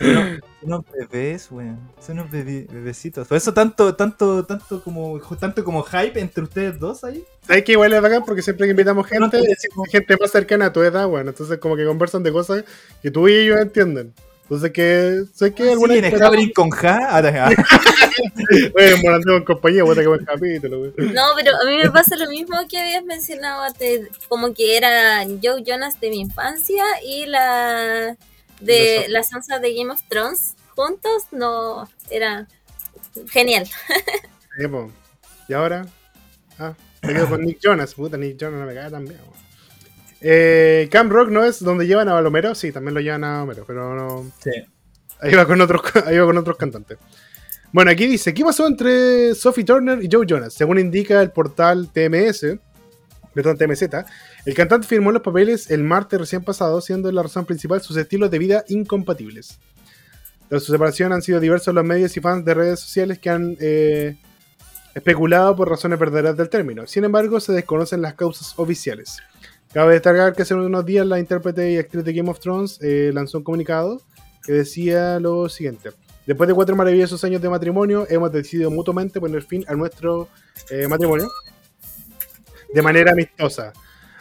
Son 0.00 0.40
unos 0.62 0.84
bebés, 0.92 1.48
weón. 1.50 1.78
Son 2.00 2.18
unos 2.18 2.30
bebé- 2.30 2.66
bebecitos. 2.70 3.28
Por 3.28 3.36
eso 3.36 3.52
tanto, 3.52 3.94
tanto, 3.94 4.44
tanto 4.44 4.82
como, 4.82 5.20
tanto 5.38 5.64
como 5.64 5.82
hype 5.82 6.18
entre 6.20 6.42
ustedes 6.44 6.78
dos 6.78 7.04
ahí. 7.04 7.24
¿Sabes 7.46 7.64
que 7.64 7.72
igual 7.72 7.92
es 7.92 8.00
bacán? 8.02 8.24
Porque 8.24 8.42
siempre 8.42 8.66
que 8.66 8.70
invitamos 8.70 9.04
No, 9.04 9.30
gente, 9.30 9.38
no, 9.38 9.52
es 9.84 9.92
gente 9.92 10.16
más 10.18 10.30
cercana 10.30 10.66
a 10.66 10.72
tu 10.72 10.82
edad, 10.82 11.06
bueno. 11.06 11.30
Entonces, 11.30 11.58
como 11.58 11.76
que 11.76 11.84
conversan 11.84 12.22
de 12.22 12.32
cosas 12.32 12.64
que 13.02 13.10
tú 13.10 13.28
y 13.28 13.34
ellos 13.34 13.60
entienden. 13.60 14.14
Entonces, 14.44 14.72
que 14.72 15.24
sé 15.32 15.54
que 15.54 15.64
Sí, 15.64 15.70
alguna 15.70 15.94
en 15.94 16.14
Scabrin 16.14 16.52
con 16.52 16.70
Ja. 16.70 16.98
Ah, 17.00 17.22
ah, 17.24 17.50
Oye, 18.76 18.96
morando 19.02 19.36
en 19.36 19.44
compañía, 19.44 19.84
puta 19.84 20.02
que 20.02 20.06
buen 20.06 20.24
capítulo, 20.24 20.78
güey. 20.78 20.92
No, 21.12 21.22
pero 21.34 21.52
a 21.56 21.64
mí 21.64 21.78
me 21.78 21.90
pasa 21.90 22.14
lo 22.16 22.28
mismo 22.28 22.56
que 22.68 22.78
habías 22.78 23.04
mencionado 23.04 23.62
antes, 23.62 24.08
como 24.28 24.52
que 24.52 24.76
era 24.76 25.24
Joe 25.42 25.62
Jonas 25.64 25.98
de 25.98 26.10
mi 26.10 26.20
infancia 26.20 26.84
y 27.02 27.26
la 27.26 28.16
de 28.60 29.06
la 29.08 29.22
Sansa 29.22 29.58
de 29.58 29.74
Game 29.74 29.90
of 29.90 30.02
Thrones 30.08 30.56
juntos, 30.74 31.24
no, 31.32 31.88
era 32.10 32.46
genial. 33.30 33.68
Y 35.48 35.52
ahora, 35.52 35.86
ah, 36.58 36.74
me 37.02 37.14
quedo 37.14 37.28
con 37.28 37.42
Nick 37.42 37.60
Jonas. 37.62 37.94
Puta, 37.94 38.16
Nick 38.16 38.38
Jonas 38.38 38.60
no 38.60 38.66
me 38.66 38.74
cae 38.74 38.90
tan 38.90 39.04
bien, 39.04 39.20
güey. 39.26 39.43
Eh, 40.26 40.88
Camp 40.90 41.12
Rock 41.12 41.28
no 41.28 41.44
es 41.44 41.62
donde 41.62 41.86
llevan 41.86 42.08
a 42.08 42.14
Balomero, 42.14 42.54
sí, 42.54 42.72
también 42.72 42.94
lo 42.94 43.00
llevan 43.00 43.24
a 43.24 43.32
Balomero, 43.40 43.64
pero 43.66 43.94
no. 43.94 44.32
sí. 44.42 44.50
Ahí 45.20 45.34
va 45.34 45.44
con 45.44 45.60
otros, 45.60 45.82
ahí 46.06 46.16
va 46.16 46.24
con 46.24 46.38
otros 46.38 46.56
cantantes. 46.56 46.96
Bueno, 47.72 47.90
aquí 47.90 48.06
dice, 48.06 48.32
¿qué 48.32 48.42
pasó 48.42 48.66
entre 48.66 49.34
Sophie 49.34 49.64
Turner 49.64 50.02
y 50.02 50.08
Joe 50.10 50.24
Jonas? 50.26 50.54
Según 50.54 50.78
indica 50.78 51.20
el 51.20 51.30
portal 51.30 51.90
TMS, 51.92 52.56
perdón, 53.34 53.58
TMZ, 53.58 53.82
el 54.46 54.54
cantante 54.54 54.86
firmó 54.86 55.12
los 55.12 55.20
papeles 55.20 55.70
el 55.70 55.84
martes 55.84 56.18
recién 56.18 56.42
pasado, 56.42 56.80
siendo 56.80 57.12
la 57.12 57.22
razón 57.22 57.44
principal 57.44 57.82
sus 57.82 57.98
estilos 57.98 58.30
de 58.30 58.38
vida 58.38 58.64
incompatibles. 58.68 59.58
Tras 60.48 60.62
su 60.62 60.72
separación 60.72 61.12
han 61.12 61.20
sido 61.20 61.38
diversos 61.38 61.74
los 61.74 61.84
medios 61.84 62.16
y 62.16 62.20
fans 62.20 62.46
de 62.46 62.54
redes 62.54 62.80
sociales 62.80 63.18
que 63.18 63.28
han 63.28 63.58
eh, 63.60 64.16
especulado 64.94 65.54
por 65.54 65.68
razones 65.68 65.98
verdaderas 65.98 66.36
del 66.36 66.48
término. 66.48 66.86
Sin 66.86 67.04
embargo, 67.04 67.40
se 67.40 67.52
desconocen 67.52 68.00
las 68.00 68.14
causas 68.14 68.54
oficiales. 68.56 69.18
Cabe 69.74 69.94
destacar 69.94 70.34
que 70.34 70.42
hace 70.42 70.54
unos 70.54 70.86
días 70.86 71.04
la 71.04 71.18
intérprete 71.18 71.72
y 71.72 71.78
actriz 71.78 72.04
de 72.04 72.12
Game 72.12 72.30
of 72.30 72.38
Thrones 72.38 72.78
eh, 72.80 73.10
lanzó 73.12 73.38
un 73.38 73.44
comunicado 73.44 74.00
que 74.46 74.52
decía 74.52 75.18
lo 75.18 75.48
siguiente. 75.48 75.90
Después 76.28 76.46
de 76.46 76.54
cuatro 76.54 76.76
maravillosos 76.76 77.24
años 77.24 77.42
de 77.42 77.48
matrimonio, 77.48 78.06
hemos 78.08 78.30
decidido 78.30 78.70
mutuamente 78.70 79.18
poner 79.18 79.42
fin 79.42 79.64
a 79.66 79.74
nuestro 79.74 80.28
eh, 80.70 80.86
matrimonio 80.86 81.28
de 82.72 82.82
manera 82.82 83.10
amistosa. 83.10 83.72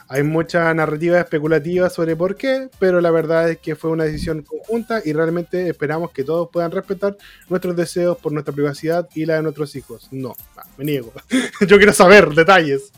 Hay 0.08 0.24
mucha 0.24 0.74
narrativa 0.74 1.20
especulativa 1.20 1.88
sobre 1.92 2.16
por 2.16 2.36
qué, 2.36 2.70
pero 2.80 3.00
la 3.00 3.12
verdad 3.12 3.52
es 3.52 3.60
que 3.60 3.76
fue 3.76 3.92
una 3.92 4.06
decisión 4.06 4.42
conjunta 4.42 5.04
y 5.06 5.14
realmente 5.14 5.70
esperamos 5.70 6.10
que 6.10 6.24
todos 6.24 6.50
puedan 6.52 6.72
respetar 6.72 7.16
nuestros 7.48 7.76
deseos 7.76 8.18
por 8.18 8.32
nuestra 8.32 8.56
privacidad 8.56 9.08
y 9.14 9.28
la 9.28 9.36
de 9.36 9.44
nuestros 9.44 9.76
hijos. 9.76 10.10
No, 10.12 10.36
me 10.80 10.86
niego. 10.86 11.14
Yo 11.68 11.78
quiero 11.78 11.94
saber 11.94 12.30
detalles. 12.30 12.92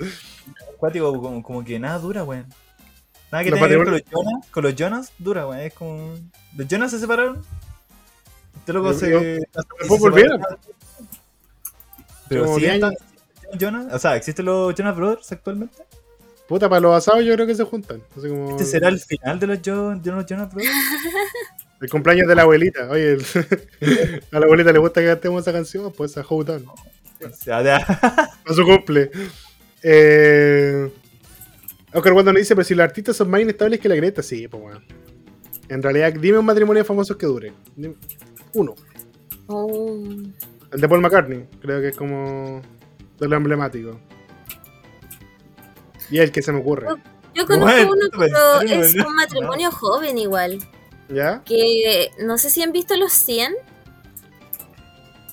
Cuático, 0.85 1.21
como, 1.21 1.41
como 1.43 1.63
que 1.65 1.79
nada 1.79 1.97
dura, 1.99 2.23
weón. 2.23 2.45
Nada 3.31 3.43
que 3.43 3.51
tenga 3.51 3.67
que 3.67 3.75
ver 3.75 3.85
con 3.85 3.93
los 3.93 4.03
Jonas, 4.03 4.47
con 4.51 4.63
los 4.63 4.75
Jonas 4.75 5.11
dura, 5.17 5.47
weón. 5.47 5.61
Es 5.61 5.73
como. 5.73 6.13
¿Los 6.55 6.67
Jonas 6.67 6.91
se 6.91 6.99
separaron? 6.99 7.41
Este 8.57 8.73
loco 8.73 8.93
se. 8.93 9.39
volvieron. 9.99 10.41
Pero 12.29 12.55
diez 12.55 12.73
están 12.75 12.93
Jonas. 13.59 13.93
O 13.93 13.99
sea, 13.99 14.15
¿existen 14.15 14.45
los 14.45 14.73
Jonas 14.75 14.95
Brothers 14.95 15.31
actualmente? 15.31 15.77
Puta, 16.47 16.69
para 16.69 16.79
los 16.81 16.95
asados 16.95 17.23
yo 17.25 17.33
creo 17.33 17.47
que 17.47 17.55
se 17.55 17.63
juntan. 17.63 18.01
Así 18.17 18.29
como 18.29 18.51
¿Este 18.51 18.65
será 18.65 18.89
el 18.89 18.99
final 18.99 19.39
de 19.39 19.47
los, 19.47 19.59
Jo- 19.65 19.95
de 19.95 20.11
los 20.11 20.25
Jonas 20.25 20.53
Brothers? 20.53 20.73
el 21.81 21.89
cumpleaños 21.89 22.27
de 22.27 22.35
la 22.35 22.43
abuelita. 22.43 22.87
Oye, 22.89 23.13
el- 23.13 23.25
a 24.31 24.39
la 24.39 24.45
abuelita 24.45 24.71
le 24.71 24.79
gusta 24.79 25.01
que 25.01 25.07
cantemos 25.07 25.41
esa 25.41 25.51
canción, 25.51 25.91
pues 25.91 26.17
a 26.17 26.23
Houghton. 26.23 26.65
O 26.67 27.29
sea, 27.35 27.63
ya. 27.63 27.77
A 28.45 28.53
su 28.53 28.63
cumple. 28.63 29.09
Eh... 29.87 30.91
Oscar 31.93 32.13
cuando 32.13 32.33
nos 32.33 32.41
dice, 32.41 32.55
pero 32.55 32.65
si 32.65 32.73
los 32.73 32.83
artistas 32.83 33.15
son 33.15 33.29
más 33.29 33.39
inestables 33.39 33.79
que 33.79 33.87
la 33.87 33.95
Greta, 33.95 34.23
sí, 34.23 34.47
pues 34.47 34.61
bueno. 34.61 34.81
En 35.69 35.81
realidad, 35.81 36.11
dime 36.13 36.39
un 36.39 36.45
matrimonio 36.45 36.81
de 36.81 36.87
famosos 36.87 37.15
que 37.17 37.25
dure. 37.27 37.53
Dime- 37.75 37.95
Uno. 38.53 38.73
Oh. 39.47 40.03
El 40.71 40.81
de 40.81 40.89
Paul 40.89 41.01
McCartney. 41.01 41.47
Creo 41.61 41.79
que 41.81 41.89
es 41.89 41.97
como 41.97 42.61
de 43.19 43.27
lo 43.27 43.35
emblemático. 43.37 43.99
Y 46.09 46.17
el 46.17 46.31
que 46.31 46.41
se 46.41 46.51
me 46.51 46.59
ocurre. 46.59 46.87
Yo 47.35 47.45
conozco 47.45 47.65
Bueno, 47.65 47.91
uno, 47.91 48.09
pero 48.17 48.61
es 48.61 48.95
un 48.95 49.15
matrimonio 49.15 49.71
joven 49.71 50.17
igual. 50.17 50.59
¿Ya? 51.09 51.43
Que 51.45 52.11
no 52.19 52.37
sé 52.39 52.49
si 52.49 52.63
han 52.63 52.71
visto 52.71 52.97
Los 52.97 53.13
100. 53.13 53.53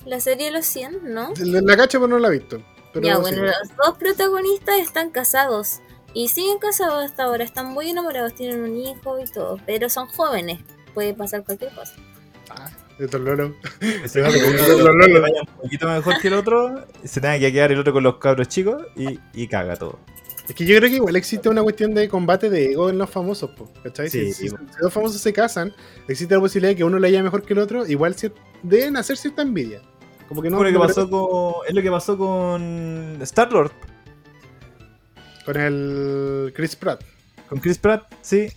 La 0.05 0.19
serie 0.19 0.51
Los 0.51 0.65
100, 0.65 1.13
¿no? 1.13 1.33
La, 1.39 1.61
la 1.61 1.77
cacho, 1.77 1.99
pero 1.99 2.07
no 2.07 2.19
la 2.19 2.27
he 2.27 2.37
visto. 2.37 2.61
Pero 2.93 3.05
ya, 3.05 3.17
bueno, 3.17 3.43
los 3.43 3.53
dos 3.77 3.97
protagonistas 3.97 4.77
están 4.79 5.09
casados. 5.09 5.79
Y 6.13 6.27
siguen 6.27 6.59
casados 6.59 7.03
hasta 7.03 7.23
ahora. 7.23 7.43
Están 7.43 7.67
muy 7.73 7.89
enamorados, 7.89 8.35
tienen 8.35 8.61
un 8.61 8.77
hijo 8.77 9.19
y 9.19 9.25
todo. 9.25 9.59
Pero 9.65 9.89
son 9.89 10.07
jóvenes. 10.07 10.59
Puede 10.93 11.13
pasar 11.15 11.43
cualquier 11.43 11.73
cosa. 11.73 11.93
Ah, 12.51 12.69
Los 12.99 13.09
gato 13.09 13.17
Lolos. 13.17 13.51
que 13.81 14.11
que 14.11 14.21
vaya 14.21 15.41
un 15.41 15.47
poquito 15.61 15.87
mejor 15.87 16.19
que 16.21 16.27
el 16.27 16.33
otro, 16.35 16.85
se 17.03 17.19
tenga 17.19 17.39
que 17.39 17.51
quedar 17.51 17.71
el 17.71 17.79
otro 17.79 17.93
con 17.93 18.03
los 18.03 18.17
cabros 18.17 18.47
chicos 18.47 18.83
y, 18.95 19.19
y 19.33 19.47
caga 19.47 19.75
todo. 19.75 19.97
Es 20.47 20.53
que 20.53 20.65
yo 20.65 20.77
creo 20.77 20.89
que 20.89 20.97
igual 20.97 21.15
existe 21.15 21.47
una 21.49 21.63
cuestión 21.63 21.93
de 21.95 22.09
combate 22.09 22.49
de 22.49 22.73
ego 22.73 22.89
en 22.89 22.97
los 22.97 23.09
famosos, 23.09 23.49
po, 23.51 23.71
¿cachai? 23.81 24.09
Sí, 24.09 24.33
si, 24.33 24.49
si- 24.49 24.55
dos 24.81 24.91
famosos 24.93 25.21
se 25.21 25.31
casan, 25.31 25.73
existe 26.07 26.35
la 26.35 26.41
posibilidad 26.41 26.71
de 26.71 26.75
que 26.75 26.83
uno 26.83 26.99
le 26.99 27.07
haya 27.07 27.23
mejor 27.23 27.43
que 27.43 27.53
el 27.53 27.59
otro, 27.59 27.87
igual 27.87 28.13
deben 28.61 28.97
hacer 28.97 29.15
cierta 29.17 29.41
envidia. 29.41 29.81
Como 30.33 30.41
que 30.41 30.49
no, 30.49 30.57
Fue 30.57 30.65
lo 30.65 30.71
que 30.71 30.79
no 30.79 30.87
pasó 30.87 31.09
con, 31.09 31.53
es 31.67 31.73
lo 31.75 31.81
que 31.83 31.91
pasó 31.91 32.17
con 32.17 33.17
Star-Lord, 33.21 33.71
con 35.45 35.57
el 35.57 36.51
Chris 36.55 36.75
Pratt, 36.75 37.01
con 37.49 37.59
Chris 37.59 37.77
Pratt, 37.77 38.03
sí. 38.21 38.47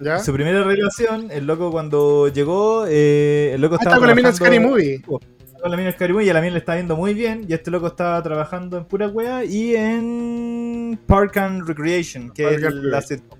¿ya? 0.00 0.18
Su 0.20 0.32
primera 0.32 0.62
relación, 0.64 1.30
el 1.30 1.46
loco 1.46 1.70
cuando 1.70 2.28
llegó, 2.28 2.86
eh, 2.88 3.52
el 3.54 3.60
loco 3.60 3.74
Ah, 3.74 3.78
estaba 3.80 3.96
está 3.96 4.00
con 4.00 4.08
la 4.08 4.14
mina 4.14 4.32
trabajando- 4.32 4.56
Scary 4.56 4.60
Movie. 4.60 5.02
con 5.02 5.70
la 5.70 5.76
mina 5.76 5.92
Scary 5.92 6.12
Movie 6.12 6.26
y 6.26 6.30
a 6.30 6.34
la 6.34 6.40
mina 6.40 6.52
le 6.52 6.58
está 6.60 6.76
yendo 6.76 6.96
muy 6.96 7.12
bien 7.14 7.44
y 7.48 7.52
este 7.54 7.70
loco 7.70 7.88
estaba 7.88 8.22
trabajando 8.22 8.78
en 8.78 8.84
pura 8.84 9.08
wea 9.08 9.44
y 9.44 9.74
en 9.74 10.98
Park 11.06 11.36
and 11.38 11.66
Recreation, 11.66 12.30
que 12.30 12.44
Park 12.44 12.56
es 12.64 12.74
la 12.74 13.02
sitcom. 13.02 13.38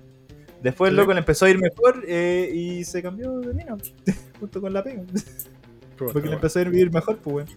Después 0.61 0.89
el 0.91 0.97
loco 0.97 1.13
le 1.13 1.19
empezó 1.19 1.45
a 1.45 1.49
ir 1.49 1.59
mejor 1.59 2.03
eh, 2.07 2.51
y 2.53 2.83
se 2.83 3.01
cambió 3.01 3.39
de 3.39 3.53
mina, 3.53 3.75
junto 4.39 4.59
con 4.59 4.73
la 4.73 4.83
pega. 4.83 5.03
Porque 5.97 6.27
le 6.27 6.35
empezó 6.35 6.59
a 6.59 6.61
ir 6.63 6.91
mejor, 6.91 7.17
pues 7.19 7.35
weón. 7.35 7.47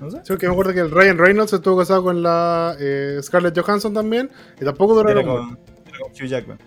No 0.00 0.10
sé. 0.10 0.20
Sí, 0.24 0.36
que 0.36 0.46
me 0.46 0.52
acuerdo 0.52 0.74
que 0.74 0.80
el 0.80 0.90
Ryan 0.90 1.16
Reynolds 1.18 1.52
estuvo 1.52 1.78
casado 1.78 2.02
con 2.02 2.22
la 2.22 2.76
eh, 2.78 3.18
Scarlett 3.22 3.58
Johansson 3.58 3.94
también, 3.94 4.30
y 4.60 4.64
tampoco 4.64 4.94
duraron 4.94 5.24
con, 5.24 5.58
era 5.86 5.98
con 6.00 6.10
Hugh 6.12 6.26
Jackman. 6.28 6.58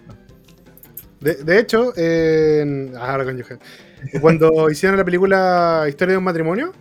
De, 1.20 1.36
de 1.36 1.60
hecho, 1.60 1.94
en- 1.98 2.94
ah, 2.98 3.12
ahora 3.12 3.26
con. 3.26 3.44
Cuando 4.22 4.70
hicieron 4.72 4.98
la 4.98 5.04
película 5.06 5.86
Historia 5.88 6.14
de 6.14 6.18
un 6.18 6.24
matrimonio, 6.24 6.72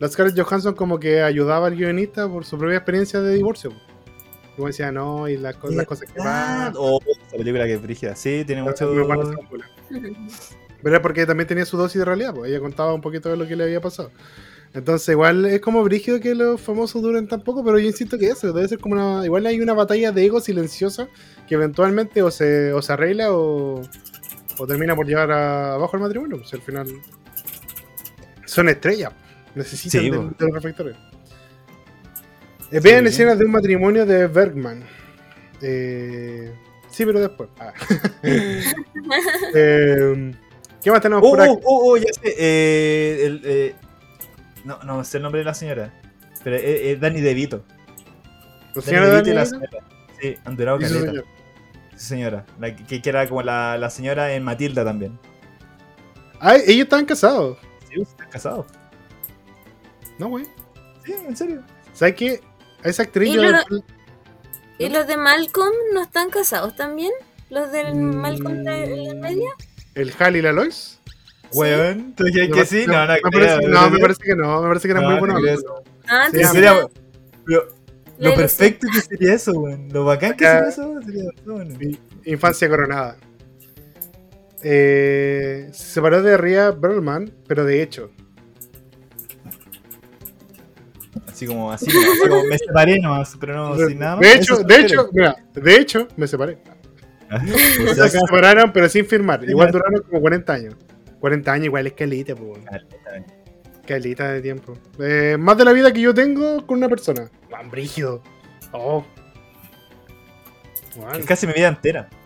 la 0.00 0.08
Scarlett 0.08 0.40
Johansson 0.40 0.74
como 0.74 0.98
que 0.98 1.22
ayudaba 1.22 1.66
al 1.68 1.76
guionista 1.76 2.28
por 2.28 2.44
su 2.44 2.58
propia 2.58 2.76
experiencia 2.78 3.20
de 3.20 3.34
divorcio. 3.34 3.72
Como 4.56 4.66
decía, 4.68 4.90
no, 4.92 5.28
y 5.28 5.36
las, 5.36 5.56
co- 5.56 5.70
las 5.70 5.86
cosas 5.86 6.10
que 6.10 6.20
Ah, 6.20 6.68
pasan. 6.68 6.74
oh, 6.78 6.98
esa 7.06 7.36
película 7.36 7.64
que 7.64 7.74
es 7.74 7.82
brígida. 7.82 8.16
Sí, 8.16 8.44
tiene 8.46 8.62
mucho. 8.62 8.92
Van. 9.06 9.34
Pero 10.82 10.96
era 10.96 11.00
porque 11.00 11.24
también 11.26 11.46
tenía 11.46 11.64
su 11.64 11.76
dosis 11.76 12.00
de 12.00 12.04
realidad, 12.04 12.34
pues 12.34 12.50
ella 12.50 12.58
contaba 12.60 12.92
un 12.92 13.00
poquito 13.00 13.28
de 13.28 13.36
lo 13.36 13.46
que 13.46 13.54
le 13.54 13.64
había 13.64 13.80
pasado. 13.80 14.10
Entonces, 14.74 15.08
igual 15.10 15.44
es 15.44 15.60
como 15.60 15.82
brígido 15.84 16.18
que 16.18 16.34
los 16.34 16.60
famosos 16.60 17.02
duren 17.02 17.28
tan 17.28 17.42
poco, 17.42 17.62
pero 17.62 17.78
yo 17.78 17.86
insisto 17.86 18.16
que 18.18 18.28
eso 18.28 18.52
debe 18.52 18.66
ser 18.68 18.78
como 18.78 18.94
una. 18.94 19.24
Igual 19.24 19.44
hay 19.46 19.60
una 19.60 19.74
batalla 19.74 20.12
de 20.12 20.24
ego 20.24 20.40
silenciosa 20.40 21.08
que 21.46 21.54
eventualmente 21.56 22.22
o 22.22 22.30
se, 22.30 22.72
o 22.72 22.80
se 22.80 22.92
arregla 22.94 23.32
o, 23.32 23.82
o 24.58 24.66
termina 24.66 24.96
por 24.96 25.06
llevar 25.06 25.30
a- 25.30 25.74
abajo 25.74 25.96
el 25.96 26.02
matrimonio. 26.02 26.38
Pues 26.38 26.54
al 26.54 26.62
final 26.62 26.86
son 28.46 28.68
estrellas, 28.70 29.12
necesitan 29.54 30.00
Sí, 30.00 30.10
de, 30.10 30.16
po. 30.16 30.22
de 30.38 30.44
los 30.46 30.54
reflectores. 30.54 30.96
Eh, 32.70 32.80
vean 32.80 33.02
Sí. 33.04 33.08
escenas 33.10 33.38
de 33.38 33.44
un 33.44 33.50
matrimonio 33.50 34.06
de 34.06 34.26
Bergman. 34.26 34.82
Eh, 35.60 36.50
sí, 36.90 37.04
pero 37.04 37.20
después. 37.20 37.50
Ah. 37.60 37.72
Eh, 39.54 40.32
¿Qué 40.82 40.90
más 40.90 41.00
tenemos 41.00 41.22
Oh, 41.26 41.30
por 41.30 41.40
aquí? 41.42 41.50
oh, 41.52 41.60
oh, 41.64 41.92
oh, 41.92 41.96
ya 41.96 42.12
sé. 42.12 42.34
Eh, 42.38 43.22
el, 43.26 43.74
no, 44.64 44.78
no 44.82 45.04
sé 45.04 45.16
el 45.18 45.22
nombre 45.22 45.40
de 45.40 45.44
la 45.44 45.54
señora. 45.54 45.92
Pero 46.44 46.56
es, 46.56 46.62
es 46.64 47.00
Danny 47.00 47.20
DeVito. 47.20 47.64
¿La 48.74 48.82
Danny 48.82 48.82
señora 48.82 49.06
DeVito 49.08 49.30
y 49.30 49.34
la 49.34 49.46
señora. 49.46 49.70
Sí, 50.20 50.36
han 50.44 50.56
durado 50.56 50.78
caleta. 50.78 51.00
señor. 51.06 51.24
Su 51.92 51.98
señora. 51.98 52.46
La 52.58 52.74
que, 52.74 53.00
que 53.02 53.08
era 53.08 53.28
como 53.28 53.42
la, 53.42 53.76
la 53.78 53.90
señora 53.90 54.32
en 54.34 54.42
Matilda 54.42 54.84
también. 54.84 55.18
Ah, 56.40 56.56
ellos 56.56 56.84
estaban 56.84 57.04
casados. 57.06 57.58
Sí, 57.88 58.00
están 58.00 58.28
casados. 58.30 58.66
No, 60.18 60.28
güey. 60.28 60.44
Sí, 61.04 61.12
en 61.26 61.36
serio. 61.36 61.62
¿Sabes 61.92 62.14
qué? 62.14 62.40
A 62.84 62.88
esa 62.88 63.02
actriz 63.04 63.30
Y 63.30 63.34
yo- 63.34 63.42
lo- 63.42 63.84
¿Y 64.78 64.88
los 64.88 65.06
de 65.06 65.16
Malcolm 65.16 65.72
no 65.94 66.02
están 66.02 66.30
casados 66.30 66.74
también? 66.74 67.12
¿Los 67.50 67.70
del 67.70 67.94
Mm. 67.94 68.16
Malcolm 68.16 68.64
de 68.64 68.86
la 69.08 69.14
media? 69.14 69.50
el 69.94 70.12
Hal 70.18 70.36
y 70.36 70.42
la 70.42 70.52
Lois. 70.52 71.00
Weón, 71.54 72.14
¿tú 72.14 72.24
crees 72.24 72.50
que 72.52 72.66
sí? 72.66 72.84
No, 72.86 72.92
no, 73.06 73.12
me 73.12 73.20
creo, 73.20 73.30
parece, 73.32 73.68
no, 73.68 73.84
¿tú 73.86 73.90
me 73.90 73.98
parece 73.98 74.22
que 74.22 74.34
no, 74.36 74.62
me 74.62 74.68
parece 74.68 74.88
que 74.88 74.92
eran 74.92 75.02
No, 75.04 75.08
muy 75.10 75.14
no 75.16 75.20
buenos. 75.20 75.40
creo 75.40 75.54
amigos. 75.54 75.82
Ah, 76.08 76.28
Sí, 76.32 76.44
sería- 76.44 76.86
lo 78.18 78.34
perfecto 78.34 78.86
que 78.92 79.00
sería 79.00 79.34
eso, 79.34 79.52
weón. 79.52 79.88
Lo 79.92 80.04
bacán 80.04 80.36
que 80.36 80.44
sería 80.44 80.68
eso 80.68 81.00
sería 81.02 81.30
Infancia 82.24 82.68
coronada. 82.68 83.16
Eh, 84.62 85.68
se 85.72 85.94
separó 85.94 86.22
de 86.22 86.36
Ria 86.36 86.70
Berlman, 86.70 87.32
pero 87.48 87.64
de 87.64 87.82
hecho. 87.82 88.10
Así 91.26 91.46
como, 91.46 91.72
así, 91.72 91.86
como, 91.90 92.12
así 92.12 92.28
como 92.28 92.44
me 92.44 92.58
separé 92.58 93.00
nomás, 93.00 93.36
pero 93.40 93.54
no, 93.56 93.76
sin 93.88 93.98
nada 93.98 94.16
más. 94.16 94.20
de 94.20 94.34
hecho, 94.34 94.56
de 94.58 94.76
hecho, 94.76 95.10
mira, 95.12 95.36
de 95.54 95.76
hecho, 95.76 96.08
me 96.16 96.26
separé. 96.28 96.58
sea, 97.94 98.08
se 98.08 98.18
separaron, 98.20 98.72
pero 98.72 98.88
sin 98.88 99.04
firmar. 99.06 99.42
Igual 99.48 99.72
duraron 99.72 100.02
como 100.02 100.20
40 100.20 100.52
años. 100.52 100.74
40 101.22 101.52
años 101.52 101.66
igual 101.66 101.86
es 101.86 101.92
calita, 101.92 102.34
pues. 102.34 102.58
Calita 103.86 104.32
de 104.32 104.42
tiempo. 104.42 104.76
Eh, 104.98 105.36
más 105.38 105.56
de 105.56 105.64
la 105.64 105.72
vida 105.72 105.92
que 105.92 106.00
yo 106.00 106.12
tengo 106.12 106.66
con 106.66 106.78
una 106.78 106.88
persona. 106.88 107.30
Juan 107.48 107.70
Brígido. 107.70 108.20
Oh. 108.72 109.04
Es 111.18 111.24
casi 111.24 111.46
mi 111.46 111.52
vida 111.54 111.68
entera. 111.68 112.08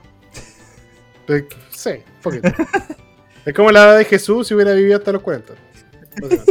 Eh, 1.29 1.45
Sí, 1.71 1.91
poquito. 2.23 2.49
es 3.45 3.53
como 3.53 3.73
la 3.73 3.81
edad 3.83 3.99
de 3.99 4.05
Jesús 4.05 4.47
si 4.47 4.55
hubiera 4.55 4.73
vivido 4.75 4.97
hasta 4.97 5.11
los 5.13 5.23
40. 5.23 5.55
No 6.23 6.29
sé 6.29 6.37
más. 6.37 6.47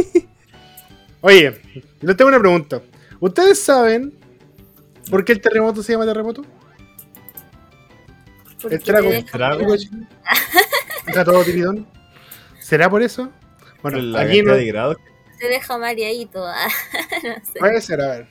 Oye, 1.22 1.60
les 2.02 2.16
tengo 2.16 2.28
una 2.28 2.38
pregunta. 2.38 2.82
¿Ustedes 3.18 3.58
saben 3.58 4.12
por 5.10 5.24
qué 5.24 5.32
el 5.32 5.40
terremoto 5.40 5.82
se 5.82 5.92
llama 5.92 6.04
terremoto? 6.04 6.44
el 8.70 8.82
trago. 8.82 9.08
deja- 9.10 9.32
Trago. 9.32 9.74
Está 11.06 11.24
todo 11.24 11.42
tiritón. 11.42 11.86
¿Será 12.66 12.90
por 12.90 13.00
eso? 13.00 13.30
Bueno, 13.80 13.98
la 13.98 14.22
aquí 14.22 14.42
no, 14.42 14.52
de 14.56 14.66
grados. 14.66 14.96
Te 15.38 15.46
deja 15.46 15.78
mareadito. 15.78 16.40
no 17.22 17.34
sé. 17.52 17.60
puede 17.60 17.80
ser, 17.80 18.00
a 18.00 18.08
ver. 18.08 18.28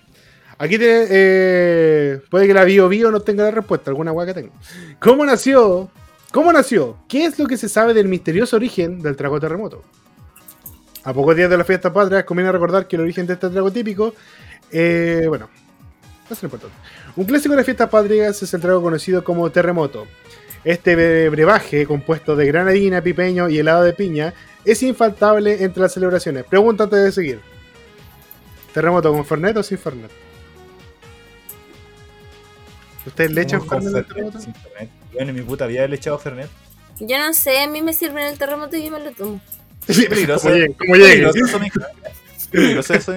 Aquí 0.57 0.77
tiene, 0.77 1.05
eh, 1.09 2.19
puede 2.29 2.45
que 2.45 2.53
la 2.53 2.65
Bio 2.65 2.89
Bio 2.89 3.11
no 3.11 3.21
tenga 3.21 3.45
la 3.45 3.51
respuesta, 3.51 3.91
alguna 3.91 4.11
hueá 4.11 4.25
que 4.25 4.33
tenga. 4.33 4.51
¿Cómo 4.99 5.25
nació? 5.25 5.89
¿Cómo 6.33 6.51
nació? 6.51 6.97
¿Qué 7.07 7.23
es 7.23 7.39
lo 7.39 7.47
que 7.47 7.55
se 7.55 7.69
sabe 7.69 7.93
del 7.93 8.09
misterioso 8.09 8.57
origen 8.57 9.01
del 9.01 9.15
trago 9.15 9.39
terremoto? 9.39 9.83
A 11.05 11.13
pocos 11.13 11.33
días 11.37 11.49
de 11.49 11.57
la 11.57 11.63
fiesta 11.63 11.93
patria 11.93 12.25
conviene 12.25 12.51
recordar 12.51 12.89
que 12.89 12.97
el 12.97 13.03
origen 13.03 13.25
de 13.27 13.35
este 13.35 13.49
trago 13.49 13.71
típico, 13.71 14.15
eh, 14.69 15.27
bueno, 15.29 15.49
Eso 16.25 16.33
es 16.33 16.43
lo 16.43 16.47
importante. 16.47 16.75
Un 17.15 17.23
clásico 17.23 17.51
de 17.53 17.57
las 17.57 17.65
fiestas 17.65 17.89
patrias 17.89 18.43
es 18.43 18.53
el 18.53 18.59
trago 18.59 18.81
conocido 18.81 19.23
como 19.23 19.49
terremoto. 19.49 20.05
Este 20.65 20.97
bre- 20.97 21.29
brebaje, 21.31 21.85
compuesto 21.85 22.35
de 22.35 22.47
granadina, 22.47 23.01
pipeño 23.01 23.47
y 23.49 23.59
helado 23.59 23.83
de 23.83 23.93
piña, 23.93 24.33
es 24.65 24.81
infaltable 24.83 25.63
entre 25.63 25.81
las 25.83 25.93
celebraciones. 25.93 26.43
Pregunta 26.43 26.83
antes 26.85 27.03
de 27.03 27.11
seguir. 27.11 27.39
¿Terremoto 28.73 29.13
con 29.13 29.23
Fernet 29.25 29.55
o 29.55 29.63
sin 29.63 29.77
Fernet? 29.77 30.11
¿Ustedes 33.05 33.31
le 33.31 33.41
echan 33.43 33.59
¿Cómo 33.59 33.69
con 33.69 33.83
Fernet 33.83 34.07
terremoto? 34.07 34.39
Sin 34.39 34.53
Fernet. 34.55 34.89
Bueno, 35.13 35.29
en 35.29 35.35
mi 35.35 35.41
puta 35.43 35.67
vida 35.67 35.87
le 35.87 35.95
he 35.95 35.97
echado 35.97 36.17
Fernet. 36.17 36.49
Yo 36.99 37.17
no 37.19 37.33
sé, 37.33 37.59
a 37.61 37.67
mí 37.67 37.81
me 37.81 37.93
sirven 37.93 38.25
el 38.25 38.37
terremoto 38.37 38.75
y 38.75 38.85
yo 38.85 38.91
me 38.91 38.99
lo 38.99 39.11
tomo. 39.11 39.39
Qué 39.87 40.07
peligroso. 40.09 40.49
Como 40.79 40.95
llegue. 40.95 41.29
Peligroso 42.51 42.93
eso. 42.95 43.13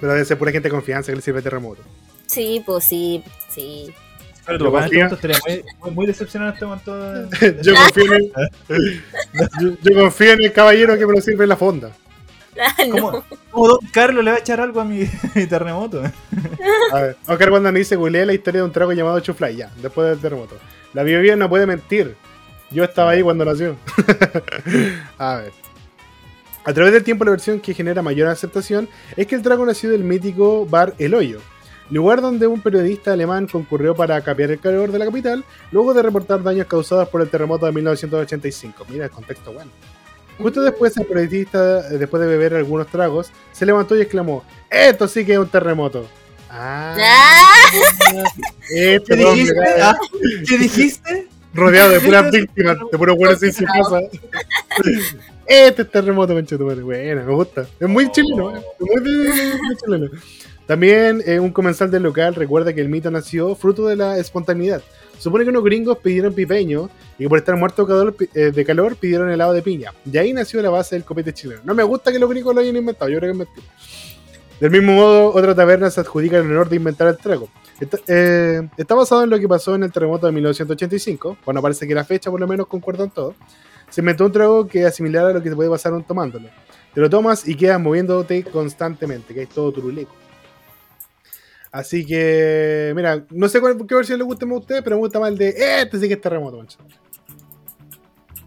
Pero 0.00 0.12
debe 0.12 0.24
ser 0.24 0.36
pura 0.38 0.52
gente 0.52 0.68
de 0.68 0.74
confianza 0.74 1.10
que 1.12 1.16
le 1.16 1.22
sirve 1.22 1.40
terremoto. 1.40 1.82
Sí, 2.26 2.62
pues 2.66 2.84
sí, 2.84 3.24
sí. 3.48 3.94
Pero 4.46 4.58
tu 4.58 4.64
papá 4.72 4.86
en 4.86 5.06
estaría 5.06 5.38
muy, 5.80 5.90
muy, 5.90 6.06
decepcionado 6.06 6.50
en 6.50 6.54
este 6.54 6.64
momento. 6.64 7.30
yo, 7.62 7.74
confío 7.74 8.14
en 8.14 8.32
el, 8.68 9.02
yo, 9.60 9.76
yo 9.82 9.98
confío 9.98 10.32
en 10.32 10.44
el 10.44 10.52
caballero 10.52 10.96
que 10.96 11.06
me 11.06 11.14
lo 11.14 11.20
sirve 11.20 11.44
en 11.44 11.48
la 11.48 11.56
fonda. 11.56 11.90
Ah, 12.58 12.74
no. 12.86 12.94
¿Cómo, 12.94 13.24
cómo 13.50 13.68
Don 13.68 13.78
Carlos 13.92 14.24
le 14.24 14.30
va 14.30 14.36
a 14.36 14.40
echar 14.40 14.60
algo 14.60 14.80
a 14.80 14.84
mi, 14.84 15.08
mi 15.34 15.46
terremoto? 15.48 16.02
A 16.92 17.00
ver, 17.00 17.16
Oscar 17.26 17.50
cuando 17.50 17.72
me 17.72 17.80
dice, 17.80 17.96
googleé 17.96 18.24
la 18.24 18.32
historia 18.32 18.60
de 18.60 18.66
un 18.66 18.72
trago 18.72 18.92
llamado 18.92 19.20
Chufly, 19.20 19.56
ya, 19.56 19.70
después 19.82 20.08
del 20.08 20.20
terremoto. 20.20 20.56
La 20.94 21.02
Bio 21.02 21.36
no 21.36 21.48
puede 21.48 21.66
mentir. 21.66 22.14
Yo 22.70 22.84
estaba 22.84 23.10
ahí 23.10 23.22
cuando 23.22 23.44
nació. 23.44 23.76
a 25.18 25.36
ver. 25.36 25.52
A 26.64 26.72
través 26.72 26.92
del 26.92 27.04
tiempo, 27.04 27.24
la 27.24 27.30
versión 27.30 27.60
que 27.60 27.74
genera 27.74 28.02
mayor 28.02 28.28
aceptación 28.28 28.88
es 29.16 29.26
que 29.26 29.36
el 29.36 29.42
trago 29.42 29.64
nació 29.64 29.90
del 29.90 30.02
mítico 30.02 30.66
bar 30.66 30.94
El 30.98 31.14
Hoyo, 31.14 31.40
lugar 31.90 32.20
donde 32.20 32.46
un 32.46 32.60
periodista 32.60 33.12
alemán 33.12 33.46
concurrió 33.46 33.94
para 33.94 34.20
capear 34.22 34.50
el 34.50 34.60
calor 34.60 34.90
de 34.92 34.98
la 34.98 35.04
capital, 35.06 35.44
luego 35.72 35.94
de 35.94 36.02
reportar 36.02 36.42
daños 36.42 36.66
causados 36.66 37.08
por 37.08 37.20
el 37.22 37.28
terremoto 37.30 37.66
de 37.66 37.72
1985. 37.72 38.86
Mira 38.88 39.04
el 39.04 39.10
contexto 39.10 39.52
bueno. 39.52 39.70
Justo 40.38 40.60
después, 40.62 40.94
el 40.98 41.06
periodista, 41.06 41.88
eh, 41.88 41.96
después 41.98 42.20
de 42.20 42.28
beber 42.28 42.54
algunos 42.54 42.88
tragos, 42.88 43.30
se 43.52 43.64
levantó 43.64 43.96
y 43.96 44.02
exclamó: 44.02 44.44
¡Esto 44.70 45.08
sí 45.08 45.24
que 45.24 45.32
es 45.32 45.38
un 45.38 45.48
terremoto! 45.48 46.06
Ah, 46.50 46.94
este 48.70 49.16
¿Qué 49.16 49.16
dijiste? 49.16 49.54
ah, 49.80 49.90
Ah, 49.90 49.98
¿Qué 50.48 50.58
dijiste? 50.58 51.28
rodeado 51.54 51.90
de 51.92 52.00
puras 52.00 52.30
víctimas, 52.32 52.76
de 52.92 52.98
puros 52.98 53.16
buenos 53.16 53.40
sin 53.40 53.52
su 53.52 53.64
casa. 53.64 54.00
Este 55.46 55.82
es 55.82 55.90
terremoto, 55.90 56.34
conchetumare. 56.34 56.82
Buena, 56.82 57.22
me 57.22 57.32
gusta. 57.32 57.66
Es 57.80 57.88
muy 57.88 58.10
chileno, 58.12 58.54
¿eh? 58.56 58.60
Es 58.78 59.02
muy 59.62 59.76
chileno. 59.76 60.10
También 60.66 61.22
eh, 61.24 61.38
un 61.38 61.52
comensal 61.52 61.90
del 61.90 62.02
local 62.02 62.34
recuerda 62.34 62.72
que 62.72 62.80
el 62.80 62.88
mito 62.88 63.10
nació 63.10 63.54
fruto 63.54 63.86
de 63.86 63.96
la 63.96 64.18
espontaneidad. 64.18 64.82
Supone 65.18 65.44
que 65.44 65.50
unos 65.50 65.64
gringos 65.64 65.98
pidieron 65.98 66.34
pipeño 66.34 66.90
y 67.18 67.22
que 67.22 67.28
por 67.28 67.38
estar 67.38 67.56
muertos 67.56 67.86
de 68.34 68.64
calor, 68.64 68.92
eh, 68.92 68.96
pidieron 69.00 69.30
helado 69.30 69.52
de 69.52 69.62
piña. 69.62 69.92
Y 70.10 70.16
ahí 70.18 70.32
nació 70.32 70.60
la 70.60 70.70
base 70.70 70.96
del 70.96 71.04
copete 71.04 71.32
chileno. 71.32 71.60
No 71.64 71.74
me 71.74 71.82
gusta 71.84 72.12
que 72.12 72.18
los 72.18 72.28
gringos 72.28 72.54
lo 72.54 72.60
hayan 72.60 72.76
inventado, 72.76 73.10
yo 73.10 73.18
creo 73.18 73.32
que 73.32 73.42
es 73.42 73.48
mentira. 73.48 73.66
Del 74.60 74.70
mismo 74.70 74.92
modo, 74.92 75.34
otra 75.34 75.54
taberna 75.54 75.90
se 75.90 76.00
adjudica 76.00 76.38
el 76.38 76.50
honor 76.50 76.68
de 76.68 76.76
inventar 76.76 77.08
el 77.08 77.16
trago. 77.18 77.48
Está, 77.78 77.98
eh, 78.08 78.66
está 78.78 78.94
basado 78.94 79.22
en 79.22 79.30
lo 79.30 79.38
que 79.38 79.46
pasó 79.46 79.74
en 79.74 79.82
el 79.82 79.92
terremoto 79.92 80.26
de 80.26 80.32
1985. 80.32 81.36
Bueno, 81.44 81.60
parece 81.60 81.86
que 81.86 81.94
la 81.94 82.04
fecha 82.04 82.30
por 82.30 82.40
lo 82.40 82.46
menos 82.46 82.66
concuerdan 82.66 83.10
todos. 83.10 83.34
Se 83.90 84.00
inventó 84.00 84.24
un 84.24 84.32
trago 84.32 84.66
que 84.66 84.86
es 84.86 84.94
similar 84.94 85.26
a 85.26 85.32
lo 85.34 85.42
que 85.42 85.50
se 85.50 85.54
puede 85.54 85.68
pasar 85.68 85.92
un 85.92 86.04
tomándolo. 86.04 86.48
Te 86.94 87.00
lo 87.00 87.10
tomas 87.10 87.46
y 87.46 87.54
quedas 87.54 87.78
moviéndote 87.78 88.44
constantemente, 88.44 89.34
que 89.34 89.42
es 89.42 89.48
todo 89.50 89.70
turuleco. 89.72 90.14
Así 91.76 92.06
que, 92.06 92.92
mira, 92.96 93.26
no 93.30 93.48
sé 93.50 93.60
cuál, 93.60 93.76
qué 93.86 93.94
versión 93.94 94.18
le 94.18 94.24
gusta 94.24 94.46
más 94.46 94.56
a 94.56 94.60
ustedes, 94.60 94.82
pero 94.82 94.96
me 94.96 95.00
gusta 95.00 95.20
más 95.20 95.28
el 95.28 95.36
de 95.36 95.48
este 95.82 95.98
sí 96.00 96.08
que 96.08 96.14
es 96.14 96.20
terremoto, 96.22 96.56
mancha. 96.56 96.78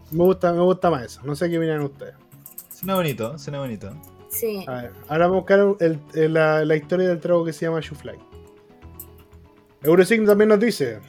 Me 0.10 0.24
gusta, 0.24 0.52
me 0.52 0.62
gusta 0.62 0.90
más 0.90 1.04
eso. 1.04 1.22
No 1.24 1.36
sé 1.36 1.48
qué 1.48 1.60
opinan 1.60 1.82
ustedes. 1.82 2.16
Suena 2.74 2.96
bonito, 2.96 3.38
suena 3.38 3.60
bonito. 3.60 3.92
sí. 4.30 4.66
A 4.68 4.74
ver, 4.82 4.92
ahora 5.10 5.28
vamos 5.28 5.36
a 5.36 5.40
buscar 5.42 5.60
el- 5.82 6.00
el- 6.16 6.34
la, 6.34 6.66
la 6.66 6.76
historia 6.76 7.08
del 7.08 7.20
trago 7.20 7.46
que 7.46 7.54
se 7.54 7.66
llama 7.68 7.82
Shufly. 7.82 8.14
Eurosign 9.84 10.26
también 10.26 10.50
nos 10.50 10.60
dice: 10.60 11.00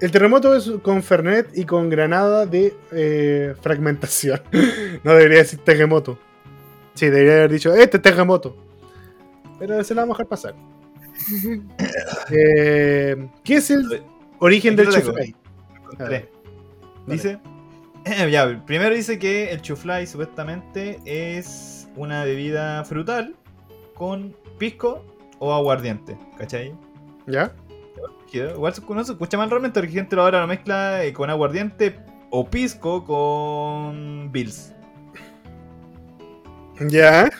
El 0.00 0.10
terremoto 0.10 0.54
es 0.54 0.70
con 0.82 1.02
Fernet 1.02 1.56
y 1.56 1.64
con 1.64 1.88
granada 1.88 2.44
de 2.44 2.74
eh, 2.92 3.54
fragmentación. 3.62 4.42
no 5.04 5.12
debería 5.14 5.38
decir 5.38 5.60
terremoto. 5.60 6.18
Sí, 6.94 7.06
debería 7.06 7.32
haber 7.34 7.52
dicho: 7.52 7.72
Este 7.74 7.96
es 7.96 8.02
terremoto. 8.02 8.54
Pero 9.58 9.82
se 9.84 9.94
la 9.94 10.02
vamos 10.02 10.16
a 10.16 10.18
dejar 10.18 10.28
pasar. 10.28 10.54
Eh, 12.30 13.28
¿Qué 13.44 13.56
es 13.56 13.70
el 13.70 14.02
origen 14.38 14.76
del? 14.76 14.88
Encontré. 15.92 16.28
Dice. 17.06 17.38
Ya, 18.30 18.64
primero 18.66 18.92
dice 18.92 19.16
que 19.16 19.52
el 19.52 19.62
chuflay 19.62 20.08
supuestamente 20.08 20.98
es 21.04 21.88
una 21.94 22.24
bebida 22.24 22.84
frutal 22.84 23.36
con 23.94 24.34
pisco 24.58 25.04
o 25.38 25.54
aguardiente, 25.54 26.18
¿cachai? 26.36 26.74
¿Ya? 27.28 27.54
Igual 28.32 28.74
no 28.88 29.04
se 29.04 29.12
escucha 29.12 29.36
mal 29.36 29.50
realmente 29.50 29.78
porque 29.78 29.92
gente 29.92 30.16
ahora 30.16 30.40
lo 30.40 30.46
mezcla 30.46 31.04
eh, 31.04 31.12
con 31.12 31.28
aguardiente 31.28 31.96
o 32.30 32.48
pisco 32.48 33.04
con 33.04 34.32
Bills. 34.32 34.72
¿Ya? 36.88 37.30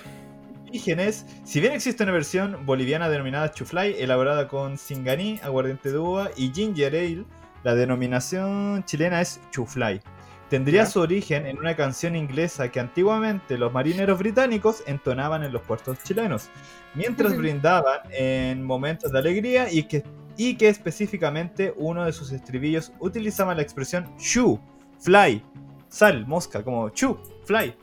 Orígenes, 0.73 1.27
si 1.45 1.61
bien 1.61 1.75
existe 1.75 2.03
una 2.03 2.13
versión 2.13 2.65
boliviana 2.65 3.11
denominada 3.11 3.53
chuflay, 3.53 3.95
elaborada 3.99 4.49
con 4.49 4.79
singaní, 4.79 5.39
aguardiente 5.43 5.93
de 5.93 5.99
uva 5.99 6.31
y 6.35 6.51
ginger 6.51 6.97
ale, 6.97 7.27
la 7.63 7.75
denominación 7.75 8.83
chilena 8.87 9.21
es 9.21 9.39
chuflay. 9.51 10.01
Tendría 10.49 10.87
su 10.87 11.01
origen 11.01 11.45
en 11.45 11.59
una 11.59 11.77
canción 11.77 12.17
inglesa 12.17 12.71
que 12.71 12.81
antiguamente 12.81 13.59
los 13.59 13.71
marineros 13.71 14.19
británicos 14.19 14.83
entonaban 14.87 15.43
en 15.43 15.53
los 15.53 15.61
puertos 15.61 15.99
chilenos, 16.05 16.49
mientras 16.95 17.37
brindaban 17.37 18.01
en 18.11 18.63
momentos 18.63 19.13
de 19.13 19.19
alegría 19.19 19.71
y 19.71 19.83
que, 19.83 20.03
y 20.39 20.57
que 20.57 20.71
específicamente 20.71 21.75
uno 21.77 22.07
de 22.07 22.15
sus 22.15 22.33
estribillos 22.33 22.95
utilizaba 22.99 23.55
la 23.55 23.61
expresión 23.61 24.09
shoe, 24.17 24.59
fly, 25.01 25.45
sal, 25.91 26.27
mosca, 26.27 26.65
como 26.65 26.89
chu, 26.89 27.19
fly. 27.45 27.75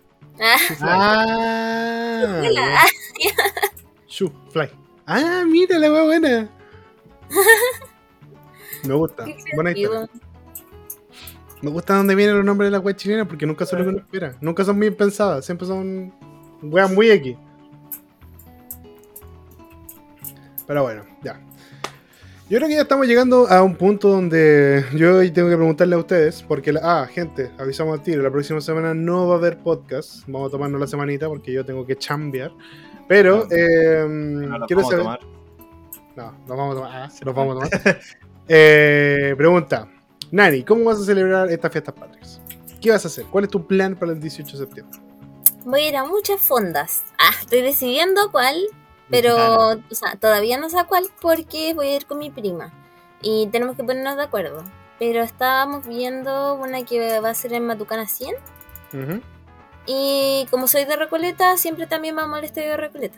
Ah, 0.81 2.31
chu, 4.07 4.31
fly. 4.51 4.69
Ah. 5.05 5.41
Ah, 5.41 5.43
mira 5.45 5.77
la 5.77 5.91
wea 5.91 6.03
buena. 6.03 6.49
Me 8.83 8.93
gusta. 8.93 9.25
Buena 9.55 9.71
historia. 9.71 10.09
Me 11.61 11.69
gusta 11.71 11.95
dónde 11.95 12.15
vienen 12.15 12.37
los 12.37 12.45
nombres 12.45 12.67
de 12.67 12.71
las 12.71 12.85
weas 12.85 12.95
chilenas 12.97 13.27
porque 13.27 13.45
nunca 13.45 13.65
son 13.65 13.79
lo 13.79 13.85
que 13.85 13.89
uno 13.89 13.99
espera. 13.99 14.35
Nunca 14.39 14.63
son 14.63 14.79
bien 14.79 14.95
pensadas. 14.95 15.45
Siempre 15.45 15.67
son 15.67 16.13
weas 16.61 16.89
muy 16.91 17.11
X. 17.11 17.35
Pero 20.67 20.83
bueno, 20.83 21.03
ya. 21.23 21.41
Yo 22.49 22.57
creo 22.57 22.67
que 22.67 22.75
ya 22.75 22.81
estamos 22.81 23.05
llegando 23.05 23.47
a 23.47 23.61
un 23.61 23.75
punto 23.75 24.09
donde 24.09 24.83
yo 24.95 25.17
hoy 25.17 25.29
tengo 25.29 25.49
que 25.49 25.55
preguntarle 25.55 25.95
a 25.95 25.99
ustedes, 25.99 26.41
porque, 26.41 26.73
la- 26.73 26.81
ah, 27.03 27.05
gente, 27.07 27.51
avisamos 27.59 27.93
al 27.99 28.03
tiro, 28.03 28.23
la 28.23 28.31
próxima 28.31 28.59
semana 28.59 28.95
no 28.95 29.27
va 29.27 29.35
a 29.35 29.37
haber 29.37 29.59
podcast, 29.59 30.23
vamos 30.25 30.47
a 30.47 30.51
tomarnos 30.51 30.81
la 30.81 30.87
semanita 30.87 31.27
porque 31.27 31.53
yo 31.53 31.63
tengo 31.63 31.85
que 31.85 31.95
chambear, 31.95 32.51
pero 33.07 33.45
No. 33.47 33.55
eh, 33.55 34.05
No 34.09 34.57
la 34.57 34.65
quiero 34.65 34.81
vamos 34.81 34.93
a 34.93 34.97
saber... 34.97 35.19
tomar. 35.19 35.19
No, 36.15 36.31
nos 36.47 36.57
vamos 36.57 36.71
a 36.71 36.75
tomar. 36.79 36.91
ah, 37.03 37.09
nos 37.23 37.35
vamos 37.35 37.63
a 37.63 37.69
tomar. 37.69 37.99
Eh, 38.51 39.35
pregunta, 39.37 39.87
Nani, 40.31 40.63
¿cómo 40.63 40.83
vas 40.85 40.99
a 40.99 41.03
celebrar 41.05 41.51
estas 41.51 41.71
fiestas 41.71 41.93
patrias? 41.93 42.41
¿Qué 42.81 42.89
vas 42.89 43.05
a 43.05 43.07
hacer? 43.07 43.25
¿Cuál 43.25 43.43
es 43.43 43.51
tu 43.51 43.67
plan 43.67 43.95
para 43.95 44.11
el 44.13 44.19
18 44.19 44.53
de 44.57 44.65
septiembre? 44.65 44.99
Voy 45.65 45.81
a 45.81 45.89
ir 45.89 45.95
a 45.95 46.03
muchas 46.05 46.41
fondas. 46.41 47.03
Ah, 47.19 47.29
estoy 47.39 47.61
decidiendo 47.61 48.31
cuál, 48.31 48.55
pero 49.09 49.71
o 49.71 49.95
sea, 49.95 50.15
todavía 50.15 50.57
no 50.57 50.69
sé 50.69 50.79
a 50.79 50.85
cuál 50.85 51.05
porque 51.21 51.73
voy 51.73 51.87
a 51.87 51.95
ir 51.95 52.05
con 52.05 52.19
mi 52.19 52.29
prima. 52.29 52.71
Y 53.21 53.47
tenemos 53.47 53.75
que 53.75 53.83
ponernos 53.83 54.15
de 54.15 54.23
acuerdo. 54.23 54.63
Pero 54.97 55.21
estábamos 55.21 55.87
viendo 55.87 56.55
una 56.55 56.83
que 56.83 57.19
va 57.19 57.29
a 57.29 57.35
ser 57.35 57.53
en 57.53 57.65
Matucana 57.65 58.07
100. 58.07 58.35
Ujú. 58.93 59.21
Y 59.85 60.45
como 60.51 60.67
soy 60.67 60.85
de 60.85 60.95
Recoleta, 60.95 61.57
siempre 61.57 61.87
también 61.87 62.15
vamos 62.15 62.37
al 62.37 62.43
estadio 62.43 62.69
de 62.69 62.77
Recoleta. 62.77 63.17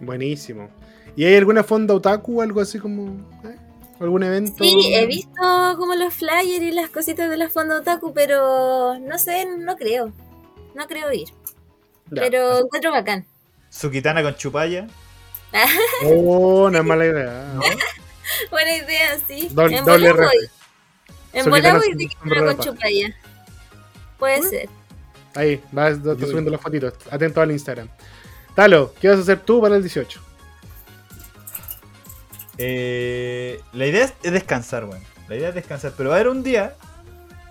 Buenísimo. 0.00 0.68
¿Y 1.16 1.24
hay 1.24 1.36
alguna 1.36 1.64
fonda 1.64 1.94
otaku 1.94 2.38
o 2.38 2.42
algo 2.42 2.60
así 2.60 2.78
como... 2.78 3.06
eh? 3.44 3.56
¿Algún 4.00 4.24
evento? 4.24 4.62
Sí, 4.62 4.92
he 4.94 5.06
visto 5.06 5.40
como 5.78 5.94
los 5.94 6.12
flyers 6.12 6.62
y 6.62 6.72
las 6.72 6.90
cositas 6.90 7.30
de 7.30 7.36
la 7.36 7.48
fonda 7.48 7.78
otaku, 7.78 8.12
pero 8.12 8.98
no 8.98 9.18
sé, 9.18 9.46
no 9.46 9.76
creo. 9.76 10.12
No 10.74 10.86
creo 10.86 11.12
ir. 11.12 11.28
Ya. 12.10 12.22
Pero 12.22 12.58
encuentro 12.58 12.90
bacán. 12.90 13.26
Su 13.74 13.90
gitana 13.90 14.22
con 14.22 14.34
chupalla. 14.36 14.86
Oh, 16.04 16.68
no 16.70 16.78
es 16.78 16.84
mala 16.84 17.06
idea. 17.06 17.52
¿no? 17.54 17.60
Buena 18.50 18.76
idea, 18.76 19.18
sí. 19.26 19.48
Doble, 19.52 19.76
en 19.78 19.84
doble 19.84 20.12
voy. 20.12 20.26
En 21.32 21.50
voy 21.50 21.60
sin 21.62 21.96
de 21.96 22.08
gitana 22.08 22.44
con 22.54 22.58
chupalla. 22.58 23.14
Puede 24.18 24.42
ser. 24.42 24.68
Ahí, 25.34 25.62
va, 25.76 25.90
está 25.90 26.14
Yo- 26.16 26.26
subiendo 26.26 26.50
las 26.50 26.60
fotitos. 26.60 26.94
Atento 27.10 27.40
al 27.40 27.50
Instagram. 27.52 27.88
Talo, 28.54 28.94
¿qué 29.00 29.08
vas 29.08 29.18
a 29.18 29.22
hacer 29.22 29.40
tú 29.40 29.60
para 29.60 29.76
el 29.76 29.82
18? 29.82 30.20
Eh, 32.58 33.60
la 33.72 33.86
idea 33.86 34.04
es, 34.04 34.14
es 34.22 34.32
descansar, 34.32 34.84
weón. 34.84 35.02
La 35.28 35.36
idea 35.36 35.48
es 35.48 35.54
descansar, 35.54 35.92
pero 35.96 36.10
va 36.10 36.16
a 36.16 36.18
haber 36.20 36.30
un 36.30 36.42
día, 36.42 36.74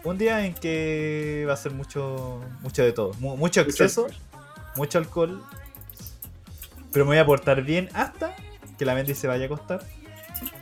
un 0.04 0.18
día 0.18 0.46
en 0.46 0.54
que 0.54 1.46
va 1.48 1.54
a 1.54 1.58
ser 1.58 1.72
mucho, 1.74 2.40
mucho 2.62 2.84
de 2.84 2.92
todo, 2.94 3.14
Mu- 3.20 3.36
mucho 3.36 3.62
exceso, 3.62 4.08
mucho 4.76 4.98
alcohol, 5.00 5.44
pero 6.94 7.06
me 7.06 7.10
voy 7.10 7.18
a 7.18 7.26
portar 7.26 7.62
bien 7.64 7.90
hasta 7.94 8.36
que 8.78 8.86
la 8.86 8.96
Mendy 8.96 9.14
se 9.16 9.28
vaya 9.28 9.44
a 9.44 9.46
acostar. 9.48 9.82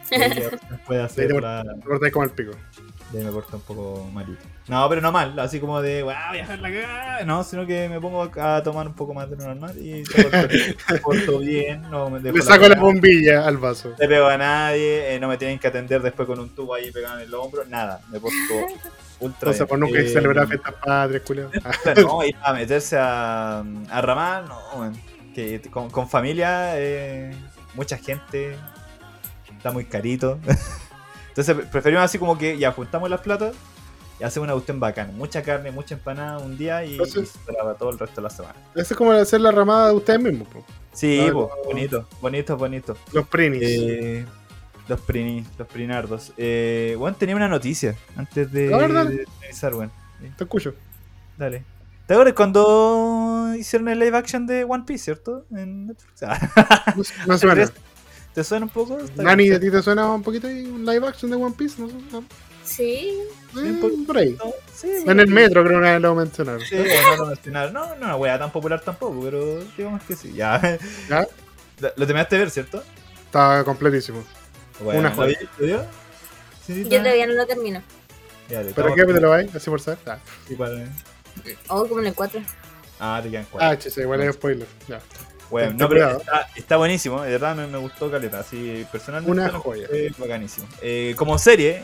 Puede 0.88 1.02
hacer 1.04 1.32
la, 1.42 1.64
Te 1.64 1.86
cortáis 1.88 2.12
como 2.14 2.26
el 2.26 2.32
pico. 2.32 2.52
de 3.12 3.20
ahí 3.20 3.26
me 3.26 3.32
porta 3.32 3.56
un 3.58 3.62
poco 3.62 4.10
malito. 4.14 4.42
No, 4.68 4.88
pero 4.90 5.02
no 5.02 5.12
mal, 5.12 5.38
así 5.40 5.60
como 5.60 5.82
de, 5.82 6.02
"Guau, 6.04 6.16
voy 6.30 6.38
a 6.38 6.42
dejar 6.42 6.60
la 6.60 6.72
cagada". 6.72 7.24
No, 7.26 7.44
sino 7.44 7.66
que 7.66 7.88
me 7.90 8.00
pongo 8.00 8.30
a 8.40 8.62
tomar 8.64 8.88
un 8.88 8.94
poco 8.94 9.14
más 9.14 9.30
de 9.30 9.38
lo 9.38 9.46
normal 9.46 9.76
y 9.78 10.04
me 10.16 10.24
porto, 10.24 11.02
porto 11.04 11.40
bien. 11.40 11.82
No 11.90 12.10
me 12.10 12.20
Le 12.20 12.42
saco 12.42 12.64
la 12.64 12.76
cagada. 12.76 12.82
bombilla 12.82 13.48
al 13.48 13.58
vaso. 13.58 13.90
No 13.90 13.96
le 14.00 14.08
pego 14.08 14.28
a 14.28 14.38
nadie, 14.38 15.16
eh, 15.16 15.20
no 15.20 15.28
me 15.30 15.38
tienen 15.38 15.60
que 15.60 15.68
atender 15.68 16.02
después 16.02 16.28
con 16.28 16.40
un 16.40 16.50
tubo 16.54 16.74
ahí 16.76 16.92
pegado 16.92 17.20
en 17.20 17.28
el 17.28 17.34
hombro, 17.34 17.64
nada, 17.66 18.02
me 18.12 18.20
porto 18.20 18.36
ultra 19.22 19.52
O 19.52 19.54
sea, 19.54 19.66
pues 19.66 19.80
nunca 19.80 20.00
Eh, 20.00 20.08
celebrar 20.10 20.48
fiestas 20.48 20.74
patrias, 20.74 21.22
culiao. 21.26 21.50
Ah, 21.64 21.72
No, 22.02 22.24
ir 22.24 22.36
a 22.42 22.54
meterse 22.54 22.98
a, 22.98 23.60
a 23.90 24.02
ramar, 24.02 24.44
no. 24.46 24.92
Que 25.34 25.62
con, 25.72 25.90
con 25.90 26.10
familia, 26.10 26.74
eh, 26.80 27.34
mucha 27.76 27.98
gente, 27.98 28.56
está 29.56 29.72
muy 29.72 29.86
carito. 29.86 30.40
Entonces 31.30 31.56
preferimos 31.72 32.04
así 32.04 32.20
como 32.20 32.38
que 32.38 32.58
ya 32.58 32.72
juntamos 32.72 33.10
las 33.10 33.22
platas 33.22 33.56
y 34.20 34.24
hacemos 34.24 34.46
una 34.48 34.54
cuestión 34.54 34.80
bacana. 34.80 35.12
Mucha 35.14 35.42
carne, 35.42 35.72
mucha 35.72 35.96
empanada 35.96 36.40
un 36.40 36.58
día 36.58 36.84
y, 36.84 36.92
Entonces- 36.94 37.34
y 37.48 37.52
para 37.54 37.74
todo 37.76 37.90
el 37.92 38.00
resto 38.00 38.18
de 38.18 38.22
la 38.24 38.30
semana. 38.30 38.56
Eso 38.76 38.94
es 38.94 38.98
como 38.98 39.12
hacer 39.12 39.42
la 39.42 39.52
ramada 39.52 39.88
de 39.90 39.94
ustedes 39.96 40.20
mismos, 40.22 40.48
po. 40.50 40.66
Sí, 40.94 41.26
po, 41.32 41.50
no. 41.56 41.64
bonito, 41.70 42.08
bonito, 42.22 42.58
bonito. 42.58 42.98
los 43.14 43.28
prinis. 43.28 43.62
Eh, 43.64 44.26
los 44.88 45.00
Prini, 45.00 45.46
los 45.58 45.68
Prinardos. 45.70 46.34
Eh, 46.36 46.96
bueno, 46.98 47.16
tenía 47.16 47.36
una 47.36 47.48
noticia 47.48 47.96
antes 48.18 48.52
de, 48.52 48.68
dale. 48.68 49.10
de 49.10 49.68
weón. 49.74 49.92
Te 50.38 50.44
escucho. 50.44 50.74
Dale. 51.38 51.64
¿Te 52.08 52.14
acuerdas 52.14 52.34
cuando 52.34 53.54
hicieron 53.58 53.88
el 53.90 54.00
live 54.00 54.18
action 54.18 54.46
de 54.46 54.64
One 54.66 54.84
Piece, 54.86 55.06
cierto? 55.06 55.46
En 55.52 55.88
Netflix. 55.88 56.22
Ah, 56.24 56.94
No, 56.96 57.04
no 57.28 57.38
suena. 57.38 57.72
¿Te 58.34 58.44
suena 58.44 58.66
un 58.66 58.72
poco? 58.72 58.98
Nani, 59.18 59.52
¿a 59.52 59.60
ti 59.60 59.70
te 59.70 59.82
suena 59.82 60.10
un 60.14 60.24
poquito 60.24 60.48
ahí 60.48 60.66
un 60.66 60.86
live 60.86 61.06
action 61.08 61.30
de 61.32 61.38
One 61.38 61.54
Piece? 61.58 61.82
No, 61.82 61.88
sé, 61.90 61.96
no. 62.12 62.24
Sí, 62.64 63.20
Eh, 63.58 63.78
por- 63.82 64.06
por 64.06 64.18
ahí. 64.18 64.38
Sí, 64.74 64.90
En 65.06 65.20
el 65.20 65.28
metro 65.28 65.64
creo 65.64 65.74
que 65.74 65.80
una 65.80 65.92
vez 65.94 66.02
lo 66.02 66.16
mencionaron. 66.16 66.62
Sí, 66.62 66.76
no 66.78 67.16
lo 67.18 67.26
mencionaron. 67.28 67.74
No, 67.74 67.88
no 67.88 67.96
una 67.96 68.16
wea 68.16 68.40
tan 68.40 68.52
popular 68.52 68.80
tampoco, 68.82 69.20
pero 69.22 69.64
digamos 69.78 70.02
que 70.04 70.16
sí. 70.16 70.32
Ya. 70.34 70.80
¿Ya? 71.10 71.28
Lo 71.80 71.90
lo 71.96 72.06
terminaste 72.08 72.36
de 72.36 72.42
ver, 72.42 72.52
¿cierto? 72.52 72.84
Está 73.26 73.64
completísimo. 73.66 74.24
Bueno, 74.82 75.00
Una 75.02 75.10
¿lo 75.10 75.16
joya. 75.16 75.38
¿Lo 75.58 75.66
vio? 75.66 75.86
Sí, 76.66 76.84
yo 76.88 77.00
todavía 77.00 77.28
no 77.28 77.34
lo 77.34 77.46
termino. 77.48 77.82
Ya, 78.50 78.62
¿Pero 78.76 78.94
qué 78.96 79.02
capítulo 79.02 79.30
vais? 79.32 79.54
Así 79.54 79.70
por 79.70 79.82
saber. 79.82 80.00
Ah, 80.06 80.20
Sí, 80.48 80.56
para- 80.56 80.86
Oh, 81.68 81.88
como 81.88 82.02
en 82.02 82.08
el 82.08 82.14
4. 82.14 82.42
Ah, 83.00 83.20
te 83.24 83.32
quedan 83.32 83.48
cuatro. 83.50 83.68
ah 83.70 83.78
chise, 83.78 84.02
igual 84.02 84.22
es 84.22 84.36
spoiler. 84.36 84.68
Ya. 84.88 85.00
Bueno, 85.50 85.70
ten 85.70 85.78
no, 85.78 85.90
pero 85.90 86.12
está, 86.18 86.48
está 86.56 86.78
buenísimo, 86.78 87.22
de 87.24 87.32
verdad 87.32 87.56
me, 87.56 87.68
me 87.68 87.78
gustó 87.80 88.10
Caleta, 88.10 88.40
así 88.40 88.86
personalmente 88.92 89.32
Una 89.42 89.50
joya. 89.60 89.88
bacanísimo. 90.18 90.68
Eh, 90.82 91.14
como 91.18 91.38
serie, 91.38 91.84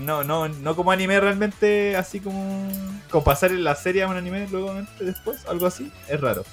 no, 0.00 0.24
no, 0.24 0.48
no 0.48 0.74
como 0.74 0.90
anime 0.90 1.20
realmente, 1.20 1.96
así 1.96 2.18
como, 2.18 2.68
como 3.10 3.22
pasar 3.22 3.50
en 3.52 3.62
la 3.62 3.76
serie 3.76 4.02
a 4.02 4.08
un 4.08 4.16
anime 4.16 4.48
luego 4.50 4.74
después, 4.98 5.44
algo 5.46 5.66
así, 5.66 5.92
es 6.08 6.20
raro. 6.20 6.44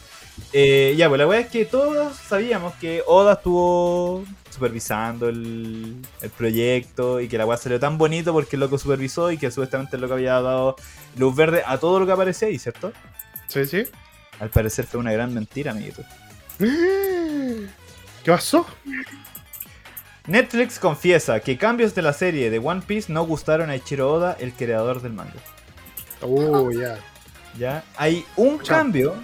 Eh, 0.53 0.93
ya, 0.97 1.07
pues 1.09 1.19
la 1.19 1.25
verdad 1.25 1.45
es 1.45 1.51
que 1.51 1.65
todos 1.65 2.15
sabíamos 2.15 2.73
que 2.75 3.03
Oda 3.07 3.33
estuvo 3.33 4.23
supervisando 4.51 5.29
el, 5.29 5.95
el 6.21 6.29
proyecto 6.29 7.19
y 7.19 7.27
que 7.27 7.37
la 7.37 7.45
weá 7.45 7.57
salió 7.57 7.79
tan 7.79 7.97
bonito 7.97 8.33
porque 8.33 8.55
el 8.55 8.59
loco 8.59 8.77
supervisó 8.77 9.31
y 9.31 9.37
que 9.37 9.49
supuestamente 9.49 9.95
el 9.95 10.01
loco 10.01 10.13
había 10.13 10.33
dado 10.41 10.75
luz 11.17 11.35
verde 11.35 11.63
a 11.65 11.77
todo 11.77 11.99
lo 11.99 12.05
que 12.05 12.11
aparecía 12.11 12.47
ahí, 12.49 12.59
¿cierto? 12.59 12.91
Sí, 13.47 13.65
sí. 13.65 13.83
Al 14.39 14.49
parecer 14.49 14.85
fue 14.85 14.99
una 14.99 15.11
gran 15.11 15.33
mentira, 15.33 15.71
amiguito. 15.71 16.03
¿Qué 16.59 18.31
pasó? 18.31 18.65
Netflix 20.27 20.77
confiesa 20.79 21.39
que 21.39 21.57
cambios 21.57 21.95
de 21.95 22.01
la 22.03 22.13
serie 22.13 22.49
de 22.49 22.59
One 22.59 22.81
Piece 22.85 23.11
no 23.11 23.25
gustaron 23.25 23.69
a 23.69 23.75
Ichiro 23.75 24.11
Oda, 24.13 24.37
el 24.39 24.53
creador 24.53 25.01
del 25.01 25.13
manga. 25.13 25.33
Uh, 26.21 26.71
ya. 26.71 26.99
¿Ya? 27.57 27.83
Hay 27.97 28.23
un 28.35 28.59
Chao. 28.61 28.77
cambio, 28.77 29.15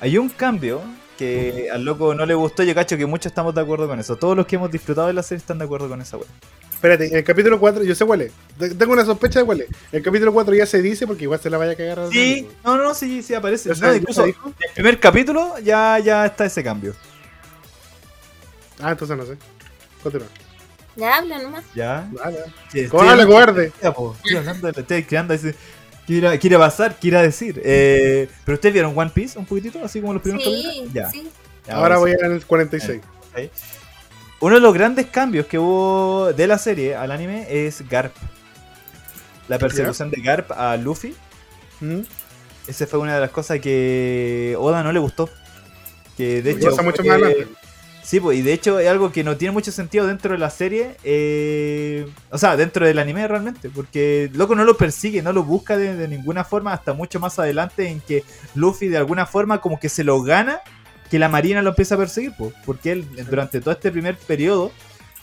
hay 0.00 0.18
un 0.18 0.28
cambio 0.28 0.82
que 1.18 1.68
al 1.72 1.84
loco 1.84 2.14
no 2.14 2.24
le 2.26 2.34
gustó. 2.34 2.62
Yo 2.62 2.74
cacho 2.74 2.96
que 2.96 3.06
muchos 3.06 3.26
estamos 3.30 3.54
de 3.54 3.60
acuerdo 3.60 3.86
con 3.88 3.98
eso. 4.00 4.16
Todos 4.16 4.36
los 4.36 4.46
que 4.46 4.56
hemos 4.56 4.70
disfrutado 4.70 5.06
de 5.08 5.12
la 5.12 5.22
serie 5.22 5.40
están 5.40 5.58
de 5.58 5.64
acuerdo 5.64 5.88
con 5.88 6.00
esa 6.00 6.16
wea. 6.16 6.26
Espérate, 6.72 7.06
en 7.06 7.16
el 7.16 7.22
capítulo 7.24 7.60
4, 7.60 7.84
yo 7.84 7.94
sé 7.94 8.04
cuál 8.04 8.22
es. 8.22 8.32
Te- 8.58 8.74
Tengo 8.74 8.92
una 8.92 9.04
sospecha 9.04 9.38
de 9.38 9.44
cuál 9.46 9.60
es. 9.60 9.68
El 9.92 10.02
capítulo 10.02 10.32
4 10.32 10.52
ya 10.54 10.66
se 10.66 10.82
dice 10.82 11.06
porque 11.06 11.22
igual 11.24 11.38
se 11.40 11.48
la 11.48 11.56
vaya 11.58 11.72
a 11.72 11.76
cagar 11.76 12.00
a 12.00 12.08
Sí, 12.10 12.48
no, 12.64 12.76
no, 12.76 12.92
sí, 12.94 13.22
sí 13.22 13.34
aparece. 13.34 13.68
¿Ya 13.68 13.74
se- 13.76 13.80
No, 13.82 13.90
ya 13.92 13.96
incluso 13.98 14.24
se 14.24 14.30
en 14.30 14.36
el 14.68 14.74
primer 14.74 14.98
capítulo 15.00 15.54
ya, 15.62 15.98
ya 16.00 16.26
está 16.26 16.44
ese 16.46 16.64
cambio. 16.64 16.94
Ah, 18.80 18.90
entonces 18.90 19.16
no 19.16 19.24
sé. 19.24 19.36
Continúa. 20.02 20.26
Ya 20.96 21.16
habla 21.18 21.38
nomás. 21.38 21.64
¿Ya? 21.74 22.08
Nada. 22.12 22.44
Sí, 22.70 22.80
estoy 22.80 22.88
Cobarde, 22.88 23.10
hablando- 23.22 23.32
cobarde. 23.32 23.72
Ya, 23.80 23.92
po, 23.94 24.14
Estoy 24.16 24.36
hablando, 24.36 24.68
estoy 24.68 25.04
creando 25.04 25.34
ese... 25.34 25.54
¿Qué 26.06 26.14
irá, 26.14 26.36
qué 26.38 26.46
irá 26.48 26.56
a 26.56 26.60
pasar? 26.60 26.96
¿Qué 26.98 27.08
irá 27.08 27.22
decir? 27.22 27.60
Eh, 27.64 28.28
¿Pero 28.44 28.54
ustedes 28.56 28.72
vieron 28.72 28.92
One 28.98 29.10
Piece 29.14 29.38
un 29.38 29.46
poquitito? 29.46 29.84
Así 29.84 30.00
como 30.00 30.12
los 30.12 30.22
primeros 30.22 30.44
Sí, 30.44 30.62
capítulos. 30.64 30.92
Ya. 30.92 31.10
sí. 31.10 31.28
ya, 31.66 31.76
Ahora 31.76 31.98
voy 31.98 32.10
a 32.12 32.26
el 32.26 32.44
46. 32.44 33.00
Uno 34.40 34.56
de 34.56 34.60
los 34.60 34.74
grandes 34.74 35.06
cambios 35.06 35.46
que 35.46 35.58
hubo 35.58 36.32
de 36.32 36.46
la 36.48 36.58
serie 36.58 36.96
al 36.96 37.12
anime 37.12 37.46
es 37.48 37.88
Garp. 37.88 38.12
La 39.48 39.58
persecución 39.58 40.10
de 40.10 40.20
Garp 40.20 40.50
a 40.52 40.76
Luffy. 40.76 41.14
¿Mm? 41.80 42.00
Esa 42.66 42.86
fue 42.86 42.98
una 42.98 43.14
de 43.14 43.20
las 43.20 43.30
cosas 43.30 43.60
que 43.60 44.56
Oda 44.58 44.82
no 44.82 44.92
le 44.92 44.98
gustó. 44.98 45.28
Que 46.16 46.42
de 46.42 46.50
hecho. 46.52 46.70
pasa 46.70 46.82
mucho 46.82 47.02
más 47.04 47.16
adelante. 47.22 47.48
Sí, 48.02 48.18
pues, 48.18 48.36
y 48.38 48.42
de 48.42 48.52
hecho 48.52 48.80
es 48.80 48.88
algo 48.88 49.12
que 49.12 49.22
no 49.22 49.36
tiene 49.36 49.52
mucho 49.52 49.70
sentido 49.70 50.06
dentro 50.06 50.32
de 50.32 50.38
la 50.38 50.50
serie. 50.50 50.96
eh, 51.04 52.06
o 52.30 52.38
sea, 52.38 52.56
dentro 52.56 52.84
del 52.84 52.98
anime 52.98 53.26
realmente. 53.28 53.70
Porque 53.70 54.28
loco 54.34 54.54
no 54.54 54.64
lo 54.64 54.76
persigue, 54.76 55.22
no 55.22 55.32
lo 55.32 55.44
busca 55.44 55.76
de, 55.76 55.94
de 55.94 56.08
ninguna 56.08 56.44
forma. 56.44 56.72
Hasta 56.72 56.92
mucho 56.94 57.20
más 57.20 57.38
adelante 57.38 57.88
en 57.88 58.00
que 58.00 58.24
Luffy 58.54 58.88
de 58.88 58.98
alguna 58.98 59.24
forma 59.24 59.60
como 59.60 59.78
que 59.78 59.88
se 59.88 60.04
lo 60.04 60.22
gana. 60.22 60.60
Que 61.10 61.18
la 61.18 61.28
marina 61.28 61.62
lo 61.62 61.70
empieza 61.70 61.94
a 61.94 61.98
perseguir. 61.98 62.32
pues, 62.36 62.52
porque 62.66 62.92
él 62.92 63.06
durante 63.30 63.60
todo 63.60 63.72
este 63.72 63.92
primer 63.92 64.16
periodo 64.16 64.72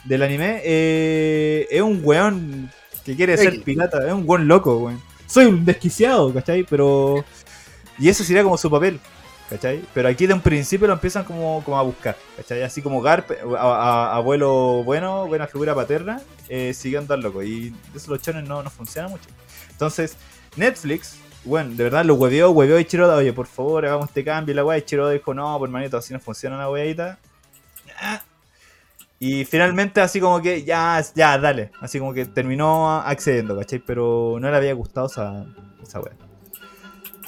del 0.05 0.23
anime 0.23 0.61
eh, 0.63 1.67
es 1.69 1.81
un 1.81 1.99
weón 2.03 2.71
que 3.03 3.15
quiere 3.15 3.35
ser 3.37 3.55
X. 3.55 3.63
pirata. 3.63 4.07
Es 4.07 4.13
un 4.13 4.23
weón 4.25 4.47
loco, 4.47 4.77
weón. 4.77 5.01
Soy 5.27 5.45
un 5.45 5.65
desquiciado, 5.65 6.33
¿cachai? 6.33 6.65
Pero... 6.67 7.25
Y 7.99 8.07
eso 8.07 8.23
sería 8.23 8.43
como 8.43 8.57
su 8.57 8.71
papel. 8.71 8.99
¿Cachai? 9.49 9.83
Pero 9.95 10.07
aquí 10.07 10.27
de 10.27 10.35
un 10.35 10.41
principio 10.41 10.85
lo 10.85 10.93
empiezan 10.93 11.23
como, 11.23 11.63
como 11.63 11.79
a 11.79 11.81
buscar, 11.81 12.15
¿cachai? 12.37 12.61
Así 12.61 12.83
como 12.83 13.01
Garp, 13.01 13.31
abuelo 13.57 14.83
bueno, 14.83 15.25
buena 15.25 15.47
figura 15.47 15.73
paterna, 15.73 16.21
eh, 16.49 16.71
siguiendo 16.75 17.17
loco. 17.17 17.41
Y 17.41 17.73
eso 17.95 18.11
los 18.11 18.21
chones 18.21 18.47
no, 18.47 18.61
no 18.61 18.69
funciona 18.69 19.07
mucho. 19.07 19.27
Entonces, 19.71 20.17
Netflix, 20.55 21.17
bueno, 21.45 21.73
de 21.75 21.83
verdad 21.83 22.05
lo 22.05 22.13
hueveó, 22.13 22.51
hueveó 22.51 22.77
a 22.77 22.81
Ichiro 22.81 23.07
Oda, 23.07 23.15
oye, 23.15 23.33
por 23.33 23.47
favor, 23.47 23.85
hagamos 23.85 24.09
este 24.09 24.23
cambio. 24.23 24.53
Y 24.53 24.55
la 24.55 24.63
weá, 24.63 24.77
Ichiro 24.77 25.05
Oda 25.05 25.13
dijo, 25.13 25.33
no, 25.33 25.57
por 25.57 25.69
manito, 25.69 25.97
así 25.97 26.13
no 26.13 26.19
funciona 26.19 26.57
la 26.57 26.69
weadita. 26.69 27.17
Ah. 27.99 28.21
Y 29.17 29.45
finalmente 29.45 29.99
así 29.99 30.19
como 30.19 30.41
que, 30.41 30.63
ya, 30.63 31.03
ya, 31.15 31.37
dale. 31.39 31.71
Así 31.81 31.97
como 31.97 32.13
que 32.13 32.25
terminó 32.25 33.01
accediendo, 33.01 33.57
¿cachai? 33.57 33.79
Pero 33.79 34.37
no 34.39 34.49
le 34.49 34.55
había 34.55 34.73
gustado 34.73 35.07
esa, 35.07 35.45
esa 35.81 35.99
weá. 35.99 36.28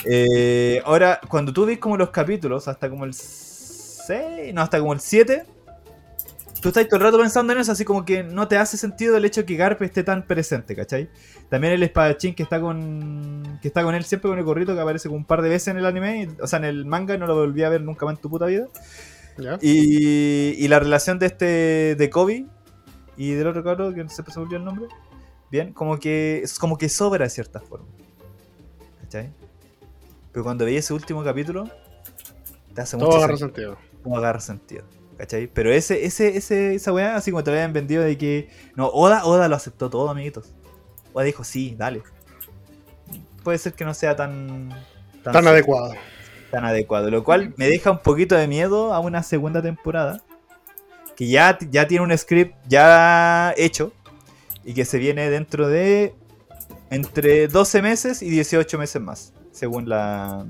Eh, 0.06 0.82
ahora, 0.86 1.20
cuando 1.28 1.54
tú 1.54 1.66
ves 1.66 1.78
como 1.78 1.98
los 1.98 2.10
capítulos, 2.10 2.68
hasta 2.68 2.90
como 2.90 3.06
el 3.06 3.14
6, 3.14 4.54
no, 4.54 4.62
hasta 4.62 4.80
como 4.80 4.94
el 4.94 5.00
7, 5.00 5.46
tú 6.62 6.70
estás 6.70 6.88
todo 6.88 6.98
el 6.98 7.04
rato 7.04 7.20
pensando 7.20 7.54
en 7.54 7.60
eso, 7.60 7.72
así 7.72 7.84
como 7.84 8.06
que 8.06 8.24
no 8.24 8.48
te 8.48 8.58
hace 8.58 8.78
sentido 8.78 9.18
el 9.18 9.26
hecho 9.26 9.46
que 9.46 9.56
Garp 9.56 9.82
esté 9.82 10.04
tan 10.04 10.26
presente, 10.26 10.76
¿cachai? 10.76 11.10
También 11.50 11.74
el 11.74 11.84
espadachín 11.84 12.34
que 12.34 12.44
está 12.44 12.62
con 12.62 13.60
que 13.62 13.68
está 13.68 13.84
con 13.84 13.94
él 13.94 14.04
siempre 14.06 14.30
con 14.30 14.40
el 14.40 14.46
gorrito 14.46 14.74
que 14.74 14.80
aparece 14.80 15.10
como 15.10 15.18
un 15.18 15.26
par 15.26 15.42
de 15.42 15.50
veces 15.50 15.70
en 15.70 15.78
el 15.78 15.86
anime, 15.86 16.30
o 16.42 16.48
sea, 16.48 16.60
en 16.60 16.66
el 16.66 16.86
manga 16.86 17.18
no 17.18 17.28
lo 17.28 17.36
volví 17.36 17.64
a 17.64 17.70
ver 17.70 17.82
nunca 17.82 18.06
más 18.06 18.16
en 18.16 18.22
tu 18.22 18.30
puta 18.30 18.46
vida. 18.46 18.68
Y, 19.60 20.64
y 20.64 20.68
la 20.68 20.80
relación 20.80 21.18
de 21.18 21.26
este 21.26 21.96
de 21.96 22.10
Kobe 22.12 22.46
y 23.18 23.32
del 23.32 23.48
otro 23.48 23.64
cabrón 23.64 23.96
que 23.96 24.04
no 24.04 24.10
se 24.10 24.22
me 24.22 24.34
olvidó 24.36 24.58
el 24.58 24.66
nombre. 24.66 24.86
Bien, 25.50 25.74
como 25.74 26.00
que 26.00 26.44
como 26.60 26.78
que 26.78 26.90
sobra 26.90 27.26
de 27.26 27.30
cierta 27.30 27.60
forma. 27.60 27.88
¿Cachai? 29.02 29.34
Pero 30.32 30.44
cuando 30.44 30.66
veis 30.66 30.80
ese 30.80 30.94
último 30.94 31.24
capítulo, 31.24 31.70
te 32.74 32.82
hace 32.82 32.98
mucho 32.98 33.10
Todo 33.10 33.18
agarra 33.18 33.38
sentido. 33.38 33.78
No 34.06 34.18
agarra 34.18 34.40
sentido. 34.40 34.84
¿Cachai? 35.18 35.48
Pero 35.48 35.72
ese, 35.72 36.06
ese, 36.06 36.36
ese, 36.36 36.76
esa 36.76 36.92
weá, 36.92 37.16
así 37.16 37.32
como 37.32 37.44
te 37.44 37.52
lo 37.52 37.58
habían 37.58 37.74
vendido 37.74 38.04
de 38.04 38.18
que. 38.18 38.50
No, 38.76 38.88
Oda, 38.88 39.26
Oda 39.26 39.48
lo 39.48 39.56
aceptó 39.56 39.90
todo, 39.90 40.10
amiguitos. 40.10 40.54
Oda 41.14 41.26
dijo, 41.26 41.44
sí, 41.44 41.76
dale. 41.78 42.02
Puede 43.44 43.58
ser 43.58 43.74
que 43.74 43.86
no 43.86 43.94
sea 43.94 44.16
tan. 44.16 44.70
Tan 45.24 45.34
cierto. 45.34 45.50
adecuado. 45.50 45.94
tan 46.50 46.66
adecuado. 46.66 47.12
Lo 47.12 47.24
cual 47.24 47.54
me 47.58 47.68
deja 47.68 47.92
un 47.92 48.00
poquito 48.00 48.36
de 48.36 48.48
miedo 48.48 48.94
a 48.94 49.00
una 49.00 49.22
segunda 49.22 49.62
temporada. 49.62 50.24
Que 51.16 51.28
ya, 51.28 51.58
ya 51.70 51.88
tiene 51.88 52.04
un 52.04 52.18
script 52.18 52.56
ya 52.68 53.54
hecho. 53.58 53.94
Y 54.64 54.74
que 54.74 54.86
se 54.86 54.98
viene 54.98 55.30
dentro 55.30 55.68
de 55.68 56.16
entre 56.90 57.48
12 57.48 57.82
meses 57.82 58.22
y 58.22 58.30
18 58.30 58.78
meses 58.78 59.02
más. 59.02 59.34
Según 59.52 59.88
la, 59.90 60.46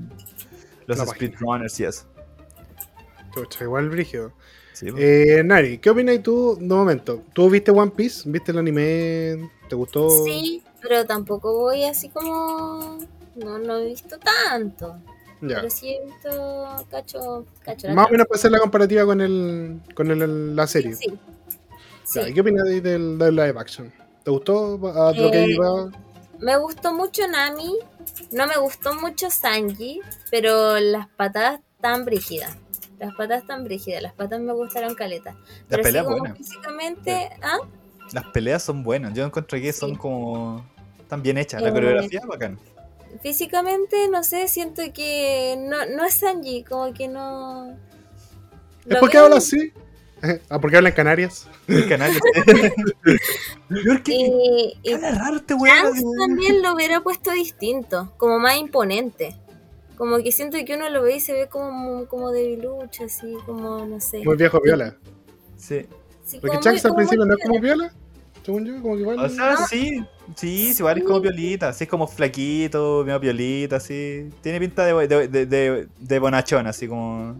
los 0.86 0.98
La 0.98 1.06
speedrunners 1.06 1.78
y 1.80 1.84
eso. 1.84 2.04
Chucha, 3.34 3.64
igual 3.64 3.88
brígido. 3.90 4.32
Sí, 4.72 4.90
po. 4.90 4.96
Eh, 4.98 5.42
Nari, 5.44 5.78
¿qué 5.78 5.90
opinas 5.90 6.22
tú 6.22 6.56
de 6.60 6.66
momento? 6.74 7.22
¿Tú 7.32 7.48
viste 7.50 7.70
One 7.70 7.90
Piece? 7.94 8.28
¿Viste 8.30 8.52
el 8.52 8.58
anime? 8.58 9.50
¿Te 9.68 9.74
gustó? 9.74 10.08
Sí, 10.24 10.62
pero 10.80 11.04
tampoco 11.04 11.58
voy 11.60 11.84
así 11.84 12.08
como. 12.08 12.98
No, 13.36 13.58
no 13.58 13.78
he 13.78 13.86
visto 13.86 14.16
tanto. 14.18 14.96
Ya. 15.40 15.56
Pero 15.56 15.70
sí 15.70 15.94
he 15.94 16.04
visto 16.04 16.86
cacho. 16.90 17.46
cacho 17.64 17.88
Más 17.90 18.06
o 18.06 18.10
menos 18.10 18.26
puede 18.28 18.40
ser 18.40 18.50
la 18.52 18.58
comparativa 18.60 19.04
con 19.04 19.20
el 19.20 19.80
con 19.94 20.10
el- 20.10 20.54
la 20.54 20.66
serie. 20.66 20.94
Sí. 20.94 21.06
Sí. 22.04 22.20
Ya, 22.20 22.28
¿y 22.28 22.34
¿Qué 22.34 22.40
opinas 22.42 22.64
de- 22.64 22.80
del, 22.80 23.18
del 23.18 23.34
live 23.34 23.54
action? 23.58 23.92
¿Te 24.24 24.30
gustó 24.30 24.74
a 24.94 25.12
lo 25.12 25.30
que 25.30 25.44
Eh, 25.44 25.50
iba? 25.50 25.90
Me 26.42 26.56
gustó 26.58 26.92
mucho 26.92 27.26
Nami. 27.28 27.78
No 28.32 28.46
me 28.46 28.56
gustó 28.58 28.94
mucho 28.94 29.30
Sanji. 29.30 30.00
Pero 30.30 30.78
las 30.78 31.08
patadas 31.08 31.60
tan 31.80 32.04
brígidas. 32.04 32.56
Las 32.98 33.14
patas 33.14 33.46
tan 33.46 33.64
brígidas. 33.64 34.02
Las 34.02 34.12
patas 34.12 34.40
me 34.40 34.52
gustaron 34.52 34.94
caleta. 34.94 35.34
Pero 35.68 35.80
así 35.82 35.88
peleas 35.88 36.04
como 36.04 36.18
buenas. 36.18 36.38
físicamente. 36.38 37.30
¿ah? 37.42 37.58
Las 38.12 38.24
peleas 38.26 38.62
son 38.62 38.82
buenas. 38.82 39.14
Yo 39.14 39.24
encuentro 39.24 39.58
que 39.58 39.72
son 39.72 39.90
Sí. 39.90 39.96
como. 39.96 40.64
Están 41.00 41.22
bien 41.22 41.38
hechas. 41.38 41.62
La 41.62 41.68
Eh, 41.68 41.72
coreografía 41.72 42.20
es 42.20 42.26
bacán. 42.26 42.58
Físicamente, 43.22 44.08
no 44.08 44.24
sé, 44.24 44.48
siento 44.48 44.82
que 44.94 45.56
no, 45.58 45.84
no 45.94 46.04
es 46.04 46.14
Sanji, 46.14 46.64
como 46.64 46.92
que 46.94 47.08
no. 47.08 47.70
¿Es 47.70 48.94
lo 48.94 49.00
por 49.00 49.10
qué 49.10 49.18
veo- 49.18 49.24
habla 49.26 49.36
así? 49.36 49.72
¿Ah, 50.48 50.58
por 50.60 50.70
qué 50.70 50.76
habla 50.76 50.90
en 50.90 50.94
Canarias? 50.94 51.48
Canal. 51.88 52.12
¿Por 53.68 54.02
qué? 54.02 54.72
Este. 54.82 54.98
Trunks 54.98 55.44
así, 55.92 56.04
weón. 56.04 56.18
también 56.28 56.62
lo 56.62 56.74
hubiera 56.74 57.00
puesto 57.00 57.30
distinto, 57.32 58.12
como 58.16 58.38
más 58.38 58.56
imponente. 58.56 59.36
Como 59.96 60.18
que 60.18 60.32
siento 60.32 60.58
que 60.66 60.74
uno 60.74 60.88
lo 60.90 61.02
ve 61.02 61.16
y 61.16 61.20
se 61.20 61.32
ve 61.32 61.48
como, 61.48 62.06
como 62.06 62.30
debilucho, 62.30 63.04
así 63.04 63.34
como, 63.46 63.84
no 63.86 64.00
sé. 64.00 64.22
Muy 64.24 64.36
viejo 64.36 64.60
viola. 64.60 64.96
Sí. 65.56 65.86
Sí, 66.24 66.38
Porque 66.40 66.56
muy- 66.58 66.66
al 66.84 66.94
principio 66.94 67.24
no 67.26 67.34
es 67.34 67.40
como 67.44 67.60
viola. 67.60 67.92
Según 68.44 68.64
yo, 68.64 68.82
como 68.82 68.94
que 68.96 69.00
igual. 69.02 69.18
O 69.20 69.28
sea, 69.28 69.52
No. 69.52 69.66
sí. 69.66 70.02
Sí, 70.36 70.72
sí, 70.72 70.80
igual 70.80 70.98
es 70.98 71.04
como 71.04 71.20
violita. 71.20 71.68
Así 71.68 71.84
es 71.84 71.90
como 71.90 72.06
flaquito, 72.08 73.02
medio 73.04 73.20
violita, 73.20 73.76
así. 73.76 74.28
Tiene 74.40 74.58
pinta 74.60 74.84
de, 74.86 75.06
de, 75.08 75.28
de, 75.28 75.46
de- 75.46 75.88
de 75.98 76.18
bonachón, 76.18 76.66
así 76.66 76.88
como. 76.88 77.36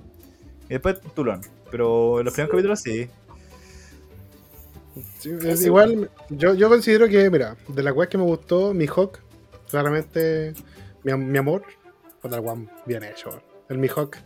Y 0.67 0.75
después 0.75 1.01
tulón. 1.15 1.41
Pero 1.71 2.19
en 2.19 2.25
los 2.27 2.35
primeros 2.35 2.51
capítulos 2.53 2.81
sí. 2.81 3.09
Sí, 5.19 5.31
es 5.47 5.65
igual, 5.65 6.11
yo, 6.29 6.55
yo 6.55 6.69
considero 6.69 7.09
que, 7.09 7.31
mira, 7.31 7.57
de 7.69 7.83
la 7.83 7.93
web 7.93 8.09
que 8.09 8.19
me 8.19 8.25
gustó, 8.25 8.75
mi 8.75 8.87
Hawk, 8.87 9.21
claramente 9.71 10.53
mi, 11.03 11.15
mi 11.15 11.39
amor, 11.39 11.63
otra 12.23 12.41
weón 12.41 12.69
bien 12.85 13.03
hecho, 13.03 13.41
el 13.71 13.79
mi 13.79 13.89
Hawk. 13.89 14.17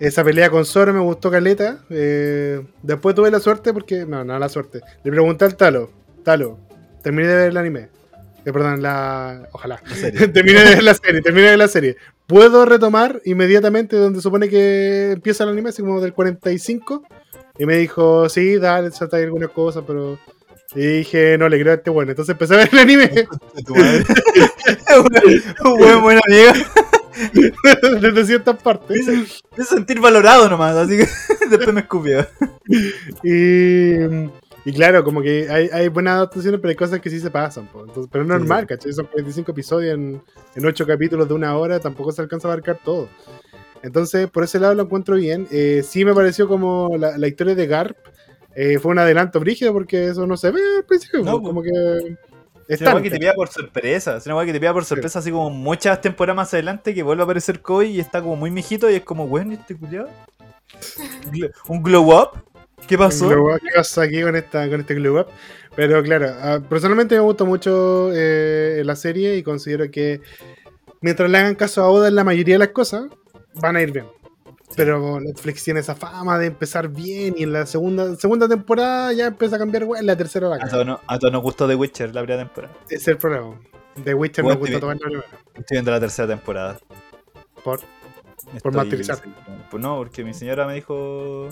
Esa 0.00 0.24
pelea 0.24 0.50
con 0.50 0.64
Zoro 0.64 0.92
me 0.92 1.00
gustó 1.00 1.30
caleta. 1.30 1.84
eh, 1.90 2.66
después 2.82 3.14
tuve 3.14 3.30
la 3.30 3.40
suerte 3.40 3.72
porque, 3.72 4.06
no, 4.06 4.24
no 4.24 4.38
la 4.38 4.48
suerte. 4.48 4.80
Le 5.02 5.10
pregunté 5.10 5.44
al 5.44 5.56
Talo, 5.56 5.90
Talo, 6.22 6.58
terminé 7.02 7.28
de 7.28 7.36
ver 7.36 7.50
el 7.50 7.56
anime. 7.56 7.88
Eh, 8.46 8.52
perdón, 8.52 8.80
la. 8.80 9.48
Ojalá. 9.52 9.82
Terminé 10.32 10.60
de 10.60 10.76
ver 10.76 10.84
la 10.84 10.94
serie, 10.94 11.20
terminé 11.20 11.46
de 11.46 11.50
ver 11.50 11.58
la 11.58 11.68
serie. 11.68 11.96
¿Puedo 12.28 12.64
retomar 12.64 13.20
inmediatamente 13.24 13.96
donde 13.96 14.20
supone 14.20 14.48
que 14.48 15.10
empieza 15.12 15.42
el 15.42 15.50
anime, 15.50 15.70
así 15.70 15.82
como 15.82 16.00
del 16.00 16.12
45? 16.12 17.02
Y 17.58 17.66
me 17.66 17.76
dijo, 17.76 18.28
sí, 18.28 18.56
dale, 18.58 18.92
salta 18.92 19.16
algunas 19.16 19.50
cosas, 19.50 19.82
pero. 19.84 20.18
Y 20.76 20.98
dije, 20.98 21.36
no 21.38 21.48
le 21.48 21.58
creo 21.60 21.72
a 21.72 21.76
este 21.76 21.90
bueno. 21.90 22.12
Entonces 22.12 22.32
empecé 22.34 22.54
a 22.54 22.58
ver 22.58 22.68
el 22.70 22.78
anime. 22.78 23.10
Un 25.64 25.78
buen 25.78 26.02
buen 26.02 26.20
amigo. 26.24 26.52
desde 28.00 28.26
ciertas 28.26 28.62
partes. 28.62 29.06
Me 29.06 29.24
hizo 29.62 29.74
sentir 29.74 30.00
valorado 30.00 30.48
nomás, 30.48 30.76
así 30.76 30.98
que 30.98 31.08
después 31.50 31.72
me 31.72 31.80
escupió. 31.80 32.26
Y, 33.24 33.94
y 34.66 34.72
claro, 34.72 35.04
como 35.04 35.22
que 35.22 35.48
hay, 35.48 35.70
hay 35.72 35.86
buenas 35.88 36.16
adaptaciones, 36.16 36.60
pero 36.60 36.70
hay 36.70 36.76
cosas 36.76 37.00
que 37.00 37.08
sí 37.08 37.20
se 37.20 37.30
pasan. 37.30 37.68
po. 37.68 37.80
Entonces, 37.80 38.08
pero 38.10 38.24
es 38.24 38.28
normal, 38.28 38.62
sí. 38.62 38.66
¿cachai? 38.66 38.92
Son 38.92 39.06
45 39.06 39.52
episodios 39.52 39.94
en, 39.94 40.20
en 40.56 40.66
8 40.66 40.86
capítulos 40.86 41.28
de 41.28 41.34
una 41.34 41.56
hora, 41.56 41.78
tampoco 41.78 42.10
se 42.10 42.20
alcanza 42.20 42.48
a 42.48 42.52
abarcar 42.52 42.80
todo. 42.84 43.08
Entonces, 43.84 44.28
por 44.28 44.42
ese 44.42 44.58
lado 44.58 44.74
lo 44.74 44.82
encuentro 44.82 45.14
bien. 45.14 45.46
Eh, 45.52 45.84
sí 45.86 46.04
me 46.04 46.12
pareció 46.12 46.48
como 46.48 46.96
la, 46.98 47.16
la 47.16 47.28
historia 47.28 47.54
de 47.54 47.66
Garp 47.68 47.96
eh, 48.58 48.78
fue 48.78 48.90
un 48.90 48.98
adelanto 48.98 49.38
brígido 49.38 49.72
porque 49.74 50.08
eso 50.08 50.26
no 50.26 50.36
se 50.36 50.50
ve 50.50 50.60
al 50.78 50.84
principio. 50.84 51.22
No, 51.22 51.40
como 51.40 51.62
que. 51.62 52.16
Es 52.66 52.80
una 52.80 53.00
que 53.00 53.10
te 53.10 53.18
pilla 53.18 53.34
por 53.34 53.46
sorpresa. 53.46 54.16
Es 54.16 54.26
una 54.26 54.44
que 54.44 54.52
te 54.52 54.58
pilla 54.58 54.72
por 54.72 54.84
sorpresa, 54.84 55.20
así 55.20 55.30
como 55.30 55.50
muchas 55.50 56.00
temporadas 56.00 56.36
más 56.36 56.54
adelante 56.54 56.92
que 56.92 57.04
vuelve 57.04 57.22
a 57.22 57.24
aparecer 57.24 57.60
Koi 57.60 57.90
y 57.90 58.00
está 58.00 58.20
como 58.20 58.34
muy 58.34 58.50
mijito 58.50 58.90
y 58.90 58.94
es 58.94 59.02
como, 59.02 59.28
¿y 59.38 59.54
este 59.54 59.76
culiado? 59.76 60.08
¿Un 61.68 61.82
glow 61.82 62.12
up? 62.12 62.55
¿Qué 62.86 62.96
pasó? 62.98 63.28
¿Qué 63.28 63.70
pasa 63.74 64.02
aquí 64.02 64.22
con, 64.22 64.36
esta, 64.36 64.68
con 64.68 64.80
este 64.80 64.94
Glow 64.94 65.20
Up? 65.20 65.26
Pero 65.74 66.02
claro, 66.02 66.28
ah, 66.40 66.60
personalmente 66.68 67.14
me 67.14 67.20
gustó 67.20 67.44
mucho 67.46 68.10
eh, 68.14 68.82
la 68.84 68.96
serie 68.96 69.36
y 69.36 69.42
considero 69.42 69.90
que 69.90 70.20
mientras 71.00 71.30
le 71.30 71.38
hagan 71.38 71.54
caso 71.54 71.82
a 71.82 71.88
Oda 71.90 72.08
en 72.08 72.14
la 72.14 72.24
mayoría 72.24 72.54
de 72.54 72.60
las 72.60 72.68
cosas, 72.68 73.04
van 73.54 73.76
a 73.76 73.82
ir 73.82 73.92
bien. 73.92 74.06
Pero 74.74 75.20
Netflix 75.20 75.62
tiene 75.64 75.80
esa 75.80 75.94
fama 75.94 76.38
de 76.38 76.46
empezar 76.46 76.88
bien 76.88 77.34
y 77.36 77.44
en 77.44 77.52
la 77.52 77.66
segunda 77.66 78.16
segunda 78.16 78.48
temporada 78.48 79.12
ya 79.12 79.26
empieza 79.28 79.56
a 79.56 79.58
cambiar, 79.58 79.84
güey, 79.84 80.00
en 80.00 80.06
la 80.06 80.16
tercera 80.16 80.48
va 80.48 80.56
a 80.56 80.68
todos, 80.68 80.84
nos, 80.86 81.00
todos 81.20 81.32
nos 81.32 81.42
gustó 81.42 81.68
The 81.68 81.74
Witcher 81.76 82.14
la 82.14 82.22
primera 82.22 82.42
temporada. 82.44 82.74
Es 82.90 83.06
el 83.08 83.16
problema. 83.16 83.58
The 84.02 84.14
Witcher 84.14 84.44
gusta 84.44 84.64
te- 84.66 84.80
tomar 84.80 84.96
la 84.96 85.00
primera. 85.02 85.26
Estoy 85.54 85.74
viendo 85.76 85.90
la 85.92 86.00
tercera 86.00 86.28
temporada. 86.28 86.78
Por, 87.62 87.80
Estoy- 88.54 88.72
martirizarte. 88.72 89.28
Pues 89.70 89.82
no, 89.82 89.96
porque 89.98 90.24
mi 90.24 90.34
señora 90.34 90.66
me 90.66 90.74
dijo, 90.74 91.48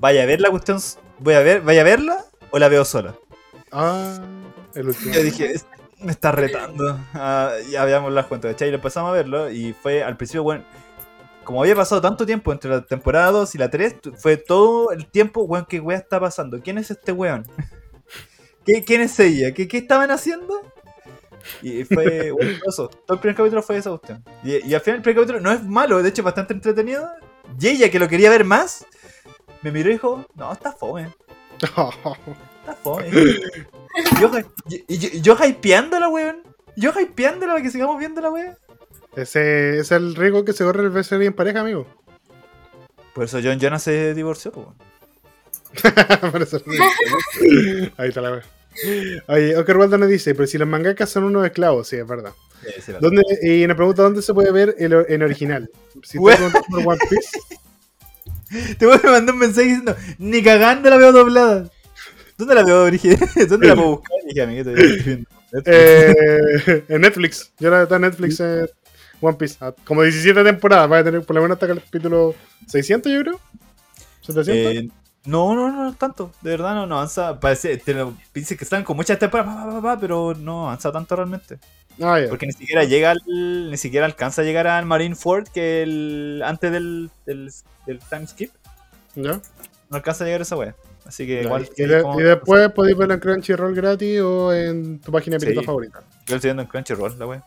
vaya 0.00 0.22
a 0.22 0.26
ver 0.26 0.40
la 0.40 0.50
cuestión, 0.50 0.78
voy 1.18 1.34
a 1.34 1.40
ver, 1.40 1.60
vaya 1.62 1.80
a 1.82 1.84
verla 1.84 2.24
o 2.50 2.58
la 2.58 2.68
veo 2.68 2.84
sola. 2.84 3.14
ah, 3.72 4.18
el 4.74 4.88
último. 4.88 5.12
Yo 5.14 5.22
dije, 5.22 5.52
"Es- 5.52 5.66
me 6.00 6.12
está 6.12 6.32
retando. 6.32 6.98
Ah, 7.14 7.52
ya 7.70 7.84
veamos 7.84 8.12
las 8.12 8.26
cuentas, 8.26 8.52
¿cachai? 8.52 8.68
Y 8.68 8.70
lo 8.72 8.76
empezamos 8.76 9.10
a 9.10 9.12
verlo 9.14 9.50
y 9.50 9.72
fue 9.72 10.02
al 10.02 10.16
principio, 10.16 10.42
bueno, 10.42 10.64
como 11.44 11.60
había 11.62 11.74
pasado 11.76 12.00
tanto 12.00 12.26
tiempo 12.26 12.52
entre 12.52 12.70
la 12.70 12.82
temporada 12.84 13.30
2 13.30 13.54
y 13.54 13.58
la 13.58 13.70
3, 13.70 14.00
tu- 14.00 14.12
fue 14.12 14.36
todo 14.36 14.90
el 14.92 15.06
tiempo, 15.06 15.42
weón, 15.44 15.66
¿qué 15.68 15.80
weón 15.80 16.00
está 16.00 16.20
pasando? 16.20 16.60
¿Quién 16.62 16.78
es 16.78 16.90
este 16.90 17.12
weón? 17.12 17.46
¿Qué, 18.66 18.82
¿Quién 18.84 19.00
es 19.02 19.18
ella? 19.20 19.52
¿Qué, 19.52 19.68
qué 19.68 19.78
estaban 19.78 20.10
haciendo? 20.10 20.54
Y 21.62 21.84
fue 21.84 22.30
bueno, 22.32 22.50
eso. 22.66 22.88
Todo 22.88 23.14
el 23.16 23.20
primer 23.20 23.36
capítulo 23.36 23.62
fue 23.62 23.76
esa 23.76 23.90
cuestión. 23.90 24.24
Y, 24.42 24.66
y 24.66 24.74
al 24.74 24.80
final 24.80 24.96
el 24.96 25.02
primer 25.02 25.16
capítulo 25.22 25.40
no 25.40 25.52
es 25.52 25.62
malo, 25.64 26.02
de 26.02 26.08
hecho 26.08 26.22
es 26.22 26.24
bastante 26.24 26.54
entretenido. 26.54 27.08
Y 27.60 27.68
ella, 27.68 27.90
que 27.90 27.98
lo 27.98 28.08
quería 28.08 28.30
ver 28.30 28.44
más, 28.44 28.86
me 29.64 29.72
miró 29.72 29.88
y 29.90 29.94
dijo, 29.94 30.24
no, 30.36 30.52
está 30.52 30.70
fome. 30.72 31.12
Está 32.64 32.74
fome. 32.82 33.10
yo, 34.20 34.30
y- 34.68 34.76
y- 34.88 35.16
y 35.18 35.20
yo 35.20 35.36
hypeándola, 35.44 36.08
weón. 36.08 36.42
Yo 36.76 36.92
hypeándola 36.98 37.52
para 37.54 37.62
que 37.62 37.70
sigamos 37.70 37.98
viendo 37.98 38.20
la 38.22 38.30
weón. 38.30 38.56
Ese 39.16 39.78
es 39.78 39.90
el 39.92 40.14
riesgo 40.14 40.44
que 40.44 40.52
se 40.54 40.64
corre 40.64 40.84
el 40.86 41.04
serie 41.04 41.26
en 41.26 41.34
pareja, 41.34 41.60
amigo. 41.60 41.86
Por 43.14 43.24
eso 43.24 43.38
John 43.42 43.58
Jonas 43.60 43.82
se 43.82 44.14
divorció, 44.14 44.52
weón. 44.54 44.74
Por 46.32 46.42
eso- 46.42 46.62
Ahí 47.98 48.08
está 48.08 48.20
la 48.20 48.32
wea. 48.32 48.42
Oye, 49.28 49.56
Oscar 49.56 49.76
Waldo 49.76 49.98
nos 49.98 50.08
dice, 50.08 50.34
pero 50.34 50.46
si 50.46 50.56
los 50.58 50.66
mangakas 50.66 51.10
son 51.10 51.24
unos 51.24 51.44
esclavos, 51.46 51.86
sí, 51.88 51.96
es 51.96 52.06
verdad. 52.06 52.32
Sí, 52.64 52.80
sí, 52.80 52.92
la- 52.92 52.98
¿Dónde, 53.00 53.22
y 53.42 53.66
nos 53.66 53.76
pregunta 53.76 54.02
dónde 54.02 54.22
se 54.22 54.32
puede 54.34 54.50
ver 54.52 54.74
el, 54.78 54.92
en 55.08 55.22
original. 55.22 55.70
Si 56.02 56.18
preguntas 56.18 56.62
por 56.70 56.78
One 56.80 56.98
Piece, 57.10 57.38
Te 58.78 58.86
voy 58.86 58.98
a 59.02 59.10
mandar 59.10 59.34
un 59.34 59.40
mensaje 59.40 59.68
diciendo, 59.68 59.96
ni 60.18 60.42
cagando 60.42 60.90
la 60.90 60.96
veo 60.96 61.12
doblada. 61.12 61.68
¿Dónde 62.36 62.54
la 62.54 62.64
veo 62.64 62.84
original? 62.84 63.18
¿Dónde 63.48 63.68
la 63.68 63.74
puedo 63.74 63.88
buscar? 63.90 64.18
Dije, 64.26 64.42
amiguito, 64.42 64.70
eh, 65.66 66.84
en 66.88 67.00
Netflix. 67.00 67.52
Yo 67.60 67.70
la 67.70 67.84
está 67.84 67.96
en 67.96 68.02
Netflix 68.02 68.40
eh, 68.40 68.68
One 69.20 69.36
Piece. 69.36 69.56
Ah, 69.60 69.72
Como 69.84 70.02
17 70.02 70.42
temporadas, 70.42 70.90
va 70.90 70.98
a 70.98 71.04
tener 71.04 71.22
por 71.22 71.36
lo 71.36 71.42
menos 71.42 71.56
hasta 71.56 71.72
el 71.72 71.80
capítulo 71.80 72.34
600, 72.66 73.12
yo 73.12 73.20
creo. 73.20 73.40
700. 74.22 74.54
Eh, 74.54 74.88
no, 75.26 75.54
no, 75.54 75.70
no, 75.70 75.84
no 75.84 75.94
tanto. 75.94 76.32
De 76.42 76.50
verdad 76.50 76.74
no, 76.74 76.86
no 76.86 76.96
avanza. 76.96 77.38
Parece, 77.38 77.76
te 77.78 77.94
lo, 77.94 78.14
dice 78.34 78.56
que 78.56 78.64
están 78.64 78.84
con 78.84 78.96
muchas 78.96 79.18
temporadas, 79.18 79.98
pero 80.00 80.34
no 80.34 80.66
avanza 80.66 80.92
tanto 80.92 81.16
realmente. 81.16 81.58
Ah. 82.02 82.18
Porque 82.28 82.46
ni 82.46 82.52
siquiera 82.52 82.84
llega 82.84 83.10
al, 83.12 83.22
ni 83.70 83.76
siquiera 83.76 84.06
alcanza 84.06 84.42
a 84.42 84.44
llegar 84.44 84.66
al 84.66 84.86
Marineford 84.86 85.48
que 85.48 85.82
el 85.82 86.42
antes 86.44 86.72
del, 86.72 87.10
del, 87.26 87.50
del 87.86 87.98
time 88.00 88.26
skip. 88.26 88.50
¿Ya? 89.14 89.32
No 89.90 89.96
alcanza 89.96 90.24
a 90.24 90.26
llegar 90.26 90.40
a 90.40 90.42
esa 90.42 90.56
wea. 90.56 90.74
Así 91.06 91.26
que 91.26 91.42
igual. 91.42 91.68
y, 91.76 91.82
de- 91.84 92.02
como- 92.02 92.18
y 92.20 92.22
después 92.24 92.72
podéis 92.72 92.96
verlo 92.96 93.14
en 93.14 93.20
Crunchyroll 93.20 93.74
gratis 93.74 94.20
o 94.20 94.52
en 94.54 94.98
tu 95.00 95.12
página 95.12 95.38
pirata 95.38 95.60
Sí. 95.60 95.66
favorita. 95.66 96.02
Yo 96.26 96.36
estoy 96.36 96.48
viendo 96.48 96.62
en 96.62 96.68
Crunchyroll, 96.68 97.18
la 97.18 97.26
wea. 97.26 97.44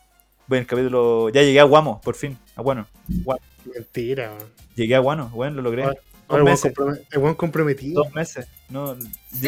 Voy 0.47 0.57
en 0.59 0.61
el 0.61 0.67
capítulo. 0.67 1.29
Ya 1.29 1.41
llegué 1.41 1.59
a 1.59 1.63
Guamo, 1.63 1.99
por 2.01 2.15
fin. 2.15 2.37
A 2.55 2.61
Guano. 2.61 2.87
Gua- 3.09 3.39
Mentira. 3.73 4.31
Llegué 4.75 4.95
a 4.95 4.99
Guano, 4.99 5.29
bueno, 5.33 5.57
lo 5.57 5.61
logré. 5.63 5.83
Ahora- 5.83 5.95
Dos 6.29 6.35
weón 6.35 6.45
meses. 6.45 6.73
weón 7.17 7.35
comprometido. 7.35 8.03
Dos 8.03 8.13
meses. 8.13 8.47
No, 8.69 8.95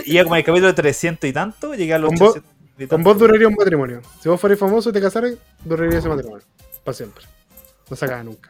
iba 0.05 0.23
como 0.23 0.35
en 0.35 0.39
el 0.39 0.45
capítulo 0.45 0.73
300 0.73 1.30
y 1.30 1.34
tanto, 1.34 1.73
llegué 1.76 1.93
a 1.93 1.99
los 1.99 2.09
Con 2.09 2.17
vos- 2.19 2.30
800 2.31 2.51
y 2.53 2.59
Con 2.88 3.03
vos 3.03 3.18
duraría 3.18 3.47
un 3.47 3.56
matrimonio. 3.56 4.01
Si 4.22 4.30
vos 4.30 4.39
fueras 4.39 4.60
famoso 4.60 4.89
y 4.89 4.93
te 4.93 5.01
casaras, 5.01 5.34
duraría 5.64 5.99
ese 5.99 6.07
matrimonio. 6.10 6.45
Para 6.84 6.95
siempre. 6.95 7.23
No 7.89 7.95
se 7.95 8.06
acaba 8.06 8.23
nunca. 8.23 8.49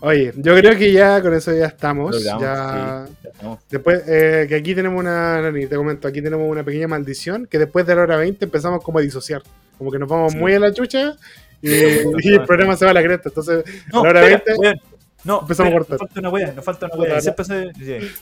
Oye, 0.00 0.32
yo 0.36 0.56
creo 0.56 0.76
que 0.76 0.92
ya 0.92 1.20
con 1.20 1.34
eso 1.34 1.52
ya 1.54 1.66
estamos. 1.66 2.14
Logramos, 2.14 2.42
ya... 2.42 3.06
sí, 3.06 3.18
ya 3.24 3.30
estamos. 3.30 3.58
Después, 3.70 4.02
eh, 4.06 4.46
que 4.48 4.54
aquí 4.56 4.74
tenemos 4.74 4.98
una, 4.98 5.40
Nani, 5.42 5.66
te 5.66 5.76
comento, 5.76 6.08
aquí 6.08 6.22
tenemos 6.22 6.48
una 6.50 6.64
pequeña 6.64 6.88
maldición 6.88 7.46
que 7.46 7.58
después 7.58 7.86
de 7.86 7.94
la 7.94 8.02
hora 8.02 8.16
20 8.16 8.44
empezamos 8.44 8.82
como 8.82 8.98
a 8.98 9.02
disociar. 9.02 9.42
Como 9.78 9.90
que 9.92 9.98
nos 9.98 10.08
vamos 10.08 10.32
Sí. 10.32 10.38
muy 10.38 10.54
a 10.54 10.58
la 10.60 10.72
chucha 10.72 11.16
y, 11.60 11.70
y 12.20 12.34
el 12.34 12.44
programa 12.46 12.76
se 12.76 12.84
va 12.84 12.90
a 12.92 12.94
la 12.94 13.02
cresta. 13.02 13.28
Entonces, 13.28 13.64
No, 13.92 14.00
a 14.00 14.04
la 14.04 14.10
hora 14.10 14.20
espera, 14.28 14.44
20, 14.58 14.60
weón. 14.60 14.80
No, 15.24 15.40
Empezamos 15.42 15.72
a 15.72 15.76
espera, 15.76 15.98
cortar. 15.98 15.98
nos 15.98 16.08
falta 16.08 16.20
una 16.20 16.28
wea, 16.30 16.52
nos 16.52 16.64
falta 16.64 16.86
una 16.86 16.96
wea. 16.96 17.20
Sí. 17.20 18.12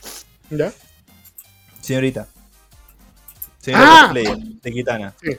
¿ya? 0.50 0.72
Señorita. 1.80 2.26
Señorita 3.60 4.10
¡Ah! 4.10 4.12
de 4.12 4.72
Kitana. 4.72 5.14
Sí. 5.22 5.36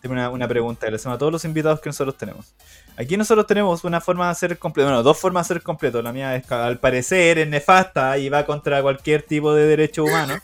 Tengo 0.00 0.12
una, 0.12 0.30
una 0.30 0.46
pregunta 0.46 0.86
que 0.86 0.90
le 0.90 0.96
hacemos 0.96 1.16
a 1.16 1.18
todos 1.18 1.32
los 1.32 1.44
invitados 1.44 1.80
que 1.80 1.88
nosotros 1.88 2.16
tenemos. 2.18 2.52
Aquí 2.96 3.16
nosotros 3.16 3.46
tenemos 3.46 3.84
una 3.84 4.00
forma 4.00 4.26
de 4.26 4.32
hacer 4.32 4.58
completo. 4.58 4.88
Bueno, 4.88 5.02
dos 5.02 5.18
formas 5.18 5.48
de 5.48 5.54
hacer 5.54 5.62
completo. 5.62 6.02
La 6.02 6.12
mía 6.12 6.36
es, 6.36 6.50
al 6.52 6.78
parecer, 6.78 7.38
es 7.38 7.48
nefasta 7.48 8.18
y 8.18 8.28
va 8.28 8.44
contra 8.44 8.82
cualquier 8.82 9.22
tipo 9.22 9.54
de 9.54 9.66
derecho 9.66 10.04
humano. 10.04 10.38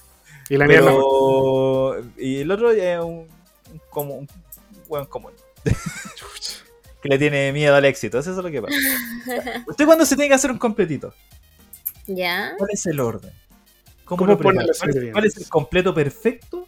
Y 0.48 0.56
la 0.56 0.66
mía 0.66 0.80
pero... 0.80 2.02
Y 2.16 2.40
el 2.40 2.50
otro 2.50 2.70
es 2.70 2.98
un, 3.00 3.28
un, 3.70 3.80
como, 3.90 4.14
un 4.14 4.28
weón 4.88 5.06
común. 5.06 5.32
que 7.02 7.08
le 7.08 7.18
tiene 7.18 7.52
miedo 7.52 7.74
al 7.76 7.84
éxito. 7.84 8.18
Eso 8.18 8.30
es 8.30 8.36
lo 8.36 8.50
que 8.50 8.62
pasa. 8.62 8.76
Usted 9.66 9.86
cuando 9.86 10.04
se 10.04 10.16
tiene 10.16 10.28
que 10.28 10.34
hacer 10.34 10.50
un 10.50 10.58
completito, 10.58 11.14
¿Ya? 12.06 12.54
¿cuál 12.58 12.70
es 12.72 12.86
el 12.86 12.98
orden? 12.98 13.30
¿Cómo, 14.04 14.18
¿Cómo 14.18 14.32
lo 14.32 14.38
cuál 15.12 15.24
es 15.24 15.36
el 15.36 15.48
completo 15.48 15.94
perfecto 15.94 16.66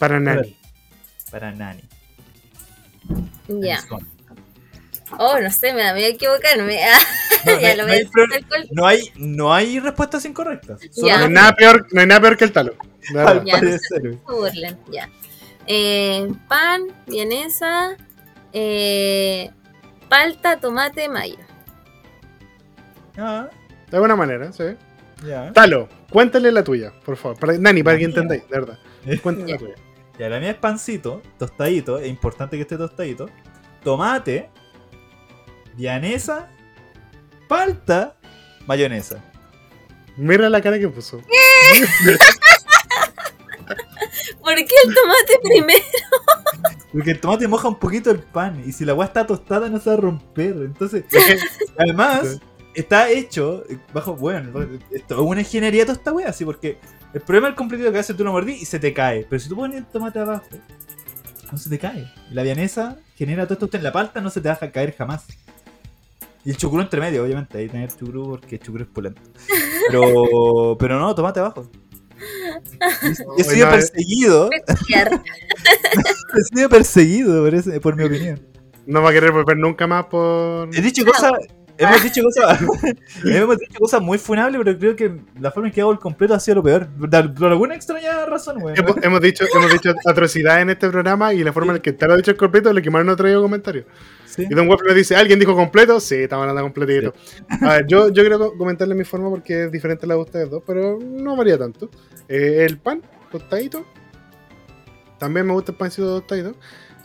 Para 0.00 0.18
Nani. 0.18 0.56
para 1.30 1.52
Nani? 1.52 1.82
Ya. 3.46 3.78
Oh, 5.18 5.38
no 5.40 5.50
sé, 5.50 5.72
me 5.74 5.82
da 5.82 5.94
miedo 5.94 6.08
equivocarme. 6.08 6.80
Ah, 7.42 7.52
no, 7.54 7.58
ya 7.60 7.70
no 7.74 7.76
lo 7.78 7.84
voy 7.88 7.92
hay 7.96 8.02
a 8.02 8.46
cual. 8.48 8.68
no 8.70 8.86
hay, 8.86 9.12
no 9.16 9.54
hay 9.54 9.80
respuestas 9.80 10.26
incorrectas. 10.26 10.78
No, 10.98 11.06
hay 11.16 11.28
nada 11.30 11.54
peor, 11.56 11.86
no 11.90 12.00
hay 12.02 12.06
nada 12.06 12.20
peor 12.20 12.36
que 12.36 12.44
el 12.44 12.52
talo. 12.52 12.74
Al 13.16 13.44
Ya, 13.46 13.54
no 13.54 13.60
parecer. 13.60 13.80
se 14.02 14.08
burlen, 14.26 14.78
ya. 14.92 15.08
Eh, 15.66 16.28
pan, 16.48 16.82
vienesa, 17.06 17.96
eh, 18.52 19.50
palta, 20.10 20.60
tomate, 20.60 21.08
mayo. 21.08 21.38
Ah, 23.16 23.48
De 23.90 23.96
alguna 23.96 24.16
manera, 24.16 24.52
sí. 24.52 24.64
ya. 25.26 25.50
Talo, 25.54 25.88
cuéntale 26.10 26.52
la 26.52 26.62
tuya, 26.62 26.92
por 27.06 27.16
favor. 27.16 27.38
Para- 27.38 27.56
Nani, 27.56 27.82
para 27.82 27.96
que 27.96 28.04
entendáis, 28.04 28.42
de 28.50 28.60
verdad. 28.60 28.78
Cuéntale 29.22 29.52
la 29.52 29.58
tuya. 29.58 29.74
Ya, 30.20 30.28
la 30.28 30.38
mía 30.38 30.50
es 30.50 30.58
pancito, 30.58 31.22
tostadito, 31.38 31.98
es 31.98 32.06
importante 32.06 32.58
que 32.58 32.62
esté 32.62 32.76
tostadito. 32.76 33.30
Tomate, 33.82 34.50
vianesa, 35.78 36.50
palta, 37.48 38.18
mayonesa. 38.66 39.24
Mira 40.18 40.50
la 40.50 40.60
cara 40.60 40.78
que 40.78 40.88
puso. 40.88 41.22
¿Por 44.40 44.54
qué 44.56 44.74
el 44.84 44.94
tomate 44.94 45.40
primero? 45.42 45.84
Porque 46.92 47.12
el 47.12 47.20
tomate 47.20 47.48
moja 47.48 47.68
un 47.68 47.78
poquito 47.78 48.10
el 48.10 48.18
pan 48.18 48.62
y 48.66 48.72
si 48.72 48.84
la 48.84 48.92
agua 48.92 49.06
está 49.06 49.26
tostada 49.26 49.70
no 49.70 49.80
se 49.80 49.88
va 49.88 49.96
a 49.96 50.00
romper. 50.00 50.54
Entonces, 50.56 51.04
además, 51.78 52.42
está 52.74 53.08
hecho 53.08 53.64
bajo. 53.94 54.16
Bueno, 54.16 54.68
esto 54.90 55.14
es 55.14 55.20
una 55.20 55.40
ingeniería 55.40 55.86
toda 55.86 55.96
esta 55.96 56.12
wea, 56.12 56.28
así 56.28 56.44
porque 56.44 56.78
el 57.12 57.20
problema 57.20 57.48
del 57.48 57.56
completito 57.56 57.92
que 57.92 57.98
hace 57.98 58.14
tú 58.14 58.24
lo 58.24 58.32
mordí 58.32 58.52
y 58.52 58.64
se 58.64 58.78
te 58.78 58.92
cae. 58.92 59.26
Pero 59.28 59.40
si 59.40 59.48
tú 59.48 59.56
pones 59.56 59.78
el 59.78 59.86
tomate 59.86 60.18
abajo, 60.20 60.46
no 61.50 61.58
se 61.58 61.68
te 61.70 61.78
cae. 61.78 62.10
La 62.30 62.42
vianesa 62.42 62.98
genera 63.16 63.46
todo 63.46 63.64
esto 63.66 63.76
en 63.76 63.82
la 63.82 63.92
palta, 63.92 64.20
no 64.20 64.30
se 64.30 64.40
te 64.40 64.48
va 64.48 64.58
a 64.60 64.70
caer 64.70 64.94
jamás. 64.96 65.26
Y 66.44 66.50
el 66.50 66.56
chucrú 66.56 66.80
entre 66.80 67.00
medio, 67.00 67.22
obviamente, 67.24 67.58
ahí 67.58 67.68
tener 67.68 67.94
chucrú 67.94 68.30
porque 68.30 68.56
el 68.56 68.62
chucrú 68.62 68.82
es 68.82 68.88
pulento. 68.88 69.20
Pero, 69.88 70.76
pero 70.78 70.98
no, 70.98 71.14
tomate 71.14 71.40
abajo. 71.40 71.70
He 73.38 73.44
sido 73.44 73.66
eh. 73.66 73.70
perseguido, 73.70 74.50
he 76.36 76.44
sido 76.54 76.68
perseguido 76.70 77.44
por, 77.44 77.54
ese- 77.54 77.80
por 77.80 77.96
mi 77.96 78.04
opinión. 78.04 78.40
No 78.86 79.02
va 79.02 79.10
a 79.10 79.12
querer 79.12 79.32
volver 79.32 79.56
nunca 79.56 79.86
más 79.86 80.06
por. 80.06 80.74
He 80.74 80.80
dicho 80.80 81.04
cosas. 81.04 81.32
Hemos 81.80 82.02
dicho 82.02 82.22
cosas. 82.24 82.60
hemos 83.24 83.58
dicho 83.58 83.78
cosas 83.78 84.00
muy 84.02 84.18
funables, 84.18 84.60
pero 84.64 84.78
creo 84.78 84.96
que 84.96 85.20
la 85.40 85.50
forma 85.50 85.68
en 85.68 85.74
que 85.74 85.80
hago 85.80 85.92
el 85.92 85.98
completo 85.98 86.34
ha 86.34 86.40
sido 86.40 86.56
lo 86.56 86.62
peor. 86.62 86.88
Por, 86.88 87.48
alguna 87.50 87.74
extraña 87.74 88.24
razón, 88.26 88.62
weón. 88.62 88.78
Hemos, 88.78 88.96
hemos 89.02 89.20
dicho, 89.20 89.44
hemos 89.54 89.72
dicho 89.72 89.92
atrocidades 90.06 90.62
en 90.62 90.70
este 90.70 90.88
programa 90.90 91.32
y 91.34 91.42
la 91.42 91.52
forma 91.52 91.72
en 91.72 91.76
la 91.78 91.82
que 91.82 91.92
te 91.92 92.06
lo 92.06 92.16
dicho 92.16 92.30
el 92.30 92.36
completo 92.36 92.68
es 92.68 92.74
lo 92.74 92.82
que 92.82 92.90
más 92.90 93.04
no 93.04 93.12
ha 93.12 93.16
traído 93.16 93.42
comentarios. 93.42 93.86
Sí. 94.26 94.46
Y 94.48 94.54
Don 94.54 94.68
Web 94.68 94.78
nos 94.86 94.94
dice, 94.94 95.16
¿alguien 95.16 95.38
dijo 95.40 95.56
completo? 95.56 95.98
Sí, 95.98 96.14
estamos 96.16 96.42
hablando 96.42 96.62
completito. 96.62 97.12
A 97.62 97.74
ver, 97.74 97.86
yo, 97.88 98.08
yo 98.10 98.22
quiero 98.22 98.38
co- 98.38 98.56
comentarle 98.56 98.94
mi 98.94 99.04
forma 99.04 99.28
porque 99.28 99.64
es 99.64 99.72
diferente 99.72 100.06
a 100.06 100.08
la 100.08 100.14
de 100.14 100.20
ustedes 100.20 100.50
dos, 100.50 100.62
pero 100.66 100.98
no 101.00 101.34
varía 101.36 101.58
tanto. 101.58 101.90
Eh, 102.28 102.64
el 102.68 102.78
pan, 102.78 103.02
tostadito. 103.32 103.84
También 105.18 105.46
me 105.46 105.52
gusta 105.52 105.72
el 105.72 105.78
pancito 105.78 106.18
tostadito. 106.20 106.54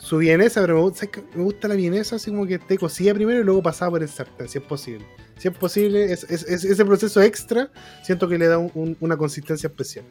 Su 0.06 0.18
vienesa, 0.20 0.62
pero 0.62 0.76
me 0.76 0.82
gusta, 0.82 1.00
¿sabes 1.00 1.12
qué? 1.16 1.24
me 1.38 1.44
gusta 1.44 1.68
la 1.68 1.74
vienesa 1.74 2.18
así 2.18 2.30
como 2.30 2.46
que 2.46 2.56
esté 2.56 2.78
cocida 2.78 3.12
primero 3.16 3.40
y 3.40 3.44
luego 3.44 3.64
pasada 3.64 3.90
por 3.90 4.04
el 4.04 4.08
sartén, 4.10 4.48
si 4.48 4.60
es 4.60 4.64
posible. 4.64 5.04
Si 5.40 5.48
es 5.48 5.58
posible, 5.58 6.14
es, 6.14 6.24
es- 6.30 6.44
es- 6.44 6.64
ese 6.64 6.86
proceso 6.86 7.22
extra 7.24 7.72
siento 8.04 8.28
que 8.30 8.38
le 8.38 8.48
da 8.48 8.60
un- 8.60 8.72
un- 8.76 8.96
una 9.00 9.18
consistencia 9.18 9.68
especial. 9.68 10.06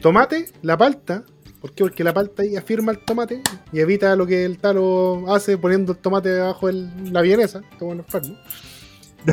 Tomate, 0.00 0.46
la 0.62 0.76
palta. 0.78 1.24
¿Por 1.60 1.72
qué? 1.74 1.84
Porque 1.84 2.04
la 2.04 2.14
palta 2.14 2.42
ahí 2.42 2.56
afirma 2.56 2.92
el 2.92 2.98
tomate 3.04 3.42
y 3.72 3.80
evita 3.80 4.14
lo 4.16 4.26
que 4.26 4.44
el 4.44 4.58
talo 4.58 5.24
hace 5.34 5.58
poniendo 5.58 5.92
el 5.92 5.98
tomate 5.98 6.28
debajo 6.30 6.68
de 6.68 6.88
la 7.10 7.20
vienesa. 7.22 7.60
Bueno 7.80 8.02
enfermo. 8.06 8.38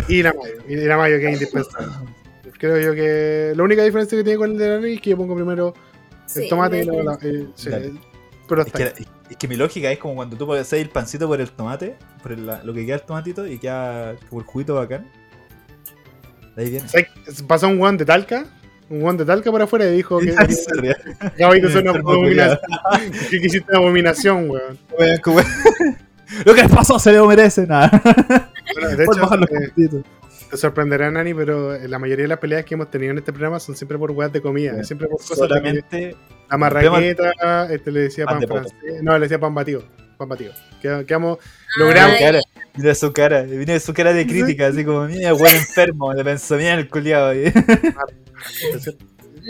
Y 0.10 0.24
la 0.24 0.34
mayo. 0.34 0.56
Y 0.68 0.76
la 0.76 0.98
mayo 0.98 1.18
que 1.20 1.28
es 1.28 1.34
indispensable. 1.34 1.94
Creo 2.60 2.80
yo 2.80 2.94
que 2.96 3.54
la 3.56 3.64
única 3.64 3.84
diferencia 3.84 4.18
que 4.18 4.24
tiene 4.24 4.38
con 4.38 4.52
el 4.52 4.58
de 4.58 4.68
la 4.70 4.76
nariz 4.80 4.96
es 4.96 5.02
que 5.02 5.10
yo 5.12 5.18
pongo 5.18 5.36
primero 5.36 5.74
el 6.36 6.44
Sí, 6.44 6.50
tomate 6.50 6.82
y 6.82 6.86
luego 6.86 7.04
la. 7.04 7.18
eh, 7.22 7.48
sí. 7.56 7.70
Pero 8.48 8.62
Es 8.64 8.72
que, 8.74 8.84
ahí. 8.84 9.08
es 9.30 9.38
que 9.38 9.48
mi 9.48 9.56
lógica 9.56 9.92
es 9.92 9.98
como 10.00 10.16
cuando 10.16 10.36
tú 10.38 10.46
pones 10.46 10.72
el 10.74 10.90
pancito 10.90 11.28
por 11.28 11.40
el 11.42 11.50
tomate, 11.52 11.96
por 12.22 12.32
el- 12.34 12.46
lo 12.46 12.74
que 12.74 12.86
queda 12.86 12.96
el 12.96 13.02
tomatito 13.04 13.48
y 13.48 13.58
queda 13.60 14.16
como 14.30 14.42
el 14.42 14.48
juguito 14.48 14.76
bacán. 14.76 15.08
De 16.56 16.64
ahí 16.64 16.70
viene. 16.72 16.88
¿Sabes? 16.88 17.08
Pasó 17.48 17.68
un 17.68 17.78
guan 17.78 17.98
de 17.98 18.06
Talca. 18.06 18.46
Un 18.90 19.00
guan 19.00 19.18
de 19.18 19.26
Talca 19.26 19.50
por 19.50 19.62
afuera 19.62 19.86
y 19.86 19.96
dijo 19.96 20.20
que. 20.20 20.32
Hoy 21.46 21.62
que 21.62 21.68
es 21.68 21.76
una 21.76 21.92
abominación. 21.92 22.60
Que 23.30 23.38
hiciste 23.38 23.66
una 23.70 23.80
abominación, 23.80 24.50
weón. 24.50 24.78
Lo 26.46 26.54
que 26.56 26.62
les 26.64 26.72
pasó 26.72 26.98
se 27.00 27.12
lo 27.14 27.26
merece, 27.28 27.66
nada. 27.68 27.90
Bueno, 28.84 28.98
de 28.98 29.04
hecho, 29.04 30.00
eh, 30.00 30.04
te 30.50 30.58
sorprenderá, 30.58 31.10
Nani, 31.12 31.34
pero 31.34 31.78
la 31.88 32.00
mayoría 32.00 32.24
de 32.24 32.28
las 32.30 32.40
peleas 32.40 32.64
que 32.66 32.76
hemos 32.76 32.90
tenido 32.92 33.12
en 33.12 33.18
este 33.18 33.32
programa 33.34 33.60
son 33.60 33.76
siempre 33.76 33.98
por 33.98 34.12
weas 34.12 34.32
de 34.32 34.42
comida. 34.42 34.84
Siempre 34.84 35.08
por 35.08 35.18
cosas 35.18 35.38
de 35.40 35.48
Solamente 35.48 36.16
La 36.50 36.58
marraqueta, 36.58 37.72
este 37.72 37.92
le 37.92 38.00
decía 38.02 38.26
Pan 38.26 38.42
francés. 38.48 38.74
No, 39.02 39.14
le 39.14 39.22
decía 39.22 39.40
pan 39.40 39.54
batido. 39.56 39.84
Pan 40.18 40.30
batido. 40.30 40.54
Quedamos, 40.82 41.06
quedamos- 41.06 41.38
logramos. 41.78 42.20
Cara, 42.20 42.40
mira 42.76 42.94
su 42.96 43.12
cara, 43.14 43.42
viene 43.44 43.80
su 43.80 43.94
cara 43.94 44.14
de 44.14 44.28
crítica, 44.28 44.68
así 44.68 44.86
como, 44.86 45.06
mira, 45.06 45.34
weón 45.34 45.56
enfermo, 45.56 46.14
le 46.14 46.24
pensó, 46.24 46.56
mira 46.56 46.76
el 46.76 46.88
culiado 46.90 47.30
ahí. 47.30 47.52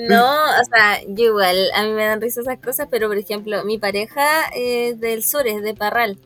No, 0.10 0.26
o 0.26 0.64
sea, 0.72 1.02
yo 1.08 1.26
igual, 1.26 1.56
a 1.76 1.84
mí 1.84 1.92
me 1.92 2.06
dan 2.06 2.20
risa 2.20 2.42
esas 2.42 2.58
cosas, 2.58 2.88
pero 2.90 3.08
por 3.08 3.18
ejemplo, 3.18 3.64
mi 3.64 3.78
pareja 3.78 4.24
es 4.56 5.00
del 5.00 5.24
sur, 5.24 5.46
es 5.46 5.62
de 5.62 5.76
Parral. 5.76 6.18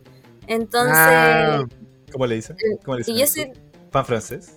Entonces, 0.47 0.95
Ah, 0.95 1.65
¿Cómo 2.11 2.25
le 2.25 2.35
dicen? 2.35 2.55
¿Cómo 2.83 2.95
le 2.95 2.99
dicen? 3.01 3.15
y 3.15 3.19
yo 3.19 3.27
soy, 3.27 3.51
¿Pan 3.91 4.05
francés? 4.05 4.53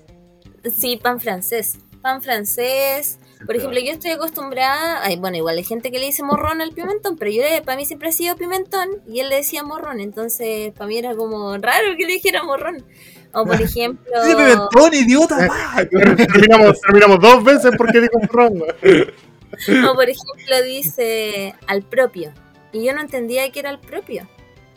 sí, 0.77 0.97
pan 1.02 1.20
francés. 1.20 1.78
Pan 2.02 2.22
francés. 2.22 3.18
Por 3.47 3.56
ejemplo, 3.56 3.78
yo 3.81 3.93
estoy 3.93 4.10
acostumbrada, 4.10 5.02
ay, 5.02 5.16
bueno, 5.16 5.36
igual 5.39 5.56
hay 5.56 5.64
gente 5.64 5.90
que 5.90 5.98
le 5.98 6.06
dice 6.06 6.22
morrón 6.22 6.60
al 6.60 6.72
pimentón, 6.72 7.16
pero 7.16 7.31
yo 7.31 7.43
le- 7.43 7.62
para 7.62 7.77
mí 7.77 7.86
siempre 7.86 8.10
ha 8.10 8.12
sido 8.12 8.36
pimentón 8.36 9.02
y 9.09 9.20
él 9.20 9.31
le 9.31 9.36
decía 9.36 9.62
morrón, 9.62 10.01
entonces 10.01 10.72
para 10.74 10.86
mí 10.89 10.98
era 10.98 11.14
como 11.16 11.56
raro 11.56 11.97
que 11.97 12.05
le 12.06 12.12
dijera 12.14 12.43
morrón. 12.43 12.85
O 13.32 13.44
por 13.47 13.55
ejemplo, 13.62 14.12
¡Dice 14.24 14.36
pimentón, 14.36 14.93
idiota! 14.94 15.47
Eh, 15.81 15.86
terminamos, 16.32 16.81
terminamos 16.82 17.18
dos 17.20 17.43
veces 17.44 17.72
porque 17.78 18.01
dijo 18.02 18.18
ron. 18.31 18.60
o 18.62 19.94
por 19.94 20.09
ejemplo 20.09 20.62
dice 20.66 21.55
al 21.66 21.82
propio. 21.82 22.32
Y 22.72 22.85
yo 22.85 22.93
no 22.93 23.01
entendía 23.01 23.51
que 23.51 23.60
era 23.60 23.70
al 23.70 23.81
propio. 23.81 24.28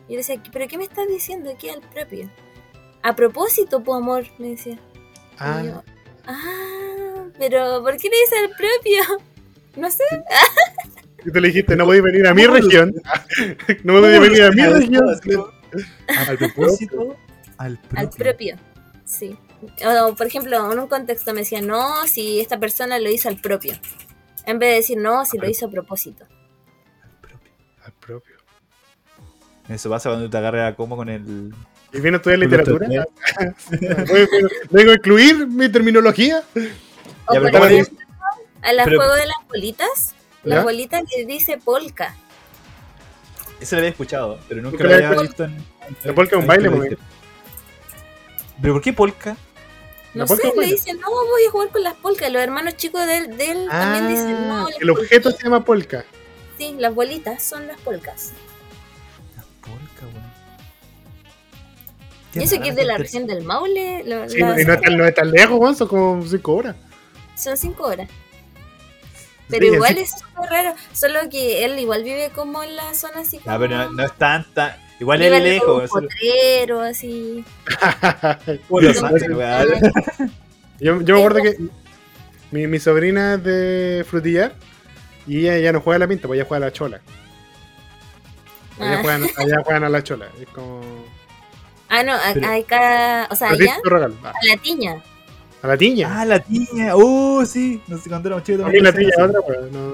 Y 0.08 0.14
yo 0.14 0.18
decía, 0.18 0.42
¿pero 0.54 0.68
qué 0.70 0.78
me 0.78 0.86
estás 0.86 1.08
diciendo 1.10 1.52
que 1.60 1.70
al 1.72 1.82
propio? 1.82 2.30
A 3.04 3.16
propósito, 3.16 3.82
tu 3.82 3.94
amor, 3.94 4.26
me 4.40 4.50
decía. 4.50 4.74
Y 4.74 4.80
Ah, 5.40 5.62
yo, 5.64 5.84
ah, 6.28 7.26
pero 7.38 7.82
¿por 7.84 7.98
qué 7.98 8.10
le 8.10 8.16
dice 8.18 8.38
al 8.44 8.50
propio? 8.50 9.26
No 9.76 9.90
sé. 9.90 10.04
y 11.26 11.32
tú 11.32 11.40
le 11.40 11.48
dijiste, 11.48 11.76
no 11.76 11.86
podéis 11.86 12.04
venir 12.04 12.28
a 12.28 12.34
mi 12.36 12.44
¿Cómo 12.46 12.58
lo- 12.58 12.62
región. 12.64 12.94
No 13.84 13.94
podéis 13.94 14.20
¿Cómo 14.20 14.30
venir 14.30 14.44
a 14.44 14.52
mi 14.52 14.62
región. 14.68 15.20
¿Cómo- 15.26 15.48
A 16.08 16.38
propósito, 16.38 17.16
al 17.58 17.78
propio. 17.80 18.00
al 18.00 18.10
propio. 18.10 18.56
Sí. 19.06 19.36
O, 19.84 20.14
por 20.14 20.28
ejemplo, 20.28 20.72
en 20.72 20.78
un 20.78 20.88
contexto 20.88 21.34
me 21.34 21.40
decía, 21.40 21.62
no, 21.62 22.06
si 22.06 22.40
esta 22.40 22.60
persona 22.60 23.00
lo 23.00 23.10
hizo 23.10 23.30
al 23.30 23.42
propio. 23.42 23.74
En 24.46 24.60
vez 24.60 24.70
de 24.70 24.76
decir, 24.76 24.98
no, 25.00 25.26
si 25.26 25.40
lo 25.40 25.50
hizo 25.50 25.66
a 25.66 25.70
propósito. 25.72 26.26
Al 27.04 27.12
propio. 27.20 27.52
Al 27.84 27.94
propio. 27.94 28.36
Eso 29.70 29.90
pasa 29.90 30.10
cuando 30.10 30.30
te 30.30 30.38
agarras 30.38 30.74
a 30.74 30.76
como 30.76 30.96
con 30.96 31.10
el. 31.10 31.52
¿Y 31.94 32.00
viene 32.00 32.16
a 32.16 32.18
estudiar 32.18 32.40
literatura? 32.40 32.88
a 34.74 34.82
incluir 34.94 35.48
mi 35.48 35.70
terminología. 35.70 36.44
O 37.28 37.34
Ya, 37.34 37.40
por 37.40 37.42
pero 37.44 37.52
¿cómo 37.52 37.66
ejemplo, 37.66 37.98
a 38.62 38.74
la 38.74 38.84
Pero- 38.86 38.98
juego 38.98 39.14
de 39.16 39.26
las 39.28 39.38
bolitas, 39.48 40.16
¿Ya? 40.44 40.56
las 40.56 40.64
bolitas 40.64 41.04
le 41.16 41.26
dice 41.26 41.58
polka. 41.58 42.16
Ese 43.60 43.76
lo 43.76 43.80
había 43.80 43.92
escuchado, 43.92 44.40
pero 44.50 44.62
nunca 44.62 44.84
lo 44.84 44.90
la 44.90 44.96
había 44.96 45.14
pol- 45.14 45.28
visto 45.28 45.44
en. 45.46 45.58
la 46.04 46.14
polka 46.16 46.36
es 46.36 46.42
un 46.42 46.48
baile, 46.48 46.70
pues. 46.72 46.98
¿Pero 48.62 48.74
por 48.74 48.82
qué 48.82 48.94
polka? 48.94 49.38
No 50.14 50.24
La 50.24 50.26
polka 50.28 50.44
sé, 50.44 50.50
le 50.50 50.56
baile. 50.58 50.74
dice, 50.74 50.94
no, 50.96 51.10
voy 51.10 51.46
a 51.48 51.52
jugar 51.52 51.70
con 51.70 51.84
las 51.84 51.94
polcas. 51.96 52.32
Los 52.32 52.42
hermanos 52.42 52.76
chicos 52.78 53.06
de 53.08 53.18
él, 53.18 53.38
de 53.38 53.52
él 53.52 53.68
también 53.70 54.08
dicen, 54.10 54.48
no, 54.48 54.64
las 54.68 54.76
Ah, 54.76 54.78
el 54.82 54.90
objeto 54.90 55.32
se 55.32 55.44
llama 55.44 55.64
polka. 55.64 56.06
Sí, 56.58 56.76
las 56.78 56.94
bolitas 56.94 57.42
son 57.44 57.68
las 57.68 57.80
polcas. 57.82 58.32
La 59.36 59.44
weón. 59.70 59.82
Y 59.84 60.13
eso 62.42 62.60
que 62.62 62.70
es 62.70 62.76
de 62.76 62.86
la 62.86 62.98
región 62.98 63.28
del 63.28 63.44
Maule, 63.44 64.04
lo- 64.06 64.30
Sí, 64.30 64.40
las- 64.40 64.60
y 64.60 64.66
no 64.66 64.74
es 64.74 64.82
tan, 64.82 64.98
no 64.98 65.06
es 65.06 65.14
tan 65.16 65.32
lejos, 65.32 65.78
son 65.78 65.88
como 65.88 66.26
5 66.26 66.54
horas. 66.54 66.76
son 67.36 67.58
cinco 67.58 67.84
horas. 67.86 68.10
Pero 69.50 69.68
Sí, 69.68 69.74
igual 69.74 69.96
sí. 69.96 70.00
es 70.02 70.12
súper 70.12 70.50
raro, 70.50 70.74
solo 70.94 71.20
que 71.30 71.66
él 71.66 71.78
igual 71.80 72.04
vive 72.04 72.32
como 72.34 72.64
en 72.64 72.76
la 72.76 72.94
zona 72.94 73.20
así 73.22 73.38
como... 73.40 73.56
Ah, 73.56 73.60
pero 73.60 73.78
no, 73.78 73.92
no 73.92 74.04
es 74.06 74.14
tanta. 74.18 74.80
Igual 75.00 75.20
vive 75.20 75.38
es 75.38 75.44
lejos. 75.44 75.92
un 75.92 76.02
potrero, 76.08 76.80
así. 76.82 77.44
Puro 78.70 78.92
yo, 80.80 81.02
yo 81.02 81.16
me 81.16 81.20
acuerdo 81.24 81.42
que 81.44 81.58
mi, 82.52 82.68
mi 82.68 82.80
sobrina 82.80 83.36
es 83.36 83.44
de 83.44 84.06
frutillar 84.10 84.54
y 85.28 85.40
ella 85.40 85.58
ya 85.60 85.72
no 85.72 85.82
juega 85.82 85.98
a 85.98 86.00
la 86.00 86.08
pinta, 86.08 86.28
pues 86.28 86.40
ella 86.40 86.48
juega 86.48 86.66
a 86.66 86.70
la 86.70 86.74
chola. 86.74 87.02
Allá, 88.80 88.98
Ah. 88.98 89.02
juegan, 89.02 89.24
allá 89.38 89.62
juegan 89.64 89.84
a 89.84 89.90
la 89.90 90.04
chola. 90.04 90.28
Es 90.42 90.48
como. 90.50 90.82
Ah, 91.96 92.04
no, 92.04 92.14
a- 92.14 92.34
Pero- 92.34 92.48
acá, 92.48 93.28
o 93.30 93.36
sea, 93.36 93.50
allá. 93.50 93.78
Ah, 94.24 94.32
a 94.42 94.46
la 94.46 94.58
tiña. 94.58 95.04
A 95.62 95.68
la 95.68 95.78
tiña. 95.78 96.22
Ah, 96.22 96.26
la 96.26 96.40
tiña. 96.40 96.96
Uh, 96.96 97.46
sí. 97.46 97.82
No 97.88 97.98
sé 97.98 98.10
cuándo 98.10 98.30
éramos 98.30 98.44
chicos. 98.44 98.60
la 98.62 98.66
también 98.92 98.94
tiña 99.12 99.26
otra, 99.26 99.40
weón. 99.42 99.72
No. 99.72 99.94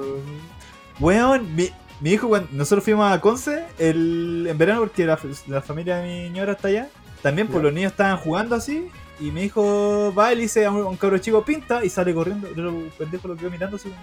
Weón, 1.00 1.56
mi, 1.56 1.70
mi 2.00 2.12
hijo, 2.12 2.28
cuando 2.28 2.48
nosotros 2.54 2.84
fuimos 2.84 3.12
a 3.12 3.20
Conce 3.22 3.66
el, 3.78 4.48
en 4.50 4.58
verano 4.58 4.80
porque 4.82 5.06
la, 5.06 5.20
la 5.48 5.62
familia 5.62 5.98
de 5.98 6.08
mi 6.08 6.28
señora 6.28 6.54
está 6.54 6.70
allá. 6.70 6.90
También, 7.22 7.48
pues 7.48 7.62
los 7.64 7.74
niños 7.74 7.92
estaban 7.92 8.18
jugando 8.18 8.56
así. 8.56 8.88
Y 9.20 9.32
mi 9.32 9.44
hijo 9.44 10.14
va 10.18 10.32
y 10.32 10.38
le 10.38 10.42
dice 10.44 10.66
a 10.66 10.72
un, 10.72 10.78
un 10.86 10.96
cabro 10.96 11.18
chico 11.18 11.44
pinta 11.44 11.84
y 11.84 11.90
sale 11.90 12.14
corriendo. 12.14 12.48
Yo 12.56 12.64
lo 12.64 12.90
pendejo 12.98 13.28
lo 13.28 13.36
quedo 13.36 13.50
mirando 13.52 13.76
así 13.76 13.90
como. 13.90 14.02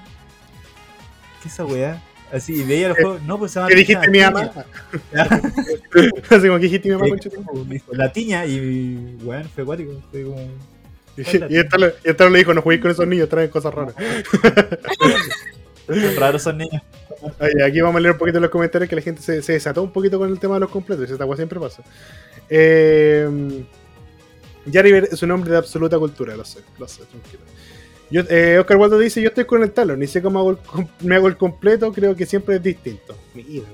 ¿Qué 1.43 1.49
es 1.49 1.55
esa 1.55 1.65
weá? 1.65 2.03
Así, 2.33 2.55
y 2.55 2.63
veía 2.65 2.89
los 2.89 2.99
juegos. 2.99 3.23
No, 3.23 3.39
pues 3.39 3.53
se 3.53 3.61
llama. 3.61 3.69
¿Qué 3.71 3.77
dijiste 3.77 4.11
mi 4.11 4.21
mamá? 4.21 4.51
Así 6.31 6.47
como 6.47 6.57
que 6.57 6.65
dijiste 6.65 6.89
mi 6.89 6.97
mamá, 6.97 7.07
me 7.67 7.75
dijo, 7.75 7.95
La 7.95 8.13
tiña 8.13 8.45
y 8.47 9.17
weón, 9.23 9.49
fue 9.49 9.63
acuático. 9.63 9.93
Fue 10.11 10.25
como. 10.25 10.51
Y 11.17 11.57
esta 11.57 11.79
le, 11.79 11.95
y 12.05 12.11
esta 12.11 12.29
le 12.29 12.39
dijo, 12.39 12.53
no 12.53 12.61
juguéis 12.61 12.83
con 12.83 12.91
esos 12.91 13.07
niños, 13.07 13.29
traen 13.29 13.49
cosas 13.49 13.73
raras. 13.73 13.95
Raros 16.19 16.43
son 16.43 16.59
niños. 16.59 16.83
Oye, 17.41 17.65
aquí 17.65 17.81
vamos 17.81 17.97
a 17.97 18.01
leer 18.01 18.13
un 18.13 18.19
poquito 18.19 18.39
los 18.39 18.51
comentarios 18.51 18.91
que 18.91 18.97
la 18.97 19.03
gente 19.03 19.23
se, 19.23 19.41
se 19.41 19.55
desató 19.55 19.83
un 19.83 19.93
poquito 19.93 20.19
con 20.19 20.29
el 20.31 20.39
tema 20.39 20.55
de 20.55 20.61
los 20.61 20.71
completos. 20.71 21.09
y 21.09 21.13
Esta 21.13 21.25
cosa 21.25 21.37
siempre 21.37 21.59
pasa. 21.59 21.83
Eh, 22.51 23.65
Yariver 24.67 25.09
es 25.11 25.23
un 25.23 25.31
hombre 25.31 25.53
de 25.53 25.59
absoluta 25.59 25.99
cultura, 25.99 26.37
lo 26.37 26.45
sé, 26.45 26.61
lo 26.79 26.89
sé, 26.89 27.05
tranquilo. 27.05 27.43
Yo, 28.11 28.23
eh, 28.29 28.59
Oscar 28.59 28.77
Waldo 28.77 28.99
dice: 28.99 29.21
Yo 29.21 29.29
estoy 29.29 29.45
con 29.45 29.63
el 29.63 29.73
talón, 29.73 29.99
ni 30.01 30.07
sé 30.07 30.23
cómo 30.23 30.39
hago 30.39 30.51
el 30.53 30.59
me 31.01 31.17
hago 31.17 31.27
el 31.29 31.37
completo, 31.37 31.93
creo 31.93 32.15
que 32.15 32.25
siempre 32.27 32.57
es 32.57 32.63
distinto. 32.63 33.17
Mira, 33.35 33.65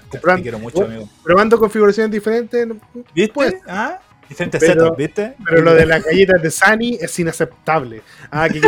nos 0.00 0.02
Compran- 0.10 0.36
te 0.36 0.42
quiero 0.42 0.58
mucho, 0.58 0.84
amigo. 0.84 1.08
Probando 1.24 1.58
configuraciones 1.58 2.12
diferentes, 2.12 2.68
¿Viste? 3.14 3.32
Pues, 3.32 3.54
¿Ah? 3.66 3.98
Diferentes 4.28 4.60
Pero- 4.60 4.82
setups, 4.84 4.96
¿viste? 4.98 5.34
pero 5.44 5.62
lo 5.62 5.74
de 5.74 5.86
las 5.86 6.04
galletas 6.04 6.40
de 6.40 6.50
Sunny 6.52 6.98
es 7.00 7.18
inaceptable. 7.18 8.02
Ah, 8.30 8.48
que 8.48 8.60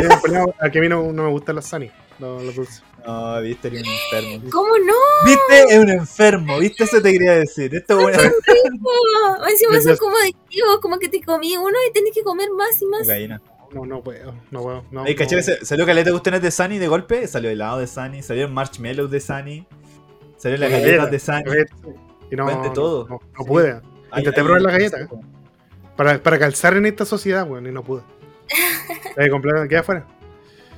a 0.58 0.70
que 0.70 0.78
a 0.78 0.82
mí 0.82 0.88
no, 0.88 1.12
no 1.12 1.22
me 1.24 1.30
gustan 1.30 1.54
las 1.56 1.68
Sunny, 1.68 1.90
no, 2.18 2.40
los 2.42 2.54
dulces. 2.56 2.82
No, 3.06 3.40
viste, 3.42 3.68
eres 3.68 3.82
un 3.82 3.88
enfermo. 3.88 4.50
¿Cómo 4.50 4.78
no? 4.78 4.94
Viste, 5.24 5.74
es 5.74 5.78
un 5.78 5.90
enfermo, 5.90 6.58
viste, 6.58 6.84
eso 6.84 7.00
te 7.02 7.12
quería 7.12 7.32
decir. 7.34 7.74
Esto 7.74 8.08
es 8.08 8.16
Encima 9.50 9.80
son 9.80 9.96
como 9.98 10.16
adictivos, 10.16 10.78
como 10.80 10.98
que 10.98 11.08
te 11.08 11.20
comí 11.22 11.56
uno 11.56 11.76
y 11.88 11.92
tenés 11.92 12.12
que 12.14 12.22
comer 12.22 12.48
más 12.56 12.80
y 12.80 12.86
más. 12.86 13.00
cocaína. 13.02 13.42
No, 13.74 13.86
no 13.86 14.02
puedo, 14.02 14.34
no 14.50 14.62
puedo. 14.62 14.84
No, 14.90 15.04
Ahí, 15.04 15.14
caché 15.14 15.36
no. 15.36 15.42
que 15.42 15.64
salió 15.64 15.86
caleta 15.86 16.06
de 16.06 16.12
cuestiones 16.12 16.42
de 16.42 16.50
Sunny 16.50 16.78
de 16.78 16.88
golpe, 16.88 17.26
salió 17.26 17.50
helado 17.50 17.78
de 17.78 17.86
Sunny, 17.86 18.22
salió 18.22 18.48
marshmallows 18.48 19.10
de 19.10 19.20
Sunny, 19.20 19.66
salió 20.36 20.58
las 20.58 20.70
Galletas, 20.70 21.10
de 21.10 21.18
Sunny. 21.18 21.42
Y 22.30 22.36
no, 22.36 22.46
Vende 22.46 22.70
todo. 22.70 23.06
No, 23.08 23.14
no 23.14 23.38
Sí. 23.38 23.44
pude. 23.46 23.80
Ay, 24.10 24.20
Intenté 24.20 24.42
probar 24.42 24.60
las 24.62 24.72
galletas, 24.72 25.00
¿eh? 25.02 25.08
Para, 25.96 26.22
para 26.22 26.38
calzar 26.38 26.76
en 26.76 26.86
esta 26.86 27.04
sociedad, 27.04 27.48
weón, 27.48 27.66
y 27.66 27.72
no 27.72 27.82
pude. 27.82 28.02
Eh, 29.16 29.30
queda 29.68 29.80
afuera. 29.80 30.06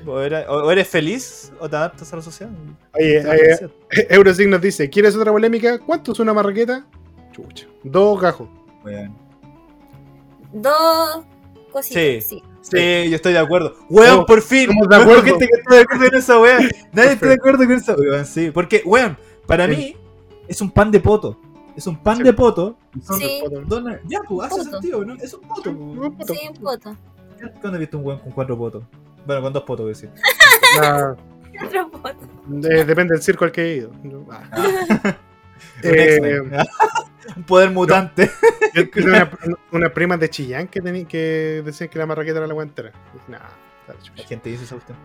O, 0.07 0.71
eres 0.71 0.89
feliz 0.89 1.53
o 1.61 1.69
te 1.71 1.77
adaptas 1.77 2.13
a 2.13 2.17
la 2.17 2.23
sociedad. 2.23 2.53
Oye, 2.95 3.19
eh, 3.19 3.23
felicidad. 3.23 3.71
Eurosign 4.11 4.51
nos 4.51 4.61
dice: 4.61 4.91
¿Quieres 4.91 5.15
otra 5.17 5.31
polémica? 5.31 5.79
¿Cuánto 5.79 6.11
es 6.13 6.19
una 6.19 6.35
marraqueta? 6.35 6.85
Chucha. 7.33 7.67
Dos 7.85 8.21
gajos. 8.21 8.49
Dos 10.53 11.25
cositas, 11.73 12.03
Sí. 12.03 12.21
sí. 12.21 12.43
Sí, 12.71 13.11
yo 13.11 13.17
estoy 13.17 13.33
de 13.35 13.39
acuerdo. 13.39 13.77
Weón, 13.91 14.25
por 14.27 14.41
fin. 14.41 14.71
estamos 14.71 14.89
de 14.89 14.97
Weón, 14.97 15.03
acuerdo. 15.09 15.23
gente 15.25 15.47
que 15.49 15.61
está 15.61 15.75
de 15.75 15.81
acuerdo 15.83 16.05
en 16.07 16.15
esa 16.15 16.41
weá. 16.41 16.59
Nadie 16.93 17.13
está 17.13 17.19
fin. 17.19 17.29
de 17.29 17.35
acuerdo 17.35 17.59
con 17.65 17.73
esa 17.73 17.95
weón, 17.95 18.25
sí. 18.27 18.51
Porque, 18.51 18.83
weón, 18.85 19.19
para 19.47 19.67
Sí. 19.67 19.77
mí 19.77 19.97
es 20.49 20.61
un 20.63 20.71
pan 20.71 20.91
de 20.91 21.01
poto. 21.01 21.39
Es 21.77 21.87
un 21.87 21.97
pan 22.03 22.17
Sí. 22.19 22.23
de 22.23 22.33
poto. 22.33 22.77
Sí. 23.19 23.43
Ya, 24.09 24.21
pues, 24.29 24.51
hace 24.53 24.65
sentido, 24.71 25.05
¿no? 25.05 25.15
Es 25.17 25.35
un 25.35 25.41
poto. 25.43 25.71
Un 25.71 26.17
poto. 26.17 26.33
Sí, 26.33 26.41
un 26.49 26.57
poto. 26.57 26.97
¿Cuándo 27.61 27.73
has 27.73 27.79
visto 27.79 27.99
un 27.99 28.07
weón 28.07 28.21
con 28.21 28.33
cuatro 28.33 28.57
potos? 28.57 28.83
Bueno, 29.27 29.43
con 29.43 29.53
dos 29.53 29.63
potos, 29.65 29.85
voy 29.85 29.91
a 29.91 29.95
decir. 29.95 30.11
Ah, 30.81 31.15
Otro 31.67 31.91
poto. 31.91 32.17
de- 32.47 32.85
depende 32.85 33.15
del 33.15 33.23
circo 33.23 33.45
al 33.45 33.53
que 33.53 33.63
he 33.63 33.77
ido. 33.77 33.91
Ah. 34.31 35.17
Eh. 35.83 36.19
un 37.37 37.43
poder 37.47 37.71
mutante. 37.71 38.31
yo 38.75 38.89
tenía 38.93 39.31
una, 39.45 39.59
una 39.73 39.93
prima 39.93 40.17
de 40.17 40.29
Chillán 40.31 40.69
que, 40.69 40.81
que 41.09 41.63
decían 41.65 41.89
que 41.89 41.99
la 41.99 42.07
marraqueta 42.07 42.39
era 42.39 42.47
la 42.47 42.55
guantera. 42.55 42.93
Nah. 43.29 43.39
La 44.17 44.25
gente 44.25 44.51
dice 44.51 44.65
esa 44.65 44.77
cuestión. 44.77 44.97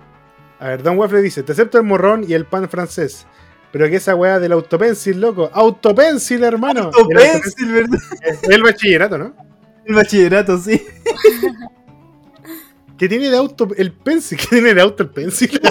A 0.60 0.70
ver, 0.70 0.84
Don 0.84 0.98
Waffle 0.98 1.22
dice, 1.22 1.44
te 1.44 1.52
acepto 1.52 1.78
el 1.78 1.84
morrón 1.84 2.26
y 2.28 2.34
el 2.34 2.46
pan 2.46 2.70
francés. 2.70 3.26
Pero 3.72 3.88
que 3.88 3.98
esa 3.98 4.16
weá 4.16 4.40
del 4.40 4.52
autopencil, 4.52 5.22
loco. 5.22 5.50
Autopencil, 5.54 6.44
hermano. 6.44 6.80
El, 6.80 6.86
autopencil 6.88 7.42
Pencil, 7.42 7.72
¿verdad? 7.72 8.00
es 8.24 8.44
el 8.44 8.64
bachillerato, 8.64 9.18
¿no? 9.18 9.36
El 9.86 9.96
bachillerato, 9.96 10.58
sí. 10.58 10.82
¿Qué 12.98 13.08
tiene 13.08 13.30
de 13.30 13.38
auto 13.38 13.68
el 13.78 13.94
pencil? 13.94 14.38
¿Qué 14.38 14.48
tiene 14.48 14.74
de 14.74 14.82
auto 14.82 15.04
el 15.04 15.10
pencil? 15.10 15.62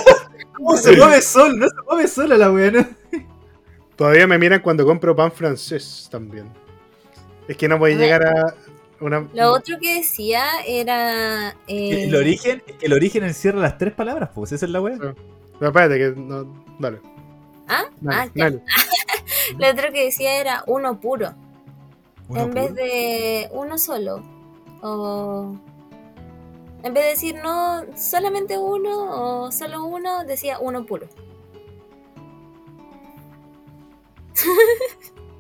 ¿Cómo 0.55 0.77
se 0.77 0.97
mueve 0.97 1.21
sol? 1.21 1.59
No 1.59 1.69
se 1.69 1.75
mueve 1.87 2.09
sola 2.09 2.39
la 2.39 2.51
weá, 2.51 2.71
¿no? 2.71 2.87
Todavía 3.99 4.27
me 4.29 4.39
miran 4.39 4.61
cuando 4.63 4.87
compro 4.87 5.15
pan 5.15 5.31
francés 5.33 6.09
también. 6.11 6.49
Es 7.49 7.57
que 7.57 7.69
no 7.69 7.79
voy 7.79 7.93
a 7.93 7.97
llegar 7.97 8.25
a 8.25 8.55
una... 9.01 9.29
Lo 9.35 9.53
otro 9.53 9.77
que 9.81 9.97
decía 9.97 10.45
era. 10.67 11.51
eh, 11.67 12.05
El 12.05 12.15
origen, 12.15 12.63
el 12.81 12.93
origen 12.93 13.25
encierra 13.25 13.59
las 13.59 13.77
tres 13.77 13.93
palabras, 13.95 14.31
pues 14.35 14.53
esa 14.53 14.67
es 14.67 14.71
la 14.73 14.81
weá. 14.81 14.97
No, 14.97 15.67
espérate, 15.67 15.99
que 15.99 16.15
no... 16.17 16.45
Dale. 16.79 17.01
¿Ah? 17.67 17.85
Dale, 18.01 18.17
Ah, 18.17 18.31
ya. 18.35 18.45
dale. 18.45 18.63
Lo 19.59 19.69
otro 19.69 19.93
que 19.93 20.05
decía 20.05 20.41
era 20.41 20.63
uno 20.69 21.01
puro. 21.01 21.35
Uno 22.29 22.43
en 22.43 22.55
vez 22.55 22.75
de 22.75 23.49
uno 23.53 23.79
solo. 23.79 24.23
O. 24.81 25.57
En 26.85 26.95
vez 26.95 27.03
de 27.03 27.11
decir 27.11 27.35
no, 27.43 27.85
solamente 27.97 28.57
uno 28.59 29.45
o 29.47 29.51
solo 29.51 29.85
uno, 29.87 30.25
decía 30.25 30.59
uno 30.61 30.87
puro. 30.87 31.09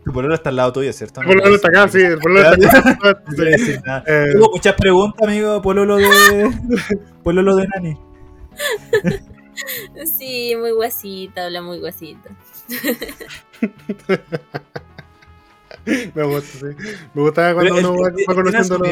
Tu 0.04 0.12
pololo 0.12 0.34
está 0.34 0.48
al 0.50 0.56
lado 0.56 0.72
tuyo, 0.72 0.92
¿cierto? 0.92 1.20
El 1.20 1.26
pololo 1.26 1.54
está 1.56 1.68
acá, 1.68 1.88
sí, 1.88 2.00
el 2.00 2.18
pololo 2.18 2.52
está 2.52 2.78
acá. 2.78 3.22
Nada. 3.84 4.04
Eh, 4.06 4.32
Hubo 4.36 4.50
muchas 4.52 4.74
preguntas, 4.74 5.26
amigo, 5.28 5.60
pololo 5.60 5.96
de. 5.96 6.50
pololo 7.22 7.56
de 7.56 7.68
Nani. 7.68 7.96
Sí, 10.16 10.54
muy 10.56 10.70
guasita, 10.70 11.46
habla 11.46 11.62
muy 11.62 11.80
guasita. 11.80 12.30
me 16.14 16.22
gusta, 16.24 16.58
sí. 16.58 16.66
Me 17.14 17.22
gusta 17.22 17.54
cuando 17.54 17.74
Pero 17.74 17.90
uno 17.90 17.94
él- 17.94 18.04
va, 18.04 18.08
él- 18.08 18.14
va 18.28 18.32
él 18.32 18.34
conociendo 18.36 18.78
los... 18.78 18.88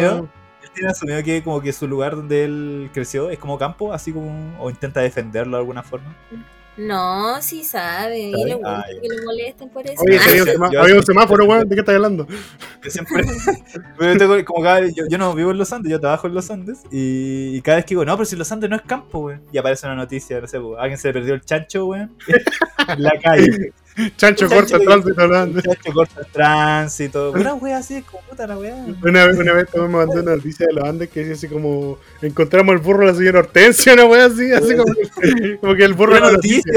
Él 0.62 0.70
tiene 0.74 0.90
asumido 0.90 1.22
que 1.22 1.42
como 1.44 1.60
que 1.60 1.72
su 1.72 1.86
lugar 1.86 2.16
donde 2.16 2.44
él 2.44 2.90
creció 2.92 3.30
es 3.30 3.38
como 3.38 3.56
campo, 3.58 3.92
así 3.92 4.12
como. 4.12 4.56
o 4.60 4.68
intenta 4.70 5.00
defenderlo 5.00 5.56
de 5.56 5.60
alguna 5.60 5.82
forma. 5.82 6.14
No, 6.76 7.40
sí 7.40 7.64
sabe. 7.64 8.18
Y 8.18 8.32
¿Sabe? 8.32 8.44
le 8.44 8.54
gusta 8.54 8.78
Ah, 8.80 8.84
ya. 8.94 9.00
que 9.00 9.08
le 9.08 9.22
molesten 9.24 9.68
por 9.70 9.86
eso. 9.86 10.02
Oye, 10.06 10.18
había 10.18 10.42
un, 10.42 10.46
yo- 10.48 10.52
semá- 10.54 10.72
yo- 10.72 10.82
había 10.82 10.94
un 10.96 11.06
semáforo, 11.06 11.44
weón. 11.46 11.68
¿De 11.68 11.74
qué 11.74 11.80
estás 11.80 11.94
hablando? 11.94 12.26
Yo 12.82 12.90
siempre. 12.90 13.24
yo, 14.18 14.44
como 14.44 14.62
cada- 14.62 14.80
yo, 14.86 15.04
yo 15.08 15.18
no 15.18 15.34
vivo 15.34 15.50
en 15.52 15.58
los 15.58 15.72
Andes, 15.72 15.90
yo 15.90 16.00
trabajo 16.00 16.26
en 16.26 16.34
los 16.34 16.50
Andes. 16.50 16.82
Y, 16.90 17.56
y 17.56 17.62
cada 17.62 17.76
vez 17.76 17.84
que 17.86 17.90
digo, 17.90 18.04
no, 18.04 18.14
pero 18.16 18.26
si 18.26 18.36
los 18.36 18.50
Andes 18.52 18.68
no 18.68 18.76
es 18.76 18.82
campo, 18.82 19.20
weón. 19.20 19.42
Y 19.52 19.58
aparece 19.58 19.86
una 19.86 19.96
noticia, 19.96 20.40
no 20.40 20.46
sé, 20.46 20.60
pues, 20.60 20.78
alguien 20.78 20.98
se 20.98 21.08
le 21.08 21.14
perdió 21.14 21.34
el 21.34 21.40
chancho, 21.42 21.86
weón. 21.86 22.14
en 22.88 23.02
la 23.02 23.12
calle. 23.22 23.72
Chancho 24.16 24.48
corta 24.48 24.78
tránsito 24.78 25.22
hablando. 25.22 25.60
chancho 25.60 25.92
corta 25.92 26.24
tránsito. 26.24 27.32
Una 27.32 27.54
wea 27.54 27.78
así, 27.78 28.02
como 28.02 28.22
puta 28.22 28.46
la 28.46 28.58
wea. 28.58 28.74
Una 29.02 29.26
vez, 29.26 29.38
una 29.38 29.52
vez 29.54 29.70
Tomás 29.70 29.88
me 29.88 29.96
mandó 29.96 30.20
una 30.20 30.36
noticia 30.36 30.66
de 30.66 30.74
los 30.74 30.84
Andes 30.84 31.08
que 31.08 31.20
decía 31.20 31.34
así 31.34 31.48
como 31.48 31.98
encontramos 32.20 32.74
el 32.74 32.80
burro 32.80 33.06
de 33.06 33.12
la 33.12 33.18
señora 33.18 33.38
Hortensia, 33.40 33.94
una 33.94 34.04
wea 34.04 34.26
así, 34.26 34.52
así 34.52 34.76
como, 34.76 34.94
como 35.60 35.74
que 35.74 35.84
el 35.84 35.94
burro 35.94 36.14
de 36.14 36.18
Una 36.18 36.26
la 36.28 36.32
noticia. 36.34 36.72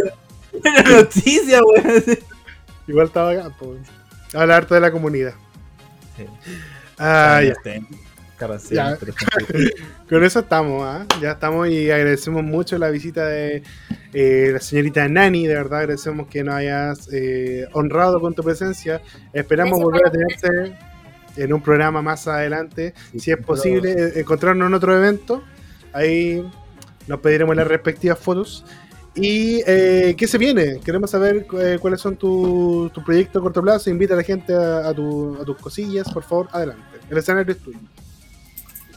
Una 0.53 0.81
noticia, 0.83 1.59
weón. 1.63 2.03
Igual 2.87 3.07
estaba 3.07 3.31
acá, 3.31 3.51
pues. 3.59 3.79
Habla 4.33 4.57
harto 4.57 4.75
de 4.75 4.81
la 4.81 4.91
comunidad. 4.91 5.33
Sí. 6.15 6.25
Ah, 6.97 7.41
ya. 7.43 7.53
Con 10.09 10.23
eso 10.23 10.39
estamos, 10.39 10.83
¿ah? 10.83 11.05
Ya 11.21 11.31
estamos 11.31 11.67
y 11.69 11.91
agradecemos 11.91 12.43
mucho 12.43 12.77
la 12.77 12.89
visita 12.89 13.25
de 13.27 13.63
eh, 14.13 14.49
la 14.53 14.59
señorita 14.59 15.07
Nani. 15.07 15.45
De 15.47 15.53
verdad, 15.55 15.79
agradecemos 15.79 16.27
que 16.27 16.43
nos 16.43 16.55
hayas 16.55 17.09
eh, 17.11 17.67
honrado 17.73 18.19
con 18.19 18.33
tu 18.33 18.43
presencia. 18.43 19.01
Esperamos 19.33 19.79
volver 19.79 20.01
a 20.07 20.11
tenerte 20.11 20.77
en 21.37 21.53
un 21.53 21.61
programa 21.61 22.01
más 22.01 22.27
adelante. 22.27 22.93
Sí, 23.11 23.19
si 23.19 23.31
es 23.31 23.37
posible, 23.37 23.91
eh, 23.91 24.11
encontrarnos 24.21 24.67
en 24.67 24.73
otro 24.73 24.95
evento. 24.97 25.43
Ahí 25.93 26.43
nos 27.07 27.19
pediremos 27.19 27.55
las 27.55 27.67
respectivas 27.67 28.17
fotos. 28.19 28.65
¿Y 29.15 29.61
eh, 29.65 30.15
qué 30.17 30.27
se 30.27 30.37
viene? 30.37 30.79
Queremos 30.85 31.11
saber 31.11 31.45
eh, 31.59 31.77
cuáles 31.81 31.99
son 31.99 32.15
tus 32.15 32.91
tu 32.93 33.03
proyectos 33.03 33.39
a 33.41 33.43
corto 33.43 33.61
plazo. 33.61 33.89
Invita 33.89 34.13
a 34.13 34.17
la 34.17 34.23
gente 34.23 34.53
a, 34.53 34.87
a 34.87 34.93
tu- 34.93 35.37
a 35.41 35.43
tus 35.43 35.57
cosillas, 35.57 36.09
por 36.13 36.23
favor, 36.23 36.47
adelante. 36.51 36.83
El 37.09 37.17
escenario 37.17 37.51
es 37.51 37.59
tuyo. 37.59 37.79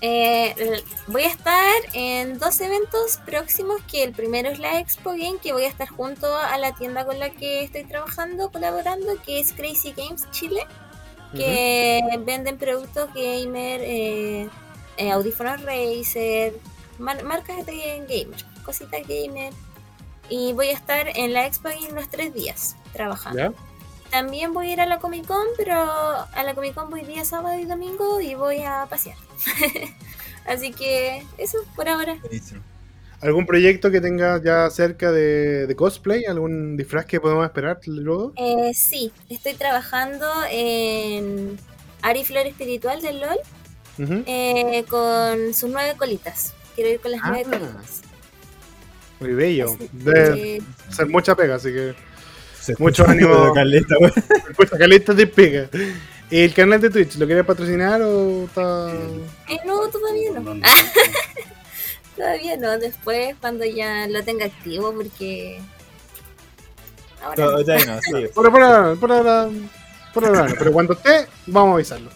Eh, 0.04 0.82
voy 1.06 1.22
a 1.22 1.28
estar 1.28 1.72
en 1.92 2.36
dos 2.40 2.60
eventos 2.60 3.18
próximos, 3.24 3.80
que 3.90 4.02
el 4.02 4.12
primero 4.12 4.50
es 4.50 4.58
la 4.58 4.80
Expo 4.80 5.10
Game, 5.10 5.38
que 5.40 5.52
voy 5.52 5.62
a 5.62 5.68
estar 5.68 5.88
junto 5.88 6.36
a 6.36 6.58
la 6.58 6.74
tienda 6.74 7.04
con 7.06 7.20
la 7.20 7.30
que 7.30 7.62
estoy 7.62 7.84
trabajando, 7.84 8.50
colaborando, 8.50 9.12
que 9.24 9.38
es 9.38 9.52
Crazy 9.52 9.92
Games 9.96 10.28
Chile, 10.32 10.66
que 11.36 12.00
venden 12.26 12.58
productos 12.58 13.08
gamer, 13.14 13.80
eh, 13.82 14.48
eh, 14.96 15.10
audífonos 15.12 15.62
Razer, 15.62 16.54
mar- 16.98 17.22
marcas 17.22 17.64
de 17.64 18.04
gamer, 18.08 18.44
cositas 18.64 19.00
gamer. 19.06 19.52
Y 20.28 20.52
voy 20.52 20.68
a 20.68 20.72
estar 20.72 21.08
en 21.16 21.32
la 21.32 21.46
Expo 21.46 21.68
Game 21.68 21.92
los 21.92 22.08
tres 22.08 22.34
días 22.34 22.76
trabajando. 22.92 23.38
¿Ya? 23.38 23.52
También 24.12 24.52
voy 24.52 24.68
a 24.68 24.72
ir 24.74 24.80
a 24.82 24.86
la 24.86 24.98
Comic 25.00 25.26
Con, 25.26 25.46
pero 25.56 25.74
a 25.74 26.42
la 26.44 26.54
Comic 26.54 26.74
Con 26.74 26.90
voy 26.90 27.02
día 27.02 27.24
sábado 27.24 27.58
y 27.58 27.64
domingo 27.64 28.20
y 28.20 28.34
voy 28.34 28.62
a 28.62 28.86
pasear. 28.88 29.16
Así 30.46 30.70
que 30.72 31.24
eso 31.38 31.58
por 31.74 31.88
ahora. 31.88 32.18
¿Algún 33.22 33.46
proyecto 33.46 33.90
que 33.90 34.00
tengas 34.00 34.42
ya 34.42 34.68
cerca 34.68 35.10
de, 35.12 35.66
de 35.66 35.76
cosplay? 35.76 36.24
¿Algún 36.26 36.76
disfraz 36.76 37.06
que 37.06 37.20
podemos 37.20 37.44
esperar 37.46 37.78
luego? 37.86 38.32
Eh, 38.36 38.72
sí, 38.74 39.12
estoy 39.30 39.54
trabajando 39.54 40.26
en 40.50 41.58
Ari 42.02 42.24
Flor 42.24 42.46
Espiritual 42.46 43.00
del 43.00 43.20
LOL 43.20 43.38
eh, 44.26 44.84
con 44.90 45.54
sus 45.54 45.70
nueve 45.70 45.94
colitas. 45.96 46.52
Quiero 46.74 46.90
ir 46.90 47.00
con 47.00 47.12
las 47.12 47.20
Ah. 47.22 47.28
nueve 47.30 47.44
colitas. 47.44 48.02
Muy 49.20 49.34
bello. 49.34 49.76
Debe 49.92 50.34
que, 50.34 50.62
ser 50.92 51.06
mucha 51.08 51.34
pega, 51.36 51.54
así 51.54 51.68
que 51.72 51.94
Se 52.62 52.74
Mucho 52.78 53.04
ánimo. 53.08 53.46
de 53.46 53.52
Caleta, 53.52 53.94
caleta 54.78 55.12
de 55.14 55.26
pega. 55.26 55.68
¿El 56.30 56.54
canal 56.54 56.80
de 56.80 56.88
Twitch 56.90 57.16
lo 57.16 57.26
quieres 57.26 57.44
patrocinar 57.44 58.00
o 58.02 58.44
está.? 58.44 58.90
eh, 59.48 59.58
no, 59.66 59.88
todavía 59.88 60.30
no. 60.32 60.54
Todavía 62.16 62.56
no, 62.58 62.78
después 62.78 63.34
cuando 63.40 63.64
ya 63.64 64.06
lo 64.06 64.22
tenga 64.22 64.44
activo 64.46 64.92
porque... 64.94 65.60
Ahora 67.22 67.44
no. 67.44 67.50
Todavía 67.64 67.86
no, 67.86 68.00
sí. 68.00 68.26
Por 68.34 68.46
ahora, 68.46 68.94
por 69.00 69.12
ahora, 69.12 69.48
por 70.14 70.24
ahora 70.24 70.48
no, 70.48 70.54
pero 70.58 70.72
cuando 70.72 70.92
esté, 70.92 71.26
vamos 71.46 71.72
a 71.72 71.74
avisarlo. 71.76 72.10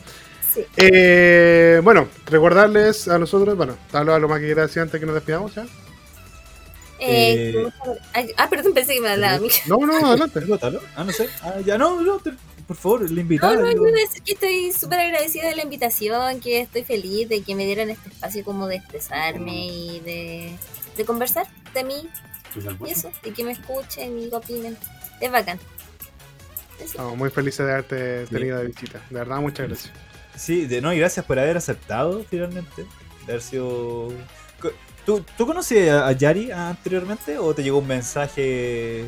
Sí. 0.55 0.64
Eh, 0.77 1.81
bueno, 1.82 2.09
recordarles 2.27 3.09
a 3.09 3.18
nosotros, 3.18 3.56
bueno, 3.56 3.77
tal 3.90 4.06
vez 4.06 4.20
lo 4.20 4.28
más 4.28 4.39
que 4.40 4.47
quieras 4.47 4.68
decir 4.68 4.82
antes 4.82 5.01
que 5.01 5.06
nos 5.06 5.14
despidamos 5.14 5.55
ya. 5.55 5.66
Eh, 6.98 7.66
Eh, 8.14 8.35
ah, 8.36 8.48
perdón, 8.48 8.73
pensé 8.74 8.94
que 8.94 9.01
me 9.01 9.10
hablaba 9.10 9.36
a 9.36 9.40
mí. 9.40 9.48
No, 9.66 9.78
no, 9.78 9.97
adelante. 10.06 10.40
Bótalo. 10.40 10.81
Ah, 10.94 11.05
no 11.05 11.12
sé. 11.12 11.28
Ah, 11.43 11.55
ya 11.64 11.77
no, 11.78 12.01
no, 12.01 12.18
te- 12.18 12.32
por 12.66 12.77
favor, 12.77 13.02
le 13.09 13.14
No, 13.14 13.20
invitaba. 13.20 13.55
no, 13.55 13.70
yo 13.70 13.86
iba 13.86 13.89
a 13.98 14.01
decir 14.01 14.23
que 14.23 14.32
estoy 14.32 14.73
súper 14.73 14.98
agradecida 15.01 15.48
de 15.48 15.55
la 15.56 15.62
invitación, 15.62 16.40
que 16.40 16.60
estoy 16.60 16.82
feliz 16.85 17.28
de 17.28 17.43
que 17.43 17.55
me 17.55 17.64
dieran 17.64 17.90
este 17.90 18.09
espacio 18.09 18.44
como 18.44 18.66
de 18.66 18.77
expresarme 18.77 19.66
y 19.66 20.01
de, 20.01 20.52
de 20.97 21.05
conversar 21.05 21.47
de 21.74 21.85
mí 21.85 22.09
y 22.86 22.90
eso, 22.90 23.12
y 23.24 23.31
que 23.32 23.44
me 23.44 23.52
escuchen 23.52 24.18
y 24.20 24.28
que 24.31 24.36
opinen. 24.36 24.77
Es 25.20 25.31
bacán. 25.31 25.59
Muy 27.16 27.31
felices 27.31 27.64
de 27.66 27.73
haberte 27.73 28.27
tenido 28.27 28.59
de 28.59 28.66
visita. 28.66 29.01
De 29.10 29.18
verdad, 29.18 29.39
muchas 29.39 29.68
gracias. 29.68 29.93
Sí, 30.36 30.66
de, 30.66 30.81
no, 30.82 30.93
y 30.93 30.98
gracias 30.98 31.24
por 31.24 31.39
haber 31.39 31.56
aceptado 31.56 32.24
finalmente. 32.28 32.85
De 33.27 33.32
haber 33.32 33.43
sido. 33.43 34.12
¿Tú, 35.06 35.24
¿Tú 35.38 35.46
conocías 35.46 36.02
a, 36.02 36.10
Yari 36.12 36.50
anteriormente 36.50 37.38
o 37.38 37.54
te 37.54 37.62
llegó 37.62 37.78
un 37.78 37.86
mensaje 37.86 39.04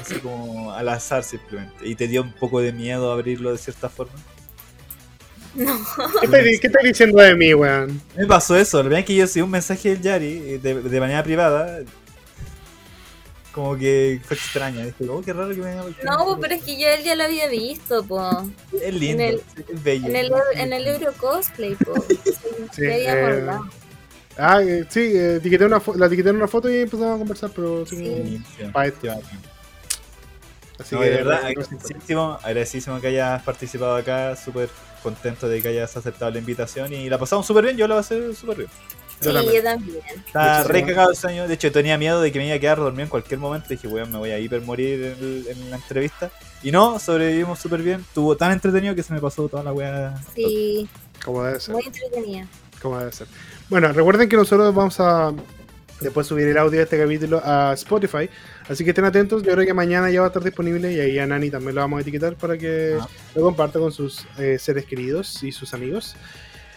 así 0.00 0.16
como 0.20 0.70
al 0.70 0.86
azar 0.90 1.24
simplemente? 1.24 1.88
Y 1.88 1.94
te 1.94 2.06
dio 2.06 2.20
un 2.22 2.32
poco 2.34 2.60
de 2.60 2.72
miedo 2.72 3.10
abrirlo 3.10 3.50
de 3.50 3.56
cierta 3.58 3.88
forma. 3.88 4.12
No, 5.54 5.80
¿Qué 6.20 6.26
estás, 6.26 6.72
qué 6.82 6.88
diciendo 6.88 7.22
de 7.22 7.34
mí, 7.34 7.54
weón? 7.54 8.02
Me 8.16 8.26
pasó 8.26 8.54
eso, 8.56 8.78
la 8.78 8.82
verdad 8.84 9.00
es 9.00 9.06
que 9.06 9.14
yo 9.14 9.22
recibí 9.24 9.42
un 9.42 9.50
mensaje 9.50 9.90
del 9.90 10.02
Yari 10.02 10.26
eh, 10.26 10.58
de, 10.58 10.82
de 10.82 11.00
manera 11.00 11.22
privada. 11.22 11.80
Como 13.52 13.76
que 13.78 14.20
fue 14.24 14.36
extraña. 14.36 14.84
Dije, 14.84 15.08
oh, 15.08 15.22
qué 15.22 15.32
raro 15.32 15.50
que 15.54 15.60
me 15.60 15.68
haya 15.70 15.84
no, 16.02 16.24
pues, 16.24 16.38
pero 16.40 16.54
es 16.56 16.64
que 16.64 16.78
yo 16.78 16.88
él 16.88 17.04
ya 17.04 17.14
lo 17.14 17.22
había 17.22 17.46
visto, 17.46 18.04
po. 18.04 18.50
Es 18.82 18.92
lindo, 18.92 19.22
en 19.22 19.28
el- 19.30 19.42
es 19.68 19.82
bello. 19.82 20.08
En 20.08 20.16
el, 20.16 20.32
en 20.56 20.72
el 20.72 20.86
Euro 20.88 21.12
Cosplay, 21.16 21.76
po. 21.76 21.94
Sí, 22.24 22.32
Sí, 22.72 22.82
eh. 22.82 23.46
Ah, 24.36 24.60
eh, 24.62 24.84
sí, 24.88 25.00
eh, 25.00 25.36
etiqueté 25.36 25.64
una 25.64 25.80
la 25.96 26.06
etiqueté 26.06 26.30
en 26.30 26.36
una 26.36 26.48
foto 26.48 26.68
y 26.68 26.78
empezamos 26.78 27.14
a 27.14 27.18
conversar, 27.18 27.50
pero 27.54 27.86
sí, 27.86 27.96
Sí. 27.96 28.08
Buenísimo. 28.10 28.72
Pa' 28.72 28.86
esto. 28.86 29.00
Qué 29.02 29.08
bacán. 29.08 29.40
Así 30.78 30.94
No, 30.96 31.00
que 31.02 31.10
de 31.10 31.16
verdad, 31.18 31.44
agradecidísimo, 31.44 32.38
agradecidísimo 32.42 33.00
que 33.00 33.06
hayas 33.08 33.42
participado 33.42 33.94
acá, 33.94 34.34
súper 34.34 34.68
contento 35.04 35.48
de 35.48 35.62
que 35.62 35.68
hayas 35.68 35.96
aceptado 35.96 36.32
la 36.32 36.38
invitación 36.38 36.92
y 36.92 37.08
la 37.08 37.16
pasamos 37.18 37.46
súper 37.46 37.64
bien, 37.64 37.76
yo 37.76 37.86
la 37.86 37.94
pasé 37.96 38.34
súper 38.34 38.56
bien. 38.58 38.70
Sí, 39.20 39.26
yo 39.28 39.32
también. 39.32 39.54
yo 39.54 39.62
también. 39.62 39.98
Está 40.26 40.40
Muchísimas 40.64 40.66
re 40.66 40.82
cagado 40.86 41.12
ese 41.12 41.26
año, 41.28 41.46
de 41.46 41.54
hecho 41.54 41.70
tenía 41.70 41.96
miedo 41.96 42.20
de 42.20 42.32
que 42.32 42.40
me 42.40 42.46
iba 42.46 42.56
a 42.56 42.58
quedar 42.58 42.78
dormido 42.78 43.04
en 43.04 43.08
cualquier 43.08 43.38
momento, 43.38 43.68
dije, 43.68 43.86
weón, 43.86 44.10
me 44.10 44.18
voy 44.18 44.30
a 44.32 44.38
hiper 44.40 44.60
morir 44.62 45.00
en, 45.16 45.24
el- 45.24 45.46
en 45.48 45.70
la 45.70 45.76
entrevista. 45.76 46.32
Y 46.64 46.72
no, 46.72 46.98
sobrevivimos 46.98 47.60
súper 47.60 47.80
bien, 47.82 48.00
estuvo 48.00 48.36
tan 48.36 48.50
entretenido 48.50 48.96
que 48.96 49.04
se 49.04 49.12
me 49.12 49.20
pasó 49.20 49.48
toda 49.48 49.62
la 49.62 49.72
weá. 49.72 50.14
Sí, 50.34 50.88
como 51.24 51.44
debe 51.44 51.60
ser. 51.60 51.74
muy 51.74 51.84
entretenida. 51.84 52.48
Como 52.84 52.98
debe 53.00 53.10
ser. 53.12 53.26
Bueno, 53.68 53.92
recuerden 53.92 54.28
que 54.28 54.36
nosotros 54.36 54.72
vamos 54.74 55.00
a 55.00 55.32
después 56.00 56.26
subir 56.26 56.46
el 56.48 56.58
audio 56.58 56.78
de 56.78 56.84
este 56.84 56.98
capítulo 56.98 57.40
a 57.44 57.72
Spotify, 57.74 58.28
así 58.68 58.84
que 58.84 58.90
estén 58.90 59.04
atentos. 59.06 59.42
Yo 59.42 59.52
creo 59.52 59.64
que 59.66 59.72
mañana 59.74 60.10
ya 60.10 60.20
va 60.20 60.26
a 60.26 60.28
estar 60.28 60.42
disponible 60.44 60.92
y 60.92 61.00
ahí 61.00 61.18
a 61.18 61.26
Nani 61.26 61.50
también 61.50 61.74
lo 61.74 61.80
vamos 61.80 61.98
a 61.98 62.02
etiquetar 62.02 62.36
para 62.36 62.58
que 62.58 62.96
Ah. 63.00 63.08
lo 63.34 63.42
comparta 63.42 63.78
con 63.78 63.90
sus 63.90 64.26
eh, 64.38 64.58
seres 64.58 64.84
queridos 64.84 65.42
y 65.42 65.50
sus 65.50 65.72
amigos. 65.72 66.14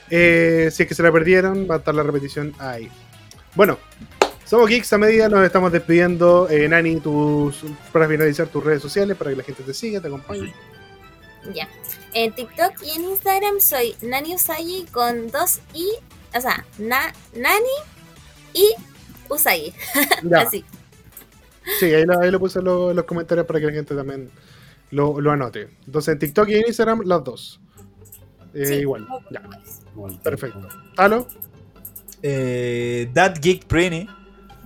Eh, 0.10 0.70
si 0.72 0.84
es 0.84 0.90
que 0.90 0.96
se 0.96 1.04
la 1.04 1.12
perdieron, 1.12 1.68
va 1.70 1.76
a 1.76 1.78
estar 1.80 1.94
la 1.94 2.04
repetición 2.04 2.54
ahí. 2.60 2.90
Bueno, 3.56 3.78
somos 4.46 4.70
Geeks 4.70 4.94
a 4.94 4.98
medida, 4.98 5.28
nos 5.28 5.44
estamos 5.46 5.72
despidiendo. 5.74 6.48
Eh, 6.50 6.70
Nani, 6.70 7.02
tus, 7.02 7.66
para 7.92 8.08
finalizar 8.08 8.48
tus 8.48 8.64
redes 8.64 8.82
sociales, 8.82 9.18
para 9.18 9.32
que 9.32 9.36
la 9.38 9.44
gente 9.44 9.64
te 9.64 9.74
siga, 9.74 10.00
te 10.00 10.08
acompañe. 10.08 10.54
Ya. 11.54 11.68
En 12.20 12.34
TikTok 12.34 12.74
y 12.84 12.98
en 12.98 13.04
Instagram 13.12 13.60
soy 13.60 13.96
Nani 14.02 14.34
Usagi 14.34 14.86
con 14.92 15.28
dos 15.30 15.62
i, 15.76 15.88
o 16.36 16.42
sea, 16.42 16.66
na, 16.80 17.14
Nani 17.36 17.78
y 18.54 18.74
Usagi. 19.30 19.72
Ya. 20.24 20.40
Así. 20.42 20.66
Sí, 21.80 21.94
ahí 21.94 22.06
lo, 22.06 22.20
ahí 22.20 22.32
lo 22.32 22.40
puse 22.40 22.58
en 22.60 22.66
lo- 22.66 22.90
en 22.90 22.96
los 22.96 23.06
comentarios 23.06 23.46
para 23.46 23.60
que 23.60 23.68
la 23.68 23.72
gente 23.74 23.94
también 23.94 24.32
lo, 24.90 25.22
lo 25.22 25.32
anote. 25.32 25.70
Entonces 25.86 26.14
en 26.14 26.20
TikTok 26.20 26.50
y 26.50 26.56
en 26.56 26.66
Instagram, 26.68 27.02
las 27.06 27.24
dos. 27.24 27.60
Eh, 28.56 28.66
Sí. 28.66 28.74
Igual, 28.76 29.08
ya, 29.30 29.44
perfecto. 30.24 30.68
Halo, 30.98 31.28
Eh, 32.24 33.12
That 33.14 33.36
Geek 33.42 33.66
Pretty. 33.68 34.08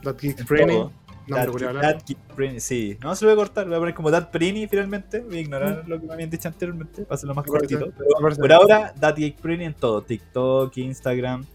That 0.04 0.16
Geek 0.22 0.40
en 0.40 0.92
That 1.36 2.04
Geek 2.06 2.18
Pretty, 2.36 2.60
sí. 2.60 2.98
No 3.02 3.16
se 3.16 3.26
lo 3.26 3.32
voy 3.32 3.42
a 3.42 3.46
cortar, 3.46 3.66
lo 3.66 3.72
voy 3.72 3.78
a 3.78 3.80
poner 3.80 3.96
como 3.96 4.12
That 4.12 4.32
Pretty 4.32 4.68
finalmente. 4.68 5.20
Voy 5.20 5.38
a 5.38 5.42
ignorar 5.42 5.84
lo 5.88 6.00
que 6.00 6.08
me 6.08 6.14
habían 6.14 6.30
dicho 6.30 6.48
anteriormente, 6.48 7.04
para 7.04 7.16
hacerlo 7.16 7.36
más 7.36 7.46
Me 7.46 7.52
cortito. 7.52 7.92
Pero 7.98 8.36
por 8.36 8.54
ahora, 8.54 8.94
That 9.00 9.16
Geek 9.16 9.38
Pretty 9.38 9.64
en 9.64 9.74
todo: 9.74 10.02
TikTok, 10.02 10.76
Instagram, 10.78 11.46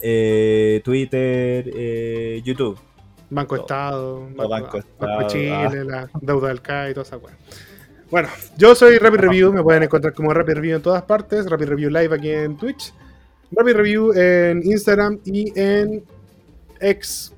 eh, 0.00 0.80
Twitter, 0.84 1.70
eh, 1.74 2.42
YouTube. 2.44 2.78
Banco 3.30 3.56
Todo. 3.56 3.62
Estado, 3.64 4.48
Banco, 4.48 4.80
Banco 4.98 5.28
Chile, 5.28 5.52
ah. 5.52 5.70
la 5.84 6.10
deuda 6.20 6.48
del 6.48 6.60
CAI 6.60 6.90
y 6.90 6.94
toda 6.94 7.04
esa 7.04 7.16
weá. 7.16 7.36
Bueno, 8.10 8.28
yo 8.56 8.74
soy 8.74 8.98
Rapid 8.98 9.18
Review, 9.18 9.52
me 9.52 9.62
pueden 9.62 9.82
encontrar 9.82 10.14
como 10.14 10.32
Rapid 10.32 10.54
Review 10.54 10.76
en 10.76 10.82
todas 10.82 11.02
partes, 11.02 11.50
Rapid 11.50 11.66
Review 11.66 11.90
Live 11.90 12.14
aquí 12.14 12.30
en 12.30 12.56
Twitch, 12.56 12.92
Rapid 13.50 13.74
Review 13.74 14.12
en 14.12 14.62
Instagram 14.62 15.18
y 15.24 15.58
en 15.58 16.04
X, 16.80 17.33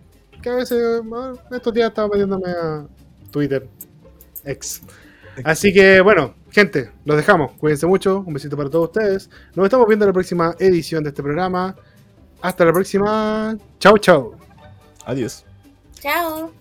que 0.47 0.51
a 0.51 0.55
veces 0.55 1.03
bueno, 1.03 1.37
estos 1.51 1.75
días 1.75 1.89
estaba 1.89 2.07
metiéndome 2.07 2.49
a 2.49 2.87
Twitter, 3.33 3.69
X. 4.45 4.81
Así 5.43 5.73
que 5.73 6.01
bueno, 6.01 6.37
gente, 6.53 6.93
los 7.05 7.17
dejamos, 7.17 7.53
cuídense 7.59 7.85
mucho, 7.85 8.23
un 8.25 8.33
besito 8.33 8.57
para 8.57 8.71
todos 8.71 8.87
ustedes, 8.87 9.29
nos 9.57 9.67
estamos 9.67 9.89
viendo 9.89 10.05
en 10.05 10.11
la 10.11 10.13
próxima 10.13 10.55
edición 10.61 11.03
de 11.03 11.09
este 11.09 11.21
programa, 11.21 11.75
hasta 12.41 12.65
la 12.65 12.73
próxima, 12.73 13.59
chao 13.81 13.99
chao. 13.99 14.37
Adiós. 15.05 15.45
Chao. 15.99 16.53